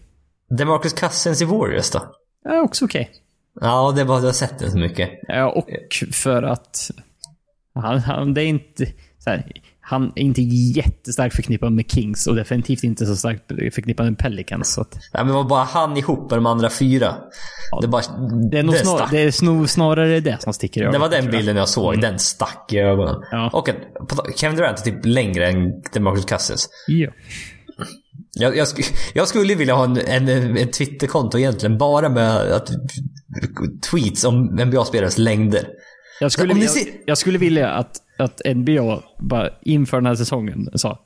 Okay. 0.50 0.58
DeMarcus 0.58 0.94
Cousins 0.94 1.42
i 1.42 1.46
Warriors 1.46 1.90
då? 1.90 2.16
Ja, 2.44 2.62
också 2.62 2.86
okej. 2.86 3.10
Okay. 3.12 3.22
Ja, 3.62 3.94
det 3.96 4.02
är 4.02 4.06
bara 4.06 4.18
att 4.18 4.24
du 4.24 4.28
har 4.28 4.34
sett 4.34 4.60
den 4.60 4.72
så 4.72 4.78
mycket. 4.78 5.10
Ja, 5.28 5.50
och 5.50 5.68
för 6.14 6.44
att 6.44 6.92
han, 7.76 8.00
han 8.00 8.34
det 8.34 8.44
är 8.44 8.48
inte... 8.48 8.86
Så 9.20 9.30
här, 9.30 9.52
han 9.88 10.12
är 10.16 10.22
inte 10.22 10.42
jättestarkt 10.42 11.36
förknippad 11.36 11.72
med 11.72 11.92
Kings 11.92 12.28
och 12.28 12.36
definitivt 12.36 12.84
inte 12.84 13.06
så 13.06 13.16
starkt 13.16 13.48
förknippad 13.74 14.06
med 14.06 14.18
Pelicans. 14.18 14.74
Så 14.74 14.82
att... 14.82 14.94
Nej, 14.94 15.24
men 15.24 15.28
det 15.28 15.34
var 15.34 15.44
bara 15.44 15.64
han 15.64 15.98
ihop 15.98 16.30
med 16.30 16.38
de 16.38 16.46
andra 16.46 16.70
fyra. 16.70 17.16
Ja, 17.72 17.80
det, 17.82 17.88
bara, 17.88 18.02
det 18.52 18.60
är 18.60 18.64
nog 18.64 18.76
snar, 18.76 19.08
det 19.12 19.20
är 19.20 19.68
snarare 19.68 20.20
det 20.20 20.42
som 20.42 20.54
sticker 20.54 20.82
i 20.82 20.84
ögonen. 20.84 21.02
Det 21.02 21.08
var 21.08 21.22
den 21.22 21.32
bilden 21.32 21.56
jag 21.56 21.70
såg. 21.70 21.94
Mm. 21.94 22.02
Den 22.02 22.20
stack 22.20 22.74
i 22.74 22.78
ögonen. 22.78 23.16
Ja. 23.32 23.50
Och 23.54 23.70
Kevin 24.36 24.58
Durant 24.58 24.80
är 24.80 24.84
typ 24.84 25.06
längre 25.06 25.50
än 25.50 25.82
DeMarcus 25.94 26.26
Cousins. 26.26 26.70
Ja. 26.88 27.10
Jag, 28.40 28.58
jag, 28.58 28.68
jag, 29.14 29.28
skulle 29.28 29.56
vilja 29.56 29.74
ha 29.76 29.84
en, 29.84 29.98
en, 29.98 30.58
en 30.58 30.72
Twitterkonto 30.72 31.38
egentligen 31.38 31.78
bara 31.78 32.10
med 32.10 32.38
att, 32.38 32.70
tweets 33.92 34.24
om 34.24 34.60
NBA-spelares 34.60 35.18
längder. 35.18 35.68
Jag 36.20 36.32
skulle, 36.32 36.54
vilja, 36.54 36.70
jag 37.06 37.18
skulle 37.18 37.38
vilja 37.38 37.70
att, 37.70 38.02
att 38.18 38.42
NBA 38.56 39.02
bara 39.20 39.50
inför 39.62 39.98
den 39.98 40.06
här 40.06 40.16
säsongen 40.16 40.70
sa 40.76 41.00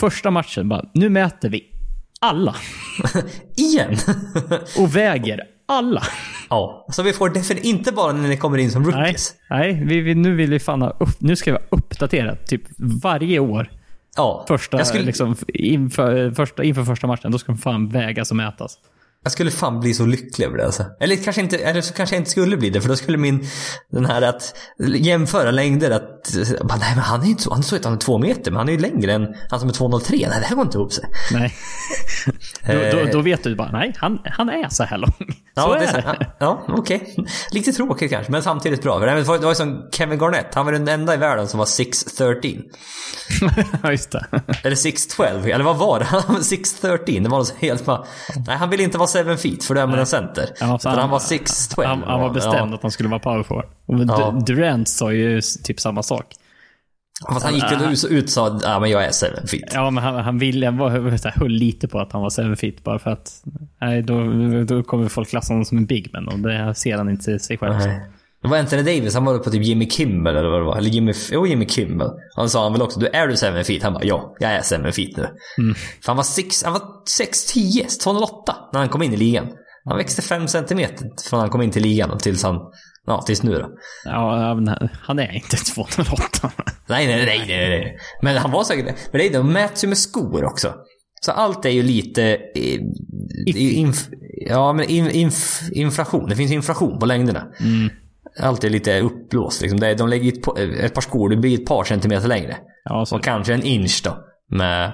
första 0.00 0.30
matchen 0.30 0.68
bara, 0.68 0.84
nu 0.94 1.08
mäter 1.08 1.48
vi 1.48 1.64
alla. 2.20 2.56
Igen? 3.56 3.96
och 4.78 4.96
väger 4.96 5.40
alla. 5.66 6.02
Ja, 6.50 6.86
så 6.92 7.02
vi 7.02 7.12
får 7.12 7.28
definitivt 7.28 7.64
inte 7.64 7.92
bara 7.92 8.12
när 8.12 8.28
ni 8.28 8.36
kommer 8.36 8.58
in 8.58 8.70
som 8.70 8.84
rookies. 8.84 9.34
Nej, 9.50 9.74
nej 9.74 9.84
vi, 9.84 10.00
vi, 10.00 10.14
nu 10.14 10.34
vill 10.34 10.50
vi 10.50 10.60
fan 10.60 10.82
ha 10.82 10.90
upp, 10.90 11.20
nu 11.20 11.36
ska 11.36 11.50
vi 11.50 11.52
vara 11.52 11.66
uppdaterade 11.70 12.36
typ 12.36 12.62
varje 12.78 13.38
år 13.38 13.70
Ja. 14.16 14.44
Första, 14.48 14.84
skulle, 14.84 15.04
liksom, 15.04 15.36
inför, 15.48 16.30
första, 16.30 16.64
inför 16.64 16.84
första 16.84 17.06
matchen. 17.06 17.32
Då 17.32 17.38
ska 17.38 17.52
de 17.52 17.58
fan 17.58 17.88
vägas 17.88 18.30
och 18.30 18.36
mätas. 18.36 18.78
Jag 19.22 19.32
skulle 19.32 19.50
fan 19.50 19.80
bli 19.80 19.94
så 19.94 20.06
lycklig 20.06 20.46
över 20.46 20.56
det 20.58 20.64
alltså. 20.66 20.84
Eller 21.00 21.16
kanske 21.16 21.40
inte, 21.42 21.58
eller 21.58 21.80
så 21.80 21.94
kanske 21.94 22.16
jag 22.16 22.20
inte 22.20 22.30
skulle 22.30 22.56
bli 22.56 22.70
det. 22.70 22.80
För 22.80 22.88
då 22.88 22.96
skulle 22.96 23.18
min, 23.18 23.46
den 23.92 24.04
här 24.06 24.22
att 24.22 24.54
jämföra 24.78 25.50
längder 25.50 25.90
att, 25.90 26.34
bara, 26.62 26.78
nej 26.78 26.94
men 26.94 27.04
han 27.04 27.20
är 27.20 27.24
ju 27.24 27.30
inte 27.30 27.42
så, 27.42 27.54
han 27.54 27.62
så 27.62 27.76
att 27.76 27.84
han 27.84 27.94
är 27.94 27.98
två 27.98 28.18
meter. 28.18 28.50
Men 28.50 28.58
han 28.58 28.68
är 28.68 28.72
ju 28.72 28.78
längre 28.78 29.12
än 29.12 29.34
han 29.50 29.60
som 29.60 29.68
är 29.68 29.72
2,03. 29.72 30.10
Nej 30.10 30.40
det 30.40 30.46
här 30.46 30.56
går 30.56 30.64
inte 30.64 30.78
ihop 30.78 30.92
sig. 30.92 31.04
Nej. 31.32 31.54
då, 32.66 32.98
då, 32.98 33.04
då 33.12 33.20
vet 33.20 33.44
du 33.44 33.56
bara, 33.56 33.70
nej, 33.72 33.94
han, 33.96 34.18
han 34.24 34.48
är 34.48 34.68
så 34.68 34.84
här 34.84 34.98
lång. 34.98 35.14
Så 35.18 35.60
Ja, 35.60 35.76
är 35.76 35.80
det 35.80 35.86
är 35.86 36.02
det. 36.02 36.26
ja, 36.38 36.64
okej. 36.68 37.16
Lite 37.50 37.72
tråkigt 37.72 38.10
kanske, 38.10 38.32
men 38.32 38.42
samtidigt 38.42 38.82
bra. 38.82 38.98
Det 38.98 39.22
var, 39.22 39.48
ju 39.48 39.54
som 39.54 39.88
Kevin 39.92 40.18
Garnett. 40.18 40.54
Han 40.54 40.66
var 40.66 40.72
den 40.72 40.88
enda 40.88 41.14
i 41.14 41.16
världen 41.16 41.48
som 41.48 41.58
var 41.58 41.66
6'13. 41.66 42.62
Ja, 43.82 43.90
just 43.90 44.10
det. 44.12 44.26
Eller 44.62 44.76
6'12. 44.76 45.54
Eller 45.54 45.64
vad 45.64 45.76
var 45.76 45.98
det? 45.98 46.04
Han 46.10 46.22
var 46.28 46.40
6'13. 46.40 47.22
Det 47.22 47.28
var 47.28 47.38
något 47.38 47.54
helt 47.58 47.84
bara... 47.84 48.04
Nej, 48.46 48.56
han 48.56 48.70
ville 48.70 48.82
inte 48.82 48.98
vara 48.98 49.08
7 49.12 49.36
feet 49.36 49.64
för 49.64 49.74
är 49.76 49.86
man 49.86 49.98
en 49.98 50.06
center. 50.06 50.44
Ja, 50.60 50.74
Utan 50.76 50.98
han, 50.98 51.10
var 51.10 51.18
6'12. 51.18 51.84
Han, 51.86 52.02
han 52.02 52.20
var 52.20 52.30
bestämd 52.30 52.70
Ja. 52.70 52.74
att 52.74 52.82
han 52.82 52.90
skulle 52.90 53.08
vara 53.08 53.20
power 53.20 53.42
forward. 53.42 53.66
Och 53.86 53.98
Ja. 53.98 54.34
Du- 54.46 54.54
Durant 54.54 54.88
sa 54.88 55.12
ju 55.12 55.40
typ 55.64 55.80
samma 55.80 56.02
sak. 56.02 56.26
Fast 57.32 57.44
han 57.44 57.54
gick 57.54 57.72
väl 57.72 57.92
ut 57.92 58.02
och 58.04 58.10
ut 58.10 58.30
sa 58.30 58.60
ja 58.62 58.80
men 58.80 58.90
jag 58.90 59.04
är 59.04 59.12
7 59.42 59.46
feet. 59.46 59.70
Ja, 59.74 59.90
men 59.90 60.04
han, 60.04 60.14
han 60.14 60.38
ville, 60.38 60.66
han 60.66 60.76
var, 60.78 60.90
höll 61.40 61.50
lite 61.52 61.88
på 61.88 62.00
att 62.00 62.12
han 62.12 62.22
var 62.22 62.30
7 62.50 62.56
feet 62.56 62.84
bara 62.84 62.98
för 62.98 63.10
att 63.10 63.42
nej, 63.80 64.02
då, 64.02 64.14
då 64.64 64.82
kommer 64.82 65.08
folk 65.08 65.28
klassa 65.28 65.52
honom 65.52 65.64
som 65.64 65.78
en 65.78 65.86
big 65.86 66.10
man 66.12 66.28
och 66.28 66.38
det 66.38 66.74
ser 66.74 66.96
han 66.96 67.08
inte 67.10 67.38
sig 67.38 67.58
själv 67.58 67.80
som. 67.80 67.92
Det 68.42 68.48
var 68.48 68.58
Anthony 68.58 68.82
Davis, 68.82 69.14
han 69.14 69.24
var 69.24 69.38
på 69.38 69.50
typ 69.50 69.62
Jimmy 69.62 69.90
Kimmel 69.90 70.36
eller 70.36 70.50
vad 70.50 70.60
det 70.60 70.64
var. 70.64 70.76
Eller 70.76 70.90
Jimmy, 70.90 71.12
jo 71.32 71.46
Jimmy 71.46 71.66
Kimmel. 71.68 72.08
Han 72.36 72.50
sa 72.50 72.62
han 72.62 72.72
väl 72.72 72.82
också, 72.82 73.00
du 73.00 73.06
är 73.06 73.26
du 73.28 73.36
7 73.36 73.64
feet? 73.64 73.82
Han 73.82 73.92
bara, 73.92 74.04
ja, 74.04 74.36
jag 74.40 74.50
är 74.52 74.62
7 74.84 74.92
feet 74.92 75.16
nu. 75.16 75.26
För 76.04 76.06
han 76.06 76.16
var 76.16 76.24
6, 76.24 76.64
han 76.64 76.72
var 76.72 76.82
6'10, 77.20 78.02
208 78.02 78.56
när 78.72 78.80
han 78.80 78.88
kom 78.88 79.02
in 79.02 79.12
i 79.14 79.16
ligan. 79.16 79.46
Han 79.84 79.96
växte 79.96 80.22
5 80.22 80.48
centimeter 80.48 81.06
från 81.30 81.40
han 81.40 81.50
kom 81.50 81.62
in 81.62 81.70
till 81.70 81.82
ligan 81.82 82.18
tills 82.18 82.42
han, 82.42 82.56
ja 83.06 83.22
tills 83.22 83.42
nu 83.42 83.52
då. 83.54 83.68
Ja, 84.04 84.36
han- 85.02 85.18
är 85.18 85.34
inte 85.34 85.56
208. 85.56 86.50
Nej, 86.88 87.06
nej, 87.06 87.26
nej, 87.26 87.44
nej, 87.48 87.68
nej. 87.68 87.98
Men 88.22 88.36
han 88.36 88.50
var 88.50 88.64
säkert. 88.64 88.84
Men 89.12 89.18
det 89.18 89.26
är 89.26 89.32
de 89.32 89.52
mäts 89.52 89.84
ju 89.84 89.88
med 89.88 89.98
skor 89.98 90.44
också. 90.44 90.74
Så 91.20 91.32
allt 91.32 91.64
är 91.64 91.70
ju 91.70 91.82
lite... 91.82 92.22
Eh, 92.54 92.80
inf, 93.78 94.08
ja, 94.48 94.72
men 94.72 94.84
in, 94.90 95.10
inf, 95.10 95.60
inflation. 95.72 96.28
Det 96.28 96.36
finns 96.36 96.52
inflation 96.52 96.98
på 96.98 97.06
längderna. 97.06 97.40
Allt 97.40 97.52
är 98.38 98.68
lite 98.70 99.00
uppblåst. 99.00 99.62
Liksom. 99.62 99.80
De 99.98 100.08
lägger 100.08 100.32
ett, 100.32 100.42
par- 100.42 100.84
ett 100.84 100.94
par 100.94 101.00
skor, 101.02 101.28
det 101.30 101.36
blir 101.36 101.54
ett 101.60 101.66
par 101.66 101.84
centimeter 101.84 102.28
längre. 102.28 102.56
Ja, 102.84 103.06
Och 103.12 103.24
kanske 103.24 103.54
en 103.54 103.62
inch 103.62 104.00
då. 104.04 104.16
Med, 104.56 104.92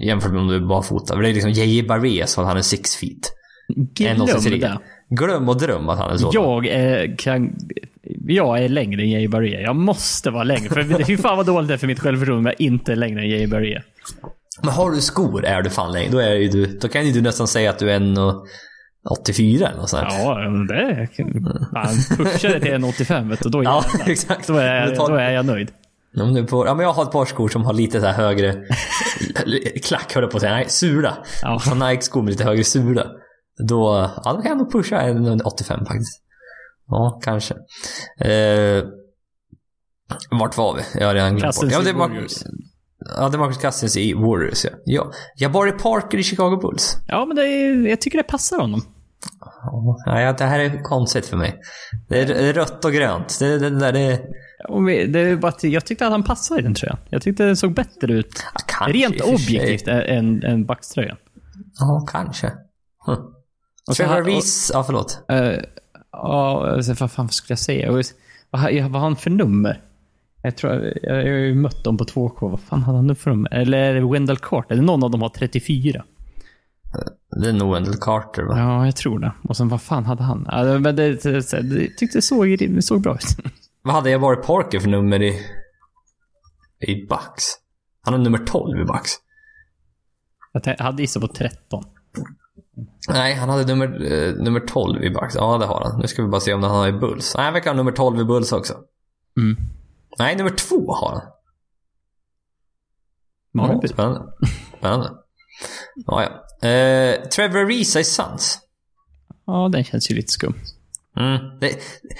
jämfört 0.00 0.32
med 0.32 0.40
om 0.40 0.48
du 0.48 0.56
är 0.56 0.60
barfota. 0.60 1.14
För 1.14 1.22
det 1.22 1.28
är 1.28 1.34
liksom 1.34 1.50
J.J. 1.50 1.82
Barré 1.82 2.26
så 2.26 2.40
att 2.40 2.46
han 2.46 2.56
är 2.56 2.62
six 2.62 2.96
feet. 2.96 3.32
glöm 3.94 4.16
1,83. 4.16 4.60
det. 4.60 4.78
Glöm 5.10 5.48
och 5.48 5.58
dröm 5.60 5.88
att 5.88 5.98
han 5.98 6.10
är 6.10 6.16
så. 6.16 6.30
Jag 6.32 6.66
är, 6.66 7.16
kan, 7.18 7.56
jag 8.26 8.64
är 8.64 8.68
längre 8.68 9.02
än 9.02 9.10
Jay 9.10 9.28
Barré. 9.28 9.60
Jag 9.62 9.76
måste 9.76 10.30
vara 10.30 10.44
längre. 10.44 10.68
För 10.68 11.04
fy 11.04 11.16
fan 11.16 11.36
vad 11.36 11.46
dåligt 11.46 11.68
det 11.68 11.74
är 11.74 11.78
för 11.78 11.86
mitt 11.86 12.00
självförtroende 12.00 12.40
om 12.40 12.46
jag 12.46 12.66
inte 12.66 12.92
är 12.92 12.96
längre 12.96 13.20
än 13.20 13.28
Jay 13.28 13.46
Barré. 13.46 13.82
Men 14.62 14.72
har 14.72 14.90
du 14.90 15.00
skor 15.00 15.44
är 15.44 15.62
du 15.62 15.70
fan 15.70 15.92
längre. 15.92 16.10
Då, 16.10 16.18
är 16.18 16.38
du, 16.38 16.66
då 16.66 16.88
kan 16.88 17.06
ju 17.06 17.12
du 17.12 17.20
nästan 17.20 17.48
säga 17.48 17.70
att 17.70 17.78
du 17.78 17.90
är 17.90 17.96
en 17.96 18.18
och 18.18 18.46
84 19.10 19.68
eller 19.68 19.78
något 19.78 19.90
sånt. 19.90 20.06
Ja, 20.10 20.48
men 20.50 20.66
det... 20.66 21.08
Han 21.74 21.94
pushar 22.16 22.48
det 22.48 22.60
till 22.60 22.72
en 22.72 22.84
85 22.84 23.28
vet 23.28 23.42
du, 23.42 23.48
då, 23.48 23.64
Ja, 23.64 23.84
exakt. 24.06 24.46
då, 24.46 24.54
är, 24.56 24.96
tar- 24.96 25.08
då 25.08 25.14
är 25.16 25.30
jag 25.30 25.46
nöjd. 25.46 25.70
Om 26.20 26.34
du 26.34 26.46
får, 26.46 26.66
ja, 26.66 26.74
men 26.74 26.86
jag 26.86 26.92
har 26.92 27.02
ett 27.02 27.12
par 27.12 27.24
skor 27.24 27.48
som 27.48 27.64
har 27.64 27.72
lite 27.72 28.00
så 28.00 28.06
här 28.06 28.12
högre 28.12 28.56
klack 29.84 30.14
höll 30.14 30.22
jag 30.22 30.30
på 30.30 30.36
att 30.36 30.40
säga. 30.40 30.52
Nej, 30.54 30.68
sula. 30.68 31.16
Ja. 31.42 31.58
Så 31.58 31.74
Nike-skor 31.74 32.22
med 32.22 32.30
lite 32.30 32.44
högre 32.44 32.64
sula. 32.64 33.06
Då, 33.68 34.10
ja, 34.24 34.32
då 34.32 34.40
kan 34.42 34.48
jag 34.48 34.58
nog 34.58 34.72
pusha 34.72 35.00
en 35.00 35.40
85 35.42 35.86
faktiskt. 35.86 36.22
Ja, 36.86 37.20
kanske. 37.24 37.54
Eh, 38.20 38.84
vart 40.30 40.56
var 40.56 40.76
vi? 40.76 41.00
Jag 41.00 41.06
har 41.06 41.14
redan 41.14 41.36
glömt 41.36 41.56
bort. 41.60 41.72
Ja, 41.72 41.80
det. 41.84 41.94
Marcus, 41.94 42.44
ja, 43.16 43.28
Marcus 43.38 43.58
Cousins 43.58 43.96
i 43.96 44.14
Warriors, 44.14 44.64
ja. 44.64 44.70
ja. 44.84 45.10
Jabari 45.36 45.72
Parker 45.72 46.18
i 46.18 46.22
Chicago 46.22 46.56
Bulls. 46.56 46.96
Ja, 47.08 47.24
men 47.24 47.36
det 47.36 47.42
är, 47.42 47.86
jag 47.88 48.00
tycker 48.00 48.18
det 48.18 48.24
passar 48.24 48.60
honom. 48.60 48.82
Ja, 50.06 50.32
det 50.38 50.44
här 50.44 50.60
är 50.60 50.82
konstigt 50.82 51.26
för 51.26 51.36
mig. 51.36 51.60
Det 52.08 52.20
är, 52.20 52.26
det 52.26 52.48
är 52.48 52.52
rött 52.52 52.84
och 52.84 52.92
grönt. 52.92 53.38
Det, 53.38 53.58
det, 53.58 53.70
där 53.70 53.92
det, 53.92 54.20
vi- 54.86 55.06
Det 55.06 55.20
är 55.20 55.36
bara 55.36 55.48
att 55.48 55.64
jag 55.64 55.84
tyckte 55.84 56.06
att 56.06 56.12
han 56.12 56.22
passade 56.22 56.60
i 56.60 56.62
den 56.62 56.74
tröjan. 56.74 56.98
Jag 57.10 57.22
tyckte 57.22 57.44
det 57.44 57.56
såg 57.56 57.74
bättre 57.74 58.12
ut. 58.12 58.44
ja, 58.54 58.60
kanske 58.66 58.92
Rent 58.98 59.16
i 59.16 59.20
objektivt 59.22 59.88
än, 59.88 60.42
än 60.42 60.66
Bucks-tröjan. 60.66 61.16
Ja, 61.78 62.06
kanske. 62.12 62.46
Hm. 63.06 63.16
Och 63.88 63.96
så 63.96 64.04
Trevor 64.04 64.22
Reese, 64.24 64.70
ja 64.74 64.84
förlåt. 64.84 65.24
Ja, 66.12 66.70
alltså, 66.70 66.94
vad 67.00 67.10
fan 67.10 67.28
skulle 67.28 67.52
jag 67.52 67.58
säga? 67.58 67.92
Vad 67.92 68.04
vad 68.50 68.92
har 68.92 69.00
han 69.00 69.16
för 69.16 69.30
nummer? 69.30 69.82
Jag 70.42 70.56
tror, 70.56 70.92
jag, 71.02 71.14
har 71.14 71.22
ju 71.22 71.54
mött 71.54 71.84
dem 71.84 71.96
på 71.96 72.04
2K. 72.04 72.50
Vad 72.50 72.60
fan 72.60 72.82
hade 72.82 72.98
han 72.98 73.06
nu 73.06 73.14
för 73.14 73.30
nummer? 73.30 73.54
Eller 73.54 73.78
är 73.78 73.94
det 73.94 74.12
Wendell 74.12 74.36
Carter? 74.36 74.72
Eller 74.74 74.82
någon 74.82 75.04
av 75.04 75.10
dem 75.10 75.22
har 75.22 75.28
34. 75.28 76.04
Det 77.40 77.48
är 77.48 77.52
nog 77.52 77.72
Wendell 77.74 77.94
Carter 78.00 78.42
va? 78.42 78.58
Ja, 78.58 78.84
jag 78.86 78.96
tror 78.96 79.18
det. 79.18 79.32
Och 79.48 79.56
sen 79.56 79.68
vad 79.68 79.82
fan 79.82 80.04
hade 80.04 80.22
han? 80.22 80.44
Det- 80.44 80.78
men 80.78 80.96
det, 80.96 81.22
det, 81.22 81.50
det, 81.62 81.88
tyckte 81.96 82.18
det 82.18 82.22
såg, 82.22 82.58
det 82.58 82.82
såg 82.82 83.00
bra 83.02 83.14
ut. 83.14 83.36
Vad 83.82 83.94
hade 83.94 84.10
jag 84.10 84.18
varit 84.18 84.46
Parker 84.46 84.80
för 84.80 84.88
nummer 84.88 85.22
i... 85.22 85.38
I 86.80 87.06
Bucks? 87.06 87.44
Han 88.02 88.14
har 88.14 88.20
nummer 88.20 88.38
12 88.38 88.80
i 88.80 88.84
Bucks. 88.84 89.10
Jag 90.52 90.78
hade 90.78 91.02
gissat 91.02 91.22
på 91.22 91.28
13. 91.28 91.84
Nej, 93.08 93.34
han 93.34 93.48
hade 93.48 93.64
nummer, 93.64 94.12
eh, 94.12 94.34
nummer 94.34 94.60
12 94.60 95.02
i 95.04 95.10
Bucks. 95.10 95.34
Ja, 95.34 95.58
det 95.58 95.66
har 95.66 95.84
han. 95.84 96.00
Nu 96.00 96.06
ska 96.06 96.22
vi 96.22 96.28
bara 96.28 96.40
se 96.40 96.54
om 96.54 96.62
han 96.62 96.70
har 96.72 96.88
i 96.88 96.92
Bulls. 96.92 97.34
Nej, 97.36 97.44
han 97.44 97.52
verkar 97.54 97.70
ha 97.70 97.76
nummer 97.76 97.92
12 97.92 98.20
i 98.20 98.24
Bulls 98.24 98.52
också. 98.52 98.74
Mm. 99.36 99.56
Nej, 100.20 100.36
nummer 100.36 100.50
2 100.50 100.92
har 100.92 101.12
han. 101.12 101.22
Ja, 103.52 103.88
spännande. 103.88 104.32
Spännande. 104.78 105.10
Ja, 106.06 106.22
ja. 106.22 106.68
Eh, 106.68 107.28
Trevor 107.28 107.66
Reese 107.66 107.96
i 107.96 108.04
Suns. 108.04 108.58
ja, 109.46 109.68
den 109.72 109.84
känns 109.84 110.10
ju 110.10 110.14
lite 110.14 110.32
skum. 110.32 110.54
Mm. 111.16 111.58
Det, 111.60 111.78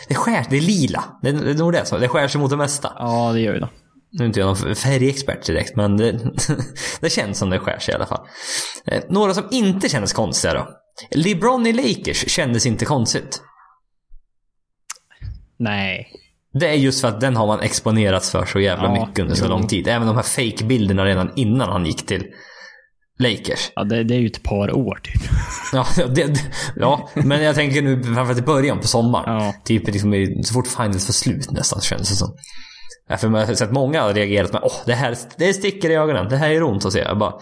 det 0.09 0.15
skär, 0.15 0.47
det 0.51 0.57
är 0.57 0.61
lila. 0.61 1.05
Det, 1.23 1.33
det 1.33 1.51
är 1.51 1.55
nog 1.55 1.73
det. 1.73 1.87
så. 1.87 1.99
Det 1.99 2.09
skär 2.09 2.29
sig 2.29 2.41
mot 2.41 2.51
det 2.51 2.57
mesta. 2.57 2.93
Ja, 2.99 3.33
det 3.33 3.41
gör 3.41 3.55
ju 3.55 3.61
det. 3.61 3.69
Nu 4.11 4.25
är 4.25 4.27
inte 4.27 4.41
jag 4.41 4.47
någon 4.47 4.75
färgexpert 4.77 5.47
direkt, 5.47 5.77
men 5.77 5.97
det, 5.97 6.13
det 7.01 7.11
känns 7.11 7.39
som 7.39 7.51
det 7.51 7.59
skär 7.59 7.79
sig 7.79 7.93
i 7.93 7.95
alla 7.95 8.07
fall. 8.07 8.27
Eh, 8.87 9.03
några 9.09 9.35
som 9.35 9.45
inte 9.51 9.89
kändes 9.89 10.13
konstiga 10.13 10.55
då. 10.55 10.69
LeBron 11.11 11.67
i 11.67 11.73
Lakers 11.73 12.31
kändes 12.31 12.67
inte 12.67 12.85
konstigt. 12.85 13.43
Nej. 15.57 16.13
Det 16.53 16.69
är 16.69 16.75
just 16.75 17.01
för 17.01 17.09
att 17.09 17.21
den 17.21 17.37
har 17.37 17.47
man 17.47 17.61
exponerats 17.61 18.31
för 18.31 18.45
så 18.45 18.61
jävla 18.61 18.85
Ja, 18.85 19.07
mycket 19.07 19.19
under 19.19 19.35
så 19.35 19.49
lång 19.49 19.67
tid. 19.67 19.89
Även 19.89 20.07
de 20.07 20.17
här 20.17 20.23
fake-bilderna 20.23 21.05
redan 21.05 21.31
innan 21.37 21.69
han 21.69 21.87
gick 21.87 22.07
till 22.07 22.25
Lakers. 23.19 23.71
Ja, 23.75 23.85
det, 23.85 24.05
det 24.05 24.15
är 24.15 24.19
ju 24.19 24.27
ett 24.27 24.43
par 24.43 24.77
år 24.77 25.01
typ. 25.03 25.23
Ja, 25.73 25.87
det, 25.97 26.25
det, 26.27 26.41
ja 26.77 27.09
men 27.15 27.43
jag 27.43 27.55
tänker 27.55 27.83
nu 27.83 28.03
framförallt 28.03 28.39
i 28.39 28.43
början 28.43 28.81
på 28.81 28.87
sommaren. 28.87 29.45
Ja. 29.45 29.55
Typ 29.65 29.87
liksom 29.87 30.27
så 30.45 30.55
fort 30.55 30.67
finals 30.67 31.09
var 31.09 31.13
slut 31.13 31.51
nästan 31.51 31.81
känns 31.81 32.09
det 32.09 32.17
som. 32.17 32.35
Ja, 33.09 33.17
för 33.17 33.29
man 33.29 33.47
har 33.47 33.55
sett 33.55 33.73
många 33.73 34.03
har 34.03 34.15
reagerat 34.15 34.53
med 34.53 34.63
åh 34.65 34.77
det 34.87 34.95
här 34.95 35.17
det 35.37 35.53
sticker 35.53 35.91
i 35.91 35.95
ögonen, 35.95 36.29
det 36.29 36.37
här 36.37 36.51
är 36.51 36.63
ont 36.63 36.85
att 36.85 36.93
se. 36.93 36.99
Jag 36.99 37.19
bara. 37.19 37.33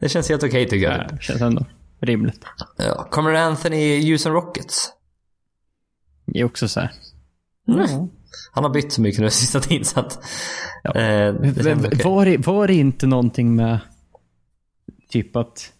Det 0.00 0.08
känns 0.08 0.28
helt 0.28 0.42
okej 0.44 0.68
tycker 0.68 0.90
jag. 0.90 1.08
Det 1.08 1.22
känns 1.22 1.40
ändå 1.42 1.66
rimligt. 2.02 2.40
Ja. 2.76 3.08
Kommer 3.10 3.34
Anthony 3.34 3.76
i 3.76 4.10
Houston 4.10 4.32
Rockets? 4.32 4.92
Det 6.26 6.40
är 6.40 6.44
också 6.44 6.68
så 6.68 6.80
här. 6.80 6.92
Han 8.52 8.64
har 8.64 8.70
bytt 8.70 8.92
så 8.92 9.00
mycket 9.00 9.20
nu 9.20 9.30
sista 9.30 9.60
tiden 9.60 9.84
så 9.84 10.00
att... 10.00 10.18
Ja. 10.82 10.94
Eh, 10.94 11.34
det. 11.34 12.04
Var, 12.04 12.24
det, 12.24 12.46
var 12.46 12.66
det 12.66 12.74
inte 12.74 13.06
någonting 13.06 13.56
med 13.56 13.78
typ 15.10 15.36
att 15.36 15.72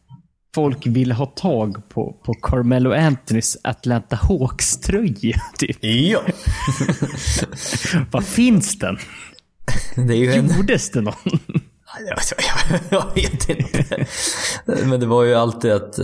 folk 0.54 0.86
ville 0.86 1.14
ha 1.14 1.26
tag 1.26 1.88
på, 1.88 2.12
på 2.24 2.34
Carmelo 2.34 2.92
Anthonys 2.92 3.56
Atlanta 3.64 4.16
Hawks-tröja? 4.16 5.40
Typ. 5.58 5.76
Ja. 5.80 6.20
Var 8.10 8.20
finns 8.20 8.78
den? 8.78 8.98
Det 9.94 10.14
är 10.14 10.18
ju 10.18 10.32
en... 10.32 10.56
Gjordes 10.56 10.90
det 10.90 11.00
någon? 11.00 11.14
Jag, 12.90 13.14
vet 13.14 13.48
inte. 13.48 14.06
Men 14.66 15.00
det 15.00 15.06
var 15.06 15.24
ju 15.24 15.34
alltid 15.34 15.72
att... 15.72 15.98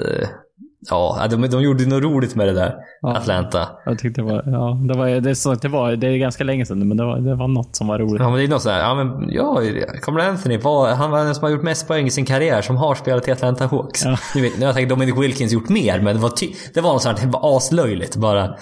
Ja, 0.91 1.27
de, 1.31 1.49
de 1.49 1.63
gjorde 1.63 1.87
något 1.87 2.03
roligt 2.03 2.35
med 2.35 2.49
det 2.49 2.53
där. 2.53 2.75
Ja. 3.01 3.17
Atlanta. 3.17 3.69
Jag 3.85 3.99
tyckte 3.99 4.21
det 4.21 4.25
var, 4.25 4.43
ja, 4.47 4.79
det 4.89 4.99
var, 4.99 5.21
det 5.21 5.35
så, 5.35 5.55
det 5.55 5.69
var, 5.69 5.97
det 5.97 6.07
är 6.07 6.17
ganska 6.17 6.45
länge 6.45 6.67
sedan 6.67 6.89
men 6.89 6.97
det 6.97 7.05
var, 7.05 7.19
det 7.19 7.35
var 7.35 7.49
något 7.49 7.77
som 7.77 7.87
var 7.87 7.99
roligt. 7.99 8.21
Ja 8.21 8.31
men 8.31 8.39
det 8.39 8.45
är 8.45 8.49
något 8.49 8.63
sådär, 8.63 8.79
ja 8.79 8.95
men 8.95 9.31
ja, 9.31 9.61
kommer 10.01 10.21
Anthony, 10.21 10.59
var, 10.59 10.95
han 10.95 11.11
var 11.11 11.25
den 11.25 11.35
som 11.35 11.45
har 11.45 11.51
gjort 11.51 11.63
mest 11.63 11.89
poäng 11.89 12.07
i 12.07 12.11
sin 12.11 12.25
karriär 12.25 12.63
som 12.63 12.77
har 12.77 12.95
spelat 12.95 13.29
i 13.29 13.31
Atlanta 13.31 13.67
Hawks. 13.67 14.05
Ja. 14.05 14.17
Nu 14.35 14.43
vet, 14.43 14.55
nu 14.55 14.61
har 14.61 14.67
jag 14.67 14.75
tänkt 14.75 14.89
Dominic 14.89 15.19
Wilkins 15.19 15.53
gjort 15.53 15.69
mer 15.69 16.01
men 16.01 16.17
det 16.17 16.23
var, 16.23 16.31
ty, 16.31 16.47
det 16.75 16.81
var 16.81 16.93
något 16.93 17.03
sånt 17.03 17.19
här, 17.19 17.27
det 17.27 17.33
var 17.33 17.57
aslöjligt 17.57 18.17
bara. 18.17 18.55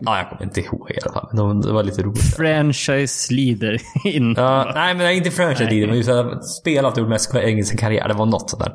Ja, 0.00 0.18
jag 0.18 0.28
kommer 0.30 0.42
inte 0.42 0.60
ihåg 0.60 0.90
i 0.90 0.98
alla 1.04 1.12
fall. 1.12 1.28
Men 1.32 1.36
de, 1.36 1.60
det 1.60 1.72
var 1.72 1.82
lite 1.82 2.02
roligt. 2.02 2.36
Franchise 2.36 3.34
leader 3.34 3.78
in. 4.04 4.34
Ja, 4.36 4.72
nej, 4.74 4.94
men 4.94 5.12
inte 5.12 5.30
franchise 5.30 5.70
leader, 5.70 5.86
men 5.86 5.96
just 5.96 6.10
att 6.10 6.16
jag 6.16 6.44
spelat 6.44 6.92
och 6.92 6.98
gjort 6.98 7.08
mest 7.08 7.34
engelska 7.34 7.76
karriär. 7.76 8.08
Det 8.08 8.14
var 8.14 8.26
något 8.26 8.50
sånt 8.50 8.64
där 8.64 8.72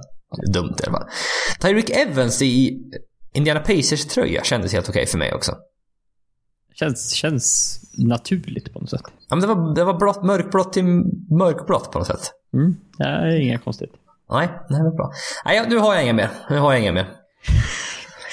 dumt 0.53 0.75
i 0.83 0.87
alla 0.87 0.97
fall. 0.97 1.09
Tyreek 1.59 1.89
Evans 1.89 2.41
i 2.41 2.79
Indiana 3.33 3.59
Pacers-tröja 3.59 4.43
kändes 4.43 4.73
helt 4.73 4.89
okej 4.89 5.05
för 5.05 5.17
mig 5.17 5.33
också. 5.33 5.55
Känns, 6.73 7.11
känns 7.11 7.79
naturligt 7.97 8.73
på 8.73 8.79
något 8.79 8.89
sätt. 8.89 9.01
Ja, 9.29 9.35
men 9.35 9.39
det 9.39 9.47
var, 9.47 9.75
det 9.75 9.83
var 9.83 9.93
blått, 9.93 10.23
mörkblått 10.23 10.73
till 10.73 10.83
mörkblått 11.29 11.91
på 11.91 11.99
något 11.99 12.07
sätt. 12.07 12.31
Mm. 12.53 12.75
Ja, 12.97 13.05
det 13.05 13.33
är 13.33 13.39
inget 13.39 13.63
konstigt. 13.63 13.91
Nej, 14.29 14.49
nej, 14.69 14.79
det 14.79 14.83
var 14.83 14.95
bra. 14.95 15.11
Nej, 15.45 15.65
nu 15.69 15.77
har 15.77 15.93
jag 15.93 16.03
inga 16.03 16.13
mer. 16.13 16.29
Nu 16.49 16.57
har 16.57 16.73
jag 16.73 16.81
inga 16.81 16.91
mer. 16.91 17.07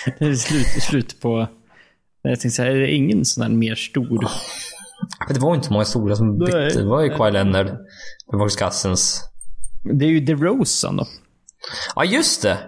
Det 0.18 0.24
är 0.24 0.34
slut, 0.34 0.66
slut 0.66 1.20
på... 1.20 1.48
Jag 2.22 2.40
tänkte 2.40 2.56
säga, 2.56 2.72
är 2.72 2.76
det 2.76 2.90
ingen 2.90 3.24
sån 3.24 3.42
här 3.42 3.50
mer 3.50 3.74
stor? 3.74 4.28
Det 5.28 5.40
var 5.40 5.54
inte 5.54 5.66
så 5.66 5.72
många 5.72 5.84
stora 5.84 6.16
som 6.16 6.38
bytte. 6.38 6.68
Det 6.68 6.84
var 6.84 7.02
ju 7.02 7.10
Kawhi 7.10 7.32
Leonard, 7.32 7.76
Marcus 8.32 8.56
Cousins. 8.56 9.20
Det 9.82 10.04
är 10.04 10.08
ju 10.08 10.20
DeRozan 10.20 10.96
då. 10.96 11.06
Ja, 11.96 12.04
just 12.04 12.42
det. 12.42 12.58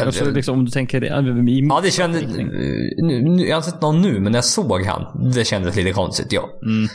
Alltså, 0.00 0.30
liksom, 0.30 0.58
om 0.58 0.64
du 0.64 0.70
tänker 0.70 1.00
det. 1.00 1.06
I, 1.50 1.66
Ja, 1.68 1.80
det 1.82 1.90
kändes... 1.90 2.22
Nu, 2.22 3.22
nu, 3.22 3.46
jag 3.46 3.56
har 3.56 3.60
inte 3.60 3.70
sett 3.70 3.80
någon 3.82 4.02
nu, 4.02 4.20
men 4.20 4.32
när 4.32 4.36
jag 4.36 4.44
såg 4.44 4.82
han, 4.82 5.30
det 5.32 5.44
kändes 5.44 5.76
lite 5.76 5.92
konstigt, 5.92 6.32
ja. 6.32 6.48
Mm. 6.66 6.88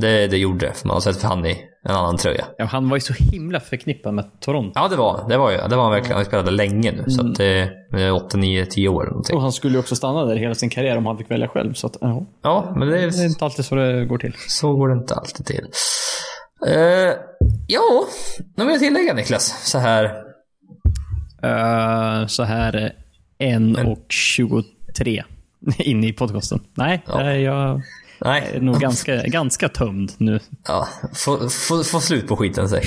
Det, 0.00 0.26
det 0.26 0.38
gjorde 0.38 0.72
för 0.72 0.88
man 0.88 0.94
har 0.94 1.00
sett 1.00 1.16
för 1.16 1.28
han 1.28 1.46
i 1.46 1.58
en 1.88 1.94
annan 1.94 2.16
tröja. 2.16 2.44
Ja, 2.58 2.64
han 2.64 2.88
var 2.88 2.96
ju 2.96 3.00
så 3.00 3.12
himla 3.12 3.60
förknippad 3.60 4.14
med 4.14 4.40
Toronto. 4.40 4.72
Ja, 4.74 4.88
det 4.88 4.96
var 4.96 5.28
det. 5.28 5.36
Var 5.36 5.50
ju, 5.50 5.56
det 5.56 5.76
var 5.76 5.82
han 5.82 5.92
verkligen. 5.92 6.16
Han 6.16 6.24
spelade 6.24 6.50
länge 6.50 6.92
nu, 6.92 7.04
så 7.10 7.20
att 7.26 7.36
det 7.36 7.70
är 7.92 8.12
8, 8.12 8.36
9, 8.36 8.66
10 8.66 8.88
år 8.88 9.04
någonting. 9.04 9.36
Och 9.36 9.42
han 9.42 9.52
skulle 9.52 9.74
ju 9.74 9.78
också 9.78 9.96
stanna 9.96 10.24
där 10.24 10.36
hela 10.36 10.54
sin 10.54 10.70
karriär 10.70 10.96
om 10.96 11.06
han 11.06 11.18
fick 11.18 11.30
välja 11.30 11.48
själv. 11.48 11.74
Så 11.74 11.86
att, 11.86 11.96
ja. 12.00 12.26
Ja, 12.42 12.72
men 12.76 12.88
det 12.88 12.94
Det 12.94 13.02
är 13.02 13.22
är, 13.22 13.26
inte 13.26 13.44
alltid 13.44 13.64
så 13.64 13.74
det 13.74 14.04
går 14.04 14.18
till. 14.18 14.34
så 14.48 14.76
går 14.76 14.88
det 14.88 14.94
inte 14.94 15.14
alltid 15.14 15.46
till. 15.46 15.66
Uh, 16.68 17.12
ja, 17.66 18.04
något 18.56 18.66
mer 18.66 18.74
att 18.74 18.80
tillägga 18.80 19.14
Niklas? 19.14 19.70
Så 19.70 19.78
här. 19.78 20.23
Uh, 21.44 22.26
så 22.26 22.42
här 22.42 22.92
eh, 23.38 23.48
en 23.48 23.76
och 23.76 24.04
23 24.08 25.22
inne 25.78 26.06
i 26.08 26.12
podcasten. 26.12 26.60
Nej, 26.74 27.02
Ja. 27.06 27.20
eh, 27.20 27.36
jag 27.36 27.70
är 27.70 27.80
Nej, 28.20 28.58
nog 28.60 28.80
ganska, 28.80 29.22
ganska 29.22 29.68
tömd 29.68 30.12
nu. 30.18 30.40
ja, 30.68 30.88
få, 31.14 31.48
få, 31.48 31.84
få 31.84 32.00
slut 32.00 32.28
på 32.28 32.36
skiten 32.36 32.68
säg. 32.68 32.82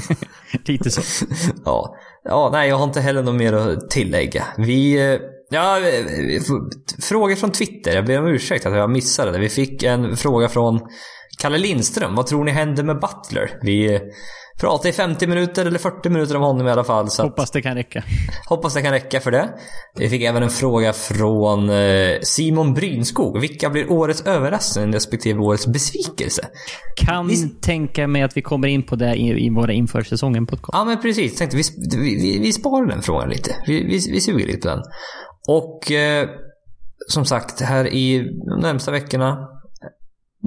Lite 0.64 0.90
så. 0.90 1.26
Ja. 1.64 1.96
ja, 2.24 2.48
nej 2.52 2.68
jag 2.68 2.76
har 2.76 2.84
inte 2.84 3.00
heller 3.00 3.22
något 3.22 3.34
mer 3.34 3.52
att 3.52 3.90
tillägga. 3.90 4.44
Vi, 4.58 5.12
eh, 5.12 5.20
ja, 5.50 5.78
eh, 5.80 6.40
frågor 7.02 7.34
från 7.36 7.50
Twitter. 7.52 7.94
Jag 7.94 8.06
ber 8.06 8.18
om 8.18 8.26
ursäkt 8.26 8.66
att 8.66 8.76
jag 8.76 8.90
missade 8.90 9.32
det. 9.32 9.38
Vi 9.38 9.48
fick 9.48 9.82
en 9.82 10.16
fråga 10.16 10.48
från 10.48 10.80
Kalle 11.38 11.58
Lindström. 11.58 12.14
Vad 12.14 12.26
tror 12.26 12.44
ni 12.44 12.50
händer 12.50 12.82
med 12.84 13.00
Butler? 13.00 13.50
Vi 13.62 14.00
pratade 14.60 14.88
i 14.88 14.92
50 14.92 15.26
minuter 15.26 15.66
eller 15.66 15.78
40 15.78 16.08
minuter 16.08 16.36
om 16.36 16.42
honom 16.42 16.66
i 16.66 16.70
alla 16.70 16.84
fall. 16.84 17.10
Så 17.10 17.22
Hoppas 17.22 17.50
det 17.50 17.62
kan 17.62 17.74
räcka. 17.74 18.04
hoppas 18.48 18.74
det 18.74 18.82
kan 18.82 18.92
räcka 18.92 19.20
för 19.20 19.30
det. 19.30 19.48
Vi 19.98 20.08
fick 20.08 20.22
även 20.22 20.42
en 20.42 20.50
fråga 20.50 20.92
från 20.92 21.70
eh, 21.70 22.18
Simon 22.22 22.74
Brynskog. 22.74 23.40
Vilka 23.40 23.70
blir 23.70 23.92
årets 23.92 24.26
överraskning 24.26 24.92
respektive 24.92 25.40
årets 25.40 25.66
besvikelse? 25.66 26.48
Kan 26.96 27.50
tänka 27.60 28.06
mig 28.06 28.22
att 28.22 28.36
vi 28.36 28.42
kommer 28.42 28.68
in 28.68 28.82
på 28.82 28.96
det 28.96 29.14
i, 29.14 29.46
i 29.46 29.50
våra 29.50 29.72
inför 29.72 30.02
säsongen 30.02 30.46
podcast. 30.46 30.70
Ja 30.72 30.84
men 30.84 31.00
precis, 31.02 31.36
tänkte 31.36 31.56
vi, 31.56 31.62
vi, 31.96 32.14
vi, 32.14 32.38
vi 32.38 32.52
sparar 32.52 32.86
den 32.86 33.02
frågan 33.02 33.28
lite. 33.28 33.50
Vi, 33.66 33.84
vi, 33.84 34.12
vi 34.12 34.20
suger 34.20 34.46
lite 34.46 34.68
på 34.68 34.68
den. 34.68 34.82
Och 35.48 35.92
eh, 35.92 36.28
som 37.08 37.24
sagt, 37.24 37.60
här 37.60 37.86
i 37.86 38.18
de 38.48 38.60
närmsta 38.60 38.90
veckorna 38.90 39.48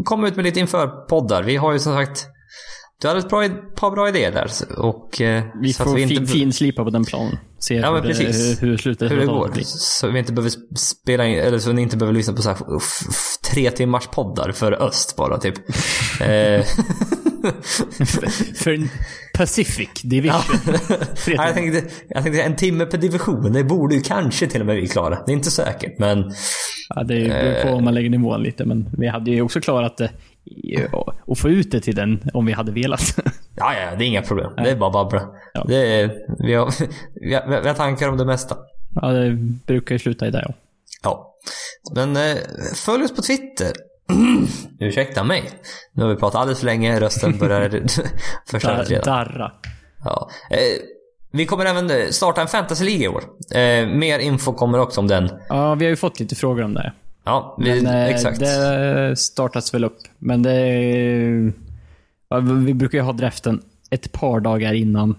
kommer 0.06 0.27
ut 0.27 0.36
med 0.36 0.45
lite 0.45 0.60
inför-poddar. 0.60 1.44
Vi 1.44 1.56
har 1.56 1.73
ju 1.73 1.80
som 1.80 1.94
sagt 1.94 2.27
du 3.01 3.07
hade 3.07 3.19
ett 3.19 3.30
bra, 3.30 3.49
par 3.76 3.91
bra 3.91 4.09
idéer 4.09 4.31
där. 4.31 4.51
Och, 4.80 5.21
eh, 5.21 5.43
Vi 5.61 5.73
så 5.73 5.84
får 5.84 5.95
vi 5.95 6.01
inte, 6.01 6.31
finslipa 6.34 6.84
på 6.84 6.89
den 6.89 7.05
planen. 7.05 7.38
Se 7.59 7.76
Ja, 7.76 7.93
hur, 7.95 8.01
precis. 8.01 8.61
hur, 8.63 8.67
hur 8.67 8.77
slutet 8.77 9.11
hur 9.11 9.17
det 9.17 9.26
går. 9.26 9.49
blir. 9.49 9.63
Så 9.65 10.07
vi 10.07 10.19
inte 10.19 10.34
behöver 10.34 10.51
spela 10.77 11.26
in, 11.26 11.39
eller 11.39 11.59
så 11.59 11.71
ni 11.71 11.81
inte 11.81 11.97
behöver 11.97 12.17
lyssna 12.17 12.34
på 12.34 12.41
så 12.41 12.49
här 12.49 12.55
f- 12.77 13.05
f- 13.09 13.38
tre 13.53 13.71
timmars 13.71 14.07
poddar 14.07 14.51
för 14.51 14.71
öst 14.84 15.15
bara 15.15 15.38
typ. 15.38 15.55
För 18.63 18.87
Pacific 19.37 19.89
Division. 20.03 20.57
Ja, 21.27 21.45
jag, 21.45 21.53
tänkte, 21.53 21.83
jag 22.07 22.23
tänkte 22.23 22.41
en 22.41 22.55
timme 22.55 22.85
per 22.85 22.97
division, 22.97 23.53
det 23.53 23.63
borde 23.63 23.95
ju 23.95 24.01
kanske 24.01 24.47
till 24.47 24.61
och 24.61 24.67
med 24.67 24.75
vi 24.75 24.87
klara. 24.87 25.23
Det 25.25 25.31
är 25.31 25.35
inte 25.35 25.51
säkert, 25.51 25.99
men 25.99 26.33
Ja, 26.95 27.03
det 27.03 27.27
beror 27.27 27.63
på 27.63 27.77
om 27.77 27.83
man 27.83 27.93
lägger 27.93 28.09
nivån 28.09 28.43
lite, 28.43 28.65
men 28.65 28.89
vi 28.97 29.07
hade 29.07 29.31
ju 29.31 29.41
också 29.41 29.61
klarat 29.61 29.97
det 29.97 30.11
och 31.25 31.37
få 31.37 31.49
ut 31.49 31.71
det 31.71 31.81
till 31.81 31.95
den 31.95 32.29
om 32.33 32.45
vi 32.45 32.51
hade 32.53 32.71
velat. 32.71 33.19
ja, 33.55 33.73
ja, 33.73 33.95
det 33.95 34.03
är 34.03 34.07
inga 34.07 34.21
problem. 34.21 34.51
Det 34.55 34.69
är 34.69 34.75
bara 34.75 34.89
babbla. 34.91 35.27
Ja. 35.53 35.65
Det 35.67 36.01
är, 36.01 36.11
vi, 36.39 36.53
har, 36.53 36.73
vi, 37.21 37.33
har, 37.33 37.61
vi 37.61 37.67
har 37.67 37.75
tankar 37.75 38.09
om 38.09 38.17
det 38.17 38.25
mesta. 38.25 38.57
Ja, 38.95 39.07
det 39.07 39.31
brukar 39.67 39.95
ju 39.95 39.99
sluta 39.99 40.27
i 40.27 40.31
det, 40.31 40.43
ja. 40.47 40.53
Ja. 41.03 41.35
Men 41.95 42.17
eh, 42.17 42.37
följ 42.75 43.03
oss 43.03 43.15
på 43.15 43.21
Twitter. 43.21 43.71
Ursäkta 44.80 45.23
mig. 45.23 45.49
Nu 45.94 46.03
har 46.03 46.10
vi 46.10 46.15
pratat 46.15 46.41
alldeles 46.41 46.60
för 46.60 46.65
länge, 46.65 46.99
rösten 46.99 47.38
börjar 47.38 47.69
förstöras 48.48 48.88
Dar, 48.90 48.95
redan. 48.95 49.03
darra. 49.06 49.52
Ja. 50.06 50.30
Eh, 50.49 50.57
vi 51.31 51.45
kommer 51.45 51.65
även 51.65 51.90
eh, 51.90 52.07
starta 52.10 52.41
en 52.41 52.48
fantasyliga 52.48 53.06
i 53.06 53.07
år. 53.07 53.23
Eh, 53.56 53.88
mer 53.88 54.19
info 54.19 54.53
kommer 54.53 54.80
också 54.80 55.02
om 55.02 55.07
den. 55.07 55.30
Ja, 55.49 55.76
vi 55.76 55.86
har 55.86 55.90
ju 55.90 55.95
fått 55.95 56.19
lite 56.19 56.36
frågor 56.36 56.64
om 56.64 56.73
det. 56.73 56.94
Ja, 57.23 57.56
vi, 57.60 57.81
Men, 57.81 57.95
eh, 57.95 58.07
exakt. 58.07 58.40
Det 58.40 59.15
startas 59.18 59.73
väl 59.73 59.84
upp. 59.84 59.98
Men 60.18 60.44
det... 60.44 61.53
Vi 62.65 62.73
brukar 62.73 62.98
ju 62.98 63.03
ha 63.03 63.14
draften 63.14 63.61
ett 63.90 64.11
par 64.11 64.40
dagar 64.40 64.73
innan 64.73 65.15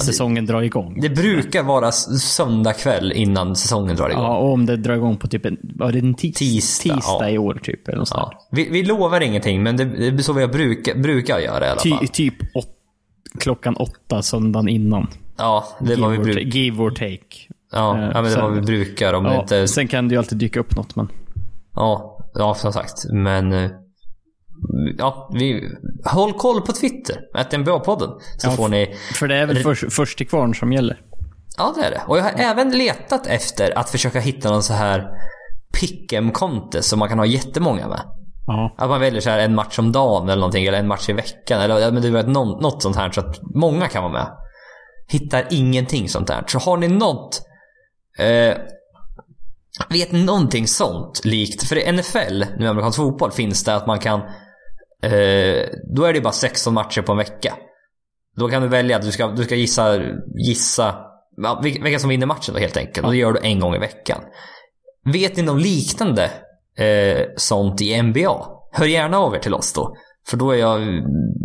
säsongen 0.00 0.46
drar 0.46 0.62
igång. 0.62 0.98
Det 1.00 1.08
brukar 1.10 1.62
vara 1.62 1.92
söndag 1.92 2.72
kväll 2.72 3.12
innan 3.12 3.56
säsongen 3.56 3.96
drar 3.96 4.10
igång. 4.10 4.22
Ja, 4.22 4.36
och 4.38 4.52
om 4.52 4.66
det 4.66 4.76
drar 4.76 4.94
igång 4.94 5.16
på 5.16 5.28
typ 5.28 5.46
en, 5.46 5.56
var 5.62 5.92
det 5.92 5.98
en 5.98 6.14
tis, 6.14 6.34
Tisdag, 6.38 6.94
tisdag 6.94 7.18
ja. 7.20 7.28
i 7.30 7.38
år 7.38 7.60
typ. 7.62 7.88
Eller. 7.88 8.04
Ja. 8.10 8.32
Vi, 8.50 8.68
vi 8.70 8.82
lovar 8.82 9.20
ingenting, 9.20 9.62
men 9.62 9.76
det, 9.76 9.84
det 9.84 10.06
är 10.06 10.18
så 10.18 10.32
vi 10.32 10.46
brukar, 10.48 10.94
brukar 10.94 11.38
göra 11.38 11.66
i 11.66 11.68
alla 11.70 11.80
Ty, 11.80 11.90
fall. 11.90 12.08
typ 12.08 12.34
åt, 12.56 12.68
klockan 13.40 13.76
åtta 13.76 14.22
söndagen 14.22 14.68
innan. 14.68 15.06
Ja, 15.36 15.68
det 15.80 15.96
vad 15.96 16.10
vi 16.10 16.18
brukar. 16.18 16.40
give 16.40 16.82
or 16.82 16.90
take. 16.90 17.18
Ja, 17.72 17.96
Eh, 17.98 18.02
ja, 18.04 18.22
men 18.22 18.24
det 18.24 18.30
är 18.38 18.42
vad 18.42 18.50
vi 18.50 18.56
sen- 18.56 18.64
brukar. 18.66 19.14
Om 19.14 19.24
Ja, 19.24 19.40
inte... 19.40 19.68
Sen 19.68 19.88
kan 19.88 20.08
det 20.08 20.12
ju 20.14 20.18
alltid 20.18 20.38
dyka 20.38 20.60
upp 20.60 20.76
något, 20.76 20.96
men... 20.96 21.08
Ja, 21.74 22.18
ja, 22.34 22.54
som 22.54 22.72
sagt. 22.72 23.04
Men... 23.12 23.70
Ja, 24.98 25.30
vi... 25.32 25.70
Håll 26.04 26.32
koll 26.32 26.60
på 26.60 26.72
Twitter. 26.72 27.20
Att 27.34 27.52
NBA-podden. 27.52 28.10
Så 28.36 28.46
Ja, 28.46 28.50
får 28.50 28.68
ni... 28.68 28.94
För 29.14 29.28
det 29.28 29.36
är 29.36 29.46
väl 29.46 29.62
först, 29.62 29.92
först 29.92 30.18
till 30.18 30.28
kvarn 30.28 30.54
som 30.54 30.72
gäller. 30.72 31.00
Ja, 31.58 31.72
det 31.76 31.84
är 31.84 31.90
det. 31.90 32.02
Och 32.06 32.18
jag 32.18 32.22
har 32.22 32.32
även 32.36 32.70
letat 32.70 33.26
efter 33.26 33.78
att 33.78 33.90
försöka 33.90 34.20
hitta 34.20 34.50
någon 34.50 34.62
så 34.62 34.72
här 34.72 35.08
pick'em 35.80 36.32
contest 36.32 36.88
som 36.88 36.98
man 36.98 37.08
kan 37.08 37.18
ha 37.18 37.26
jättemånga 37.26 37.88
med. 37.88 38.00
Ja. 38.46 38.74
Att 38.78 38.88
man 38.88 39.00
väljer 39.00 39.20
så 39.20 39.30
här 39.30 39.38
en 39.38 39.54
match 39.54 39.78
om 39.78 39.92
dagen 39.92 40.28
eller 40.28 40.40
någonting, 40.40 40.66
eller 40.66 40.78
en 40.78 40.88
match 40.88 41.08
i 41.08 41.12
veckan. 41.12 41.60
Eller 41.60 41.78
ja, 41.78 41.90
men 41.90 42.02
du 42.02 42.10
vet, 42.10 42.28
någon, 42.28 42.62
något 42.62 42.82
sånt 42.82 42.96
här 42.96 43.10
så 43.10 43.20
att 43.20 43.40
många 43.54 43.88
kan 43.88 44.02
vara 44.02 44.12
med. 44.12 44.26
Hittar 45.08 45.44
ingenting 45.50 46.08
sånt 46.08 46.26
där. 46.26 46.44
Så 46.46 46.58
har 46.58 46.76
ni 46.76 46.88
något... 46.88 47.42
Eh, 48.18 48.56
vet 49.88 50.12
någonting 50.12 50.66
sånt 50.66 51.24
likt? 51.24 51.68
För 51.68 51.76
i 51.78 51.92
NFL, 51.92 52.44
nu 52.58 52.68
amerikansk 52.68 52.96
fotboll, 52.96 53.32
finns 53.32 53.64
det 53.64 53.74
att 53.74 53.86
man 53.86 53.98
kan... 53.98 54.20
Eh, 55.02 55.68
då 55.94 56.04
är 56.04 56.12
det 56.12 56.20
bara 56.20 56.32
16 56.32 56.74
matcher 56.74 57.02
på 57.02 57.12
en 57.12 57.18
vecka. 57.18 57.54
Då 58.36 58.48
kan 58.48 58.62
du 58.62 58.68
välja 58.68 58.96
att 58.96 59.02
du 59.02 59.12
ska, 59.12 59.28
du 59.28 59.44
ska 59.44 59.54
gissa, 59.54 60.00
gissa 60.46 60.94
vilka 61.62 61.98
som 61.98 62.10
vinner 62.10 62.26
matchen 62.26 62.54
då 62.54 62.60
helt 62.60 62.76
enkelt. 62.76 63.06
Och 63.06 63.12
det 63.12 63.18
gör 63.18 63.32
du 63.32 63.40
en 63.42 63.60
gång 63.60 63.74
i 63.74 63.78
veckan. 63.78 64.20
Vet 65.04 65.36
ni 65.36 65.42
något 65.42 65.62
liknande 65.62 66.30
eh, 66.78 67.26
sånt 67.36 67.80
i 67.80 68.02
NBA? 68.02 68.46
Hör 68.72 68.86
gärna 68.86 69.18
av 69.18 69.34
er 69.34 69.38
till 69.38 69.54
oss 69.54 69.72
då. 69.72 69.96
För 70.28 70.36
då 70.36 70.50
är 70.50 70.56
jag... 70.56 70.80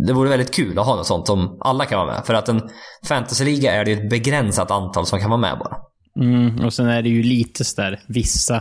Det 0.06 0.12
vore 0.12 0.30
väldigt 0.30 0.54
kul 0.54 0.78
att 0.78 0.86
ha 0.86 0.96
något 0.96 1.06
sånt 1.06 1.26
som 1.26 1.58
alla 1.60 1.84
kan 1.84 1.98
vara 1.98 2.14
med. 2.14 2.26
För 2.26 2.34
att 2.34 2.48
en 2.48 2.70
fantasyliga 3.06 3.72
är 3.72 3.84
det 3.84 3.92
ett 3.92 4.10
begränsat 4.10 4.70
antal 4.70 5.06
som 5.06 5.20
kan 5.20 5.30
vara 5.30 5.40
med 5.40 5.58
bara. 5.58 5.76
Mm, 6.20 6.64
och 6.64 6.74
sen 6.74 6.86
är 6.86 7.02
det 7.02 7.08
ju 7.08 7.22
lite 7.22 7.64
sådär, 7.64 8.00
vissa 8.08 8.56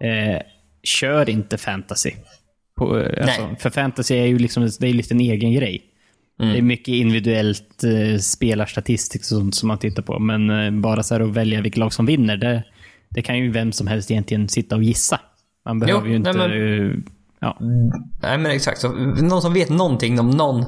eh, 0.00 0.42
kör 0.82 1.28
inte 1.30 1.58
fantasy. 1.58 2.12
På, 2.76 2.98
eh, 2.98 3.22
alltså, 3.26 3.46
Nej. 3.46 3.56
för 3.58 3.70
fantasy 3.70 4.14
är 4.14 4.26
ju 4.26 4.38
liksom, 4.38 4.70
det 4.80 4.86
är 4.86 4.92
lite 4.92 5.14
en 5.14 5.20
egen 5.20 5.52
grej. 5.52 5.82
Mm. 6.40 6.52
Det 6.52 6.58
är 6.58 6.62
mycket 6.62 6.88
individuellt 6.88 7.84
eh, 7.84 8.18
spelarstatistik 8.18 9.20
och 9.20 9.24
sånt 9.24 9.54
som 9.54 9.68
man 9.68 9.78
tittar 9.78 10.02
på. 10.02 10.18
Men 10.18 10.50
eh, 10.50 10.70
bara 10.70 11.02
så 11.02 11.14
här 11.14 11.20
att 11.20 11.30
välja 11.30 11.60
vilket 11.60 11.78
lag 11.78 11.92
som 11.92 12.06
vinner, 12.06 12.36
det, 12.36 12.62
det 13.10 13.22
kan 13.22 13.38
ju 13.38 13.50
vem 13.50 13.72
som 13.72 13.86
helst 13.86 14.10
egentligen 14.10 14.48
sitta 14.48 14.76
och 14.76 14.82
gissa. 14.82 15.20
Man 15.64 15.78
behöver 15.78 16.08
ju 16.08 16.18
nej, 16.18 16.30
inte... 16.30 16.32
men- 16.32 16.90
eh, 16.90 16.96
ja. 17.40 17.58
Nej 18.22 18.38
men 18.38 18.46
exakt. 18.46 18.80
Så, 18.80 18.92
någon 19.22 19.42
som 19.42 19.54
vet 19.54 19.68
någonting 19.68 20.20
om 20.20 20.30
någon 20.30 20.64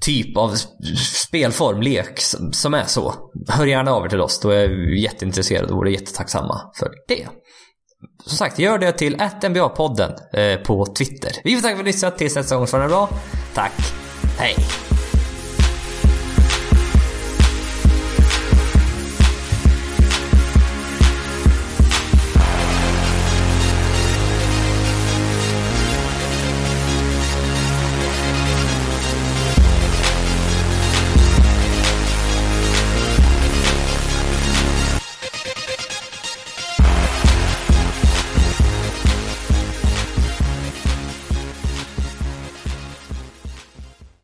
typ 0.00 0.36
av 0.36 0.54
sp- 0.54 0.96
spelform, 0.96 1.82
lek 1.82 2.20
som, 2.20 2.52
som 2.52 2.74
är 2.74 2.84
så. 2.84 3.14
Hör 3.48 3.66
gärna 3.66 3.90
av 3.90 4.04
er 4.04 4.08
till 4.08 4.20
oss. 4.20 4.40
Då 4.40 4.50
är 4.50 4.68
vi 4.68 5.02
jätteintresserade 5.02 5.68
och 5.72 5.76
vore 5.76 5.90
jättetacksamma 5.90 6.60
för 6.78 6.90
det 7.08 7.26
som 8.26 8.36
sagt, 8.36 8.58
gör 8.58 8.78
det 8.78 8.92
till 8.92 9.16
NBA-podden 9.16 10.12
eh, 10.32 10.56
på 10.60 10.86
Twitter. 10.86 11.32
Vi 11.44 11.54
får 11.54 11.62
tacka 11.62 11.74
för 11.74 11.80
att 11.80 11.84
ni 11.84 11.92
lyssnat. 11.92 12.18
Tills 12.18 12.36
nästa 12.36 12.56
gång. 12.56 12.66
Ha 12.72 12.78
det 12.78 12.88
bra. 12.88 13.08
Tack. 13.54 13.72
Hej. 14.38 14.56